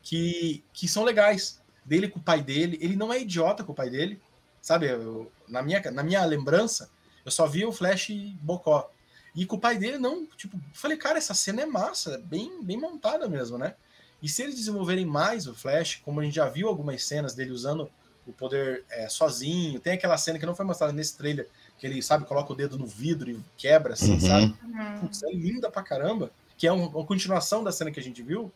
que, 0.09 0.63
que 0.73 0.87
são 0.87 1.03
legais. 1.03 1.59
Dele 1.85 2.07
com 2.07 2.19
o 2.19 2.23
pai 2.23 2.41
dele. 2.41 2.77
Ele 2.81 2.95
não 2.95 3.13
é 3.13 3.19
idiota 3.21 3.63
com 3.63 3.71
o 3.71 3.75
pai 3.75 3.89
dele. 3.89 4.19
Sabe? 4.61 4.87
Eu- 4.87 5.31
na, 5.47 5.61
minha, 5.61 5.79
na 5.91 6.03
minha 6.03 6.25
lembrança, 6.25 6.89
eu 7.23 7.31
só 7.31 7.45
via 7.47 7.67
o 7.67 7.71
Flash 7.71 8.09
bocó. 8.41 8.91
E 9.35 9.45
com 9.45 9.55
o 9.55 9.59
pai 9.59 9.77
dele, 9.77 9.97
não. 9.99 10.25
Tipo, 10.35 10.59
falei, 10.73 10.97
cara, 10.97 11.17
essa 11.19 11.33
cena 11.33 11.61
é 11.61 11.65
massa, 11.65 12.17
bem, 12.25 12.63
bem 12.63 12.77
montada 12.77 13.27
mesmo, 13.29 13.57
né? 13.57 13.75
E 14.21 14.27
se 14.27 14.41
eles 14.41 14.55
desenvolverem 14.55 15.05
mais 15.05 15.47
o 15.47 15.53
Flash, 15.55 16.01
como 16.03 16.19
a 16.19 16.23
gente 16.23 16.35
já 16.35 16.49
viu 16.49 16.67
algumas 16.67 17.03
cenas 17.03 17.33
dele 17.35 17.51
usando 17.51 17.89
o 18.27 18.33
poder 18.33 18.83
é, 18.89 19.07
sozinho, 19.07 19.79
tem 19.79 19.93
aquela 19.93 20.17
cena 20.17 20.37
que 20.37 20.45
não 20.45 20.55
foi 20.55 20.65
mostrada 20.65 20.91
nesse 20.93 21.15
trailer, 21.17 21.47
que 21.77 21.87
ele, 21.87 22.01
sabe, 22.01 22.25
coloca 22.25 22.51
o 22.51 22.55
dedo 22.55 22.77
no 22.77 22.85
vidro 22.85 23.31
e 23.31 23.39
quebra, 23.57 23.93
assim, 23.93 24.13
Uhum. 24.13 24.19
sabe? 24.19 24.55
Uhum. 24.63 24.99
Putz, 25.01 25.23
é 25.23 25.31
linda 25.31 25.71
pra 25.71 25.81
caramba, 25.81 26.29
que 26.57 26.67
é 26.67 26.73
um- 26.73 26.87
uma 26.87 27.05
continuação 27.05 27.63
da 27.63 27.71
cena 27.71 27.91
que 27.91 27.99
a 27.99 28.03
gente 28.03 28.21
viu. 28.21 28.51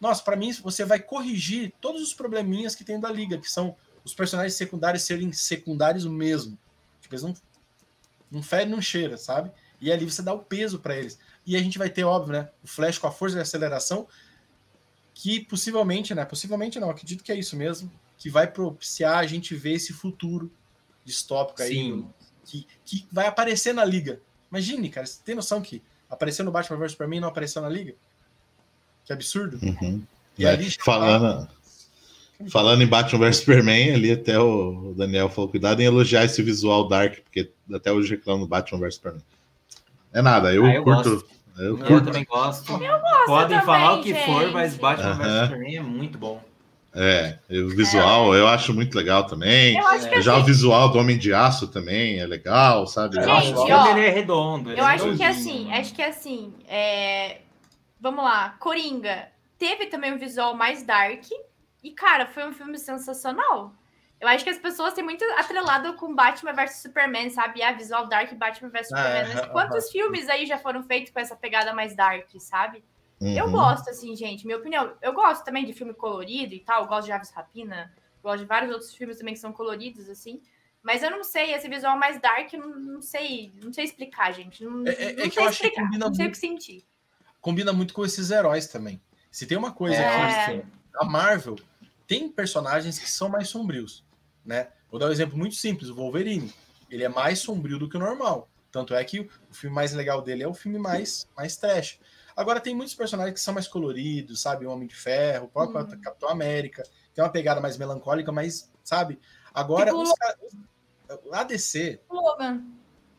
Nossa, 0.00 0.22
pra 0.22 0.36
mim, 0.36 0.52
você 0.52 0.84
vai 0.84 1.00
corrigir 1.00 1.72
todos 1.80 2.02
os 2.02 2.12
probleminhas 2.12 2.74
que 2.74 2.84
tem 2.84 3.00
da 3.00 3.10
liga, 3.10 3.38
que 3.38 3.50
são 3.50 3.76
os 4.04 4.14
personagens 4.14 4.54
secundários 4.54 5.02
serem 5.02 5.32
secundários 5.32 6.04
mesmo. 6.04 6.58
Tipo, 7.00 7.14
eles 7.14 7.22
não, 7.22 7.34
não 8.30 8.42
não 8.68 8.80
cheira, 8.80 9.16
sabe? 9.16 9.50
E 9.80 9.90
ali 9.92 10.04
você 10.04 10.22
dá 10.22 10.32
o 10.32 10.40
peso 10.40 10.78
pra 10.78 10.96
eles. 10.96 11.18
E 11.46 11.56
a 11.56 11.58
gente 11.58 11.78
vai 11.78 11.90
ter, 11.90 12.04
óbvio, 12.04 12.32
né? 12.32 12.48
O 12.62 12.66
Flash 12.66 12.98
com 12.98 13.06
a 13.06 13.12
força 13.12 13.36
de 13.36 13.42
aceleração, 13.42 14.06
que 15.14 15.40
possivelmente, 15.40 16.14
né? 16.14 16.24
Possivelmente 16.24 16.80
não, 16.80 16.90
acredito 16.90 17.22
que 17.22 17.32
é 17.32 17.36
isso 17.36 17.56
mesmo, 17.56 17.90
que 18.16 18.30
vai 18.30 18.46
propiciar 18.46 19.18
a 19.18 19.26
gente 19.26 19.54
ver 19.54 19.74
esse 19.74 19.92
futuro 19.92 20.50
distópico 21.04 21.62
aí, 21.62 21.74
Sim. 21.74 22.10
que, 22.44 22.66
que 22.84 23.06
vai 23.12 23.26
aparecer 23.26 23.72
na 23.74 23.84
liga. 23.84 24.20
Imagine, 24.50 24.88
cara, 24.88 25.06
você 25.06 25.20
tem 25.24 25.34
noção 25.34 25.60
que 25.60 25.82
apareceu 26.08 26.44
no 26.44 26.50
Batman 26.50 26.78
vs 26.78 26.92
Superman 26.92 27.18
e 27.18 27.20
não 27.20 27.28
apareceu 27.28 27.60
na 27.60 27.68
liga? 27.68 27.94
Que 29.06 29.12
absurdo. 29.12 29.58
Uhum. 29.62 30.02
E 30.38 30.44
É, 30.46 30.50
ali 30.50 30.70
falando, 30.70 31.46
falando 32.50 32.82
em 32.82 32.86
Batman 32.86 33.26
vs 33.26 33.36
Superman, 33.38 33.92
ali 33.94 34.12
até 34.12 34.38
o 34.38 34.94
Daniel 34.96 35.28
falou: 35.28 35.50
cuidado 35.50 35.80
em 35.80 35.84
elogiar 35.84 36.24
esse 36.24 36.42
visual 36.42 36.88
dark, 36.88 37.18
porque 37.22 37.50
até 37.72 37.92
hoje 37.92 38.10
reclamo 38.10 38.44
do 38.44 38.48
Batman 38.48 38.80
vs 38.80 38.94
Superman. 38.96 39.22
É 40.12 40.22
nada, 40.22 40.52
eu, 40.54 40.64
Ah, 40.64 40.74
eu 40.74 40.82
curto. 40.84 41.10
gosto. 41.10 41.34
Eu 41.56 41.64
Eu, 41.66 41.78
curto. 41.78 42.06
também 42.06 42.24
gosto. 42.24 42.66
gosto 42.72 43.26
Podem 43.26 43.58
também, 43.58 43.64
falar 43.64 43.94
o 43.94 44.02
que 44.02 44.12
for, 44.14 44.42
gente. 44.42 44.52
mas 44.52 44.74
Batman 44.76 45.10
Aham. 45.10 45.18
vs 45.22 45.40
Superman 45.48 45.76
é 45.76 45.80
muito 45.82 46.18
bom. 46.18 46.42
É, 46.96 47.38
o 47.50 47.68
visual 47.70 48.34
eu 48.36 48.46
acho 48.46 48.72
muito 48.72 48.96
legal 48.96 49.24
também. 49.24 49.76
Eu 49.76 49.86
acho 49.88 50.08
que 50.08 50.22
Já 50.22 50.34
o 50.34 50.36
assim, 50.36 50.46
visual 50.46 50.88
do 50.90 50.98
Homem 50.98 51.18
de 51.18 51.34
Aço 51.34 51.66
também 51.66 52.20
é 52.20 52.26
legal, 52.26 52.86
sabe? 52.86 53.16
Eu 53.16 53.22
Gente, 53.22 53.30
acho- 53.32 53.54
o 53.54 53.58
ó, 53.62 53.66
filme 53.66 53.90
ele 54.00 54.06
é 54.06 54.10
redondo. 54.10 54.70
ele 54.70 54.80
Eu 54.80 54.84
é 54.84 54.94
acho 54.94 55.16
que 55.16 55.22
assim, 55.24 55.72
acho 55.72 55.92
que 55.94 56.02
assim, 56.02 56.52
é... 56.68 57.38
vamos 58.04 58.22
lá, 58.22 58.50
Coringa 58.60 59.32
teve 59.56 59.86
também 59.86 60.12
um 60.12 60.18
visual 60.18 60.54
mais 60.54 60.82
dark 60.82 61.24
e, 61.82 61.90
cara, 61.92 62.26
foi 62.26 62.46
um 62.46 62.52
filme 62.52 62.78
sensacional. 62.78 63.72
Eu 64.20 64.28
acho 64.28 64.44
que 64.44 64.50
as 64.50 64.58
pessoas 64.58 64.92
têm 64.92 65.02
muito 65.02 65.24
atrelado 65.38 65.94
com 65.94 66.14
Batman 66.14 66.52
vs 66.52 66.76
Superman, 66.82 67.30
sabe? 67.30 67.62
Ah, 67.62 67.72
visual 67.72 68.06
dark 68.06 68.30
Batman 68.34 68.68
vs 68.68 68.92
Ah, 68.92 68.96
Superman. 68.96 69.22
é, 69.22 69.34
Mas 69.34 69.46
quantos 69.46 69.90
filmes 69.90 70.28
aí 70.28 70.44
já 70.44 70.58
foram 70.58 70.82
feitos 70.82 71.12
com 71.12 71.18
essa 71.18 71.34
pegada 71.34 71.72
mais 71.72 71.96
dark, 71.96 72.28
sabe? 72.38 72.84
Eu 73.20 73.46
Uhum. 73.46 73.52
gosto, 73.52 73.88
assim, 73.88 74.14
gente, 74.14 74.44
minha 74.44 74.58
opinião. 74.58 74.94
Eu 75.00 75.14
gosto 75.14 75.42
também 75.42 75.64
de 75.64 75.72
filme 75.72 75.94
colorido 75.94 76.52
e 76.54 76.60
tal, 76.60 76.82
eu 76.82 76.88
gosto 76.88 77.06
de 77.06 77.12
Aves 77.12 77.30
Rapina, 77.30 77.90
gosto 78.22 78.40
de 78.40 78.44
vários 78.46 78.70
outros 78.70 78.94
filmes 78.94 79.16
também 79.16 79.32
que 79.32 79.40
são 79.40 79.52
coloridos, 79.52 80.10
assim. 80.10 80.42
Mas 80.82 81.02
eu 81.02 81.10
não 81.10 81.24
sei, 81.24 81.54
esse 81.54 81.68
visual 81.68 81.96
mais 81.98 82.20
dark, 82.20 82.52
eu 82.52 82.60
não, 82.60 82.78
não 82.78 83.00
sei, 83.02 83.52
não 83.62 83.72
sei 83.72 83.84
explicar, 83.84 84.30
gente. 84.32 84.62
Não, 84.62 84.86
É- 84.86 84.90
é- 84.92 85.10
é 85.12 85.16
não 85.16 85.24
que 85.24 85.30
sei 85.30 85.44
eu 85.46 85.48
explicar, 85.50 85.90
não 85.98 86.12
sei 86.14 86.26
o 86.26 86.30
que 86.30 86.36
sentir. 86.38 86.84
Combina 87.44 87.74
muito 87.74 87.92
com 87.92 88.02
esses 88.06 88.30
heróis 88.30 88.66
também. 88.68 89.02
Se 89.30 89.44
tem 89.44 89.58
uma 89.58 89.70
coisa 89.70 89.96
É. 89.98 90.46
que 90.60 90.64
a 90.98 91.04
Marvel 91.04 91.56
tem 92.06 92.26
personagens 92.26 92.98
que 92.98 93.10
são 93.10 93.28
mais 93.28 93.50
sombrios, 93.50 94.02
né? 94.42 94.68
Vou 94.90 94.98
dar 94.98 95.08
um 95.08 95.12
exemplo 95.12 95.36
muito 95.36 95.54
simples, 95.54 95.90
o 95.90 95.94
Wolverine. 95.94 96.50
Ele 96.90 97.04
é 97.04 97.08
mais 97.08 97.40
sombrio 97.40 97.78
do 97.78 97.86
que 97.86 97.98
o 97.98 98.00
normal. 98.00 98.48
Tanto 98.72 98.94
é 98.94 99.04
que 99.04 99.20
o 99.20 99.28
filme 99.50 99.74
mais 99.76 99.92
legal 99.92 100.22
dele 100.22 100.42
é 100.42 100.48
o 100.48 100.54
filme 100.54 100.78
mais, 100.78 101.28
mais 101.36 101.54
trash. 101.54 102.00
Agora 102.34 102.60
tem 102.60 102.74
muitos 102.74 102.94
personagens 102.94 103.34
que 103.34 103.40
são 103.40 103.52
mais 103.52 103.68
coloridos, 103.68 104.40
sabe? 104.40 104.64
O 104.64 104.70
Homem 104.70 104.88
de 104.88 104.94
Ferro, 104.96 105.44
o 105.44 105.48
próprio 105.48 105.80
Uhum. 105.80 106.00
Capitão 106.00 106.30
América. 106.30 106.82
Tem 107.14 107.22
uma 107.22 107.30
pegada 107.30 107.60
mais 107.60 107.76
melancólica, 107.76 108.32
mas, 108.32 108.72
sabe? 108.82 109.20
Agora, 109.52 109.90
Tipo 109.90 110.02
os 110.02 110.12
caras- 110.14 110.38
a 111.30 111.44
DC, 111.44 112.00
Logan. 112.10 112.64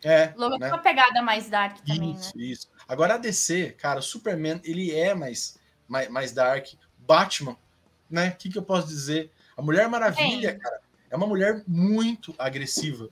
É. 0.06 0.34
Logan 0.38 0.58
né? 0.58 0.68
tem 0.68 0.76
uma 0.78 0.84
pegada 0.84 1.22
mais 1.22 1.50
dark 1.50 1.78
também, 1.80 2.14
né? 2.14 2.20
Isso, 2.20 2.40
isso. 2.40 2.70
Agora 2.88 3.16
a 3.16 3.18
DC, 3.18 3.72
cara, 3.78 4.00
o 4.00 4.04
Superman, 4.04 4.62
ele 4.64 4.92
é 4.94 5.14
mais, 5.16 5.58
mais, 5.88 6.10
mais 6.10 6.32
dark. 6.32 6.68
Batman, 6.98 7.56
né? 8.10 8.30
O 8.30 8.36
que, 8.38 8.50
que 8.50 8.58
eu 8.58 8.64
posso 8.64 8.88
dizer? 8.88 9.32
A 9.58 9.62
Mulher 9.62 9.88
Maravilha, 9.88 10.54
Sim. 10.54 10.58
cara, 10.60 10.80
é 11.10 11.16
uma 11.16 11.28
mulher 11.28 11.64
muito 11.68 12.34
agressiva. 12.38 13.10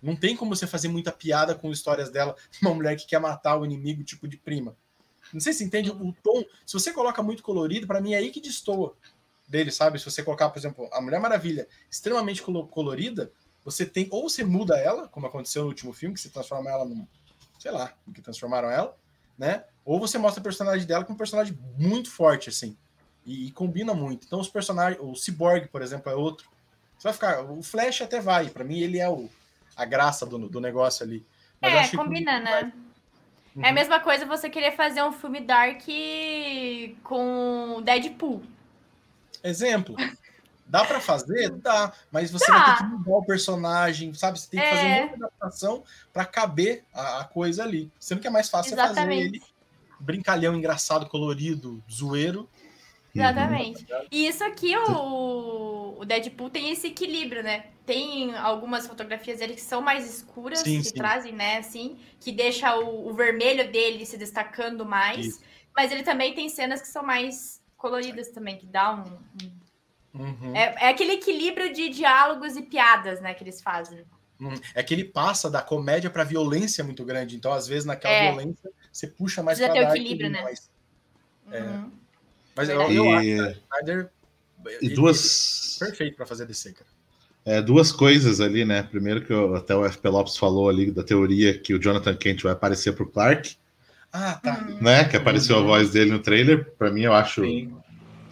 Não 0.00 0.16
tem 0.16 0.36
como 0.36 0.54
você 0.54 0.66
fazer 0.66 0.88
muita 0.88 1.12
piada 1.12 1.54
com 1.54 1.70
histórias 1.70 2.10
dela, 2.10 2.36
uma 2.62 2.74
mulher 2.74 2.96
que 2.96 3.06
quer 3.06 3.20
matar 3.20 3.56
o 3.56 3.64
inimigo, 3.64 4.02
tipo 4.04 4.26
de 4.28 4.36
prima. 4.36 4.76
Não 5.32 5.40
sei 5.40 5.52
se 5.52 5.64
entende 5.64 5.90
o 5.90 6.12
tom. 6.22 6.44
Se 6.66 6.72
você 6.74 6.92
coloca 6.92 7.22
muito 7.22 7.42
colorido, 7.42 7.86
pra 7.86 8.00
mim 8.00 8.12
é 8.14 8.18
aí 8.18 8.30
que 8.30 8.40
destoa 8.40 8.94
dele, 9.48 9.70
sabe? 9.70 9.98
Se 9.98 10.04
você 10.04 10.22
colocar, 10.22 10.48
por 10.50 10.58
exemplo, 10.58 10.88
a 10.92 11.00
Mulher 11.00 11.20
Maravilha 11.20 11.66
extremamente 11.90 12.42
colo- 12.42 12.66
colorida, 12.66 13.30
você 13.64 13.86
tem, 13.86 14.08
ou 14.10 14.28
você 14.28 14.44
muda 14.44 14.76
ela, 14.78 15.08
como 15.08 15.26
aconteceu 15.26 15.62
no 15.62 15.68
último 15.68 15.92
filme, 15.92 16.14
que 16.14 16.20
você 16.20 16.28
transforma 16.28 16.70
ela 16.70 16.84
num, 16.84 17.06
sei 17.58 17.70
lá, 17.70 17.92
que 18.12 18.20
transformaram 18.20 18.70
ela, 18.70 18.96
né? 19.38 19.64
Ou 19.84 19.98
você 19.98 20.18
mostra 20.18 20.40
a 20.40 20.44
personagem 20.44 20.86
dela 20.86 21.04
como 21.04 21.14
um 21.14 21.18
personagem 21.18 21.58
muito 21.78 22.10
forte, 22.10 22.48
assim. 22.48 22.76
E, 23.24 23.46
e 23.46 23.50
combina 23.52 23.94
muito. 23.94 24.26
Então, 24.26 24.40
os 24.40 24.48
personagens. 24.48 25.00
O 25.00 25.14
Cyborg, 25.14 25.68
por 25.68 25.82
exemplo, 25.82 26.10
é 26.10 26.14
outro. 26.14 26.48
Você 26.98 27.04
vai 27.04 27.12
ficar. 27.12 27.42
O 27.42 27.62
Flash 27.62 28.02
até 28.02 28.20
vai. 28.20 28.48
Pra 28.48 28.64
mim, 28.64 28.78
ele 28.80 28.98
é 28.98 29.08
o, 29.08 29.28
a 29.76 29.84
graça 29.84 30.26
do, 30.26 30.48
do 30.48 30.60
negócio 30.60 31.04
ali. 31.04 31.24
eu 31.60 31.68
É, 31.68 31.88
combina, 31.88 32.40
né? 32.40 32.72
Uhum. 33.54 33.64
É 33.64 33.68
a 33.68 33.72
mesma 33.72 34.00
coisa 34.00 34.24
você 34.24 34.48
querer 34.48 34.72
fazer 34.72 35.02
um 35.02 35.12
filme 35.12 35.40
dark 35.40 35.82
com 37.02 37.82
Deadpool. 37.84 38.42
Exemplo. 39.42 39.96
Dá 40.72 40.86
pra 40.86 41.00
fazer? 41.02 41.50
Dá. 41.50 41.92
Mas 42.10 42.30
você 42.30 42.46
Dá. 42.50 42.58
vai 42.58 42.76
ter 42.78 42.84
que 42.84 42.90
mudar 42.90 43.10
o 43.18 43.22
personagem, 43.26 44.14
sabe? 44.14 44.40
Você 44.40 44.48
tem 44.48 44.58
que 44.58 44.66
fazer 44.70 44.86
É. 44.86 44.94
uma 44.94 45.02
outra 45.02 45.16
adaptação 45.26 45.84
pra 46.14 46.24
caber 46.24 46.82
a, 46.94 47.20
a 47.20 47.24
coisa 47.24 47.62
ali. 47.62 47.92
Sendo 48.00 48.22
que 48.22 48.26
é 48.26 48.30
mais 48.30 48.48
fácil 48.48 48.74
fazer 48.74 49.12
ele 49.12 49.42
brincalhão, 50.00 50.54
engraçado, 50.56 51.06
colorido, 51.10 51.84
zoeiro. 51.90 52.48
Exatamente. 53.14 53.86
E 54.10 54.26
isso 54.26 54.42
aqui, 54.42 54.74
o, 54.74 55.98
o 56.00 56.04
Deadpool 56.06 56.48
tem 56.48 56.70
esse 56.70 56.86
equilíbrio, 56.86 57.42
né? 57.42 57.66
tem 57.84 58.34
algumas 58.36 58.86
fotografias 58.86 59.40
dele 59.40 59.54
que 59.54 59.60
são 59.60 59.82
mais 59.82 60.08
escuras, 60.08 60.60
Sim, 60.60 60.78
que 60.78 60.84
sim. 60.84 60.94
trazem, 60.94 61.32
né, 61.32 61.58
assim, 61.58 61.98
que 62.20 62.30
deixa 62.30 62.76
o, 62.78 63.08
o 63.08 63.12
vermelho 63.12 63.70
dele 63.72 64.06
se 64.06 64.16
destacando 64.16 64.86
mais. 64.86 65.26
Isso. 65.26 65.40
Mas 65.76 65.90
ele 65.90 66.02
também 66.04 66.32
tem 66.32 66.48
cenas 66.48 66.80
que 66.80 66.86
são 66.86 67.02
mais 67.02 67.60
coloridas 67.76 68.28
também, 68.28 68.56
que 68.56 68.66
dá 68.66 68.94
um. 68.94 69.02
um- 69.44 69.61
Uhum. 70.14 70.54
É, 70.54 70.86
é 70.86 70.88
aquele 70.90 71.12
equilíbrio 71.12 71.72
de 71.72 71.88
diálogos 71.88 72.56
e 72.56 72.62
piadas, 72.62 73.20
né, 73.20 73.32
que 73.34 73.42
eles 73.44 73.62
fazem. 73.62 74.00
Uhum. 74.40 74.54
É 74.74 74.82
que 74.82 74.92
ele 74.92 75.04
passa 75.04 75.48
da 75.50 75.62
comédia 75.62 76.10
pra 76.10 76.24
violência 76.24 76.82
muito 76.84 77.04
grande. 77.04 77.36
Então, 77.36 77.52
às 77.52 77.66
vezes, 77.66 77.84
naquela 77.84 78.12
É. 78.12 78.28
violência, 78.32 78.70
você 78.92 79.06
puxa 79.06 79.42
mais 79.42 79.58
o 79.58 79.62
dark 79.62 79.76
equilíbrio, 79.96 80.30
né? 80.30 80.42
mais. 80.42 80.70
É. 81.50 81.60
Uhum. 81.62 81.90
Mas 82.54 82.68
eu, 82.68 82.80
eu 82.90 83.12
acho 83.12 83.24
E, 83.24 83.36
que 83.36 83.40
o 83.40 83.50
Snyder 83.50 84.10
e 84.82 84.88
duas, 84.90 85.78
é 85.80 85.86
perfeito 85.86 86.16
pra 86.16 86.26
fazer 86.26 86.44
DC, 86.46 86.72
cara. 86.72 86.86
é, 87.44 87.62
duas 87.62 87.90
coisas 87.90 88.40
ali, 88.40 88.64
né? 88.64 88.82
Primeiro 88.82 89.24
que 89.24 89.32
o- 89.32 89.54
até 89.54 89.74
o 89.74 89.84
FP 89.84 90.08
Lopes 90.08 90.36
falou 90.36 90.68
ali 90.68 90.90
da 90.90 91.02
teoria 91.02 91.56
que 91.58 91.72
o 91.74 91.78
Jonathan 91.80 92.14
Kent 92.14 92.42
vai 92.42 92.52
aparecer 92.52 92.92
pro 92.94 93.08
Clark, 93.08 93.56
Ah, 94.12 94.34
tá. 94.42 94.66
Hum. 94.68 94.78
né? 94.82 95.04
Que 95.08 95.16
apareceu 95.16 95.56
Uhum. 95.56 95.62
a 95.62 95.66
voz 95.66 95.90
dele 95.92 96.10
no 96.12 96.18
trailer. 96.18 96.70
Pra 96.76 96.90
mim, 96.90 97.00
eu 97.02 97.14
acho, 97.14 97.40
Sim. 97.42 97.74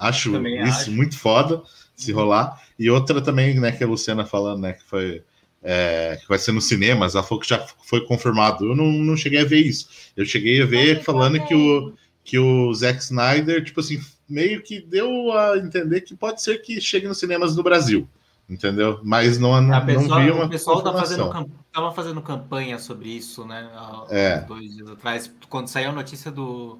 Acho 0.00 0.32
Também 0.32 0.60
isso 0.62 0.80
acho. 0.80 0.90
muito 0.92 1.16
foda 1.16 1.62
se 1.94 2.10
rolar. 2.12 2.60
E 2.78 2.90
outra 2.90 3.20
também, 3.20 3.60
né, 3.60 3.70
que 3.72 3.84
a 3.84 3.86
Luciana 3.86 4.24
falando, 4.24 4.62
né, 4.62 4.72
que 4.72 4.82
foi 4.84 5.22
é, 5.62 6.16
que 6.18 6.26
vai 6.26 6.38
ser 6.38 6.52
nos 6.52 6.66
cinemas, 6.66 7.14
ela 7.14 7.22
falou 7.22 7.40
que 7.42 7.48
já 7.48 7.58
foi 7.84 8.00
confirmado. 8.06 8.64
Eu 8.64 8.74
não, 8.74 8.86
não 8.90 9.14
cheguei 9.14 9.40
a 9.40 9.44
ver 9.44 9.58
isso. 9.58 9.88
Eu 10.16 10.24
cheguei 10.24 10.62
a 10.62 10.64
ver 10.64 10.96
Eu 10.96 11.02
falando 11.04 11.38
que 11.46 11.54
o, 11.54 11.80
também. 11.82 11.94
que 12.24 12.38
o 12.38 12.72
Zack 12.72 12.98
Snyder, 13.02 13.62
tipo 13.62 13.80
assim, 13.80 14.00
meio 14.26 14.62
que 14.62 14.80
deu 14.80 15.30
a 15.32 15.58
entender 15.58 16.00
que 16.00 16.16
pode 16.16 16.40
ser 16.42 16.62
que 16.62 16.80
chegue 16.80 17.06
nos 17.06 17.18
cinemas 17.18 17.54
do 17.54 17.62
Brasil, 17.62 18.08
entendeu? 18.48 19.00
Mas 19.02 19.38
não, 19.38 19.60
não, 19.60 19.74
A 19.74 19.80
pessoa- 19.82 20.08
não 20.08 20.24
vi 20.24 20.30
uma 20.30 20.44
o 20.46 20.48
pessoal 20.48 20.82
tá 20.82 20.94
fazendo, 20.94 21.50
tava 21.70 21.92
fazendo 21.92 22.22
campanha 22.22 22.78
sobre 22.78 23.10
isso, 23.10 23.44
né? 23.44 23.68
Há 23.74 24.06
É. 24.08 24.40
dois 24.40 24.74
dias 24.74 24.88
atrás, 24.88 25.30
quando 25.50 25.68
saiu 25.68 25.90
a 25.90 25.92
notícia 25.92 26.30
do, 26.30 26.78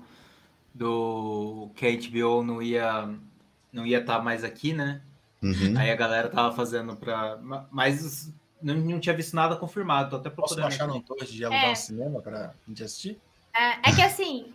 do 0.74 1.70
que 1.74 1.86
a 1.86 1.90
HBO 1.90 2.42
não 2.42 2.62
ia 2.62 3.08
não 3.72 3.86
ia 3.86 3.98
estar 4.00 4.20
mais 4.20 4.42
aqui, 4.44 4.72
né? 4.72 5.00
Uhum. 5.42 5.74
Aí 5.78 5.90
a 5.90 5.96
galera 5.96 6.28
tava 6.28 6.54
fazendo 6.54 6.96
pra. 6.96 7.36
ma- 7.36 7.66
Mas 7.70 8.32
não, 8.62 8.74
não 8.74 9.00
tinha 9.00 9.14
visto 9.14 9.34
nada 9.34 9.56
confirmado. 9.56 10.10
Tô 10.10 10.16
até 10.16 10.28
Posso 10.30 10.54
procurando. 10.54 10.70
baixar 10.70 10.86
no 10.86 10.96
aqui. 10.96 11.06
torre 11.06 11.26
de 11.26 11.44
alugar 11.44 11.64
É. 11.64 11.72
um 11.72 11.76
cinema 11.76 12.20
pra 12.20 12.52
gente 12.68 12.82
assistir? 12.82 13.18
É, 13.56 13.90
é 13.90 13.94
que 13.94 14.02
assim, 14.02 14.52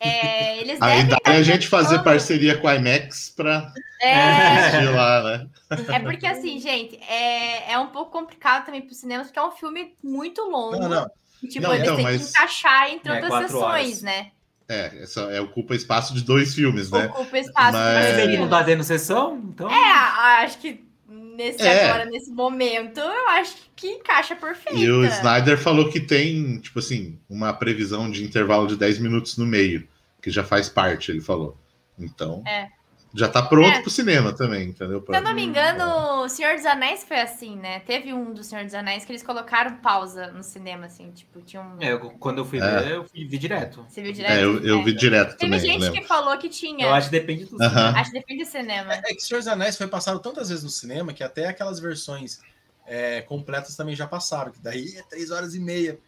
é, 0.00 0.58
eles 0.58 0.80
A 0.82 0.86
devem 0.86 1.04
ideia 1.04 1.20
tá 1.22 1.32
é 1.32 1.36
a 1.36 1.42
gente 1.42 1.68
fazer 1.68 2.02
parceria 2.02 2.58
com 2.58 2.66
a 2.66 2.74
IMAX 2.74 3.30
pra 3.36 3.72
É, 4.00 4.12
assistir 4.66 4.90
lá, 4.90 5.22
né? 5.22 5.46
é 5.94 5.98
porque 6.00 6.26
assim, 6.26 6.58
gente, 6.58 6.96
é, 7.04 7.72
é 7.72 7.78
um 7.78 7.86
pouco 7.88 8.10
complicado 8.10 8.64
também 8.66 8.82
pro 8.82 8.94
cinema, 8.94 9.22
porque 9.24 9.38
é 9.38 9.42
um 9.44 9.52
filme 9.52 9.94
muito 10.02 10.40
longo. 10.42 10.76
Não, 10.78 10.88
não. 10.88 11.10
Tipo, 11.48 11.60
Não, 11.62 11.74
eles 11.74 11.82
então, 11.84 11.96
têm 11.96 12.04
mas- 12.04 12.22
que 12.24 12.28
encaixar 12.30 12.90
entre 12.90 13.12
É, 13.12 13.14
outras 13.14 13.42
sessões, 13.46 13.62
horas. 13.62 14.02
né? 14.02 14.30
É, 14.72 15.02
essa 15.02 15.20
é, 15.32 15.40
ocupa 15.40 15.74
espaço 15.74 16.14
de 16.14 16.22
dois 16.22 16.54
filmes, 16.54 16.90
né? 16.90 17.06
Ocupa 17.06 17.38
espaço 17.38 17.76
Mas- 17.76 18.18
ele 18.18 18.38
não 18.38 18.48
tá 18.48 18.64
tendo 18.64 18.82
sessão, 18.82 19.36
então. 19.52 19.70
É, 19.70 20.44
acho 20.44 20.58
que 20.58 20.84
nesse 21.08 21.62
É. 21.62 21.90
agora, 21.90 22.04
nesse 22.06 22.30
momento, 22.30 23.00
eu 23.00 23.28
acho 23.30 23.54
que 23.76 23.86
encaixa 23.88 24.34
perfeito. 24.36 24.78
E 24.78 24.90
o 24.90 25.04
Snyder 25.04 25.58
falou 25.58 25.90
que 25.90 26.00
tem, 26.00 26.58
tipo 26.58 26.78
assim, 26.78 27.18
uma 27.28 27.52
previsão 27.52 28.10
de 28.10 28.24
intervalo 28.24 28.66
de 28.66 28.76
10 28.76 28.98
minutos 28.98 29.36
no 29.36 29.46
meio, 29.46 29.86
que 30.22 30.30
já 30.30 30.44
faz 30.44 30.68
parte, 30.68 31.10
ele 31.10 31.20
falou. 31.20 31.56
Então, 31.98 32.42
É. 32.46 32.68
já 33.14 33.28
tá 33.28 33.42
pronto 33.42 33.68
É. 33.76 33.80
pro 33.82 33.90
cinema 33.90 34.32
também, 34.32 34.68
entendeu? 34.68 35.04
Se 35.06 35.14
eu 35.16 35.20
não 35.22 35.34
me 35.34 35.42
engano, 35.44 36.22
o 36.22 36.28
Senhor 36.28 36.54
dos 36.56 36.64
Anéis 36.64 37.04
foi 37.04 37.20
assim, 37.20 37.56
né? 37.56 37.80
Teve 37.80 38.12
um 38.12 38.32
do 38.32 38.42
Senhor 38.42 38.64
dos 38.64 38.74
Anéis 38.74 39.04
que 39.04 39.12
eles 39.12 39.22
colocaram 39.22 39.76
pausa 39.76 40.28
no 40.32 40.42
cinema, 40.42 40.86
assim, 40.86 41.10
tipo, 41.10 41.40
tinha 41.42 41.60
um. 41.62 41.76
É, 41.80 41.92
eu- 41.92 42.10
quando 42.18 42.38
eu 42.38 42.44
fui 42.44 42.58
É. 42.58 42.80
ver, 42.80 42.90
eu 42.92 43.04
fui, 43.04 43.24
vi 43.24 43.36
direto. 43.38 43.84
Você 43.88 44.02
viu 44.02 44.12
direto? 44.12 44.32
É, 44.32 44.42
eu, 44.44 44.64
eu 44.64 44.80
É. 44.80 44.82
vi 44.82 44.92
direto 44.94 45.36
Teve 45.36 45.56
também, 45.58 45.60
gente 45.80 45.90
que 45.92 46.06
falou 46.06 46.36
que 46.38 46.48
tinha. 46.48 46.86
Eu 46.86 46.94
acho 46.94 47.10
que 47.10 47.18
depende 47.18 47.44
do 47.44 47.62
Aham. 47.62 47.68
cinema. 47.70 47.98
Acho 48.00 48.10
que 48.12 48.18
depende 48.18 48.44
do 48.44 48.50
cinema. 48.50 48.94
É 48.94 49.02
que 49.14 49.20
Senhor 49.20 49.38
dos 49.40 49.48
Anéis 49.48 49.76
foi 49.76 49.86
passado 49.88 50.18
tantas 50.20 50.48
vezes 50.48 50.64
no 50.64 50.70
cinema 50.70 51.12
que 51.12 51.22
até 51.22 51.46
aquelas 51.48 51.78
versões 51.78 52.40
é, 52.86 53.22
completas 53.22 53.76
também 53.76 53.94
já 53.96 54.06
passaram, 54.06 54.52
que 54.52 54.60
daí 54.60 54.94
é 54.96 55.02
três 55.02 55.30
horas 55.30 55.54
e 55.54 55.60
meia. 55.60 55.98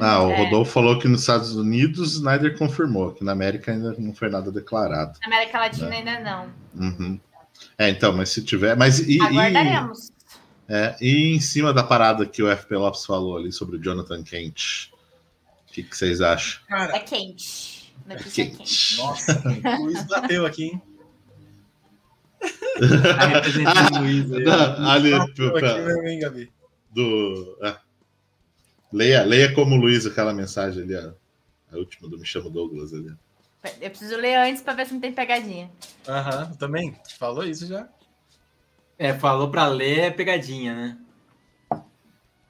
Ah, 0.00 0.22
o 0.22 0.30
É. 0.30 0.36
Rodolfo 0.44 0.72
falou 0.72 0.98
que 0.98 1.08
nos 1.08 1.20
Estados 1.22 1.54
Unidos, 1.56 2.14
Snyder 2.14 2.56
confirmou, 2.56 3.12
que 3.12 3.24
na 3.24 3.32
América 3.32 3.72
ainda 3.72 3.94
não 3.98 4.14
foi 4.14 4.28
nada 4.30 4.50
declarado. 4.52 5.18
Na 5.20 5.26
América 5.26 5.58
É. 5.58 5.60
Latina 5.60 5.88
ainda 5.90 6.20
não. 6.20 6.48
Uhum. 6.74 7.20
É, 7.78 7.88
então, 7.90 8.12
mas 8.12 8.28
se 8.30 8.42
tiver. 8.42 8.76
Mas 8.76 8.98
e, 9.00 9.16
e, 9.18 9.20
Aguardaremos. 9.20 10.10
é, 10.68 10.96
e 11.00 11.34
em 11.34 11.40
cima 11.40 11.72
da 11.72 11.82
parada 11.82 12.24
que 12.26 12.42
o 12.42 12.56
FP 12.56 12.76
Lopes 12.76 13.04
falou 13.04 13.36
ali 13.36 13.52
sobre 13.52 13.76
o 13.76 13.82
Jonathan 13.82 14.22
Kent, 14.22 14.90
o 15.68 15.72
que, 15.72 15.82
que 15.82 15.96
vocês 15.96 16.20
acham? 16.20 16.60
Cara, 16.68 16.96
É 16.96 17.00
quente. 17.00 17.92
Notícia 18.06 18.44
quente. 18.46 18.58
Kent. 18.58 18.98
nossa, 18.98 19.42
o 19.80 19.84
Luiz 19.84 20.02
bateu 20.04 20.44
aqui, 20.44 20.64
hein? 20.64 20.82
Tá 23.16 23.26
representando 23.26 23.96
o 23.96 23.98
Luiz 24.00 24.32
aí. 24.32 24.44
Não, 24.44 24.90
ali, 24.90 25.10
Bateu 25.10 25.48
aqui 25.50 25.60
pra- 25.60 25.78
mesmo, 25.78 26.08
hein, 26.08 26.18
Gabi? 26.18 26.52
do. 26.90 27.58
é. 27.62 27.76
Leia, 28.92 29.22
leia 29.24 29.54
como 29.54 29.76
Luiz 29.76 30.04
aquela 30.06 30.34
mensagem 30.34 30.82
ali, 30.82 30.94
a, 30.94 31.12
a 31.72 31.76
última 31.76 32.08
do 32.08 32.18
Me 32.18 32.26
Chamo 32.26 32.50
Douglas 32.50 32.92
ali. 32.92 33.10
Eu 33.80 33.90
preciso 33.90 34.16
ler 34.16 34.34
antes 34.36 34.60
pra 34.62 34.74
ver 34.74 34.86
se 34.86 34.92
não 34.92 35.00
tem 35.00 35.12
pegadinha. 35.12 35.70
Aham, 36.08 36.52
também. 36.58 36.94
Falou 37.18 37.44
isso 37.44 37.66
já? 37.66 37.88
É, 38.98 39.14
falou 39.14 39.50
pra 39.50 39.68
ler 39.68 39.98
é 40.00 40.10
pegadinha, 40.10 40.74
né? 40.74 40.98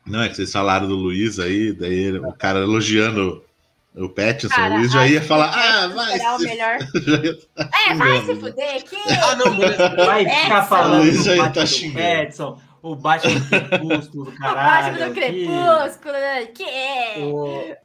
Não, 0.04 0.22
é 0.22 0.28
que 0.28 0.34
vocês 0.34 0.50
falaram 0.50 0.88
do 0.88 0.96
Luiz 0.96 1.38
aí, 1.38 1.72
daí 1.72 1.94
ele- 1.94 2.18
o 2.18 2.32
cara 2.32 2.60
elogiando 2.60 3.44
o 3.94 4.08
Pattinson, 4.08 4.48
Cara, 4.54 4.74
o 4.74 4.78
Luiz 4.78 4.92
já 4.92 5.02
acho 5.02 5.12
ia 5.12 5.22
falar, 5.22 5.50
ah, 5.54 5.88
vai, 5.88 6.16
será 6.18 6.34
o 6.34 6.38
se... 6.38 6.44
melhor. 6.46 6.78
já 7.04 7.22
ia 7.22 7.38
É, 7.90 7.94
vai 7.94 8.20
se 8.22 8.34
né? 8.34 8.40
fuder, 8.40 8.84
que 8.84 8.96
Ah, 8.96 9.36
não. 9.36 9.56
Vai 10.06 10.24
É, 10.24 10.42
ficar 10.44 10.62
falando 10.64 11.02
Luiz 11.02 11.24
do 11.24 11.30
aí 11.32 11.38
tá 11.52 11.66
o 12.82 12.96
Batman 12.96 13.38
do 13.38 13.48
Crepúsculo, 13.48 14.24
do 14.24 14.30
o 14.32 14.38
caralho. 14.38 14.86
Batman 14.98 15.08
do 15.08 15.14
que- 15.14 15.20
Crepúsculo, 15.20 16.12
né? 16.14 16.46
que 16.46 16.64
é. 16.64 17.14
O- 17.18 17.76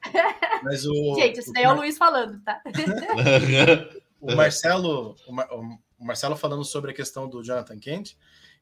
Mas 0.63 0.85
o. 0.85 1.15
Gente, 1.15 1.39
isso 1.39 1.51
daí 1.53 1.63
é 1.65 1.71
o 1.71 1.75
Luiz 1.75 1.97
falando, 1.97 2.39
tá? 2.43 2.59
o 4.21 4.35
Marcelo, 4.35 5.15
o, 5.27 5.31
Mar- 5.33 5.49
o 5.51 6.05
Marcelo 6.05 6.35
falando 6.35 6.63
sobre 6.63 6.91
a 6.91 6.93
questão 6.93 7.27
do 7.29 7.43
Jonathan 7.43 7.77
Kent, 7.79 8.13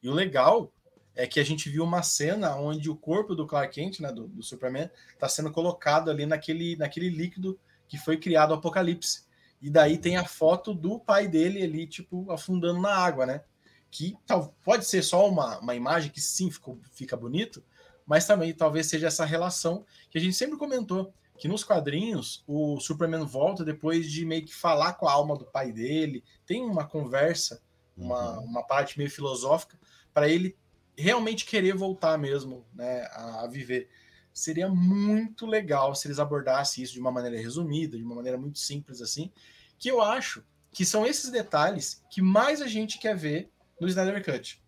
e 0.01 0.09
o 0.09 0.13
legal 0.13 0.71
é 1.15 1.25
que 1.25 1.39
a 1.39 1.43
gente 1.43 1.69
viu 1.69 1.83
uma 1.83 2.03
cena 2.03 2.55
onde 2.55 2.89
o 2.89 2.95
corpo 2.95 3.33
do 3.33 3.47
Clark 3.47 3.73
Kent, 3.73 4.01
né, 4.01 4.11
do, 4.11 4.27
do 4.27 4.43
Superman, 4.43 4.89
está 5.13 5.29
sendo 5.29 5.51
colocado 5.51 6.11
ali 6.11 6.25
naquele, 6.25 6.75
naquele 6.75 7.09
líquido 7.09 7.57
que 7.87 7.97
foi 7.97 8.17
criado 8.17 8.51
o 8.51 8.55
Apocalipse. 8.55 9.23
E 9.61 9.69
daí 9.69 9.97
tem 9.97 10.17
a 10.17 10.25
foto 10.25 10.73
do 10.73 10.99
pai 10.99 11.27
dele 11.27 11.63
ali, 11.63 11.87
tipo, 11.87 12.29
afundando 12.31 12.81
na 12.81 12.93
água, 12.93 13.25
né? 13.25 13.41
Que 13.89 14.17
tal, 14.25 14.53
pode 14.63 14.85
ser 14.85 15.01
só 15.01 15.27
uma, 15.27 15.59
uma 15.59 15.73
imagem 15.73 16.11
que 16.11 16.19
sim 16.19 16.51
ficou, 16.51 16.79
fica 16.91 17.15
bonito, 17.15 17.63
mas 18.05 18.27
também 18.27 18.53
talvez 18.53 18.87
seja 18.87 19.07
essa 19.07 19.23
relação 19.23 19.85
que 20.09 20.17
a 20.17 20.21
gente 20.21 20.35
sempre 20.35 20.57
comentou, 20.57 21.13
que 21.37 21.47
nos 21.47 21.63
quadrinhos 21.63 22.43
o 22.45 22.79
Superman 22.79 23.25
volta 23.25 23.63
depois 23.63 24.11
de 24.11 24.25
meio 24.25 24.45
que 24.45 24.53
falar 24.53 24.93
com 24.93 25.07
a 25.07 25.13
alma 25.13 25.37
do 25.37 25.45
pai 25.45 25.71
dele, 25.71 26.23
tem 26.45 26.61
uma 26.63 26.85
conversa, 26.85 27.61
uma, 27.95 28.39
uma 28.39 28.63
parte 28.63 28.97
meio 28.97 29.09
filosófica, 29.09 29.79
para 30.13 30.29
ele 30.29 30.57
realmente 30.97 31.45
querer 31.45 31.75
voltar 31.75 32.17
mesmo 32.17 32.65
né, 32.73 33.07
a, 33.11 33.47
viver. 33.47 33.89
Seria 34.33 34.69
muito 34.69 35.45
legal 35.45 35.95
se 35.95 36.07
eles 36.07 36.19
abordassem 36.19 36.83
isso 36.83 36.93
de 36.93 36.99
uma 36.99 37.11
maneira 37.11 37.37
resumida, 37.37 37.97
de 37.97 38.03
uma 38.03 38.15
maneira 38.15 38.37
muito 38.37 38.59
simples 38.59 39.01
assim, 39.01 39.31
que 39.77 39.89
eu 39.89 40.01
acho 40.01 40.43
que 40.71 40.85
são 40.85 41.05
esses 41.05 41.29
detalhes 41.29 42.03
que 42.09 42.21
mais 42.21 42.61
a 42.61 42.67
gente 42.67 42.99
quer 42.99 43.15
ver 43.15 43.49
no 43.79 43.87
Snyder 43.87 44.23
Cut. 44.23 44.61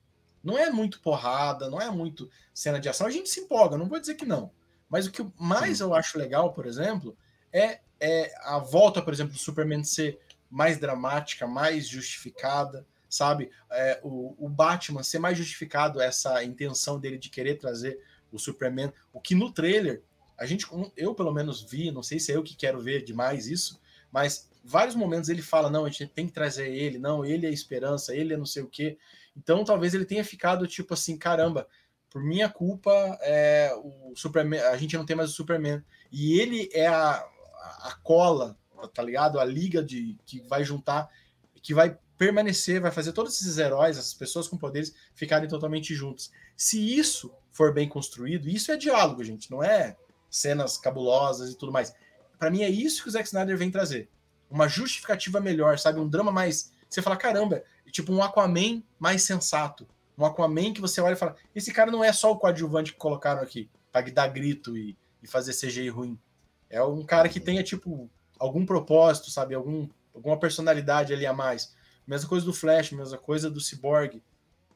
Não 0.44 0.58
é 0.58 0.70
muito 0.70 1.02
porrada, 1.02 1.70
não 1.70 1.82
é 1.82 1.90
muito 1.90 2.30
cena 2.54 2.80
de 2.80 2.88
ação, 2.88 3.08
a 3.08 3.12
gente 3.12 3.30
se 3.30 3.42
empolga, 3.42 3.78
não 3.78 3.90
vou 3.90 4.00
dizer 4.00 4.16
que 4.16 4.26
não. 4.26 4.52
Mas 4.90 5.06
o 5.06 5.12
que 5.12 5.26
mais 5.38 5.82
eu 5.82 5.94
acho 5.94 6.18
legal, 6.18 6.54
por 6.54 6.66
exemplo, 6.66 7.18
é, 7.52 7.82
é 8.00 8.34
a 8.44 8.58
volta, 8.58 9.02
por 9.02 9.14
exemplo, 9.14 9.34
do 9.34 9.40
Superman 9.40 9.84
ser 9.84 10.18
mais 10.50 10.80
dramática, 10.80 11.46
mais 11.46 11.88
justificada, 11.88 12.86
sabe? 13.10 13.52
É, 13.72 14.00
o, 14.04 14.36
o 14.38 14.50
Batman 14.50 15.04
ser 15.04 15.20
mais 15.20 15.38
justificado 15.38 16.02
essa 16.02 16.44
intenção 16.44 17.00
dele 17.00 17.18
de 17.18 17.30
querer 17.30 17.56
trazer 17.56 18.00
o 18.32 18.38
Superman, 18.38 18.92
o 19.14 19.22
que 19.22 19.36
no 19.36 19.52
trailer 19.52 20.04
a 20.38 20.46
gente, 20.46 20.68
eu 20.96 21.16
pelo 21.16 21.34
menos 21.34 21.64
vi, 21.64 21.90
não 21.90 22.04
sei 22.04 22.20
se 22.20 22.32
é 22.32 22.36
eu 22.36 22.44
que 22.44 22.56
quero 22.56 22.80
ver 22.80 23.04
demais 23.04 23.48
isso, 23.48 23.82
mas 24.12 24.50
vários 24.64 24.96
momentos 24.96 25.30
ele 25.30 25.42
fala 25.42 25.70
não, 25.70 25.86
a 25.86 25.90
gente 25.90 26.08
tem 26.08 26.28
que 26.28 26.34
trazer 26.34 26.70
ele, 26.70 27.00
não, 27.00 27.26
ele 27.26 27.48
é 27.48 27.50
esperança, 27.50 28.16
ele 28.16 28.34
é 28.34 28.38
não 28.38 28.46
sei 28.46 28.62
o 28.62 28.68
quê. 28.68 28.98
Então 29.36 29.64
talvez 29.64 29.94
ele 29.94 30.06
tenha 30.06 30.24
ficado 30.24 30.68
tipo 30.68 30.94
assim, 30.94 31.18
caramba, 31.18 31.68
por 32.10 32.24
minha 32.24 32.50
culpa, 32.50 32.92
é, 33.22 33.72
o 33.76 34.14
Superman, 34.16 34.60
a 34.62 34.78
gente 34.78 34.96
não 34.96 35.06
tem 35.06 35.16
mais 35.16 35.30
o 35.32 35.34
Superman. 35.34 35.84
E 36.12 36.40
ele 36.40 36.70
é 36.72 36.88
a, 36.88 37.14
a 37.82 37.98
cola, 38.04 38.58
tá 38.94 39.04
ligado? 39.04 39.40
A 39.40 39.46
liga 39.46 39.84
de 39.84 40.18
que 40.26 40.40
vai 40.42 40.64
juntar 40.64 41.10
que 41.62 41.74
vai 41.74 41.98
permanecer, 42.18 42.82
vai 42.82 42.92
fazer 42.92 43.14
todos 43.14 43.40
esses 43.40 43.58
heróis, 43.58 43.98
essas 43.98 44.14
pessoas 44.14 44.48
com 44.48 44.58
poderes, 44.58 44.94
ficarem 45.14 45.48
totalmente 45.48 45.94
juntos. 45.94 46.32
Se 46.56 46.98
isso 46.98 47.32
for 47.52 47.74
bem 47.74 47.88
construído, 47.88 48.50
isso 48.50 48.72
é 48.72 48.78
diálogo, 48.78 49.24
gente, 49.24 49.52
não 49.52 49.64
é 49.64 49.96
cenas 50.30 50.78
cabulosas 50.78 51.52
e 51.52 51.58
tudo 51.58 51.72
mais. 51.72 51.94
Para 52.40 52.50
mim 52.50 52.64
é 52.64 52.70
isso 52.70 53.04
que 53.04 53.10
o 53.10 53.12
Zack 53.12 53.28
Snyder 53.28 53.58
vem 53.58 53.72
trazer. 53.72 54.10
Uma 54.50 54.68
justificativa 54.68 55.40
melhor, 55.40 55.78
sabe? 55.78 56.00
Um 56.00 56.08
drama 56.08 56.32
mais. 56.32 56.72
Você 56.90 57.02
fala, 57.02 57.18
caramba, 57.18 57.64
tipo 57.92 58.14
um 58.14 58.24
Aquaman 58.24 58.82
mais 58.98 59.24
sensato. 59.24 59.88
Um 60.18 60.26
Aquaman 60.26 60.74
que 60.74 60.82
você 60.82 61.02
olha 61.02 61.14
e 61.14 61.18
fala: 61.18 61.36
esse 61.56 61.72
cara 61.72 61.92
não 61.92 62.04
é 62.04 62.14
só 62.14 62.32
o 62.32 62.38
coadjuvante 62.38 62.94
que 62.94 63.00
colocaram 63.00 63.42
aqui 63.42 63.70
para 63.92 64.10
dar 64.12 64.28
grito 64.28 64.78
e, 64.78 64.98
e 65.22 65.28
fazer 65.28 65.54
CGI 65.54 65.90
ruim. 65.90 66.18
É 66.70 66.82
um 66.82 67.04
cara 67.04 67.30
que 67.30 67.40
tenha, 67.40 67.64
tipo, 67.64 68.10
algum 68.40 68.66
propósito, 68.66 69.32
sabe? 69.32 69.56
Algum, 69.56 69.88
alguma 70.18 70.40
personalidade 70.40 71.14
ali 71.14 71.26
a 71.26 71.34
mais. 71.34 71.76
Mesma 72.06 72.28
coisa 72.28 72.46
do 72.46 72.54
Flash, 72.54 72.92
mesma 72.92 73.18
coisa 73.18 73.50
do 73.50 73.62
Cyborg, 73.62 74.22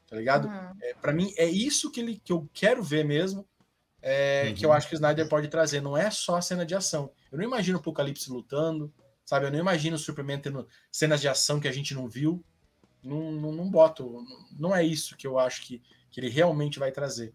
tá 0.08 0.16
ligado? 0.16 0.48
Uhum. 0.48 0.78
É, 0.82 0.94
para 0.94 1.14
mim, 1.14 1.34
é 1.38 1.46
isso 1.46 1.92
que, 1.92 2.00
ele, 2.00 2.22
que 2.24 2.32
eu 2.32 2.50
quero 2.54 2.84
ver 2.84 3.04
mesmo, 3.04 3.48
é, 4.02 4.46
uhum. 4.48 4.54
que 4.54 4.66
eu 4.66 4.74
acho 4.74 4.88
que 4.88 4.94
o 4.94 4.98
Snyder 4.98 5.28
pode 5.28 5.48
trazer. 5.48 5.82
Não 5.82 5.96
é 5.98 6.10
só 6.10 6.36
a 6.36 6.42
cena 6.42 6.66
de 6.66 6.76
ação. 6.76 7.12
Eu 7.32 7.38
não 7.38 7.46
imagino 7.46 7.78
o 7.78 7.82
Apocalipse 7.82 8.32
lutando, 8.32 8.94
sabe? 9.26 9.46
Eu 9.46 9.52
não 9.52 9.60
imagino 9.60 9.96
o 9.96 10.00
Superman 10.00 10.40
tendo 10.40 10.68
cenas 10.92 11.22
de 11.22 11.28
ação 11.28 11.60
que 11.60 11.68
a 11.68 11.72
gente 11.72 11.94
não 11.94 12.08
viu. 12.08 12.44
Não, 13.04 13.32
não, 13.32 13.52
não 13.52 13.70
boto. 13.70 14.24
Não 14.60 14.76
é 14.76 14.84
isso 14.84 15.16
que 15.16 15.26
eu 15.26 15.40
acho 15.40 15.64
que, 15.64 15.82
que 16.10 16.20
ele 16.20 16.30
realmente 16.30 16.80
vai 16.80 16.92
trazer. 16.92 17.34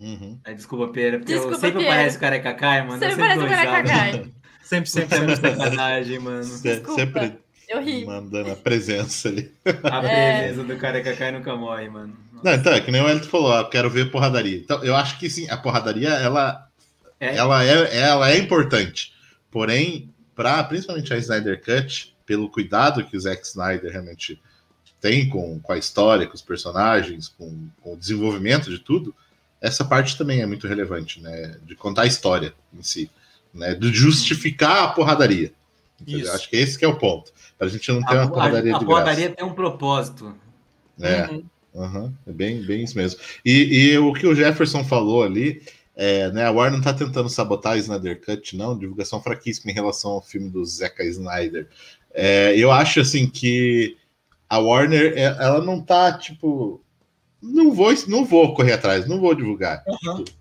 Uhum. 0.00 0.38
É, 0.44 0.54
desculpa, 0.54 0.92
Pera, 0.92 1.18
porque 1.18 1.32
desculpa, 1.32 1.56
eu 1.56 1.60
sempre 1.60 1.82
Pera. 1.82 1.96
parece 1.96 2.16
o 2.16 2.20
Careca 2.20 2.54
Kai, 2.54 2.86
mano. 2.86 3.00
Sempre 3.00 3.16
parece 3.16 3.44
o 3.44 3.48
Careca 3.48 3.88
Kai. 3.88 4.34
sempre, 4.68 4.90
sempre, 4.90 5.16
sempre 5.16 5.36
sacanagem, 5.56 6.18
mano. 6.18 6.44
Sempre 6.44 7.38
eu 7.68 7.82
ri. 7.82 8.04
Mandando 8.04 8.50
a 8.50 8.56
presença 8.56 9.28
ali. 9.28 9.52
A 9.84 9.98
é. 10.06 10.40
presença 10.40 10.64
do 10.64 10.76
Careca 10.78 11.14
Kai 11.14 11.32
nunca 11.32 11.54
morre, 11.54 11.88
mano. 11.88 12.16
Não, 12.42 12.54
então, 12.54 12.72
é 12.72 12.80
que 12.80 12.90
nem 12.90 13.02
o 13.02 13.08
Elton 13.08 13.28
falou, 13.28 13.54
eu 13.54 13.68
quero 13.68 13.90
ver 13.90 14.10
porradaria. 14.10 14.56
Então, 14.56 14.82
eu 14.82 14.96
acho 14.96 15.18
que 15.18 15.28
sim, 15.28 15.48
a 15.50 15.56
porradaria, 15.56 16.08
ela 16.08 16.66
é, 17.20 17.36
ela 17.36 17.64
é, 17.64 17.96
ela 17.98 18.30
é 18.30 18.38
importante. 18.38 19.12
Porém, 19.50 20.12
para 20.34 20.62
principalmente 20.64 21.12
a 21.12 21.18
Snyder 21.18 21.62
Cut, 21.62 22.16
pelo 22.24 22.48
cuidado 22.48 23.04
que 23.04 23.16
o 23.16 23.20
Zack 23.20 23.46
Snyder 23.46 23.90
realmente 23.90 24.40
tem 25.00 25.28
com, 25.28 25.60
com 25.60 25.72
a 25.72 25.78
história, 25.78 26.26
com 26.26 26.34
os 26.34 26.42
personagens, 26.42 27.28
com, 27.28 27.68
com 27.82 27.94
o 27.94 27.96
desenvolvimento 27.96 28.70
de 28.70 28.78
tudo, 28.78 29.14
essa 29.60 29.84
parte 29.84 30.16
também 30.16 30.40
é 30.40 30.46
muito 30.46 30.68
relevante, 30.68 31.20
né? 31.20 31.56
De 31.64 31.74
contar 31.74 32.02
a 32.02 32.06
história 32.06 32.54
em 32.72 32.82
si, 32.82 33.10
né? 33.52 33.74
De 33.74 33.92
justificar 33.92 34.84
a 34.84 34.88
porradaria. 34.88 35.52
Acho 36.32 36.48
que 36.48 36.56
esse 36.56 36.78
que 36.78 36.84
é 36.84 36.88
o 36.88 36.96
ponto. 36.96 37.32
Para 37.56 37.66
a 37.66 37.70
gente 37.70 37.90
não 37.90 38.02
ter 38.02 38.16
a, 38.16 38.22
uma 38.22 38.30
porradaria 38.30 38.72
a, 38.72 38.76
a, 38.76 38.80
a 38.80 38.84
porradaria 38.84 39.30
tem 39.30 39.44
um 39.44 39.52
propósito. 39.52 40.34
É, 41.00 41.26
uhum. 41.26 41.44
Uhum, 41.74 42.12
é 42.26 42.32
bem, 42.32 42.62
bem 42.62 42.82
isso 42.82 42.96
mesmo. 42.96 43.20
E, 43.44 43.92
e 43.92 43.98
o 43.98 44.12
que 44.12 44.26
o 44.26 44.34
Jefferson 44.34 44.84
falou 44.84 45.22
ali, 45.22 45.62
é, 45.94 46.30
né, 46.32 46.44
a 46.44 46.50
Warner 46.50 46.72
não 46.72 46.78
está 46.78 46.92
tentando 46.92 47.28
sabotar 47.28 47.72
a 47.74 47.76
Snyder 47.76 48.20
Cut, 48.20 48.56
não, 48.56 48.78
divulgação 48.78 49.22
fraquíssima 49.22 49.70
em 49.70 49.74
relação 49.74 50.12
ao 50.12 50.22
filme 50.22 50.48
do 50.48 50.64
Zeca 50.64 51.04
Snyder. 51.04 51.68
É, 52.12 52.56
eu 52.56 52.72
acho 52.72 53.00
assim 53.00 53.28
que 53.28 53.96
a 54.48 54.58
Warner, 54.58 55.12
é, 55.16 55.24
ela 55.24 55.60
não 55.60 55.80
tá, 55.80 56.12
tipo, 56.16 56.80
não 57.42 57.72
vou, 57.72 57.92
não 58.06 58.24
vou 58.24 58.54
correr 58.54 58.72
atrás, 58.72 59.06
não 59.06 59.20
vou 59.20 59.34
divulgar. 59.34 59.84
Uhum. 59.86 60.24
Tipo, 60.24 60.37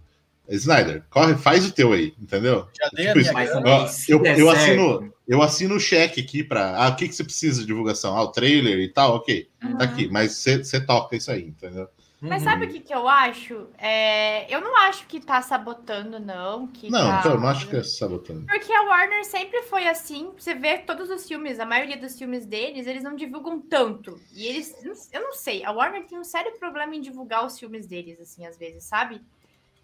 Snyder, 0.50 1.04
corre, 1.10 1.36
faz 1.36 1.66
o 1.66 1.72
teu 1.72 1.92
aí, 1.94 2.14
entendeu? 2.20 2.68
Tipo 2.74 3.20
isso, 3.20 3.32
eu, 4.08 4.24
eu, 4.24 4.36
eu 4.38 4.50
assino, 4.50 5.14
eu 5.28 5.42
assino 5.42 5.76
o 5.76 5.80
cheque 5.80 6.22
aqui 6.22 6.44
para. 6.44 6.76
Ah, 6.76 6.90
o 6.90 6.96
que, 6.96 7.08
que 7.08 7.16
você 7.16 7.24
precisa 7.24 7.62
de 7.62 7.68
divulgação? 7.68 8.16
Ah, 8.16 8.24
o 8.24 8.32
trailer 8.32 8.80
e 8.80 8.88
tal, 8.88 9.16
ok. 9.16 9.50
Uhum. 9.64 9.78
Tá 9.78 9.84
aqui, 9.84 10.08
mas 10.10 10.34
você 10.34 10.80
toca 10.80 11.16
isso 11.16 11.32
aí, 11.32 11.48
entendeu? 11.48 11.88
Mas 12.20 12.42
sabe 12.42 12.66
o 12.66 12.70
que, 12.70 12.80
que 12.80 12.94
eu 12.94 13.08
acho? 13.08 13.68
É, 13.78 14.52
eu 14.54 14.60
não 14.60 14.76
acho 14.78 15.06
que 15.06 15.20
tá 15.20 15.40
sabotando, 15.42 16.20
não. 16.20 16.66
Que 16.66 16.90
não, 16.90 17.00
tá... 17.00 17.20
então, 17.20 17.32
eu 17.34 17.40
não 17.40 17.48
acho 17.48 17.68
que 17.68 17.76
é 17.76 17.84
sabotando. 17.84 18.44
Porque 18.48 18.74
a 18.74 18.82
Warner 18.84 19.24
sempre 19.24 19.62
foi 19.64 19.88
assim. 19.88 20.32
Você 20.36 20.56
vê 20.56 20.80
todos 20.80 21.12
os 21.12 21.28
filmes, 21.28 21.60
a 21.60 21.66
maioria 21.66 21.96
dos 21.96 22.18
filmes 22.18 22.46
deles, 22.46 22.88
eles 22.88 23.04
não 23.04 23.16
divulgam 23.16 23.60
tanto. 23.60 24.20
E 24.34 24.48
eles. 24.48 24.74
Eu 25.14 25.22
não 25.22 25.34
sei, 25.34 25.64
a 25.64 25.72
Warner 25.72 26.08
tem 26.08 26.18
um 26.18 26.24
sério 26.24 26.58
problema 26.58 26.96
em 26.96 27.02
divulgar 27.02 27.46
os 27.46 27.60
filmes 27.60 27.86
deles, 27.86 28.20
assim, 28.20 28.48
às 28.48 28.58
vezes, 28.58 28.84
sabe? 28.84 29.22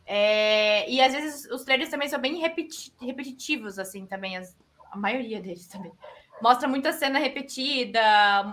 É, 0.05 0.89
e 0.89 1.01
às 1.01 1.13
vezes 1.13 1.49
os 1.51 1.63
trailers 1.63 1.89
também 1.89 2.09
são 2.09 2.19
bem 2.19 2.37
repeti 2.39 2.93
repetitivos, 2.99 3.79
assim, 3.79 4.05
também, 4.05 4.37
as, 4.37 4.57
a 4.91 4.97
maioria 4.97 5.41
deles 5.41 5.67
também 5.67 5.91
mostra 6.43 6.67
muita 6.67 6.91
cena 6.91 7.19
repetida, 7.19 8.01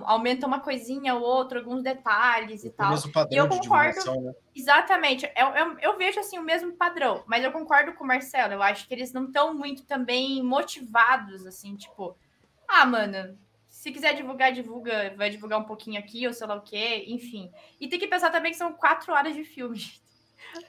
aumenta 0.04 0.46
uma 0.46 0.60
coisinha 0.60 1.14
ou 1.16 1.22
outra, 1.22 1.58
alguns 1.58 1.82
detalhes 1.82 2.64
e 2.64 2.70
tal. 2.70 2.94
E 3.30 3.36
eu 3.36 3.48
concordo. 3.48 4.20
Né? 4.20 4.32
Exatamente. 4.54 5.30
Eu, 5.36 5.48
eu, 5.48 5.78
eu, 5.80 5.98
vejo 5.98 6.20
assim 6.20 6.38
o 6.38 6.42
mesmo 6.42 6.72
padrão, 6.72 7.24
mas 7.26 7.42
eu 7.42 7.50
concordo 7.50 7.92
com 7.94 8.04
o 8.04 8.06
Marcelo. 8.06 8.54
Eu 8.54 8.62
acho 8.62 8.86
que 8.86 8.94
eles 8.94 9.12
não 9.12 9.24
estão 9.24 9.52
muito 9.52 9.84
também 9.84 10.40
motivados, 10.40 11.44
assim, 11.44 11.74
tipo, 11.74 12.16
ah, 12.68 12.86
mano. 12.86 13.36
Se 13.68 13.90
quiser 13.90 14.14
divulgar, 14.14 14.52
divulga, 14.52 15.14
vai 15.16 15.30
divulgar 15.30 15.58
um 15.58 15.64
pouquinho 15.64 15.98
aqui, 15.98 16.26
ou 16.26 16.32
sei 16.32 16.46
lá 16.46 16.54
o 16.54 16.60
quê, 16.60 17.04
enfim. 17.08 17.50
E 17.80 17.88
tem 17.88 17.98
que 17.98 18.06
pensar 18.06 18.30
também 18.30 18.52
que 18.52 18.58
são 18.58 18.72
quatro 18.72 19.12
horas 19.12 19.34
de 19.34 19.44
filme. 19.44 19.80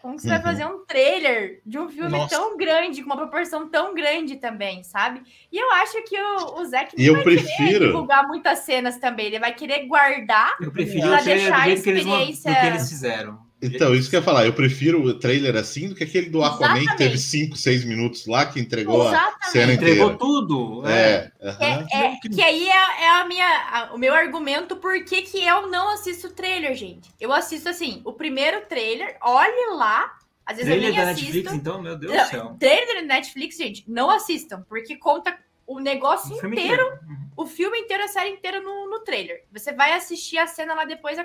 Como 0.02 0.16
que 0.16 0.22
você 0.22 0.28
uhum. 0.28 0.34
vai 0.36 0.44
fazer 0.44 0.66
um 0.66 0.86
trailer 0.86 1.62
de 1.66 1.78
um 1.78 1.90
filme 1.90 2.10
Nossa. 2.10 2.36
tão 2.36 2.58
grande, 2.58 3.02
com 3.02 3.08
uma 3.08 3.18
proporção 3.18 3.70
tão 3.70 3.94
grande 3.94 4.38
também, 4.38 4.84
sabe? 4.84 5.22
E 5.52 5.58
eu 5.58 5.72
acho 5.74 6.02
que 6.04 6.20
o, 6.20 6.60
o 6.60 6.66
Zack 6.66 6.96
não 6.98 7.14
vai 7.16 7.24
prefiro... 7.24 7.58
querer 7.58 7.86
divulgar 7.88 8.28
muitas 8.28 8.60
cenas 8.60 8.98
também. 8.98 9.28
Ele 9.28 9.40
vai 9.40 9.54
querer 9.54 9.86
guardar 9.88 10.56
eu 10.62 10.72
prefiro 10.72 11.08
pra 11.08 11.22
deixar 11.22 11.62
a 11.62 11.70
experiência... 11.70 12.54
Que 12.54 12.66
eles 12.68 12.90
fizeram. 12.90 13.51
Então, 13.62 13.94
isso 13.94 14.10
que 14.10 14.16
eu 14.16 14.20
ia 14.20 14.26
falar, 14.26 14.46
eu 14.46 14.54
prefiro 14.54 15.04
o 15.04 15.14
trailer 15.14 15.56
assim 15.56 15.90
do 15.90 15.96
que 15.96 16.04
aquele 16.04 16.30
do 16.30 16.44
Aquaman 16.44 16.80
Exatamente. 16.80 16.92
que 16.92 16.98
teve 16.98 17.18
5, 17.18 17.56
6 17.56 17.86
minutos 17.86 18.26
lá, 18.26 18.46
que 18.46 18.60
entregou 18.60 19.08
Exatamente. 19.08 19.38
a 19.42 19.46
cena 19.46 19.74
inteira. 19.74 19.94
Entregou 19.94 20.18
tudo. 20.18 20.88
É. 20.88 21.32
é, 21.40 21.50
é, 21.60 22.06
é 22.06 22.16
que 22.18 22.42
aí 22.42 22.68
é, 22.68 23.04
é, 23.04 23.10
a 23.22 23.26
minha, 23.26 23.46
a, 23.46 23.94
o 23.94 23.98
meu 23.98 24.14
argumento 24.14 24.76
por 24.76 25.04
que, 25.06 25.22
que 25.22 25.46
eu 25.46 25.68
não 25.68 25.90
assisto 25.94 26.32
trailer, 26.32 26.74
gente. 26.76 27.10
Eu 27.20 27.32
assisto 27.32 27.70
assim, 27.70 28.02
o 28.04 28.14
primeiro 28.14 28.62
trailer, 28.66 29.16
olhe 29.22 29.76
lá. 29.76 30.18
Às 30.44 30.58
vezes 30.58 30.72
trailer 30.72 30.90
eu 30.90 30.96
nem 30.96 31.06
da 31.06 31.12
assisto. 31.12 31.26
Netflix, 31.26 31.54
então, 31.54 31.82
meu 31.82 31.96
Deus 31.96 32.14
do 32.14 32.30
céu. 32.30 32.56
Trailer 32.60 32.96
da 32.96 33.16
Netflix, 33.16 33.58
gente, 33.58 33.84
não 33.88 34.10
assistam, 34.10 34.66
porque 34.68 34.98
conta 34.98 35.38
o 35.68 35.80
negócio 35.80 36.34
o 36.34 36.38
inteiro, 36.38 36.54
inteiro, 36.54 37.00
uhum. 37.08 37.30
o 37.38 37.46
filme 37.46 37.80
inteiro, 37.80 38.04
a 38.04 38.08
série 38.08 38.32
inteira 38.32 38.60
no, 38.60 38.90
no 38.90 39.00
trailer. 39.02 39.44
Você 39.52 39.72
vai 39.72 39.94
assistir 39.94 40.38
a 40.38 40.48
cena 40.48 40.74
lá 40.74 40.84
depois, 40.84 41.18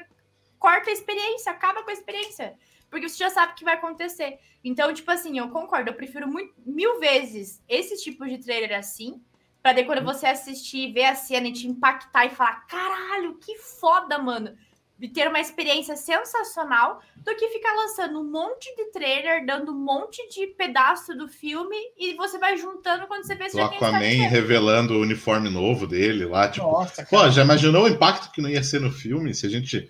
corta 0.59 0.91
a 0.91 0.93
experiência, 0.93 1.53
acaba 1.53 1.83
com 1.83 1.91
a 1.91 1.95
experiência 1.95 2.57
porque 2.91 3.09
você 3.09 3.19
já 3.19 3.31
sabe 3.31 3.53
o 3.53 3.55
que 3.55 3.65
vai 3.65 3.74
acontecer. 3.74 4.39
Então, 4.65 4.93
tipo 4.93 5.11
assim, 5.11 5.39
eu 5.39 5.49
concordo, 5.49 5.91
eu 5.91 5.95
prefiro 5.95 6.28
muito, 6.28 6.55
mil 6.65 6.99
vezes 6.99 7.62
esse 7.69 8.03
tipo 8.03 8.27
de 8.27 8.39
trailer 8.39 8.77
assim, 8.78 9.20
pra 9.62 9.73
daí 9.73 9.85
quando 9.85 10.05
você 10.05 10.27
assistir, 10.27 10.93
ver 10.93 11.05
a 11.05 11.15
cena 11.15 11.49
e 11.49 11.53
te 11.53 11.66
impactar 11.66 12.27
e 12.27 12.31
falar, 12.31 12.66
caralho, 12.66 13.39
que 13.39 13.57
foda, 13.59 14.19
mano. 14.19 14.57
E 14.99 15.11
ter 15.11 15.28
uma 15.28 15.39
experiência 15.39 15.95
sensacional 15.95 17.03
do 17.19 17.37
que 17.37 17.51
ficar 17.51 17.74
lançando 17.74 18.19
um 18.19 18.31
monte 18.31 18.74
de 18.77 18.91
trailer, 18.93 19.45
dando 19.45 19.73
um 19.73 19.78
monte 19.78 20.27
de 20.31 20.47
pedaço 20.47 21.15
do 21.15 21.28
filme 21.28 21.77
e 21.99 22.15
você 22.15 22.39
vai 22.39 22.57
juntando 22.57 23.07
quando 23.07 23.27
você 23.27 23.35
vê 23.35 23.51
se 23.51 23.59
O 23.59 23.62
Aquaman 23.62 24.27
revelando 24.27 24.95
o 24.95 25.03
uniforme 25.03 25.51
novo 25.51 25.87
dele 25.87 26.24
lá, 26.24 26.49
tipo. 26.49 26.66
Nossa, 26.66 27.05
pô, 27.05 27.28
já 27.28 27.43
imaginou 27.43 27.85
o 27.85 27.89
impacto 27.89 28.33
que 28.33 28.41
não 28.41 28.49
ia 28.49 28.62
ser 28.62 28.81
no 28.81 28.91
filme 28.91 29.35
se 29.35 29.45
a 29.45 29.51
gente 29.51 29.87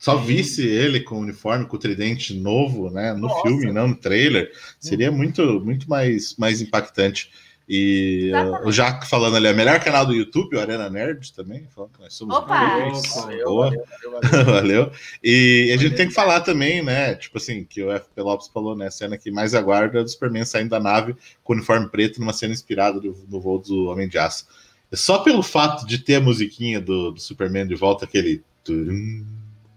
só 0.00 0.16
visse 0.16 0.66
ele 0.66 1.00
com 1.00 1.16
o 1.16 1.20
uniforme, 1.20 1.66
com 1.66 1.76
o 1.76 1.78
tridente 1.78 2.32
novo, 2.32 2.88
né, 2.90 3.12
no 3.12 3.28
Nossa. 3.28 3.42
filme, 3.42 3.70
não 3.70 3.88
no 3.88 3.94
trailer, 3.94 4.50
seria 4.80 5.12
muito, 5.12 5.60
muito 5.60 5.88
mais, 5.90 6.34
mais 6.38 6.62
impactante. 6.62 7.30
E 7.68 8.32
uh, 8.34 8.66
o 8.66 8.72
Jaco 8.72 9.06
falando 9.06 9.36
ali, 9.36 9.46
é 9.46 9.52
melhor 9.52 9.78
canal 9.78 10.04
do 10.06 10.14
YouTube, 10.14 10.56
o 10.56 10.60
Arena 10.60 10.88
Nerd 10.88 11.32
também, 11.34 11.68
falando 11.72 11.92
que 11.92 12.00
nós 12.00 12.14
somos 12.14 12.34
Opa! 12.34 12.48
Valeu, 12.48 12.92
valeu, 13.14 13.84
valeu, 14.10 14.44
valeu. 14.44 14.92
E 15.22 15.70
a 15.72 15.76
gente 15.76 15.94
tem 15.94 16.08
que 16.08 16.14
falar 16.14 16.40
também, 16.40 16.82
né? 16.82 17.14
Tipo 17.14 17.36
assim, 17.36 17.62
que 17.62 17.82
o 17.82 17.96
FP 17.96 18.22
Lopes 18.22 18.48
falou, 18.48 18.74
né? 18.74 18.86
A 18.86 18.90
cena 18.90 19.18
que 19.18 19.30
mais 19.30 19.54
aguarda 19.54 20.00
é 20.00 20.02
do 20.02 20.08
Superman 20.08 20.46
saindo 20.46 20.70
da 20.70 20.80
nave 20.80 21.14
com 21.44 21.52
o 21.52 21.56
uniforme 21.56 21.88
preto 21.88 22.18
numa 22.18 22.32
cena 22.32 22.54
inspirada 22.54 22.98
do, 22.98 23.16
no 23.28 23.40
voo 23.40 23.58
do 23.58 23.84
Homem 23.84 24.08
de 24.08 24.18
Aço. 24.18 24.46
Só 24.92 25.18
pelo 25.18 25.42
fato 25.42 25.86
de 25.86 25.98
ter 25.98 26.16
a 26.16 26.20
musiquinha 26.20 26.80
do, 26.80 27.12
do 27.12 27.20
Superman 27.20 27.68
de 27.68 27.76
volta, 27.76 28.04
aquele. 28.04 28.42
Turum, 28.62 29.24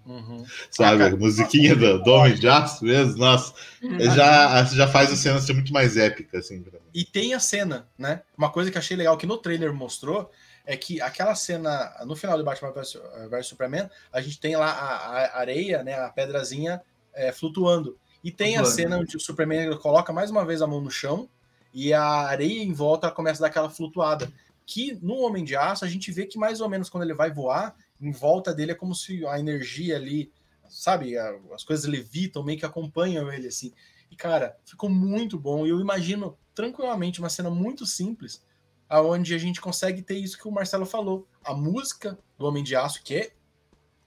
Uhum. 0.05 0.45
Sabe, 0.69 1.03
a 1.03 1.15
musiquinha 1.15 1.75
do, 1.75 2.03
do 2.03 2.11
Homem 2.11 2.35
de 2.35 2.47
Aço 2.47 2.83
mesmo, 2.83 3.17
nossa, 3.17 3.53
uhum. 3.81 3.99
já, 3.99 4.63
já 4.65 4.87
faz 4.87 5.11
a 5.11 5.15
cena 5.15 5.39
ser 5.39 5.53
muito 5.53 5.71
mais 5.71 5.95
épica, 5.95 6.39
assim. 6.39 6.63
E 6.93 7.05
tem 7.05 7.33
a 7.33 7.39
cena, 7.39 7.87
né? 7.97 8.21
Uma 8.37 8.49
coisa 8.49 8.69
que 8.69 8.77
achei 8.77 8.97
legal 8.97 9.17
que 9.17 9.25
no 9.25 9.37
trailer 9.37 9.73
mostrou 9.73 10.29
é 10.65 10.77
que 10.77 11.01
aquela 11.01 11.35
cena, 11.35 11.93
no 12.05 12.15
final 12.15 12.37
de 12.37 12.43
Batman 12.43 12.71
vs 12.71 13.47
Superman, 13.47 13.89
a 14.11 14.21
gente 14.21 14.39
tem 14.39 14.55
lá 14.55 14.71
a, 14.71 15.25
a 15.25 15.39
areia, 15.39 15.83
né, 15.83 15.93
a 15.93 16.09
pedrazinha 16.09 16.81
é, 17.13 17.31
flutuando. 17.31 17.97
E 18.23 18.31
tem 18.31 18.57
a 18.57 18.63
cena 18.63 18.97
onde 18.97 19.17
o 19.17 19.19
Superman 19.19 19.77
coloca 19.77 20.13
mais 20.13 20.31
uma 20.31 20.45
vez 20.45 20.61
a 20.61 20.67
mão 20.67 20.79
no 20.79 20.89
chão 20.89 21.27
e 21.73 21.93
a 21.93 22.03
areia 22.03 22.63
em 22.63 22.71
volta 22.71 23.11
começa 23.11 23.41
a 23.41 23.43
dar 23.43 23.47
aquela 23.47 23.69
flutuada. 23.69 24.31
que 24.65 24.97
no 25.01 25.15
Homem 25.15 25.43
de 25.43 25.57
Aço 25.57 25.83
a 25.83 25.89
gente 25.89 26.09
vê 26.11 26.25
que 26.25 26.37
mais 26.37 26.61
ou 26.61 26.69
menos 26.69 26.89
quando 26.89 27.03
ele 27.03 27.13
vai 27.13 27.29
voar, 27.29 27.75
em 28.03 28.11
volta 28.11 28.53
dele 28.53 28.73
é 28.73 28.75
como 28.75 28.93
se 28.93 29.25
a 29.25 29.39
energia 29.39 29.95
ali, 29.95 30.31
sabe, 30.67 31.17
as 31.17 31.63
coisas 31.63 31.85
levitam, 31.85 32.43
meio 32.43 32.59
que 32.59 32.65
acompanham 32.65 33.31
ele 33.31 33.47
assim. 33.47 33.73
E 34.11 34.15
cara, 34.15 34.57
ficou 34.65 34.89
muito 34.89 35.39
bom. 35.39 35.65
E 35.65 35.69
eu 35.69 35.79
imagino 35.79 36.37
tranquilamente 36.53 37.19
uma 37.19 37.29
cena 37.29 37.49
muito 37.49 37.85
simples, 37.85 38.43
aonde 38.87 39.33
a 39.33 39.37
gente 39.37 39.61
consegue 39.61 40.01
ter 40.01 40.17
isso 40.17 40.37
que 40.37 40.47
o 40.47 40.51
Marcelo 40.51 40.85
falou, 40.85 41.27
a 41.43 41.53
música 41.53 42.19
do 42.37 42.45
Homem 42.45 42.63
de 42.63 42.75
Aço 42.75 43.01
que 43.03 43.15
é 43.15 43.33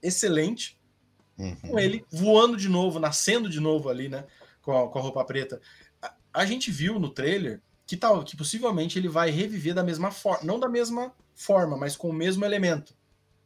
excelente, 0.03 0.79
uhum. 1.39 1.57
com 1.57 1.79
ele 1.79 2.05
voando 2.11 2.57
de 2.57 2.69
novo, 2.69 3.01
nascendo 3.01 3.49
de 3.49 3.59
novo 3.59 3.89
ali, 3.89 4.09
né, 4.09 4.27
com 4.63 4.77
a, 4.77 4.89
com 4.89 4.99
a 4.99 5.03
roupa 5.03 5.25
preta. 5.25 5.61
A, 6.01 6.15
a 6.35 6.47
gente 6.47 6.71
viu 6.71 7.01
no 7.01 7.09
trailer 7.09 7.61
que 7.87 7.97
tal 7.97 8.23
que 8.23 8.37
possivelmente 8.37 8.99
ele 8.99 9.09
vai 9.09 9.31
reviver 9.31 9.75
da 9.75 9.83
mesma 9.83 10.11
forma, 10.11 10.45
não 10.45 10.61
da 10.61 10.69
mesma 10.69 11.13
forma, 11.35 11.77
mas 11.77 11.97
com 11.97 12.11
o 12.11 12.13
mesmo 12.13 12.45
elemento, 12.45 12.97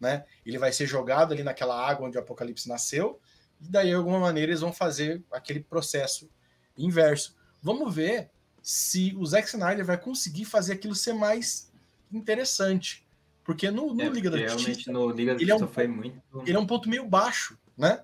né? 0.01 0.24
Ele 0.44 0.59
vai 0.59 0.72
ser 0.72 0.86
jogado 0.86 1.32
ali 1.32 1.43
naquela 1.43 1.78
água 1.78 2.09
onde 2.09 2.16
o 2.16 2.20
Apocalipse 2.20 2.68
nasceu, 2.68 3.20
e 3.60 3.68
daí 3.68 3.89
de 3.89 3.94
alguma 3.94 4.18
maneira 4.18 4.51
eles 4.51 4.62
vão 4.62 4.72
fazer 4.72 5.22
aquele 5.31 5.60
processo 5.60 6.31
inverso. 6.77 7.36
Vamos 7.62 7.94
ver 7.94 8.31
se 8.62 9.14
o 9.16 9.27
Zack 9.27 9.48
Snyder 9.48 9.85
vai 9.85 9.98
conseguir 9.98 10.47
fazer 10.47 10.74
aquilo 10.74 10.94
ser 10.94 11.12
mais 11.12 11.70
interessante, 12.10 13.06
porque 13.44 13.70
no, 13.70 13.94
no 13.94 14.02
é, 14.02 14.09
Liga 14.09 14.31
da 14.31 14.47
Justiça, 14.48 14.90
no 14.90 15.10
Liga 15.10 15.35
da 15.35 15.40
ele, 15.40 15.51
é 15.51 15.55
um, 15.55 15.68
foi 15.68 15.86
muito... 15.86 16.20
ele 16.47 16.56
é 16.56 16.59
um 16.59 16.66
ponto 16.66 16.89
meio 16.89 17.06
baixo, 17.06 17.59
né? 17.77 18.02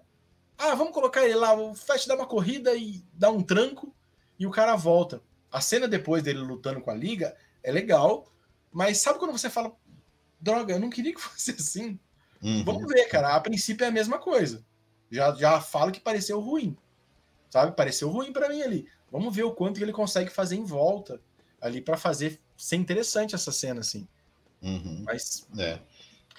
Ah, 0.58 0.74
vamos 0.74 0.92
colocar 0.92 1.24
ele 1.24 1.34
lá, 1.34 1.54
o 1.54 1.74
Flash 1.74 2.06
dá 2.06 2.14
uma 2.14 2.26
corrida 2.26 2.74
e 2.74 3.02
dá 3.12 3.30
um 3.30 3.42
tranco 3.42 3.94
e 4.38 4.46
o 4.46 4.50
cara 4.50 4.74
volta. 4.76 5.22
A 5.50 5.60
cena 5.60 5.86
depois 5.86 6.22
dele 6.22 6.38
lutando 6.38 6.80
com 6.80 6.90
a 6.90 6.94
Liga 6.94 7.36
é 7.62 7.70
legal, 7.70 8.32
mas 8.72 8.98
sabe 8.98 9.18
quando 9.18 9.32
você 9.32 9.50
fala, 9.50 9.74
droga, 10.46 10.74
eu 10.74 10.80
não 10.80 10.90
queria 10.90 11.12
que 11.14 11.20
fosse 11.22 11.50
assim? 11.50 11.98
Uhum. 12.42 12.64
Vamos 12.64 12.92
ver, 12.92 13.06
cara. 13.06 13.34
A 13.34 13.40
princípio 13.40 13.84
é 13.84 13.88
a 13.88 13.92
mesma 13.92 14.18
coisa. 14.18 14.64
Já, 15.10 15.34
já 15.34 15.60
falo 15.60 15.92
que 15.92 16.00
pareceu 16.00 16.40
ruim. 16.40 16.76
Sabe? 17.50 17.76
Pareceu 17.76 18.08
ruim 18.08 18.32
para 18.32 18.48
mim 18.48 18.62
ali. 18.62 18.86
Vamos 19.10 19.34
ver 19.34 19.44
o 19.44 19.52
quanto 19.52 19.78
que 19.78 19.84
ele 19.84 19.92
consegue 19.92 20.30
fazer 20.30 20.56
em 20.56 20.64
volta 20.64 21.20
ali 21.60 21.80
para 21.80 21.96
fazer 21.96 22.38
ser 22.56 22.76
interessante 22.76 23.34
essa 23.34 23.52
cena, 23.52 23.80
assim. 23.80 24.06
Uhum. 24.62 25.02
Mas. 25.04 25.46
É. 25.58 25.78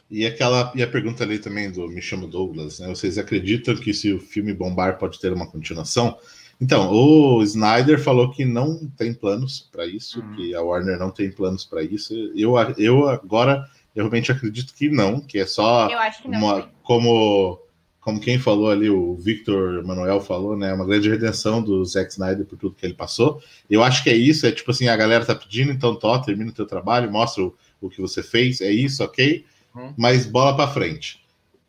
E 0.10 0.26
aquela 0.26 0.72
e 0.74 0.82
a 0.82 0.88
pergunta 0.88 1.24
ali 1.24 1.38
também 1.38 1.70
do 1.70 1.88
Me 1.88 2.02
Chamo 2.02 2.28
Douglas, 2.28 2.80
né? 2.80 2.88
Vocês 2.88 3.18
acreditam 3.18 3.76
que 3.76 3.94
se 3.94 4.14
o 4.14 4.20
filme 4.20 4.54
bombar 4.54 4.98
pode 4.98 5.20
ter 5.20 5.34
uma 5.34 5.48
continuação? 5.48 6.18
Então, 6.60 6.92
o 6.92 7.44
Snyder 7.44 8.02
falou 8.02 8.32
que 8.32 8.44
não 8.44 8.88
tem 8.98 9.14
planos 9.14 9.70
para 9.72 9.86
isso, 9.86 10.20
uhum. 10.20 10.36
que 10.36 10.56
a 10.56 10.62
Warner 10.62 10.98
não 10.98 11.12
tem 11.12 11.32
planos 11.32 11.64
para 11.64 11.84
isso. 11.84 12.14
Eu, 12.36 12.56
eu 12.78 13.08
agora 13.08 13.70
eu 13.98 14.04
realmente 14.04 14.32
acredito 14.32 14.76
que 14.76 14.90
não, 14.90 15.20
que 15.20 15.40
é 15.40 15.46
só 15.48 15.88
que 15.88 16.28
não, 16.28 16.38
uma, 16.38 16.70
como 16.84 17.60
como 18.00 18.22
quem 18.22 18.40
falou 18.40 18.70
ali, 18.70 18.90
o 18.90 19.18
Victor 19.18 19.84
Manuel 19.84 20.22
falou, 20.22 20.56
né? 20.56 20.72
Uma 20.72 20.86
grande 20.86 21.10
redenção 21.10 21.62
do 21.62 21.84
Zack 21.84 22.12
Snyder 22.12 22.46
por 22.46 22.58
tudo 22.58 22.76
que 22.76 22.86
ele 22.86 22.94
passou. 22.94 23.42
Eu 23.70 23.84
acho 23.84 24.02
que 24.02 24.10
é 24.10 24.16
isso, 24.16 24.46
é 24.46 24.52
tipo 24.52 24.72
assim, 24.72 24.88
a 24.88 24.96
galera 24.96 25.26
tá 25.26 25.36
pedindo, 25.36 25.74
então 25.74 25.94
tó, 25.94 26.18
termina 26.20 26.50
o 26.50 26.54
teu 26.54 26.66
trabalho, 26.66 27.12
mostra 27.12 27.44
o, 27.44 27.54
o 27.82 27.90
que 27.90 28.00
você 28.00 28.24
fez, 28.24 28.62
é 28.62 28.72
isso, 28.72 29.04
ok? 29.04 29.44
Uhum. 29.76 29.94
Mas 29.98 30.26
bola 30.26 30.56
para 30.56 30.72
frente. 30.72 31.22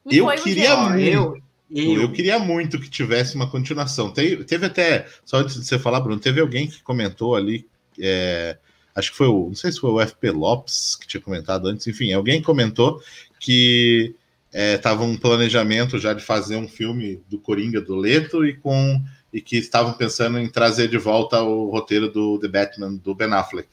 Eu 0.07 0.29
queria 0.37 0.77
muito. 0.77 1.01
Eu, 1.01 1.43
eu... 1.71 2.03
eu... 2.03 2.13
queria 2.13 2.39
muito 2.39 2.79
que 2.79 2.89
tivesse 2.89 3.35
uma 3.35 3.51
continuação. 3.51 4.13
Teve, 4.13 4.45
teve 4.45 4.67
até, 4.67 5.07
só 5.25 5.39
antes 5.39 5.57
de 5.57 5.65
você 5.65 5.77
falar, 5.77 5.99
Bruno, 5.99 6.21
teve 6.21 6.41
alguém 6.41 6.69
que 6.69 6.83
comentou 6.83 7.35
ali, 7.35 7.67
é, 7.99 8.57
acho 8.99 9.12
que 9.12 9.16
foi 9.16 9.29
o, 9.29 9.47
não 9.47 9.55
sei 9.55 9.70
se 9.70 9.81
foi 9.81 9.91
o 9.91 10.07
FP 10.07 10.31
Lopes 10.31 10.97
que 10.97 11.07
tinha 11.07 11.20
comentado 11.20 11.69
antes, 11.69 11.87
enfim, 11.87 12.12
alguém 12.12 12.43
comentou 12.43 13.01
que 13.39 14.15
estava 14.53 15.05
é, 15.05 15.07
um 15.07 15.16
planejamento 15.16 15.99
já 15.99 16.12
de 16.12 16.25
fazer 16.25 16.57
um 16.57 16.69
filme 16.69 17.23
do 17.29 17.39
Coringa 17.39 17.81
do 17.81 17.95
Leto 17.95 18.45
e 18.45 18.57
com 18.57 19.01
e 19.33 19.41
que 19.41 19.59
estavam 19.59 19.93
pensando 19.93 20.39
em 20.39 20.49
trazer 20.49 20.89
de 20.89 20.97
volta 20.97 21.43
o 21.43 21.70
roteiro 21.70 22.11
do 22.11 22.39
The 22.39 22.49
Batman 22.49 22.95
do 22.95 23.15
Ben 23.15 23.33
Affleck 23.33 23.69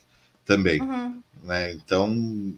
também, 0.45 0.81
uhum. 0.81 1.22
né? 1.43 1.73
Então 1.73 2.53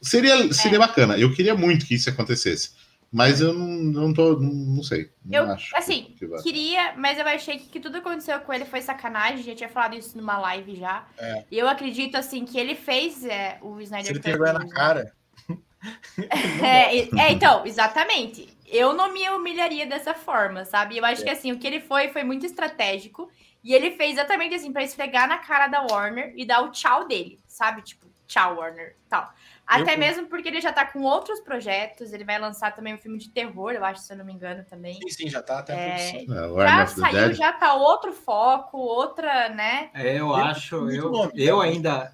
seria 0.00 0.52
seria 0.52 0.76
é. 0.76 0.78
bacana. 0.78 1.18
Eu 1.18 1.32
queria 1.34 1.54
muito 1.54 1.84
que 1.84 1.96
isso 1.96 2.08
acontecesse. 2.08 2.70
Mas 3.16 3.40
eu 3.40 3.54
não, 3.54 3.66
não 3.66 4.12
tô, 4.12 4.38
não, 4.38 4.52
não 4.52 4.82
sei. 4.82 5.10
Não 5.24 5.48
eu, 5.48 5.56
assim, 5.74 6.14
que 6.18 6.28
queria, 6.42 6.92
mas 6.98 7.18
eu 7.18 7.26
achei 7.26 7.58
que, 7.58 7.66
que 7.66 7.80
tudo 7.80 7.96
aconteceu 7.96 8.38
com 8.40 8.52
ele 8.52 8.66
foi 8.66 8.82
sacanagem. 8.82 9.42
Já 9.42 9.54
tinha 9.54 9.70
falado 9.70 9.96
isso 9.96 10.18
numa 10.18 10.36
live 10.36 10.76
já. 10.76 11.06
É. 11.16 11.44
E 11.50 11.58
eu 11.58 11.66
acredito, 11.66 12.16
assim, 12.16 12.44
que 12.44 12.58
ele 12.58 12.74
fez 12.74 13.24
é, 13.24 13.56
o 13.62 13.80
Snyder 13.80 14.04
Se 14.04 14.12
ele 14.12 14.20
vergonha 14.20 14.52
na 14.52 14.68
cara. 14.68 15.14
é, 16.62 16.98
é, 16.98 17.32
então, 17.32 17.64
exatamente. 17.64 18.54
Eu 18.66 18.92
não 18.92 19.10
me 19.10 19.26
humilharia 19.30 19.86
dessa 19.86 20.12
forma, 20.12 20.66
sabe? 20.66 20.98
Eu 20.98 21.04
acho 21.06 21.22
é. 21.22 21.24
que, 21.24 21.30
assim, 21.30 21.52
o 21.52 21.58
que 21.58 21.66
ele 21.66 21.80
foi 21.80 22.08
foi 22.08 22.22
muito 22.22 22.44
estratégico. 22.44 23.30
E 23.64 23.72
ele 23.72 23.92
fez 23.92 24.12
exatamente 24.12 24.54
assim, 24.54 24.70
para 24.70 24.84
esfregar 24.84 25.26
na 25.26 25.38
cara 25.38 25.68
da 25.68 25.86
Warner 25.90 26.34
e 26.36 26.44
dar 26.44 26.60
o 26.60 26.70
tchau 26.70 27.08
dele, 27.08 27.40
sabe? 27.46 27.80
Tipo, 27.80 28.06
tchau, 28.26 28.56
Warner, 28.56 28.94
tal. 29.08 29.32
Até 29.66 29.94
eu... 29.94 29.98
mesmo 29.98 30.26
porque 30.28 30.48
ele 30.48 30.60
já 30.60 30.72
tá 30.72 30.86
com 30.86 31.02
outros 31.02 31.40
projetos, 31.40 32.12
ele 32.12 32.24
vai 32.24 32.38
lançar 32.38 32.72
também 32.74 32.94
um 32.94 32.98
filme 32.98 33.18
de 33.18 33.28
terror, 33.30 33.72
eu 33.72 33.84
acho, 33.84 34.00
se 34.00 34.12
eu 34.12 34.16
não 34.16 34.24
me 34.24 34.32
engano, 34.32 34.64
também. 34.64 34.94
Sim, 34.94 35.08
sim, 35.08 35.28
já 35.28 35.42
tá 35.42 35.58
até 35.58 35.72
é... 35.74 36.22
é 36.22 36.66
já 36.66 36.86
saiu, 36.86 37.32
já 37.34 37.52
tá 37.52 37.74
outro 37.74 38.12
foco, 38.12 38.78
outra, 38.78 39.48
né? 39.48 39.90
É, 39.92 40.18
eu 40.20 40.32
acho, 40.32 40.88
eu, 40.90 41.32
eu 41.34 41.60
ainda... 41.60 42.10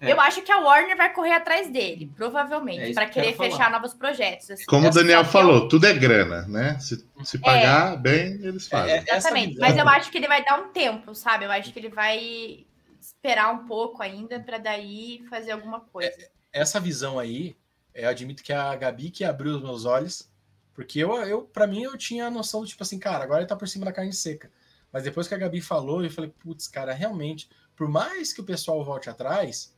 É. 0.00 0.12
Eu 0.12 0.20
acho 0.20 0.42
que 0.42 0.52
a 0.52 0.58
Warner 0.58 0.96
vai 0.96 1.12
correr 1.14 1.32
atrás 1.32 1.70
dele, 1.70 2.12
provavelmente, 2.14 2.90
é 2.90 2.92
para 2.92 3.06
que 3.06 3.14
querer 3.14 3.34
fechar 3.34 3.70
novos 3.70 3.94
projetos. 3.94 4.50
Assim. 4.50 4.64
Como 4.66 4.88
o 4.88 4.90
Daniel 4.90 5.24
falou, 5.24 5.66
tudo 5.66 5.86
é 5.86 5.94
grana, 5.94 6.42
né? 6.42 6.78
Se, 6.78 7.08
se 7.22 7.38
pagar 7.38 7.94
é. 7.94 7.96
bem, 7.96 8.32
eles 8.42 8.68
fazem. 8.68 8.96
É, 8.96 9.04
exatamente, 9.08 9.58
mas 9.58 9.76
eu 9.76 9.88
acho 9.88 10.10
que 10.10 10.18
ele 10.18 10.28
vai 10.28 10.44
dar 10.44 10.60
um 10.60 10.68
tempo, 10.68 11.14
sabe? 11.14 11.46
Eu 11.46 11.50
acho 11.50 11.72
que 11.72 11.78
ele 11.78 11.88
vai 11.88 12.66
esperar 13.00 13.52
um 13.52 13.66
pouco 13.66 14.02
ainda 14.02 14.38
para 14.40 14.58
daí 14.58 15.24
fazer 15.30 15.52
alguma 15.52 15.80
coisa. 15.80 16.34
É, 16.54 16.60
essa 16.60 16.78
visão 16.78 17.18
aí, 17.18 17.56
eu 17.92 18.08
admito 18.08 18.42
que 18.42 18.52
é 18.52 18.56
a 18.56 18.74
Gabi 18.76 19.10
que 19.10 19.24
abriu 19.24 19.56
os 19.56 19.62
meus 19.62 19.84
olhos, 19.84 20.30
porque 20.72 21.00
eu, 21.00 21.12
eu 21.24 21.42
para 21.42 21.66
mim, 21.66 21.82
eu 21.82 21.98
tinha 21.98 22.26
a 22.26 22.30
noção 22.30 22.60
do 22.60 22.66
tipo 22.66 22.82
assim, 22.82 22.98
cara, 22.98 23.24
agora 23.24 23.40
ele 23.40 23.48
tá 23.48 23.56
por 23.56 23.68
cima 23.68 23.84
da 23.84 23.92
carne 23.92 24.12
seca. 24.12 24.50
Mas 24.92 25.02
depois 25.02 25.26
que 25.26 25.34
a 25.34 25.38
Gabi 25.38 25.60
falou, 25.60 26.02
eu 26.02 26.10
falei, 26.10 26.32
putz, 26.38 26.68
cara, 26.68 26.92
realmente, 26.92 27.48
por 27.76 27.88
mais 27.88 28.32
que 28.32 28.40
o 28.40 28.44
pessoal 28.44 28.84
volte 28.84 29.10
atrás, 29.10 29.76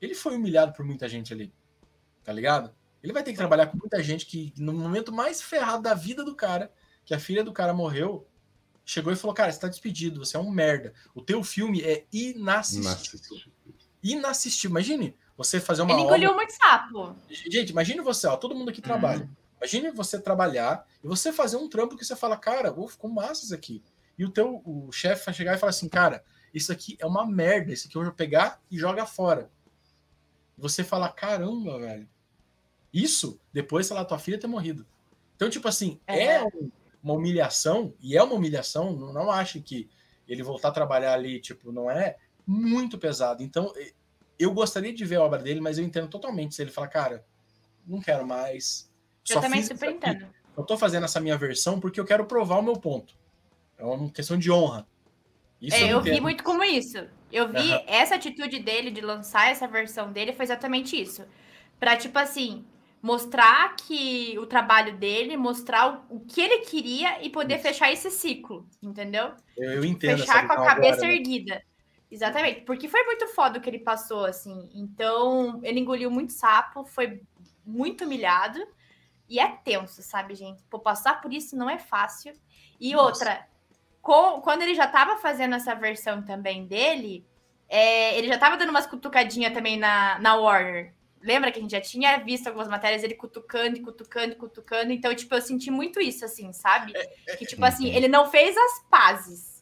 ele 0.00 0.14
foi 0.14 0.36
humilhado 0.36 0.72
por 0.72 0.84
muita 0.84 1.08
gente 1.08 1.32
ali, 1.32 1.52
tá 2.22 2.32
ligado? 2.32 2.74
Ele 3.02 3.12
vai 3.12 3.22
ter 3.22 3.32
que 3.32 3.36
trabalhar 3.36 3.66
com 3.66 3.76
muita 3.76 4.02
gente 4.02 4.24
que, 4.24 4.52
no 4.56 4.72
momento 4.72 5.12
mais 5.12 5.42
ferrado 5.42 5.82
da 5.82 5.92
vida 5.92 6.24
do 6.24 6.34
cara, 6.34 6.72
que 7.04 7.12
a 7.12 7.20
filha 7.20 7.44
do 7.44 7.52
cara 7.52 7.74
morreu, 7.74 8.26
chegou 8.82 9.12
e 9.12 9.16
falou: 9.16 9.34
Cara, 9.34 9.52
você 9.52 9.60
tá 9.60 9.68
despedido, 9.68 10.24
você 10.24 10.38
é 10.38 10.40
um 10.40 10.50
merda. 10.50 10.94
O 11.14 11.20
teu 11.20 11.44
filme 11.44 11.82
é 11.82 12.06
inassistível. 12.10 13.52
Inassistível. 14.02 14.70
Imagine 14.70 15.14
você 15.36 15.60
fazer 15.60 15.82
uma. 15.82 15.92
Ele 15.92 16.02
engoliu 16.02 16.30
obra... 16.30 16.42
muito 16.42 16.56
sapo. 16.56 17.16
Gente, 17.28 17.70
imagine 17.70 18.00
você, 18.00 18.26
ó, 18.26 18.36
todo 18.36 18.54
mundo 18.54 18.70
aqui 18.70 18.80
trabalha. 18.80 19.24
Uhum. 19.24 19.30
Imagine 19.58 19.90
você 19.90 20.20
trabalhar 20.20 20.86
e 21.02 21.08
você 21.08 21.32
fazer 21.32 21.56
um 21.56 21.68
trampo 21.68 21.96
que 21.96 22.04
você 22.04 22.14
fala, 22.14 22.36
cara, 22.36 22.72
oh, 22.76 22.86
ficou 22.86 23.10
massa 23.10 23.44
isso 23.44 23.54
aqui. 23.54 23.82
E 24.18 24.24
o 24.24 24.30
teu 24.30 24.62
o 24.64 24.92
chefe 24.92 25.24
vai 25.24 25.34
chegar 25.34 25.54
e 25.54 25.58
falar 25.58 25.70
assim, 25.70 25.88
cara, 25.88 26.22
isso 26.52 26.70
aqui 26.70 26.96
é 27.00 27.06
uma 27.06 27.26
merda, 27.26 27.72
isso 27.72 27.88
aqui 27.88 27.96
eu 27.96 28.04
vou 28.04 28.12
pegar 28.12 28.60
e 28.70 28.78
joga 28.78 29.06
fora. 29.06 29.50
Você 30.56 30.84
fala, 30.84 31.08
caramba, 31.08 31.80
velho. 31.80 32.08
Isso, 32.92 33.40
depois, 33.52 33.86
sei 33.86 33.96
lá, 33.96 34.04
tua 34.04 34.18
filha 34.18 34.38
ter 34.38 34.46
morrido. 34.46 34.86
Então, 35.34 35.50
tipo 35.50 35.66
assim, 35.66 36.00
é, 36.06 36.36
é 36.36 36.48
uma 37.02 37.14
humilhação, 37.14 37.92
e 38.00 38.16
é 38.16 38.22
uma 38.22 38.34
humilhação, 38.34 38.94
não, 38.94 39.12
não 39.12 39.30
acho 39.32 39.60
que 39.60 39.90
ele 40.28 40.44
voltar 40.44 40.68
a 40.68 40.72
trabalhar 40.72 41.12
ali, 41.12 41.40
tipo, 41.40 41.72
não 41.72 41.90
é 41.90 42.16
muito 42.46 42.96
pesado. 42.96 43.42
Então, 43.42 43.72
eu 44.38 44.52
gostaria 44.52 44.92
de 44.92 45.04
ver 45.04 45.16
a 45.16 45.22
obra 45.22 45.38
dele, 45.38 45.60
mas 45.60 45.78
eu 45.78 45.84
entendo 45.84 46.08
totalmente 46.08 46.54
se 46.54 46.62
ele 46.62 46.70
falar, 46.70 46.88
cara, 46.88 47.24
não 47.86 48.00
quero 48.00 48.26
mais. 48.26 48.90
Eu 49.28 49.40
também 49.40 49.62
super 49.62 49.90
entendo. 49.90 50.26
Eu 50.56 50.64
tô 50.64 50.76
fazendo 50.76 51.04
essa 51.04 51.20
minha 51.20 51.36
versão 51.36 51.80
porque 51.80 51.98
eu 51.98 52.04
quero 52.04 52.24
provar 52.26 52.58
o 52.58 52.62
meu 52.62 52.74
ponto. 52.74 53.14
É 53.76 53.84
uma 53.84 54.10
questão 54.10 54.38
de 54.38 54.50
honra. 54.50 54.86
Isso 55.60 55.76
é, 55.76 55.84
eu, 55.84 55.98
eu 55.98 56.02
vi 56.02 56.20
muito 56.20 56.44
como 56.44 56.62
isso. 56.62 56.98
Eu 57.32 57.48
vi 57.48 57.72
uhum. 57.72 57.84
essa 57.86 58.14
atitude 58.14 58.60
dele 58.60 58.90
de 58.90 59.00
lançar 59.00 59.50
essa 59.50 59.66
versão 59.66 60.12
dele 60.12 60.32
foi 60.32 60.44
exatamente 60.44 61.00
isso. 61.00 61.24
Pra, 61.80 61.96
tipo 61.96 62.18
assim, 62.18 62.64
mostrar 63.02 63.74
que 63.76 64.38
o 64.38 64.46
trabalho 64.46 64.96
dele, 64.96 65.36
mostrar 65.36 66.06
o, 66.10 66.16
o 66.16 66.20
que 66.20 66.40
ele 66.40 66.60
queria 66.60 67.22
e 67.24 67.30
poder 67.30 67.54
isso. 67.54 67.64
fechar 67.64 67.92
esse 67.92 68.10
ciclo, 68.10 68.68
entendeu? 68.82 69.32
Eu, 69.56 69.72
eu 69.72 69.84
entendo. 69.84 70.20
Fechar 70.20 70.46
com 70.46 70.52
a 70.52 70.64
cabeça 70.64 70.98
agora, 70.98 71.08
né? 71.08 71.14
erguida. 71.14 71.54
Né? 71.56 71.62
Exatamente, 72.14 72.60
porque 72.60 72.88
foi 72.88 73.02
muito 73.02 73.26
foda 73.26 73.58
o 73.58 73.60
que 73.60 73.68
ele 73.68 73.80
passou, 73.80 74.24
assim. 74.24 74.70
Então, 74.72 75.58
ele 75.64 75.80
engoliu 75.80 76.08
muito 76.08 76.32
sapo, 76.32 76.84
foi 76.84 77.20
muito 77.66 78.04
humilhado. 78.04 78.64
E 79.28 79.40
é 79.40 79.48
tenso, 79.48 80.00
sabe, 80.00 80.36
gente? 80.36 80.62
Pô, 80.70 80.78
passar 80.78 81.20
por 81.20 81.32
isso 81.32 81.56
não 81.56 81.68
é 81.68 81.76
fácil. 81.76 82.32
E 82.78 82.92
Nossa. 82.92 83.04
outra, 83.04 83.48
com, 84.00 84.40
quando 84.42 84.62
ele 84.62 84.76
já 84.76 84.84
estava 84.84 85.16
fazendo 85.16 85.56
essa 85.56 85.74
versão 85.74 86.22
também 86.22 86.68
dele, 86.68 87.26
é, 87.68 88.16
ele 88.16 88.28
já 88.28 88.38
tava 88.38 88.56
dando 88.56 88.70
umas 88.70 88.86
cutucadinhas 88.86 89.52
também 89.52 89.76
na, 89.76 90.16
na 90.20 90.36
Warner. 90.36 90.94
Lembra 91.20 91.50
que 91.50 91.58
a 91.58 91.62
gente 91.62 91.72
já 91.72 91.80
tinha 91.80 92.18
visto 92.18 92.46
algumas 92.46 92.68
matérias 92.68 93.02
ele 93.02 93.14
cutucando, 93.14 93.80
cutucando, 93.80 94.36
cutucando. 94.36 94.92
Então, 94.92 95.12
tipo, 95.16 95.34
eu 95.34 95.42
senti 95.42 95.68
muito 95.68 96.00
isso, 96.00 96.24
assim, 96.24 96.52
sabe? 96.52 96.92
É, 96.94 97.36
que, 97.36 97.44
tipo 97.44 97.64
assim, 97.64 97.88
ele 97.88 98.06
não 98.06 98.30
fez 98.30 98.56
as 98.56 98.84
pazes. 98.88 99.53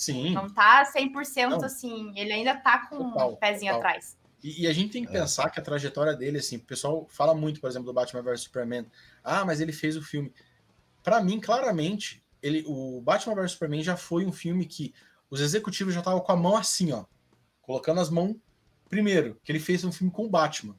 Sim. 0.00 0.32
Não 0.32 0.48
tá 0.48 0.82
100% 0.90 1.50
Não. 1.50 1.62
assim. 1.62 2.10
Ele 2.16 2.32
ainda 2.32 2.56
tá 2.56 2.86
com 2.86 3.10
Total, 3.10 3.32
um 3.32 3.36
pezinho 3.36 3.74
total. 3.74 3.90
atrás. 3.90 4.16
E, 4.42 4.62
e 4.62 4.66
a 4.66 4.72
gente 4.72 4.90
tem 4.92 5.04
que 5.04 5.12
pensar 5.12 5.50
que 5.50 5.60
a 5.60 5.62
trajetória 5.62 6.14
dele, 6.16 6.38
assim, 6.38 6.56
o 6.56 6.60
pessoal 6.60 7.06
fala 7.10 7.34
muito, 7.34 7.60
por 7.60 7.68
exemplo, 7.68 7.84
do 7.84 7.92
Batman 7.92 8.22
vs 8.22 8.40
Superman. 8.40 8.86
Ah, 9.22 9.44
mas 9.44 9.60
ele 9.60 9.72
fez 9.72 9.98
o 9.98 10.02
filme. 10.02 10.32
Pra 11.02 11.22
mim, 11.22 11.38
claramente, 11.38 12.24
ele, 12.42 12.64
o 12.66 13.02
Batman 13.02 13.34
vs 13.34 13.52
Superman 13.52 13.82
já 13.82 13.94
foi 13.94 14.24
um 14.24 14.32
filme 14.32 14.64
que 14.64 14.94
os 15.28 15.42
executivos 15.42 15.92
já 15.92 16.00
estavam 16.00 16.20
com 16.20 16.32
a 16.32 16.36
mão 16.36 16.56
assim, 16.56 16.92
ó, 16.92 17.04
colocando 17.60 18.00
as 18.00 18.08
mãos 18.08 18.34
primeiro, 18.88 19.38
que 19.44 19.52
ele 19.52 19.60
fez 19.60 19.84
um 19.84 19.92
filme 19.92 20.10
com 20.10 20.24
o 20.24 20.30
Batman. 20.30 20.74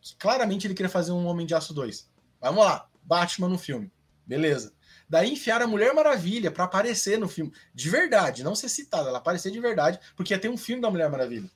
Que 0.00 0.14
claramente 0.14 0.64
ele 0.68 0.74
queria 0.74 0.88
fazer 0.88 1.10
um 1.10 1.26
Homem 1.26 1.44
de 1.44 1.56
Aço 1.56 1.74
2. 1.74 2.08
Vamos 2.40 2.64
lá, 2.64 2.88
Batman 3.02 3.48
no 3.48 3.58
filme. 3.58 3.92
Beleza. 4.24 4.72
Daí 5.10 5.32
enfiaram 5.32 5.66
a 5.66 5.68
Mulher 5.68 5.92
Maravilha 5.92 6.52
pra 6.52 6.64
aparecer 6.64 7.18
no 7.18 7.28
filme. 7.28 7.52
De 7.74 7.90
verdade, 7.90 8.44
não 8.44 8.54
ser 8.54 8.68
citada, 8.68 9.08
ela 9.08 9.18
aparecer 9.18 9.50
de 9.50 9.58
verdade, 9.58 9.98
porque 10.14 10.32
ia 10.32 10.38
ter 10.38 10.48
um 10.48 10.56
filme 10.56 10.80
da 10.80 10.88
Mulher 10.88 11.10
Maravilha. 11.10 11.50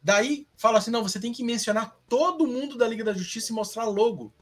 Daí 0.00 0.46
fala 0.56 0.78
assim: 0.78 0.92
não, 0.92 1.02
você 1.02 1.18
tem 1.18 1.32
que 1.32 1.42
mencionar 1.42 1.96
todo 2.08 2.46
mundo 2.46 2.78
da 2.78 2.86
Liga 2.86 3.02
da 3.02 3.12
Justiça 3.12 3.50
e 3.50 3.54
mostrar 3.54 3.84
logo. 3.86 4.32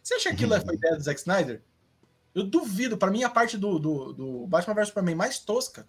Você 0.00 0.14
acha 0.14 0.28
que 0.28 0.36
aquilo 0.36 0.54
Uhum. 0.54 0.60
foi 0.64 0.74
ideia 0.76 0.94
do 0.96 1.02
Zack 1.02 1.18
Snyder? 1.18 1.62
Eu 2.32 2.44
duvido. 2.44 2.96
Pra 2.96 3.10
mim, 3.10 3.24
a 3.24 3.28
parte 3.28 3.58
do, 3.58 3.76
do, 3.80 4.12
do 4.12 4.46
Batman 4.46 4.74
vs 4.74 4.88
Superman 4.88 5.16
mais 5.16 5.40
tosca 5.40 5.84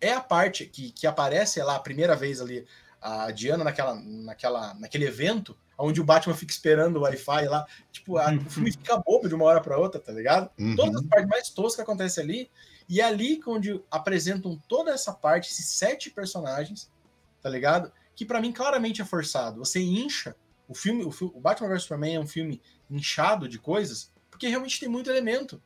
é 0.00 0.12
a 0.12 0.20
parte 0.20 0.66
que, 0.66 0.90
que 0.90 1.06
aparece 1.06 1.62
lá 1.62 1.76
a 1.76 1.80
primeira 1.80 2.16
vez 2.16 2.40
ali, 2.40 2.66
a 3.00 3.30
Diana 3.30 3.62
naquela, 3.62 3.94
naquela, 3.94 4.74
naquele 4.74 5.04
evento, 5.06 5.56
onde 5.78 6.00
o 6.00 6.04
Batman 6.04 6.34
fica 6.34 6.52
esperando 6.52 6.96
o 6.96 7.00
Wi-Fi 7.02 7.46
lá. 7.46 7.66
Tipo, 7.92 8.18
a- 8.18 8.32
o 8.34 8.50
filme 8.50 8.70
fica 8.72 8.96
bobo 8.98 9.28
de 9.28 9.34
uma 9.34 9.44
hora 9.44 9.60
pra 9.60 9.78
outra, 9.78 10.00
tá 10.00 10.12
ligado? 10.12 10.50
Uhum. 10.58 10.76
Todas 10.76 10.96
as 10.96 11.06
partes 11.08 11.28
mais 11.28 11.48
toscas 11.50 11.80
acontecem 11.80 12.22
ali. 12.24 12.50
E 12.88 13.00
é 13.00 13.04
ali 13.04 13.40
onde 13.46 13.82
apresentam 13.90 14.60
toda 14.68 14.90
essa 14.92 15.12
parte, 15.12 15.50
esses 15.50 15.66
sete 15.66 16.10
personagens, 16.10 16.90
tá 17.42 17.48
ligado? 17.48 17.90
Que 18.14 18.24
pra 18.24 18.40
mim 18.40 18.52
claramente 18.52 19.00
é 19.00 19.04
forçado. 19.04 19.58
Você 19.58 19.80
incha 19.80 20.36
o 20.68 20.74
filme, 20.74 21.02
o, 21.04 21.10
o 21.34 21.40
Batman 21.40 21.68
vs 21.68 21.82
Superman 21.82 22.16
é 22.16 22.20
um 22.20 22.26
filme 22.26 22.60
inchado 22.90 23.48
de 23.48 23.58
coisas, 23.58 24.12
porque 24.30 24.46
realmente 24.48 24.78
tem 24.78 24.88
muito 24.88 25.10
elemento. 25.10 25.60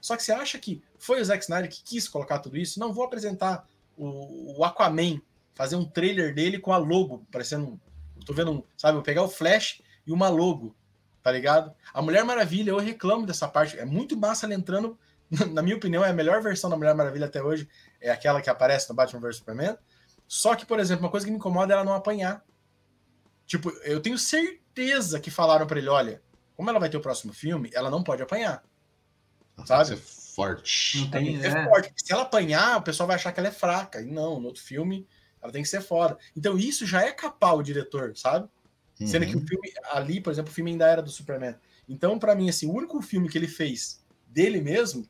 Só 0.00 0.16
que 0.16 0.22
você 0.22 0.32
acha 0.32 0.58
que 0.58 0.82
foi 0.98 1.20
o 1.20 1.24
Zack 1.24 1.42
Snyder 1.44 1.70
que 1.70 1.82
quis 1.82 2.08
colocar 2.08 2.38
tudo 2.40 2.56
isso? 2.58 2.78
Não, 2.78 2.92
vou 2.92 3.04
apresentar 3.04 3.66
o, 3.96 4.58
o 4.58 4.64
Aquaman, 4.64 5.20
fazer 5.54 5.76
um 5.76 5.84
trailer 5.84 6.34
dele 6.34 6.58
com 6.58 6.72
a 6.72 6.76
logo, 6.76 7.24
parecendo. 7.30 7.80
Um- 8.16 8.20
Tô 8.20 8.32
vendo, 8.32 8.52
um, 8.52 8.62
sabe? 8.76 8.98
Eu 8.98 9.02
pegar 9.02 9.22
o 9.22 9.28
Flash 9.28 9.82
e 10.06 10.12
uma 10.12 10.28
logo, 10.28 10.74
tá 11.22 11.30
ligado? 11.32 11.74
A 11.92 12.00
Mulher 12.02 12.24
Maravilha, 12.24 12.70
eu 12.70 12.78
reclamo 12.78 13.26
dessa 13.26 13.46
parte. 13.48 13.78
É 13.78 13.84
muito 13.84 14.16
massa 14.16 14.46
ela 14.46 14.54
entrando. 14.54 14.98
Na 15.52 15.62
minha 15.62 15.76
opinião, 15.76 16.04
é 16.04 16.10
a 16.10 16.12
melhor 16.12 16.42
versão 16.42 16.68
da 16.70 16.76
Mulher 16.76 16.94
Maravilha 16.94 17.26
até 17.26 17.42
hoje. 17.42 17.68
É 18.00 18.10
aquela 18.10 18.40
que 18.42 18.50
aparece 18.50 18.88
no 18.88 18.94
Batman 18.94 19.20
vs 19.20 19.36
Superman. 19.36 19.76
Só 20.28 20.54
que, 20.54 20.64
por 20.66 20.78
exemplo, 20.78 21.04
uma 21.04 21.10
coisa 21.10 21.26
que 21.26 21.30
me 21.32 21.38
incomoda 21.38 21.72
é 21.72 21.76
ela 21.76 21.84
não 21.84 21.94
apanhar. 21.94 22.44
Tipo, 23.46 23.70
eu 23.84 24.00
tenho 24.00 24.18
certeza 24.18 25.20
que 25.20 25.30
falaram 25.30 25.66
pra 25.66 25.78
ele: 25.78 25.88
olha, 25.88 26.22
como 26.56 26.70
ela 26.70 26.78
vai 26.78 26.88
ter 26.88 26.96
o 26.96 27.00
próximo 27.00 27.32
filme, 27.32 27.70
ela 27.74 27.90
não 27.90 28.02
pode 28.02 28.22
apanhar. 28.22 28.62
Sabe? 29.66 29.92
é 29.94 29.96
forte. 29.96 30.98
Não 31.02 31.10
tem, 31.10 31.42
É 31.42 31.46
é. 31.46 31.64
forte. 31.68 31.92
Se 31.96 32.12
ela 32.12 32.22
apanhar, 32.22 32.78
o 32.78 32.82
pessoal 32.82 33.06
vai 33.06 33.16
achar 33.16 33.32
que 33.32 33.38
ela 33.38 33.48
é 33.48 33.52
fraca. 33.52 34.00
E 34.00 34.06
não, 34.06 34.40
no 34.40 34.46
outro 34.46 34.62
filme, 34.62 35.06
ela 35.44 35.52
tem 35.52 35.62
que 35.62 35.68
ser 35.68 35.82
foda. 35.82 36.16
Então, 36.34 36.58
isso 36.58 36.86
já 36.86 37.02
é 37.02 37.12
capar 37.12 37.54
o 37.54 37.62
diretor, 37.62 38.16
sabe? 38.16 38.48
Sendo 38.94 39.26
que 39.26 39.36
Uhum. 39.36 39.42
o 39.42 39.46
filme 39.46 39.72
ali, 39.90 40.20
por 40.20 40.32
exemplo, 40.32 40.50
o 40.50 40.54
filme 40.54 40.70
ainda 40.70 40.86
era 40.88 41.02
do 41.02 41.10
Superman. 41.10 41.54
Então, 41.86 42.18
pra 42.18 42.34
mim, 42.34 42.48
assim, 42.48 42.66
o 42.66 42.72
único 42.72 43.02
filme 43.02 43.28
que 43.28 43.36
ele 43.36 43.46
fez 43.46 44.02
dele 44.26 44.60
mesmo, 44.60 45.06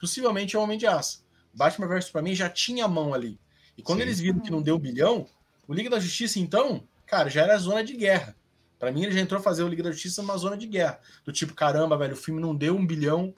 possivelmente 0.00 0.56
é 0.56 0.58
o 0.58 0.62
Homem 0.62 0.76
de 0.76 0.86
Aço. 0.86 1.24
Batman 1.54 1.86
vs 1.86 2.06
Superman 2.06 2.34
já 2.34 2.48
tinha 2.48 2.84
a 2.84 2.88
mão 2.88 3.14
ali. 3.14 3.38
E 3.78 3.82
quando 3.82 3.98
Sim. 3.98 4.06
eles 4.06 4.18
viram 4.20 4.40
que 4.40 4.50
não 4.50 4.60
deu 4.60 4.74
um 4.74 4.78
bilhão, 4.78 5.26
o 5.68 5.72
Liga 5.72 5.88
da 5.88 6.00
Justiça, 6.00 6.40
então, 6.40 6.82
cara, 7.06 7.30
já 7.30 7.42
era 7.42 7.56
zona 7.58 7.84
de 7.84 7.96
guerra. 7.96 8.34
Pra 8.78 8.90
mim, 8.90 9.04
ele 9.04 9.12
já 9.12 9.20
entrou 9.20 9.38
a 9.38 9.42
fazer 9.42 9.62
o 9.62 9.68
Liga 9.68 9.82
da 9.84 9.92
Justiça 9.92 10.20
numa 10.22 10.36
zona 10.36 10.56
de 10.56 10.66
guerra. 10.66 10.98
Do 11.24 11.32
tipo, 11.32 11.54
caramba, 11.54 11.96
velho, 11.96 12.14
o 12.14 12.16
filme 12.16 12.40
não 12.40 12.56
deu 12.56 12.74
um 12.74 12.84
bilhão, 12.84 13.32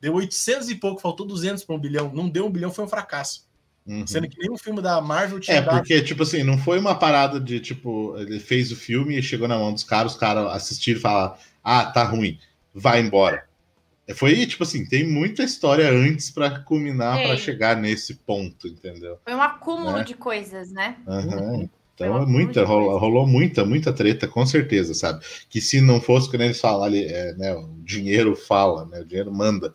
deu 0.00 0.12
800 0.14 0.68
e 0.68 0.74
pouco, 0.74 1.00
faltou 1.00 1.24
200 1.24 1.64
para 1.64 1.74
um 1.74 1.78
bilhão. 1.78 2.12
Não 2.12 2.28
deu 2.28 2.44
um 2.46 2.50
bilhão, 2.50 2.70
foi 2.72 2.84
um 2.84 2.88
fracasso. 2.88 3.48
Uhum. 3.86 4.06
Sendo 4.06 4.28
que 4.28 4.38
nenhum 4.38 4.56
filme 4.58 4.80
da 4.82 5.00
Marvel 5.00 5.40
tinha 5.40 5.56
É, 5.56 5.62
dado. 5.62 5.78
porque, 5.78 6.00
tipo 6.02 6.22
assim, 6.22 6.42
não 6.42 6.58
foi 6.58 6.78
uma 6.78 6.94
parada 6.94 7.40
de, 7.40 7.58
tipo, 7.60 8.14
ele 8.18 8.38
fez 8.38 8.70
o 8.70 8.76
filme 8.76 9.18
e 9.18 9.22
chegou 9.22 9.48
na 9.48 9.58
mão 9.58 9.72
dos 9.72 9.84
caras, 9.84 10.12
os 10.12 10.18
caras 10.18 10.46
assistiram 10.52 10.98
e 10.98 11.02
falaram, 11.02 11.34
ah, 11.64 11.86
tá 11.86 12.04
ruim, 12.04 12.38
vai 12.74 13.00
embora. 13.00 13.44
É, 14.06 14.14
Foi, 14.14 14.44
tipo 14.46 14.62
assim, 14.64 14.84
tem 14.86 15.06
muita 15.06 15.42
história 15.42 15.88
antes 15.90 16.30
pra 16.30 16.60
culminar, 16.60 17.18
pra 17.18 17.28
Tem. 17.30 17.38
chegar 17.38 17.76
nesse 17.76 18.14
ponto, 18.14 18.68
entendeu? 18.68 19.18
Foi 19.24 19.34
um 19.34 19.42
acúmulo 19.42 19.98
É. 19.98 20.04
de 20.04 20.14
coisas, 20.14 20.70
né? 20.72 20.96
Foi 21.04 21.68
Então 21.94 22.22
é 22.22 22.26
muita, 22.26 22.64
rolou, 22.64 22.96
rolou 22.98 23.26
muita, 23.26 23.64
muita 23.64 23.92
treta, 23.92 24.26
com 24.26 24.44
certeza, 24.46 24.94
sabe? 24.94 25.24
Que 25.50 25.60
se 25.60 25.80
não 25.80 26.00
fosse, 26.00 26.30
quando 26.30 26.42
eles 26.42 26.60
falam 26.60 26.82
ali, 26.82 27.04
é, 27.04 27.34
né, 27.34 27.54
o 27.54 27.68
dinheiro 27.84 28.34
fala, 28.34 28.84
né? 28.86 29.00
O 29.00 29.04
dinheiro 29.04 29.32
manda. 29.32 29.74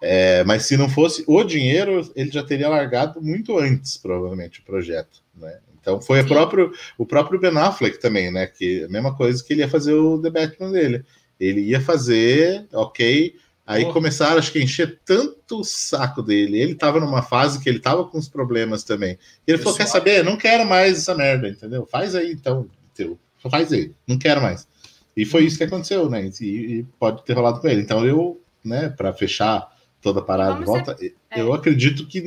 É, 0.00 0.42
mas 0.44 0.64
se 0.64 0.76
não 0.76 0.88
fosse 0.88 1.22
o 1.26 1.44
dinheiro, 1.44 2.10
ele 2.16 2.30
já 2.30 2.42
teria 2.42 2.68
largado 2.68 3.20
muito 3.20 3.58
antes, 3.58 3.98
provavelmente, 3.98 4.60
o 4.60 4.64
projeto, 4.64 5.22
né? 5.36 5.58
Então 5.80 6.00
foi 6.00 6.22
próprio, 6.24 6.72
o 6.98 7.06
próprio 7.06 7.40
Ben 7.40 7.56
Affleck 7.56 7.98
também, 7.98 8.30
né? 8.30 8.46
Que 8.46 8.84
a 8.84 8.88
mesma 8.88 9.14
coisa 9.14 9.42
que 9.42 9.52
ele 9.52 9.60
ia 9.60 9.68
fazer 9.68 9.94
o 9.94 10.20
The 10.20 10.30
Batman 10.30 10.70
dele. 10.70 11.04
Ele 11.38 11.62
ia 11.62 11.80
fazer, 11.80 12.66
ok. 12.72 13.34
Aí 13.66 13.82
Porra. 13.82 13.94
começaram, 13.94 14.38
acho 14.38 14.52
que, 14.52 14.58
a 14.58 14.62
encher 14.62 15.00
tanto 15.04 15.60
o 15.60 15.64
saco 15.64 16.22
dele. 16.22 16.58
Ele 16.58 16.74
tava 16.74 17.00
numa 17.00 17.22
fase 17.22 17.60
que 17.60 17.68
ele 17.68 17.78
tava 17.78 18.04
com 18.04 18.18
os 18.18 18.28
problemas 18.28 18.84
também. 18.84 19.18
E 19.46 19.50
ele 19.50 19.58
falou: 19.58 19.76
quer 19.76 19.86
saber? 19.86 20.24
Não 20.24 20.36
quero 20.36 20.66
mais 20.66 20.98
essa 20.98 21.14
merda, 21.14 21.48
entendeu? 21.48 21.86
Faz 21.86 22.14
aí 22.14 22.32
então, 22.32 22.68
teu. 22.94 23.18
Faz 23.50 23.72
aí, 23.72 23.92
não 24.06 24.18
quero 24.18 24.42
mais. 24.42 24.68
E 25.16 25.24
foi 25.24 25.44
isso 25.44 25.56
que 25.56 25.64
aconteceu, 25.64 26.10
né? 26.10 26.30
E, 26.40 26.44
e 26.44 26.82
pode 26.98 27.24
ter 27.24 27.32
rolado 27.32 27.60
com 27.60 27.68
ele. 27.68 27.80
Então 27.80 28.04
eu, 28.04 28.40
né, 28.62 28.90
para 28.90 29.12
fechar 29.14 29.66
toda 30.00 30.22
parada 30.22 30.64
volta, 30.64 30.96
é. 31.00 31.12
eu 31.40 31.52
acredito 31.52 32.06
que 32.06 32.22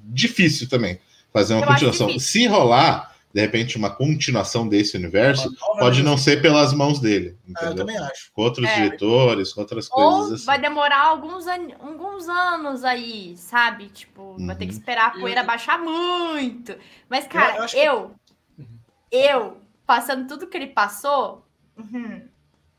difícil 0.00 0.68
também 0.68 0.98
fazer 1.32 1.54
uma 1.54 1.62
Eu 1.62 1.68
continuação. 1.68 2.18
Se 2.18 2.46
rolar, 2.46 3.14
de 3.34 3.40
repente, 3.40 3.76
uma 3.76 3.90
continuação 3.90 4.66
desse 4.66 4.96
universo, 4.96 5.54
pode 5.78 6.02
não 6.02 6.16
ser 6.16 6.40
pelas 6.40 6.72
mãos 6.72 6.98
dele, 6.98 7.36
Ah, 7.38 7.42
eu 7.46 7.50
entendeu? 7.66 7.74
também 7.86 7.98
acho. 7.98 8.30
Com 8.32 8.42
outros 8.42 8.66
É. 8.68 8.74
diretores, 8.76 9.52
com 9.52 9.60
outras 9.60 9.88
Ou 9.90 9.96
coisas 10.12 10.32
assim. 10.34 10.46
vai 10.46 10.58
demorar 10.58 11.02
alguns, 11.02 11.46
an- 11.46 11.74
alguns 11.80 12.28
anos 12.28 12.82
aí, 12.84 13.36
sabe? 13.36 13.88
Tipo, 13.88 14.36
vai 14.38 14.56
ter 14.56 14.64
que 14.66 14.72
Uhum. 14.72 14.78
esperar 14.78 15.06
a 15.08 15.10
poeira 15.20 15.40
Eu- 15.42 15.46
baixar 15.46 15.78
muito. 15.78 16.74
Mas, 17.10 17.26
cara, 17.26 17.52
eu 17.52 17.56
eu, 17.58 17.62
acho 17.64 17.74
que- 17.74 17.80
eu, 17.80 18.16
Uhum. 18.58 19.56
passando 19.86 20.26
tudo 20.26 20.46
que 20.46 20.56
ele 20.56 20.68
passou, 20.68 21.44
uhum, 21.76 22.22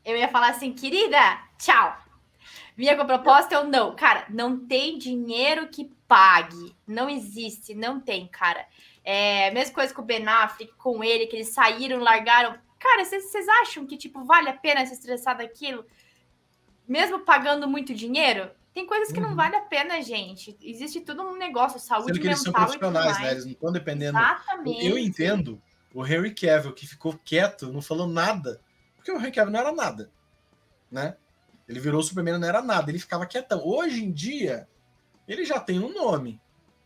eu 0.04 0.16
ia 0.16 0.28
falar 0.28 0.48
assim, 0.50 0.72
querida, 0.72 1.18
tchau. 1.58 1.96
Vinha 2.78 2.94
com 2.94 3.02
a 3.02 3.04
proposta, 3.04 3.56
eu 3.56 3.64
não. 3.64 3.96
Cara, 3.96 4.24
não 4.30 4.56
tem 4.56 4.96
dinheiro 4.96 5.66
que 5.66 5.90
pague. 6.06 6.76
Não 6.86 7.10
existe, 7.10 7.74
não 7.74 7.98
tem, 7.98 8.28
cara. 8.28 8.64
É, 9.02 9.50
mesma 9.50 9.74
coisa 9.74 9.92
com 9.92 10.00
o 10.00 10.04
Ben 10.04 10.24
Affleck, 10.28 10.72
com 10.76 11.02
ele, 11.02 11.26
que 11.26 11.34
eles 11.34 11.48
saíram, 11.48 11.98
largaram. 11.98 12.56
Cara, 12.78 13.04
vocês 13.04 13.48
acham 13.62 13.84
que, 13.84 13.96
tipo, 13.96 14.22
vale 14.24 14.48
a 14.48 14.52
pena 14.52 14.86
se 14.86 14.92
estressar 14.92 15.36
daquilo? 15.36 15.84
Mesmo 16.86 17.18
pagando 17.18 17.66
muito 17.66 17.92
dinheiro? 17.92 18.48
Tem 18.72 18.86
coisas 18.86 19.10
que 19.10 19.18
não 19.18 19.30
Uhum. 19.30 19.34
vale 19.34 19.56
a 19.56 19.62
pena, 19.62 20.00
gente. 20.00 20.56
Existe 20.62 21.00
tudo 21.00 21.24
um 21.24 21.36
negócio, 21.36 21.80
saúde 21.80 22.12
Sendo 22.12 22.20
que 22.20 22.28
eles 22.28 22.40
são 22.40 22.52
e 22.52 22.54
profissionais, 22.54 23.20
né? 23.20 23.32
Eles 23.32 23.44
não 23.44 23.52
estão 23.54 23.72
dependendo. 23.72 24.16
Exatamente. 24.16 24.86
Eu 24.86 24.96
entendo 24.96 25.60
o 25.92 26.06
Henry 26.06 26.32
Cavill, 26.32 26.72
que 26.72 26.86
ficou 26.86 27.18
quieto, 27.24 27.72
não 27.72 27.82
falou 27.82 28.06
nada. 28.06 28.60
Porque 28.94 29.10
o 29.10 29.16
Henry 29.16 29.32
Cavill 29.32 29.52
não 29.52 29.58
era 29.58 29.72
nada. 29.72 30.12
Né? 30.88 31.16
Ele 31.68 31.78
virou 31.80 32.00
o 32.00 32.02
Superman, 32.02 32.38
não 32.38 32.48
era 32.48 32.62
nada. 32.62 32.90
Ele 32.90 32.98
ficava 32.98 33.26
quietão. 33.26 33.60
Hoje 33.64 34.02
em 34.04 34.10
dia, 34.10 34.66
ele 35.26 35.44
já 35.44 35.60
tem 35.60 35.78
um 35.78 35.92
nome. 35.92 36.40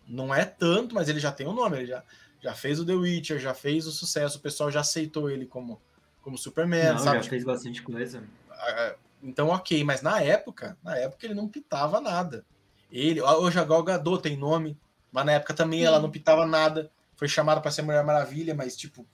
Não 0.09 0.35
é 0.35 0.45
tanto, 0.45 0.95
mas 0.95 1.09
ele 1.09 1.21
já 1.21 1.31
tem 1.31 1.47
um 1.47 1.53
nome. 1.53 1.77
Ele 1.79 1.87
já, 1.87 2.03
já 2.41 2.53
fez 2.55 2.81
o 2.81 2.85
The 2.85 2.93
Witcher, 2.95 3.39
já 3.39 3.55
fez 3.55 3.87
o 3.87 3.93
sucesso. 3.93 4.39
O 4.39 4.41
pessoal 4.41 4.71
já 4.71 4.81
aceitou 4.81 5.31
ele 5.31 5.47
como, 5.47 5.81
como 6.21 6.37
Superman, 6.37 6.95
Não, 6.95 6.99
sabe? 6.99 7.23
já 7.23 7.31
fez 7.31 7.45
bastante 7.45 7.81
coisa. 7.83 8.25
Ah, 8.51 8.95
Então, 9.23 9.49
ok, 9.51 9.85
mas 9.85 10.03
na 10.03 10.21
época, 10.21 10.77
na 10.83 10.97
época 10.97 11.25
ele 11.25 11.35
não 11.35 11.47
pitava 11.49 12.01
nada. 12.01 12.45
Ele, 12.91 13.23
hoje 13.23 13.59
a 13.61 13.65
Gal 13.65 13.83
Gadot 13.85 14.21
tem 14.21 14.37
nome, 14.37 14.77
mas 15.13 15.25
na 15.25 15.33
época 15.33 15.55
também 15.55 15.81
Sim. 15.81 15.87
ela 15.87 16.01
não 16.01 16.11
pitava 16.11 16.45
nada. 16.45 16.91
Foi 17.15 17.29
chamada 17.29 17.61
para 17.61 17.71
ser 17.71 17.83
Mulher 17.83 18.03
Maravilha, 18.05 18.53
mas 18.53 18.77
tipo, 18.77 19.07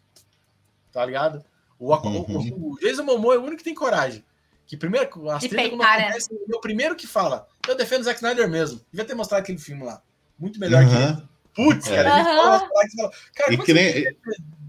tá 0.91 1.05
ligado? 1.05 1.45
O- 1.79 1.95
Uhum. 1.95 2.23
o- 2.23 2.73
o 2.73 2.79
Jason 2.81 3.03
Momoa 3.05 3.35
é 3.35 3.39
o 3.39 3.43
único 3.43 3.59
que 3.59 3.65
tem 3.65 3.75
coragem. 3.75 4.25
Que 4.69 4.77
primeiro, 4.77 5.09
as 5.31 5.41
De 5.43 5.49
peitar, 5.49 5.99
né? 5.99 6.05
acontecem, 6.05 6.37
ele 6.37 6.55
é 6.55 6.57
o 6.57 6.61
primeiro 6.61 6.95
que 6.95 7.07
fala. 7.07 7.49
Eu 7.67 7.75
defendo 7.75 8.03
o 8.03 8.05
Zack 8.05 8.19
Snyder 8.19 8.49
mesmo. 8.49 8.81
Devia 8.93 9.05
ter 9.05 9.15
mostrado 9.15 9.43
aquele 9.43 9.59
filme 9.59 9.83
lá. 9.83 10.01
Muito 10.39 10.61
melhor 10.61 10.85
que 10.87 10.95
ele. 10.95 11.29
Putz, 11.55 11.89
cara, 11.89 12.15
a 12.15 12.19
gente 12.19 12.29
Aham. 12.29 12.37
fala 12.37 12.59
fala, 12.61 13.11
cara, 13.35 13.53
E 13.53 13.57
quando 13.57 13.67
que 13.67 13.73
nem- 13.75 14.05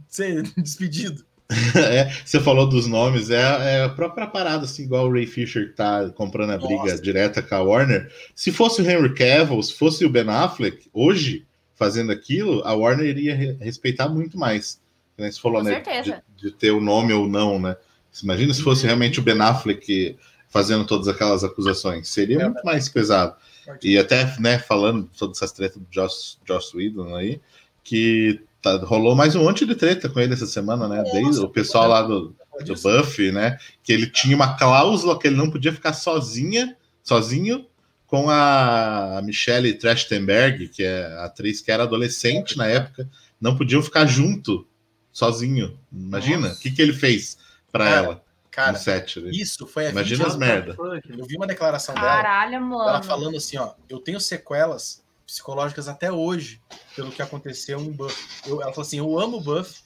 ser 0.07 0.41
despedido? 0.57 1.23
É, 1.75 2.11
você 2.25 2.39
falou 2.39 2.67
dos 2.69 2.85
nomes, 2.87 3.29
é, 3.31 3.41
é 3.41 3.83
a 3.83 3.89
própria 3.89 4.25
parada, 4.27 4.65
assim, 4.65 4.83
igual 4.83 5.07
o 5.07 5.11
Ray 5.11 5.25
Fisher 5.27 5.73
tá 5.75 6.09
comprando 6.11 6.51
a 6.51 6.57
briga 6.57 6.75
Nossa. 6.83 7.01
direta 7.01 7.41
com 7.41 7.55
a 7.55 7.61
Warner. 7.61 8.11
Se 8.35 8.51
fosse 8.51 8.81
o 8.81 8.89
Henry 8.89 9.13
Cavill, 9.15 9.61
se 9.63 9.73
fosse 9.73 10.05
o 10.05 10.09
Ben 10.09 10.29
Affleck, 10.29 10.87
hoje, 10.93 11.45
fazendo 11.75 12.11
aquilo, 12.11 12.61
a 12.65 12.73
Warner 12.75 13.05
iria 13.07 13.35
re- 13.35 13.57
respeitar 13.59 14.07
muito 14.07 14.37
mais. 14.37 14.79
Nem 15.17 15.31
Você 15.31 15.39
falou, 15.41 15.57
Com 15.61 15.67
né? 15.67 15.73
certeza. 15.83 16.23
De, 16.37 16.43
de 16.49 16.51
ter 16.55 16.69
o 16.71 16.79
nome 16.79 17.13
ou 17.13 17.27
não, 17.27 17.59
né? 17.59 17.75
Imagina 18.23 18.53
se 18.53 18.61
fosse 18.61 18.85
realmente 18.85 19.19
o 19.19 19.23
Ben 19.23 19.39
Affleck 19.39 20.17
fazendo 20.49 20.85
todas 20.85 21.07
aquelas 21.07 21.43
acusações. 21.43 22.07
Seria 22.09 22.41
É, 22.41 22.45
muito 22.45 22.63
mais 22.63 22.89
pesado. 22.89 23.35
E 23.83 23.97
até, 23.97 24.35
né, 24.39 24.57
falando 24.57 25.07
sobre 25.13 25.35
essas 25.35 25.51
tretas 25.51 25.77
do 25.77 25.87
Joss, 25.91 26.37
Joss 26.47 26.75
Whedon 26.75 27.15
aí, 27.15 27.39
que 27.83 28.41
tá- 28.61 28.77
rolou 28.77 29.15
mais 29.15 29.35
um 29.35 29.43
monte 29.43 29.65
de 29.65 29.75
treta 29.75 30.09
com 30.09 30.19
ele 30.19 30.33
essa 30.33 30.47
semana, 30.47 30.87
né? 30.87 30.97
Nossa, 30.97 31.11
Desde 31.13 31.39
o 31.41 31.49
pessoal 31.49 31.87
lá 31.87 32.01
do, 32.01 32.35
do. 32.65 32.73
Buffy, 32.81 33.31
né? 33.31 33.57
Que 33.83 33.93
ele 33.93 34.07
tinha 34.07 34.35
uma 34.35 34.57
cláusula 34.57 35.17
que 35.19 35.27
ele 35.27 35.35
não 35.37 35.51
podia 35.51 35.71
ficar 35.71 35.93
sozinha, 35.93 36.75
sozinho 37.03 37.65
com 38.07 38.27
a 38.27 39.21
Michelle 39.23 39.71
Trachtenberg, 39.75 40.67
que 40.69 40.81
é 40.83 41.05
a 41.17 41.25
atriz 41.25 41.61
que 41.61 41.71
era 41.71 41.83
adolescente 41.83 42.57
na 42.57 42.65
época, 42.65 43.07
não 43.39 43.55
podiam 43.55 43.83
ficar 43.83 44.07
junto, 44.07 44.65
sozinho. 45.11 45.77
Imagina, 45.93 46.49
o 46.49 46.55
que, 46.59 46.71
que 46.71 46.81
ele 46.81 46.91
fez 46.93 47.37
pra 47.71 47.85
Cara, 47.85 48.05
ela 48.05 48.23
Cara, 48.51 48.71
no 48.73 48.77
set. 48.79 49.19
né? 49.21 49.29
isso 49.31 49.65
foi 49.67 49.87
a 49.87 49.89
Imagina 49.91 50.23
20 50.25 50.31
as 50.31 50.37
merda. 50.37 50.75
Eu 51.17 51.25
vi 51.25 51.35
uma 51.37 51.47
declaração 51.47 51.93
dela, 51.95 52.07
Caralho, 52.07 52.55
ela 52.55 52.65
mano. 52.65 53.03
falando 53.03 53.37
assim, 53.37 53.57
ó, 53.57 53.73
eu 53.87 53.99
tenho 53.99 54.19
sequelas 54.19 55.03
psicológicas 55.25 55.87
até 55.87 56.11
hoje 56.11 56.59
pelo 56.95 57.11
que 57.11 57.21
aconteceu 57.21 57.79
em 57.79 57.91
Buff. 57.91 58.15
Eu, 58.47 58.61
ela 58.61 58.71
falou 58.71 58.85
assim, 58.85 58.97
eu 58.97 59.19
amo 59.19 59.39
Buff, 59.39 59.81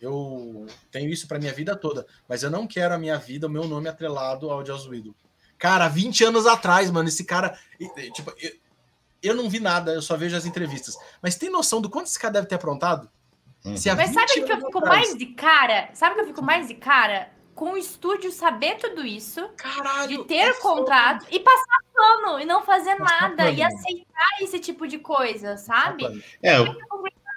eu 0.00 0.66
tenho 0.92 1.10
isso 1.10 1.26
pra 1.26 1.38
minha 1.38 1.52
vida 1.52 1.74
toda, 1.74 2.06
mas 2.28 2.42
eu 2.44 2.50
não 2.50 2.66
quero 2.66 2.94
a 2.94 2.98
minha 2.98 3.18
vida, 3.18 3.48
o 3.48 3.50
meu 3.50 3.66
nome 3.66 3.88
atrelado 3.88 4.48
ao 4.50 4.64
Joss 4.64 4.88
Whedon. 4.88 5.12
Cara, 5.58 5.88
20 5.88 6.22
anos 6.24 6.46
atrás, 6.46 6.88
mano, 6.90 7.08
esse 7.08 7.24
cara, 7.24 7.58
tipo, 8.14 8.32
eu, 8.40 8.52
eu 9.20 9.34
não 9.34 9.50
vi 9.50 9.58
nada, 9.58 9.92
eu 9.92 10.00
só 10.00 10.16
vejo 10.16 10.36
as 10.36 10.46
entrevistas. 10.46 10.96
Mas 11.20 11.34
tem 11.34 11.50
noção 11.50 11.80
do 11.80 11.90
quanto 11.90 12.06
esse 12.06 12.18
cara 12.18 12.34
deve 12.34 12.46
ter 12.46 12.54
aprontado? 12.54 13.10
Uhum. 13.64 13.76
Se 13.76 13.92
Mas 13.94 14.10
sabe 14.10 14.32
20 14.34 14.42
o 14.42 14.46
que 14.46 14.52
eu 14.52 14.56
fico 14.66 14.78
atrás- 14.78 14.96
mais 15.08 15.16
de 15.18 15.26
cara? 15.26 15.90
Sabe 15.94 16.12
o 16.12 16.14
que 16.16 16.20
eu 16.22 16.26
fico 16.28 16.42
mais 16.42 16.68
de 16.68 16.74
cara? 16.74 17.30
Com 17.54 17.72
o 17.72 17.76
estúdio 17.76 18.30
saber 18.30 18.76
tudo 18.76 19.04
isso, 19.04 19.48
Caralho! 19.56 20.08
de 20.08 20.24
ter 20.24 20.36
é 20.36 20.50
o 20.52 20.60
contrato 20.60 21.26
e 21.28 21.40
passar 21.40 21.78
pano 21.92 22.38
e 22.38 22.44
não 22.44 22.62
fazer 22.62 22.94
Passar 22.96 23.22
nada 23.22 23.44
pano, 23.44 23.50
e 23.58 23.60
mano. 23.62 23.74
aceitar 23.76 24.42
esse 24.42 24.60
tipo 24.60 24.86
de 24.86 24.98
coisa, 24.98 25.56
sabe? 25.56 26.22
É, 26.42 26.60
o- 26.60 26.76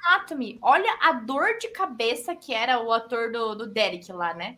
Anatomy, 0.08 0.58
olha 0.62 0.92
a 1.02 1.14
dor 1.14 1.58
de 1.60 1.68
cabeça 1.70 2.36
que 2.36 2.54
era 2.54 2.80
o 2.82 2.92
ator 2.92 3.32
do, 3.32 3.54
do 3.56 3.68
Derek 3.68 4.12
lá, 4.12 4.34
né? 4.34 4.58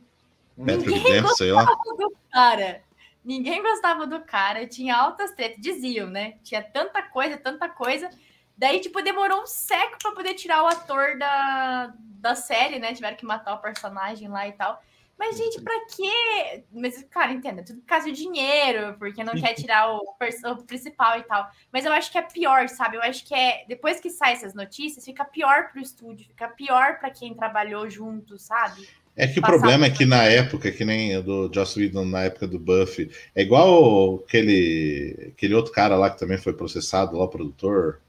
Patrick 0.57 0.87
Ninguém 0.87 1.13
Dempsey, 1.21 1.35
sei 1.35 1.51
lá. 1.51 1.65
do 1.65 2.13
cara. 2.31 2.81
Ninguém 3.23 3.61
gostava 3.61 4.05
do 4.07 4.19
cara, 4.21 4.65
tinha 4.67 4.95
altas 4.95 5.31
tretas, 5.31 5.61
diziam, 5.61 6.07
né? 6.09 6.35
Tinha 6.43 6.61
tanta 6.61 7.01
coisa, 7.03 7.37
tanta 7.37 7.67
coisa. 7.69 8.09
Daí, 8.57 8.79
tipo, 8.79 9.01
demorou 9.01 9.41
um 9.41 9.47
século 9.47 9.97
pra 10.01 10.11
poder 10.11 10.33
tirar 10.35 10.63
o 10.63 10.67
ator 10.67 11.17
da, 11.17 11.93
da 11.97 12.35
série, 12.35 12.79
né? 12.79 12.93
Tiveram 12.93 13.17
que 13.17 13.25
matar 13.25 13.53
o 13.53 13.61
personagem 13.61 14.27
lá 14.27 14.47
e 14.47 14.51
tal. 14.53 14.81
Mas, 15.17 15.37
gente, 15.37 15.61
pra 15.61 15.73
quê? 15.95 16.63
Mas, 16.71 17.03
cara, 17.09 17.31
entenda, 17.31 17.63
tudo 17.63 17.79
por 17.79 17.87
causa 17.87 18.07
do 18.07 18.13
dinheiro, 18.13 18.95
porque 18.97 19.23
não 19.23 19.33
quer 19.33 19.53
tirar 19.55 19.91
o, 19.91 19.99
o 19.99 20.63
principal 20.65 21.19
e 21.19 21.23
tal. 21.23 21.47
Mas 21.71 21.85
eu 21.85 21.93
acho 21.93 22.11
que 22.11 22.17
é 22.17 22.21
pior, 22.21 22.67
sabe? 22.67 22.97
Eu 22.97 23.01
acho 23.01 23.25
que 23.25 23.33
é. 23.33 23.63
Depois 23.67 23.99
que 23.99 24.09
saem 24.09 24.35
essas 24.35 24.53
notícias, 24.53 25.05
fica 25.05 25.23
pior 25.23 25.71
pro 25.71 25.81
estúdio, 25.81 26.27
fica 26.27 26.47
pior 26.49 26.99
pra 26.99 27.09
quem 27.09 27.33
trabalhou 27.33 27.89
junto, 27.89 28.37
sabe? 28.37 28.87
É 29.15 29.27
que 29.27 29.39
o 29.39 29.43
problema 29.43 29.85
é 29.85 29.91
que 29.91 30.05
na 30.05 30.23
época, 30.23 30.71
que 30.71 30.83
nem 30.83 31.15
o 31.17 31.21
do 31.21 31.51
Joss 31.53 31.79
Whedon 31.79 32.05
na 32.05 32.23
época 32.23 32.47
do 32.47 32.57
Buffy, 32.57 33.11
é 33.35 33.43
igual 33.43 34.15
aquele, 34.27 35.33
aquele 35.35 35.53
outro 35.53 35.71
cara 35.71 35.95
lá 35.95 36.09
que 36.09 36.17
também 36.17 36.37
foi 36.37 36.53
processado, 36.53 37.15
lá 37.15 37.25
o 37.25 37.29
produtor. 37.29 38.01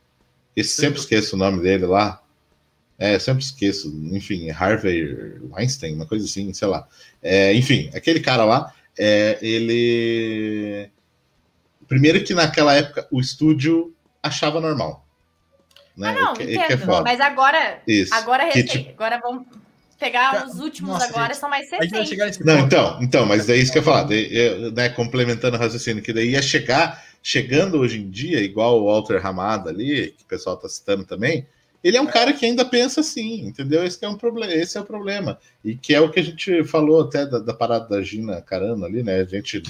Esse 0.57 0.71
sempre 0.81 1.01
esqueço 1.01 1.37
o 1.37 1.39
nome 1.39 1.63
dele 1.63 1.87
lá. 1.87 2.21
É, 2.99 3.19
sempre 3.19 3.43
esqueço. 3.43 3.89
Enfim, 4.13 4.51
Harvey 4.51 5.39
Weinstein, 5.51 5.95
uma 5.95 6.07
coisa 6.07 6.25
assim, 6.25 6.53
sei 6.53 6.69
lá. 6.69 6.87
É, 7.23 7.53
enfim, 7.55 7.91
aquele 7.95 8.21
cara 8.21 8.45
lá, 8.45 8.73
é, 8.99 9.39
ele. 9.43 10.91
Primeiro 11.89 12.23
que 12.25 12.35
naquela 12.35 12.75
época 12.75 13.07
o 13.11 13.21
estúdio 13.21 13.95
achava 14.23 14.61
normal. 14.61 15.05
Né? 15.97 16.09
Ah, 16.09 16.13
não, 16.13 16.35
que, 16.35 16.47
que 16.47 16.59
é 16.59 16.65
entendo. 16.65 16.87
foda. 16.87 17.03
Mas 17.03 17.21
agora, 17.21 17.83
Isso. 17.87 18.15
agora, 18.15 18.49
Que, 18.49 18.65
tipo, 18.65 18.91
agora 18.91 19.21
vamos 19.23 19.47
pegar 19.99 20.33
Cara, 20.33 20.47
os 20.49 20.59
últimos 20.61 20.91
nossa, 20.93 21.07
agora, 21.07 21.29
gente, 21.29 21.41
são 21.41 21.49
mais 21.49 21.71
recentes. 21.71 22.09
chegar 22.09 22.27
nesse 22.27 22.45
Não, 22.45 22.57
ponto. 22.57 22.67
então, 22.67 22.99
então, 23.03 23.27
mas 23.27 23.49
é 23.49 23.57
isso 23.57 23.73
que 23.73 23.79
eu 23.79 23.83
ia 23.83 23.85
falar, 23.85 24.13
eu, 24.13 24.73
né, 24.73 24.89
complementando 24.89 25.57
o 25.57 25.61
raciocínio, 25.61 26.03
que 26.03 26.13
daí 26.13 26.31
ia 26.31 26.43
chegar, 26.43 27.05
chegando 27.23 27.79
hoje 27.79 27.99
em 28.01 28.11
dia, 28.11 28.41
igual 28.41 28.81
o 28.81 28.87
Walter 28.87 29.19
Ramada 29.19 29.71
ali, 29.71 30.15
que 30.17 30.25
o 30.25 30.29
pessoal 30.29 30.57
tá 30.57 30.69
citando 30.69 31.05
também, 31.05 31.47
ele 31.83 31.99
é 31.99 32.01
um 32.01 32.07
cara 32.07 32.33
que 32.33 32.47
ainda 32.47 32.65
pensa 32.65 33.01
assim, 33.01 33.47
entendeu? 33.47 33.85
Esse 33.85 33.99
que 33.99 34.07
é 34.07 34.09
um 34.09 34.17
problema, 34.17 34.51
esse 34.51 34.79
é 34.79 34.81
o 34.81 34.85
problema. 34.85 35.39
E 35.63 35.77
que 35.77 35.95
é 35.95 36.01
o 36.01 36.11
que 36.11 36.19
a 36.19 36.23
gente 36.23 36.65
falou 36.65 37.03
até 37.03 37.27
da, 37.27 37.39
da 37.39 37.53
parada 37.53 37.87
da 37.87 38.03
Gina 38.03 38.41
Carano 38.41 38.87
ali, 38.87 39.03
né? 39.03 39.21
A 39.21 39.25
gente 39.25 39.63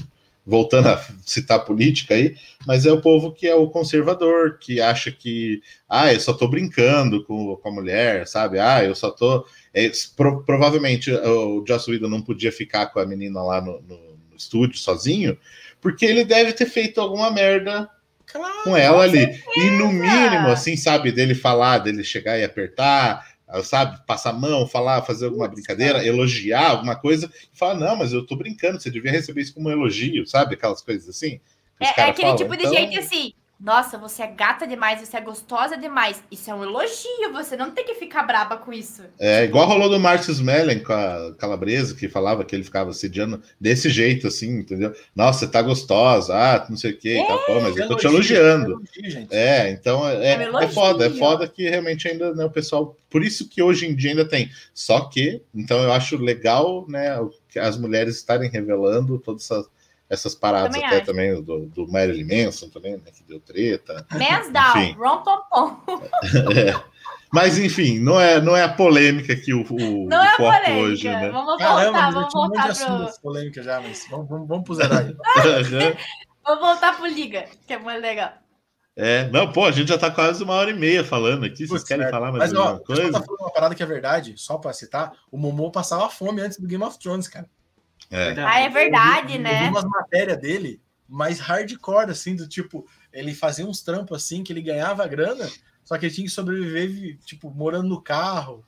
voltando 0.46 0.88
a 0.88 1.05
citar 1.24 1.64
política 1.64 2.14
aí, 2.14 2.36
mas 2.66 2.86
é 2.86 2.92
o 2.92 3.01
povo 3.01 3.32
que 3.32 3.48
é 3.48 3.55
o 3.55 3.68
conservador, 3.68 4.59
que 4.59 4.80
acha 4.80 5.10
que, 5.10 5.62
ah, 5.88 6.12
eu 6.12 6.20
só 6.20 6.32
tô 6.32 6.46
brincando 6.46 7.24
com, 7.24 7.56
com 7.56 7.68
a 7.68 7.72
mulher, 7.72 8.26
sabe? 8.28 8.59
Ah, 8.59 8.84
eu 8.84 8.94
só 8.94 9.10
tô. 9.10 9.46
É, 9.74 9.90
pro- 10.16 10.44
provavelmente 10.44 11.10
o 11.12 11.64
Joss 11.66 11.90
Whedon 11.90 12.09
não 12.09 12.22
podia 12.22 12.52
ficar 12.52 12.86
com 12.86 13.01
a 13.01 13.06
menina 13.06 13.42
lá 13.42 13.60
no, 13.60 13.80
no- 13.82 14.14
no 14.30 14.36
estúdio 14.36 14.78
sozinho, 14.78 15.36
porque 15.80 16.05
ele 16.06 16.24
deve 16.24 16.52
ter 16.52 16.66
feito 16.66 17.01
alguma 17.01 17.30
merda 17.30 17.90
Claro, 18.26 18.62
com 18.64 18.76
ela 18.76 19.02
ali. 19.05 19.26
E 19.56 19.70
no 19.72 19.88
mínimo, 19.92 20.48
assim, 20.48 20.76
sabe, 20.76 21.12
dele 21.12 21.34
falar, 21.34 21.78
dele 21.78 22.02
chegar 22.05 22.38
e 22.38 22.44
apertar, 22.44 23.26
ah, 23.46 23.62
sabe, 23.62 24.01
passar 24.06 24.30
a 24.30 24.32
mão, 24.32 24.66
falar, 24.66 25.02
fazer 25.02 25.26
alguma 25.26 25.46
Putz, 25.46 25.56
brincadeira, 25.56 25.94
cara. 25.94 26.06
elogiar 26.06 26.70
alguma 26.70 26.96
coisa, 26.96 27.30
e 27.52 27.56
falar, 27.56 27.74
não, 27.74 27.96
mas 27.96 28.12
eu 28.12 28.24
tô 28.26 28.34
brincando, 28.36 28.80
você 28.80 28.90
devia 28.90 29.10
receber 29.12 29.42
isso 29.42 29.55
como 29.55 29.68
um 29.68 29.72
elogio, 29.72 30.26
sabe? 30.26 30.55
Aquelas 30.55 30.82
coisas 30.82 31.09
assim. 31.09 31.40
É, 31.78 31.86
é 31.86 31.88
aquele 32.05 32.28
falam. 32.28 32.36
tipo 32.36 32.56
de 32.56 32.62
Então, 32.64 32.74
gente 32.74 32.98
assim, 32.98 33.32
nossa, 33.65 33.97
você 33.97 34.23
é 34.23 34.27
gata 34.27 34.66
demais, 34.66 35.01
você 35.01 35.16
é 35.16 35.20
gostosa 35.23 35.74
demais. 35.74 36.23
Isso 36.31 36.51
é 36.51 36.55
um 36.55 36.62
elogio, 36.62 37.32
você 37.32 37.57
não 37.57 37.70
tem 37.70 37.82
que 37.82 37.95
ficar 37.95 38.23
braba 38.24 38.59
com 38.59 38.70
isso. 38.70 39.03
É 39.19 39.45
igual 39.45 39.66
rolou 39.66 39.89
do 39.89 39.99
Marcus 39.99 40.39
Mellen 40.39 40.81
com 40.81 40.93
a 40.93 41.35
Calabresa, 41.39 41.95
que 41.95 42.07
falava 42.07 42.45
que 42.45 42.55
ele 42.55 42.62
ficava 42.62 42.91
assediando 42.91 43.43
desse 43.59 43.89
jeito, 43.89 44.27
assim, 44.27 44.59
entendeu? 44.59 44.95
Nossa, 45.16 45.41
você 45.41 45.47
tá 45.51 45.62
gostosa, 45.62 46.35
ah, 46.36 46.66
não 46.69 46.77
sei 46.77 46.91
o 46.91 46.99
que, 46.99 47.16
tal, 47.27 47.39
pô, 47.47 47.61
mas 47.62 47.74
eu 47.74 47.89
tô 47.89 47.97
te 47.97 48.07
elogiando. 48.07 48.82
É, 49.31 49.70
então 49.70 50.07
é, 50.07 50.32
É 50.32 50.36
um 50.36 50.41
é 50.41 50.45
elogio. 50.45 50.69
foda, 50.69 51.07
é 51.07 51.11
foda 51.11 51.49
que 51.49 51.62
realmente 51.62 52.07
ainda 52.07 52.35
né, 52.35 52.45
o 52.45 52.51
pessoal. 52.51 52.95
Por 53.09 53.24
isso 53.24 53.49
que 53.49 53.62
hoje 53.62 53.86
em 53.86 53.95
dia 53.95 54.11
ainda 54.11 54.28
tem. 54.28 54.51
Só 54.74 55.01
que, 55.09 55.41
então 55.55 55.82
eu 55.82 55.91
acho 55.91 56.19
legal, 56.19 56.85
né, 56.86 57.16
as 57.59 57.78
mulheres 57.78 58.16
estarem 58.16 58.51
revelando 58.51 59.19
todas 59.19 59.45
essas, 59.45 59.66
essas 60.15 60.35
paradas, 60.35 60.73
Também 60.73 60.86
até 60.86 60.97
acho. 60.97 61.07
também 61.07 61.43
do, 61.43 61.66
do 61.66 61.86
Marilyn 61.91 62.45
Manson 62.47 62.69
também, 62.69 62.93
né, 62.93 63.11
que 63.15 63.23
deu 63.24 63.39
treta. 63.41 64.07
Mans 64.12 64.51
down, 64.53 64.82
Enfim. 64.82 64.93
rom 64.99 65.23
pom 65.23 65.41
pom. 65.51 65.81
É. 66.57 66.95
Mas 67.32 67.59
enfim, 67.59 67.99
não 67.99 68.20
é, 68.20 68.41
não 68.41 68.57
é 68.57 68.62
a 68.62 68.69
polêmica 68.69 69.35
que 69.35 69.53
o, 69.53 69.62
o, 69.69 70.09
Não 70.09 70.20
o 70.20 70.24
é 70.24 70.31
foco 70.36 70.43
polêmica. 70.53 70.73
hoje, 70.74 71.05
né? 71.09 71.12
Caramba, 71.15 71.32
Vamos 71.32 71.47
voltar, 71.47 71.74
mas 71.74 71.85
eu 71.86 71.93
vamos 72.15 72.28
tinha 72.31 72.41
um 72.41 72.49
monte 72.49 72.55
de 72.55 72.85
voltar 72.85 73.12
pro. 73.12 73.20
polêmicas 73.23 73.65
já, 73.65 73.81
mas 73.81 74.07
vamos, 74.09 74.28
vamos, 74.28 74.49
vamos 74.49 74.65
pro 74.65 74.74
zerar 74.74 74.99
aí. 74.99 75.15
Vamos 76.47 76.61
voltar 76.61 76.95
pro 76.97 77.07
Liga, 77.07 77.47
que 77.66 77.73
é 77.73 77.78
muito 77.78 78.01
legal. 78.03 78.32
É, 78.97 79.28
não, 79.31 79.51
pô, 79.51 79.65
a 79.65 79.73
gente 79.73 79.89
já 79.89 79.99
tá 79.99 80.11
quase 80.11 80.45
uma 80.45 80.53
hora 80.55 80.70
e 80.70 80.74
meia 80.74 81.03
falando 81.03 81.45
aqui. 81.45 81.66
Vocês 81.66 81.70
Putz, 81.70 81.85
querem 81.85 82.03
merda. 82.05 82.16
falar 82.19 82.31
mais 82.31 82.53
Mas, 82.53 82.55
ó, 82.55 82.62
alguma 82.69 82.78
pessoal 82.81 82.97
coisa? 82.99 83.12
tá 83.19 83.24
falando 83.27 83.41
uma 83.41 83.53
parada 83.53 83.74
que 83.74 83.82
é 83.82 83.86
verdade, 83.86 84.35
só 84.36 84.59
pra 84.59 84.73
citar, 84.73 85.12
o 85.32 85.39
Momô 85.39 85.70
passava 85.73 86.09
fome 86.11 86.43
antes 86.43 86.59
do 86.61 86.69
Game 86.69 86.85
of 86.85 86.99
Thrones, 86.99 87.27
cara. 87.27 87.49
É. 88.15 88.35
Ah, 88.45 88.61
é 88.61 88.69
verdade, 88.69 89.32
Eu 89.32 89.39
vi 89.39 89.43
né? 89.45 89.69
umas 89.69 89.85
matérias 89.85 90.39
dele 90.39 90.81
mais 91.09 91.39
hardcore, 91.41 92.11
assim, 92.11 92.35
do 92.36 92.49
tipo, 92.49 92.86
ele 93.12 93.35
fazia 93.35 93.66
uns 93.66 93.82
trampos 93.82 94.16
assim, 94.23 94.43
que 94.43 94.53
ele 94.53 94.62
ganhava 94.62 95.07
grana, 95.07 95.49
só 95.85 95.99
que 95.99 96.07
ele 96.07 96.15
tinha 96.15 96.27
que 96.27 96.32
sobreviver, 96.32 96.89
vi- 96.89 97.16
tipo, 97.24 97.51
morando 97.51 97.89
no 97.89 98.01
carro. 98.01 98.65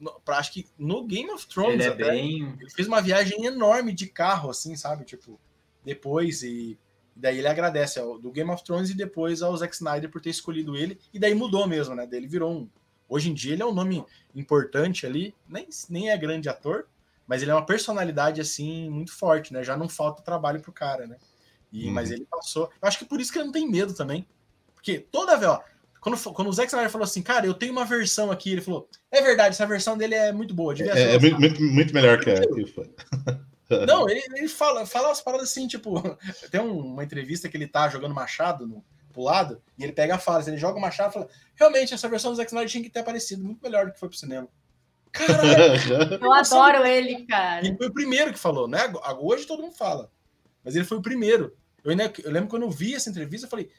No- 0.00 0.18
Pra, 0.24 0.38
acho 0.38 0.52
que 0.52 0.66
no 0.78 1.04
Game 1.04 1.30
of 1.30 1.46
Thrones 1.46 1.74
Ele 1.74 1.82
é 1.84 1.88
até, 1.88 2.04
bem. 2.10 2.56
ele 2.58 2.70
fez 2.70 2.88
uma 2.88 3.02
viagem 3.02 3.44
enorme 3.44 3.92
de 3.92 4.06
carro, 4.06 4.48
assim, 4.50 4.74
sabe? 4.76 5.04
Tipo, 5.04 5.38
depois 5.84 6.42
e. 6.42 6.78
Daí 7.14 7.36
ele 7.38 7.48
agradece 7.48 7.98
ao, 7.98 8.18
do 8.18 8.30
Game 8.30 8.50
of 8.50 8.64
Thrones 8.64 8.88
e 8.88 8.96
depois 8.96 9.42
ao 9.42 9.54
Zack 9.54 9.74
Snyder 9.74 10.08
por 10.08 10.22
ter 10.22 10.30
escolhido 10.30 10.74
ele. 10.76 10.98
E 11.12 11.18
daí 11.18 11.34
mudou 11.34 11.66
mesmo, 11.66 11.94
né? 11.94 12.06
Daí 12.06 12.18
ele 12.20 12.26
virou 12.28 12.50
um. 12.50 12.68
Hoje 13.06 13.28
em 13.30 13.34
dia 13.34 13.52
ele 13.52 13.62
é 13.62 13.66
um 13.66 13.74
nome 13.74 14.02
importante 14.34 15.04
ali, 15.04 15.34
nem, 15.46 15.68
nem 15.90 16.08
é 16.10 16.16
grande 16.16 16.48
ator, 16.48 16.86
mas 17.30 17.42
ele 17.42 17.52
é 17.52 17.54
uma 17.54 17.64
personalidade 17.64 18.40
assim 18.40 18.90
muito 18.90 19.12
forte, 19.16 19.52
né? 19.52 19.62
Já 19.62 19.76
não 19.76 19.88
falta 19.88 20.20
trabalho 20.20 20.60
pro 20.60 20.72
cara, 20.72 21.06
né? 21.06 21.16
E, 21.72 21.86
Uhum. 21.86 21.92
Mas 21.92 22.10
ele 22.10 22.26
passou. 22.28 22.64
Eu 22.82 22.88
acho 22.88 22.98
que 22.98 23.04
por 23.04 23.20
isso 23.20 23.30
que 23.32 23.38
ele 23.38 23.44
não 23.44 23.52
tem 23.52 23.70
medo 23.70 23.94
também. 23.94 24.26
Porque 24.74 24.98
toda 24.98 25.36
vez, 25.36 25.48
ó, 25.48 25.62
Quando, 26.00 26.18
quando 26.32 26.48
o 26.48 26.52
Zack 26.52 26.66
Snyder 26.68 26.90
falou 26.90 27.04
assim, 27.04 27.22
cara, 27.22 27.46
eu 27.46 27.54
tenho 27.54 27.70
uma 27.72 27.84
versão 27.84 28.32
aqui, 28.32 28.50
ele 28.50 28.60
falou, 28.60 28.88
é 29.12 29.22
verdade, 29.22 29.50
essa 29.54 29.64
versão 29.66 29.96
dele 29.96 30.16
é 30.16 30.32
muito 30.32 30.52
boa. 30.52 30.74
Devia 30.74 30.92
É, 30.92 31.14
é 31.14 31.18
muito, 31.20 31.62
muito, 31.62 31.94
melhor 31.94 32.18
que 32.18 32.30
a 32.30 32.40
que. 32.40 32.64
Não, 33.86 34.08
ele, 34.10 34.20
ele 34.34 34.48
fala, 34.48 34.84
fala 34.84 35.08
umas 35.08 35.20
paradas 35.20 35.48
assim, 35.50 35.68
tipo, 35.68 35.94
tem 36.50 36.60
um- 36.60 36.80
uma 36.94 37.04
entrevista 37.04 37.48
que 37.48 37.56
ele 37.56 37.68
tá 37.68 37.88
jogando 37.88 38.12
machado 38.12 38.66
no, 38.66 38.84
pro 39.12 39.22
lado, 39.22 39.62
e 39.78 39.84
ele 39.84 39.92
pega 39.92 40.16
a 40.16 40.18
fase, 40.18 40.50
ele 40.50 40.56
joga 40.58 40.76
o 40.76 40.80
machado 40.80 41.10
e 41.10 41.12
fala, 41.12 41.28
realmente, 41.54 41.94
essa 41.94 42.08
versão 42.08 42.32
do 42.32 42.36
Zack 42.36 42.48
Snyder 42.50 42.68
tinha 42.68 42.82
que 42.82 42.90
ter 42.90 42.98
aparecido, 43.00 43.44
muito 43.44 43.62
melhor 43.62 43.86
do 43.86 43.92
que 43.92 44.00
foi 44.00 44.08
pro 44.08 44.18
cinema. 44.18 44.48
Caralho! 45.12 46.18
Eu 46.20 46.32
adoro 46.32 46.86
ele, 46.86 47.26
cara. 47.26 47.66
ele 47.66 47.76
foi 47.76 47.88
o 47.88 47.92
primeiro 47.92 48.32
que 48.32 48.38
falou, 48.38 48.68
né? 48.68 48.80
Hoje 49.18 49.46
todo 49.46 49.62
mundo 49.62 49.74
fala, 49.74 50.10
mas 50.64 50.76
ele 50.76 50.84
foi 50.84 50.98
o 50.98 51.02
primeiro. 51.02 51.56
Eu, 51.82 51.90
ainda, 51.90 52.12
eu 52.22 52.30
lembro 52.30 52.48
quando 52.48 52.62
eu 52.62 52.70
vi 52.70 52.94
essa 52.94 53.10
entrevista, 53.10 53.46
eu 53.46 53.50
falei, 53.50 53.70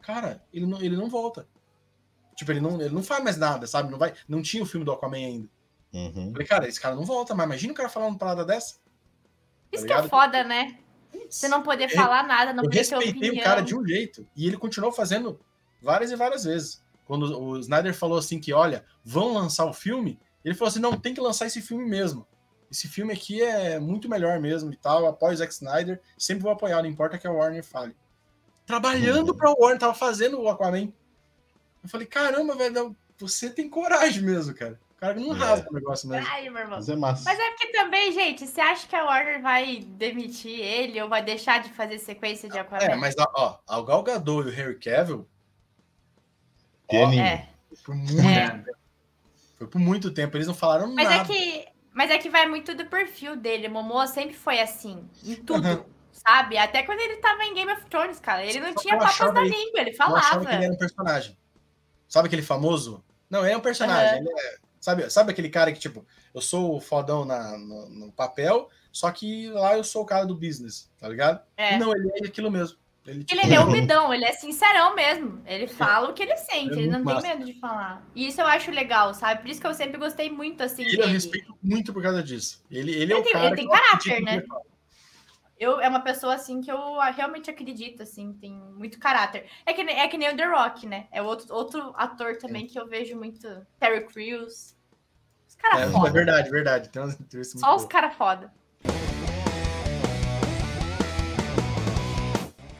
cara, 0.00 0.42
ele 0.52 0.66
não, 0.66 0.80
ele 0.82 0.96
não 0.96 1.08
volta. 1.08 1.46
Tipo, 2.34 2.50
ele 2.52 2.60
não, 2.60 2.80
ele 2.80 2.94
não 2.94 3.02
faz 3.02 3.22
mais 3.22 3.36
nada, 3.36 3.66
sabe? 3.66 3.90
Não, 3.90 3.98
vai, 3.98 4.14
não 4.26 4.42
tinha 4.42 4.62
o 4.62 4.66
filme 4.66 4.84
do 4.84 4.92
Aquaman 4.92 5.18
ainda. 5.18 5.48
Uhum. 5.92 6.26
Eu 6.28 6.32
falei, 6.32 6.46
cara, 6.46 6.68
esse 6.68 6.80
cara 6.80 6.94
não 6.94 7.04
volta, 7.04 7.34
mas 7.34 7.44
imagina 7.44 7.72
o 7.72 7.76
cara 7.76 7.88
falando 7.88 8.10
uma 8.10 8.18
parada 8.18 8.44
dessa. 8.44 8.76
Isso 9.70 9.86
tá 9.86 10.00
que 10.00 10.06
é 10.06 10.08
foda, 10.08 10.42
né? 10.44 10.78
Você 11.28 11.46
não 11.46 11.62
poder 11.62 11.84
Eu- 11.84 11.96
falar 11.96 12.26
nada, 12.26 12.52
não 12.52 12.64
eu 12.64 12.70
poder 12.70 12.86
ter 12.86 12.94
respeitei 12.96 13.30
o 13.30 13.42
cara 13.42 13.60
de 13.60 13.76
um 13.76 13.86
jeito. 13.86 14.26
E 14.34 14.46
ele 14.46 14.56
continuou 14.56 14.92
fazendo 14.92 15.38
várias 15.80 16.10
e 16.10 16.16
várias 16.16 16.44
vezes. 16.44 16.82
Quando 17.04 17.38
o 17.38 17.58
Snyder 17.58 17.94
falou 17.94 18.16
assim 18.16 18.40
que, 18.40 18.52
olha, 18.52 18.84
vão 19.04 19.34
lançar 19.34 19.66
o 19.66 19.72
filme, 19.72 20.18
ele 20.44 20.54
falou 20.54 20.68
assim, 20.70 20.80
não, 20.80 20.98
tem 20.98 21.14
que 21.14 21.20
lançar 21.20 21.46
esse 21.46 21.60
filme 21.62 21.84
mesmo. 21.88 22.26
Esse 22.70 22.88
filme 22.88 23.12
aqui 23.12 23.42
é 23.42 23.78
muito 23.78 24.08
melhor 24.08 24.40
mesmo 24.40 24.72
e 24.72 24.76
tal. 24.76 25.06
Apoio 25.06 25.34
o 25.34 25.36
Zack 25.36 25.52
Snyder, 25.52 26.00
sempre 26.16 26.42
vou 26.42 26.52
apoiar, 26.52 26.82
não 26.82 26.88
importa 26.88 27.18
que 27.18 27.26
a 27.26 27.30
Warner 27.32 27.62
fale. 27.64 27.94
Trabalhando 28.66 29.30
Uhum. 29.30 29.36
pra 29.36 29.50
Warner, 29.52 29.78
tava 29.78 29.94
fazendo 29.94 30.40
o 30.40 30.48
Aquaman. 30.48 30.92
Eu 31.82 31.88
falei, 31.88 32.06
caramba, 32.06 32.54
velho, 32.54 32.96
você 33.18 33.50
tem 33.50 33.68
coragem 33.68 34.22
mesmo, 34.22 34.54
cara. 34.54 34.80
O 34.96 35.00
cara 35.02 35.14
não 35.20 35.34
É. 35.34 35.38
rasga 35.38 35.68
o 35.68 35.74
negócio 35.74 36.08
mesmo. 36.08 36.26
Ai, 36.30 36.48
meu 36.48 36.60
irmão. 36.62 36.78
Mas 36.78 36.88
é 36.88 36.94
massa. 36.96 37.24
Mas 37.24 37.38
é 37.38 37.50
porque 37.50 37.72
também, 37.72 38.12
gente, 38.12 38.46
você 38.46 38.60
acha 38.60 38.86
que 38.86 38.94
a 38.96 39.04
Warner 39.04 39.42
vai 39.42 39.80
demitir 39.80 40.58
ele 40.60 41.02
ou 41.02 41.08
vai 41.08 41.22
deixar 41.24 41.60
de 41.62 41.70
fazer 41.70 41.98
sequência 41.98 42.48
de 42.48 42.56
Aquaman? 42.58 42.84
É, 42.84 42.94
mas 42.94 43.14
ó, 43.18 43.58
ó, 43.68 43.80
o 43.80 43.84
Gal 43.84 44.02
Gadot 44.04 44.46
e 44.48 44.50
o 44.50 44.54
Harry 44.54 44.78
Cavill 44.78 45.26
Pianinho. 46.88 47.22
É. 47.22 47.48
foi 47.82 47.94
muito, 47.96 48.20
É. 48.20 48.64
foi 49.62 49.68
por 49.68 49.78
muito 49.80 50.10
tempo. 50.10 50.36
Eles 50.36 50.46
não 50.46 50.54
falaram 50.54 50.92
Mas 50.92 51.06
é 51.08 51.16
nada. 51.18 51.24
que, 51.24 51.66
mas 51.92 52.10
é 52.10 52.18
que 52.18 52.28
vai 52.28 52.46
muito 52.48 52.74
do 52.74 52.86
perfil 52.86 53.36
dele. 53.36 53.68
Momoa 53.68 54.06
sempre 54.06 54.34
foi 54.34 54.60
assim, 54.60 55.08
em 55.24 55.36
tudo, 55.36 55.86
sabe? 56.12 56.58
Até 56.58 56.82
quando 56.82 57.00
ele 57.00 57.16
tava 57.16 57.44
em 57.44 57.54
Game 57.54 57.72
of 57.72 57.84
Thrones, 57.86 58.18
cara. 58.18 58.44
Ele 58.44 58.60
não 58.60 58.72
Só 58.72 58.80
tinha 58.80 58.94
eu 58.94 58.98
papas 58.98 59.32
na 59.34 59.40
ele- 59.42 59.50
língua, 59.56 59.80
ele 59.80 59.90
Eu 59.90 59.94
achava 59.94 60.20
falava. 60.20 60.46
que 60.46 60.54
ele 60.54 60.64
era 60.64 60.74
um 60.74 60.78
personagem. 60.78 61.38
Sabe 62.08 62.26
aquele 62.26 62.42
famoso? 62.42 63.04
Não, 63.30 63.44
ele 63.44 63.54
é 63.54 63.56
um 63.56 63.60
personagem. 63.60 64.18
Ele 64.18 64.28
é- 64.30 64.56
sabe, 64.80 65.08
sabe 65.10 65.30
aquele 65.32 65.48
cara 65.48 65.72
que, 65.72 65.78
tipo, 65.78 66.04
eu 66.34 66.40
sou 66.40 66.76
o 66.76 66.80
fodão 66.80 67.24
na, 67.24 67.56
no, 67.56 67.88
no 67.88 68.12
papel, 68.12 68.68
só 68.90 69.10
que 69.10 69.48
lá 69.50 69.76
eu 69.76 69.84
sou 69.84 70.02
o 70.02 70.06
cara 70.06 70.26
do 70.26 70.34
business, 70.34 70.90
tá 70.98 71.08
ligado? 71.08 71.40
É. 71.56 71.78
Não, 71.78 71.94
ele 71.94 72.10
é 72.22 72.26
aquilo 72.26 72.50
mesmo. 72.50 72.76
Ele, 73.04 73.24
tipo, 73.24 73.44
Ele, 73.44 73.54
é 73.54 73.58
humildão, 73.60 74.14
ele 74.14 74.24
é 74.24 74.32
sincerão 74.32 74.94
mesmo. 74.94 75.42
Ele 75.44 75.66
fala 75.66 76.08
o 76.10 76.12
que 76.12 76.22
ele 76.22 76.36
sente, 76.36 76.74
É 76.74 76.78
ele 76.82 76.86
não 76.86 77.04
tem 77.04 77.14
massa. 77.14 77.26
medo 77.28 77.44
de 77.44 77.54
falar. 77.58 78.00
E 78.14 78.28
isso 78.28 78.40
eu 78.40 78.46
acho 78.46 78.70
legal, 78.70 79.12
sabe? 79.12 79.40
Por 79.42 79.50
isso 79.50 79.60
que 79.60 79.66
eu 79.66 79.74
sempre 79.74 79.98
gostei 79.98 80.30
muito, 80.30 80.62
assim, 80.62 80.82
ele 80.82 80.94
eu 80.94 81.00
dele. 81.00 81.12
respeito 81.12 81.58
muito 81.60 81.92
por 81.92 82.00
causa 82.00 82.22
disso. 82.22 82.62
Ele, 82.70 82.92
ele 82.92 83.12
é 83.12 83.16
Ele 83.16 83.20
o 83.20 83.22
tem- 83.24 83.32
cara 83.32 83.46
ele 83.46 83.56
tem 83.56 83.64
eu 83.64 83.70
caráter, 83.70 84.22
né? 84.22 84.42
Eu, 85.58 85.80
é 85.80 85.88
uma 85.88 86.00
pessoa, 86.00 86.34
assim, 86.34 86.60
que 86.60 86.70
eu 86.70 86.98
realmente 87.14 87.48
acredito, 87.50 88.02
assim, 88.02 88.32
tem 88.34 88.52
muito 88.52 88.98
caráter. 88.98 89.46
É 89.66 89.72
que, 89.72 89.82
nem- 89.84 89.98
é 89.98 90.06
que 90.08 90.16
nem 90.18 90.32
o 90.32 90.36
The 90.36 90.44
Rock, 90.46 90.86
né? 90.86 91.06
É 91.12 91.20
outro, 91.22 91.54
outro 91.54 91.92
ator 91.96 92.36
também 92.36 92.66
que 92.66 92.78
eu 92.78 92.86
vejo 92.88 93.16
muito. 93.16 93.48
Terry 93.78 94.04
Crews. 94.06 94.76
Os 95.48 95.54
caras 95.56 95.80
É, 95.80 95.84
é 95.84 95.90
foda. 95.90 96.10
verdade, 96.10 96.50
verdade. 96.50 96.88
Tem 96.88 97.02
umas 97.02 97.16
Só 97.48 97.76
os 97.76 97.84
caras 97.84 98.14
foda. 98.14 98.52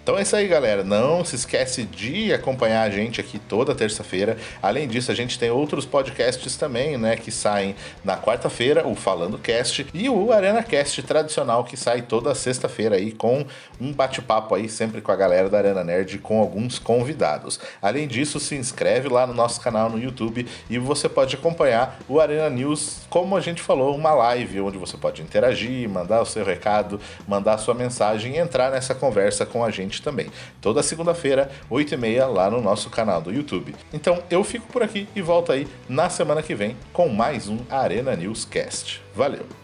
Então 0.02 0.18
é 0.18 0.22
isso 0.22 0.34
aí, 0.34 0.48
galera. 0.48 0.82
Não 0.82 1.24
se 1.24 1.36
esquece 1.36 1.84
de 1.84 2.32
acompanhar 2.32 2.82
a 2.82 2.90
gente 2.90 3.20
aqui 3.20 3.38
toda 3.38 3.72
terça-feira. 3.72 4.36
Além 4.60 4.88
disso, 4.88 5.12
a 5.12 5.14
gente 5.14 5.38
tem 5.38 5.48
outros 5.48 5.86
podcasts 5.86 6.56
também, 6.56 6.98
né, 6.98 7.14
que 7.14 7.30
saem 7.30 7.76
na 8.04 8.16
quarta-feira, 8.16 8.84
o 8.84 8.96
Falando 8.96 9.38
Cast 9.38 9.86
e 9.94 10.08
o 10.08 10.32
Arena 10.32 10.60
Cast 10.60 11.00
tradicional 11.04 11.62
que 11.62 11.76
sai 11.76 12.02
toda 12.02 12.34
sexta-feira 12.34 12.96
aí 12.96 13.12
com 13.12 13.46
um 13.80 13.92
bate-papo 13.92 14.56
aí 14.56 14.68
sempre 14.68 15.00
com 15.00 15.12
a 15.12 15.16
galera 15.16 15.48
da 15.48 15.58
Arena 15.58 15.84
Nerd 15.84 16.18
com 16.18 16.40
alguns 16.40 16.80
convidados. 16.80 17.60
Além 17.80 18.08
disso, 18.08 18.40
se 18.40 18.56
inscreve 18.56 19.08
lá 19.08 19.24
no 19.24 19.34
nosso 19.34 19.60
canal 19.60 19.88
no 19.88 20.00
YouTube 20.00 20.48
e 20.68 20.78
você 20.78 21.08
pode 21.08 21.36
acompanhar 21.36 22.00
o 22.08 22.18
Arena 22.18 22.50
News, 22.50 23.02
como 23.08 23.36
a 23.36 23.40
gente 23.40 23.62
falou, 23.62 23.94
uma 23.94 24.12
live 24.12 24.62
onde 24.62 24.78
você 24.78 24.96
pode 24.96 25.22
interagir, 25.22 25.88
mandar 25.88 26.22
o 26.22 26.26
seu 26.26 26.44
recado, 26.44 27.00
mandar 27.28 27.54
a 27.54 27.58
sua 27.58 27.74
mensagem 27.74 28.34
e 28.34 28.38
entrar 28.38 28.72
nessa 28.72 28.96
conversa 28.96 29.46
com 29.46 29.64
a 29.64 29.70
gente 29.92 30.02
também. 30.02 30.28
Toda 30.60 30.82
segunda-feira, 30.82 31.50
8h30, 31.70 32.26
lá 32.26 32.50
no 32.50 32.60
nosso 32.60 32.88
canal 32.88 33.20
do 33.20 33.32
YouTube. 33.32 33.74
Então 33.92 34.22
eu 34.30 34.42
fico 34.42 34.66
por 34.72 34.82
aqui 34.82 35.06
e 35.14 35.20
volto 35.20 35.52
aí 35.52 35.68
na 35.88 36.08
semana 36.08 36.42
que 36.42 36.54
vem 36.54 36.76
com 36.92 37.08
mais 37.08 37.48
um 37.48 37.58
Arena 37.70 38.16
News 38.16 38.44
Cast. 38.46 39.02
Valeu! 39.14 39.61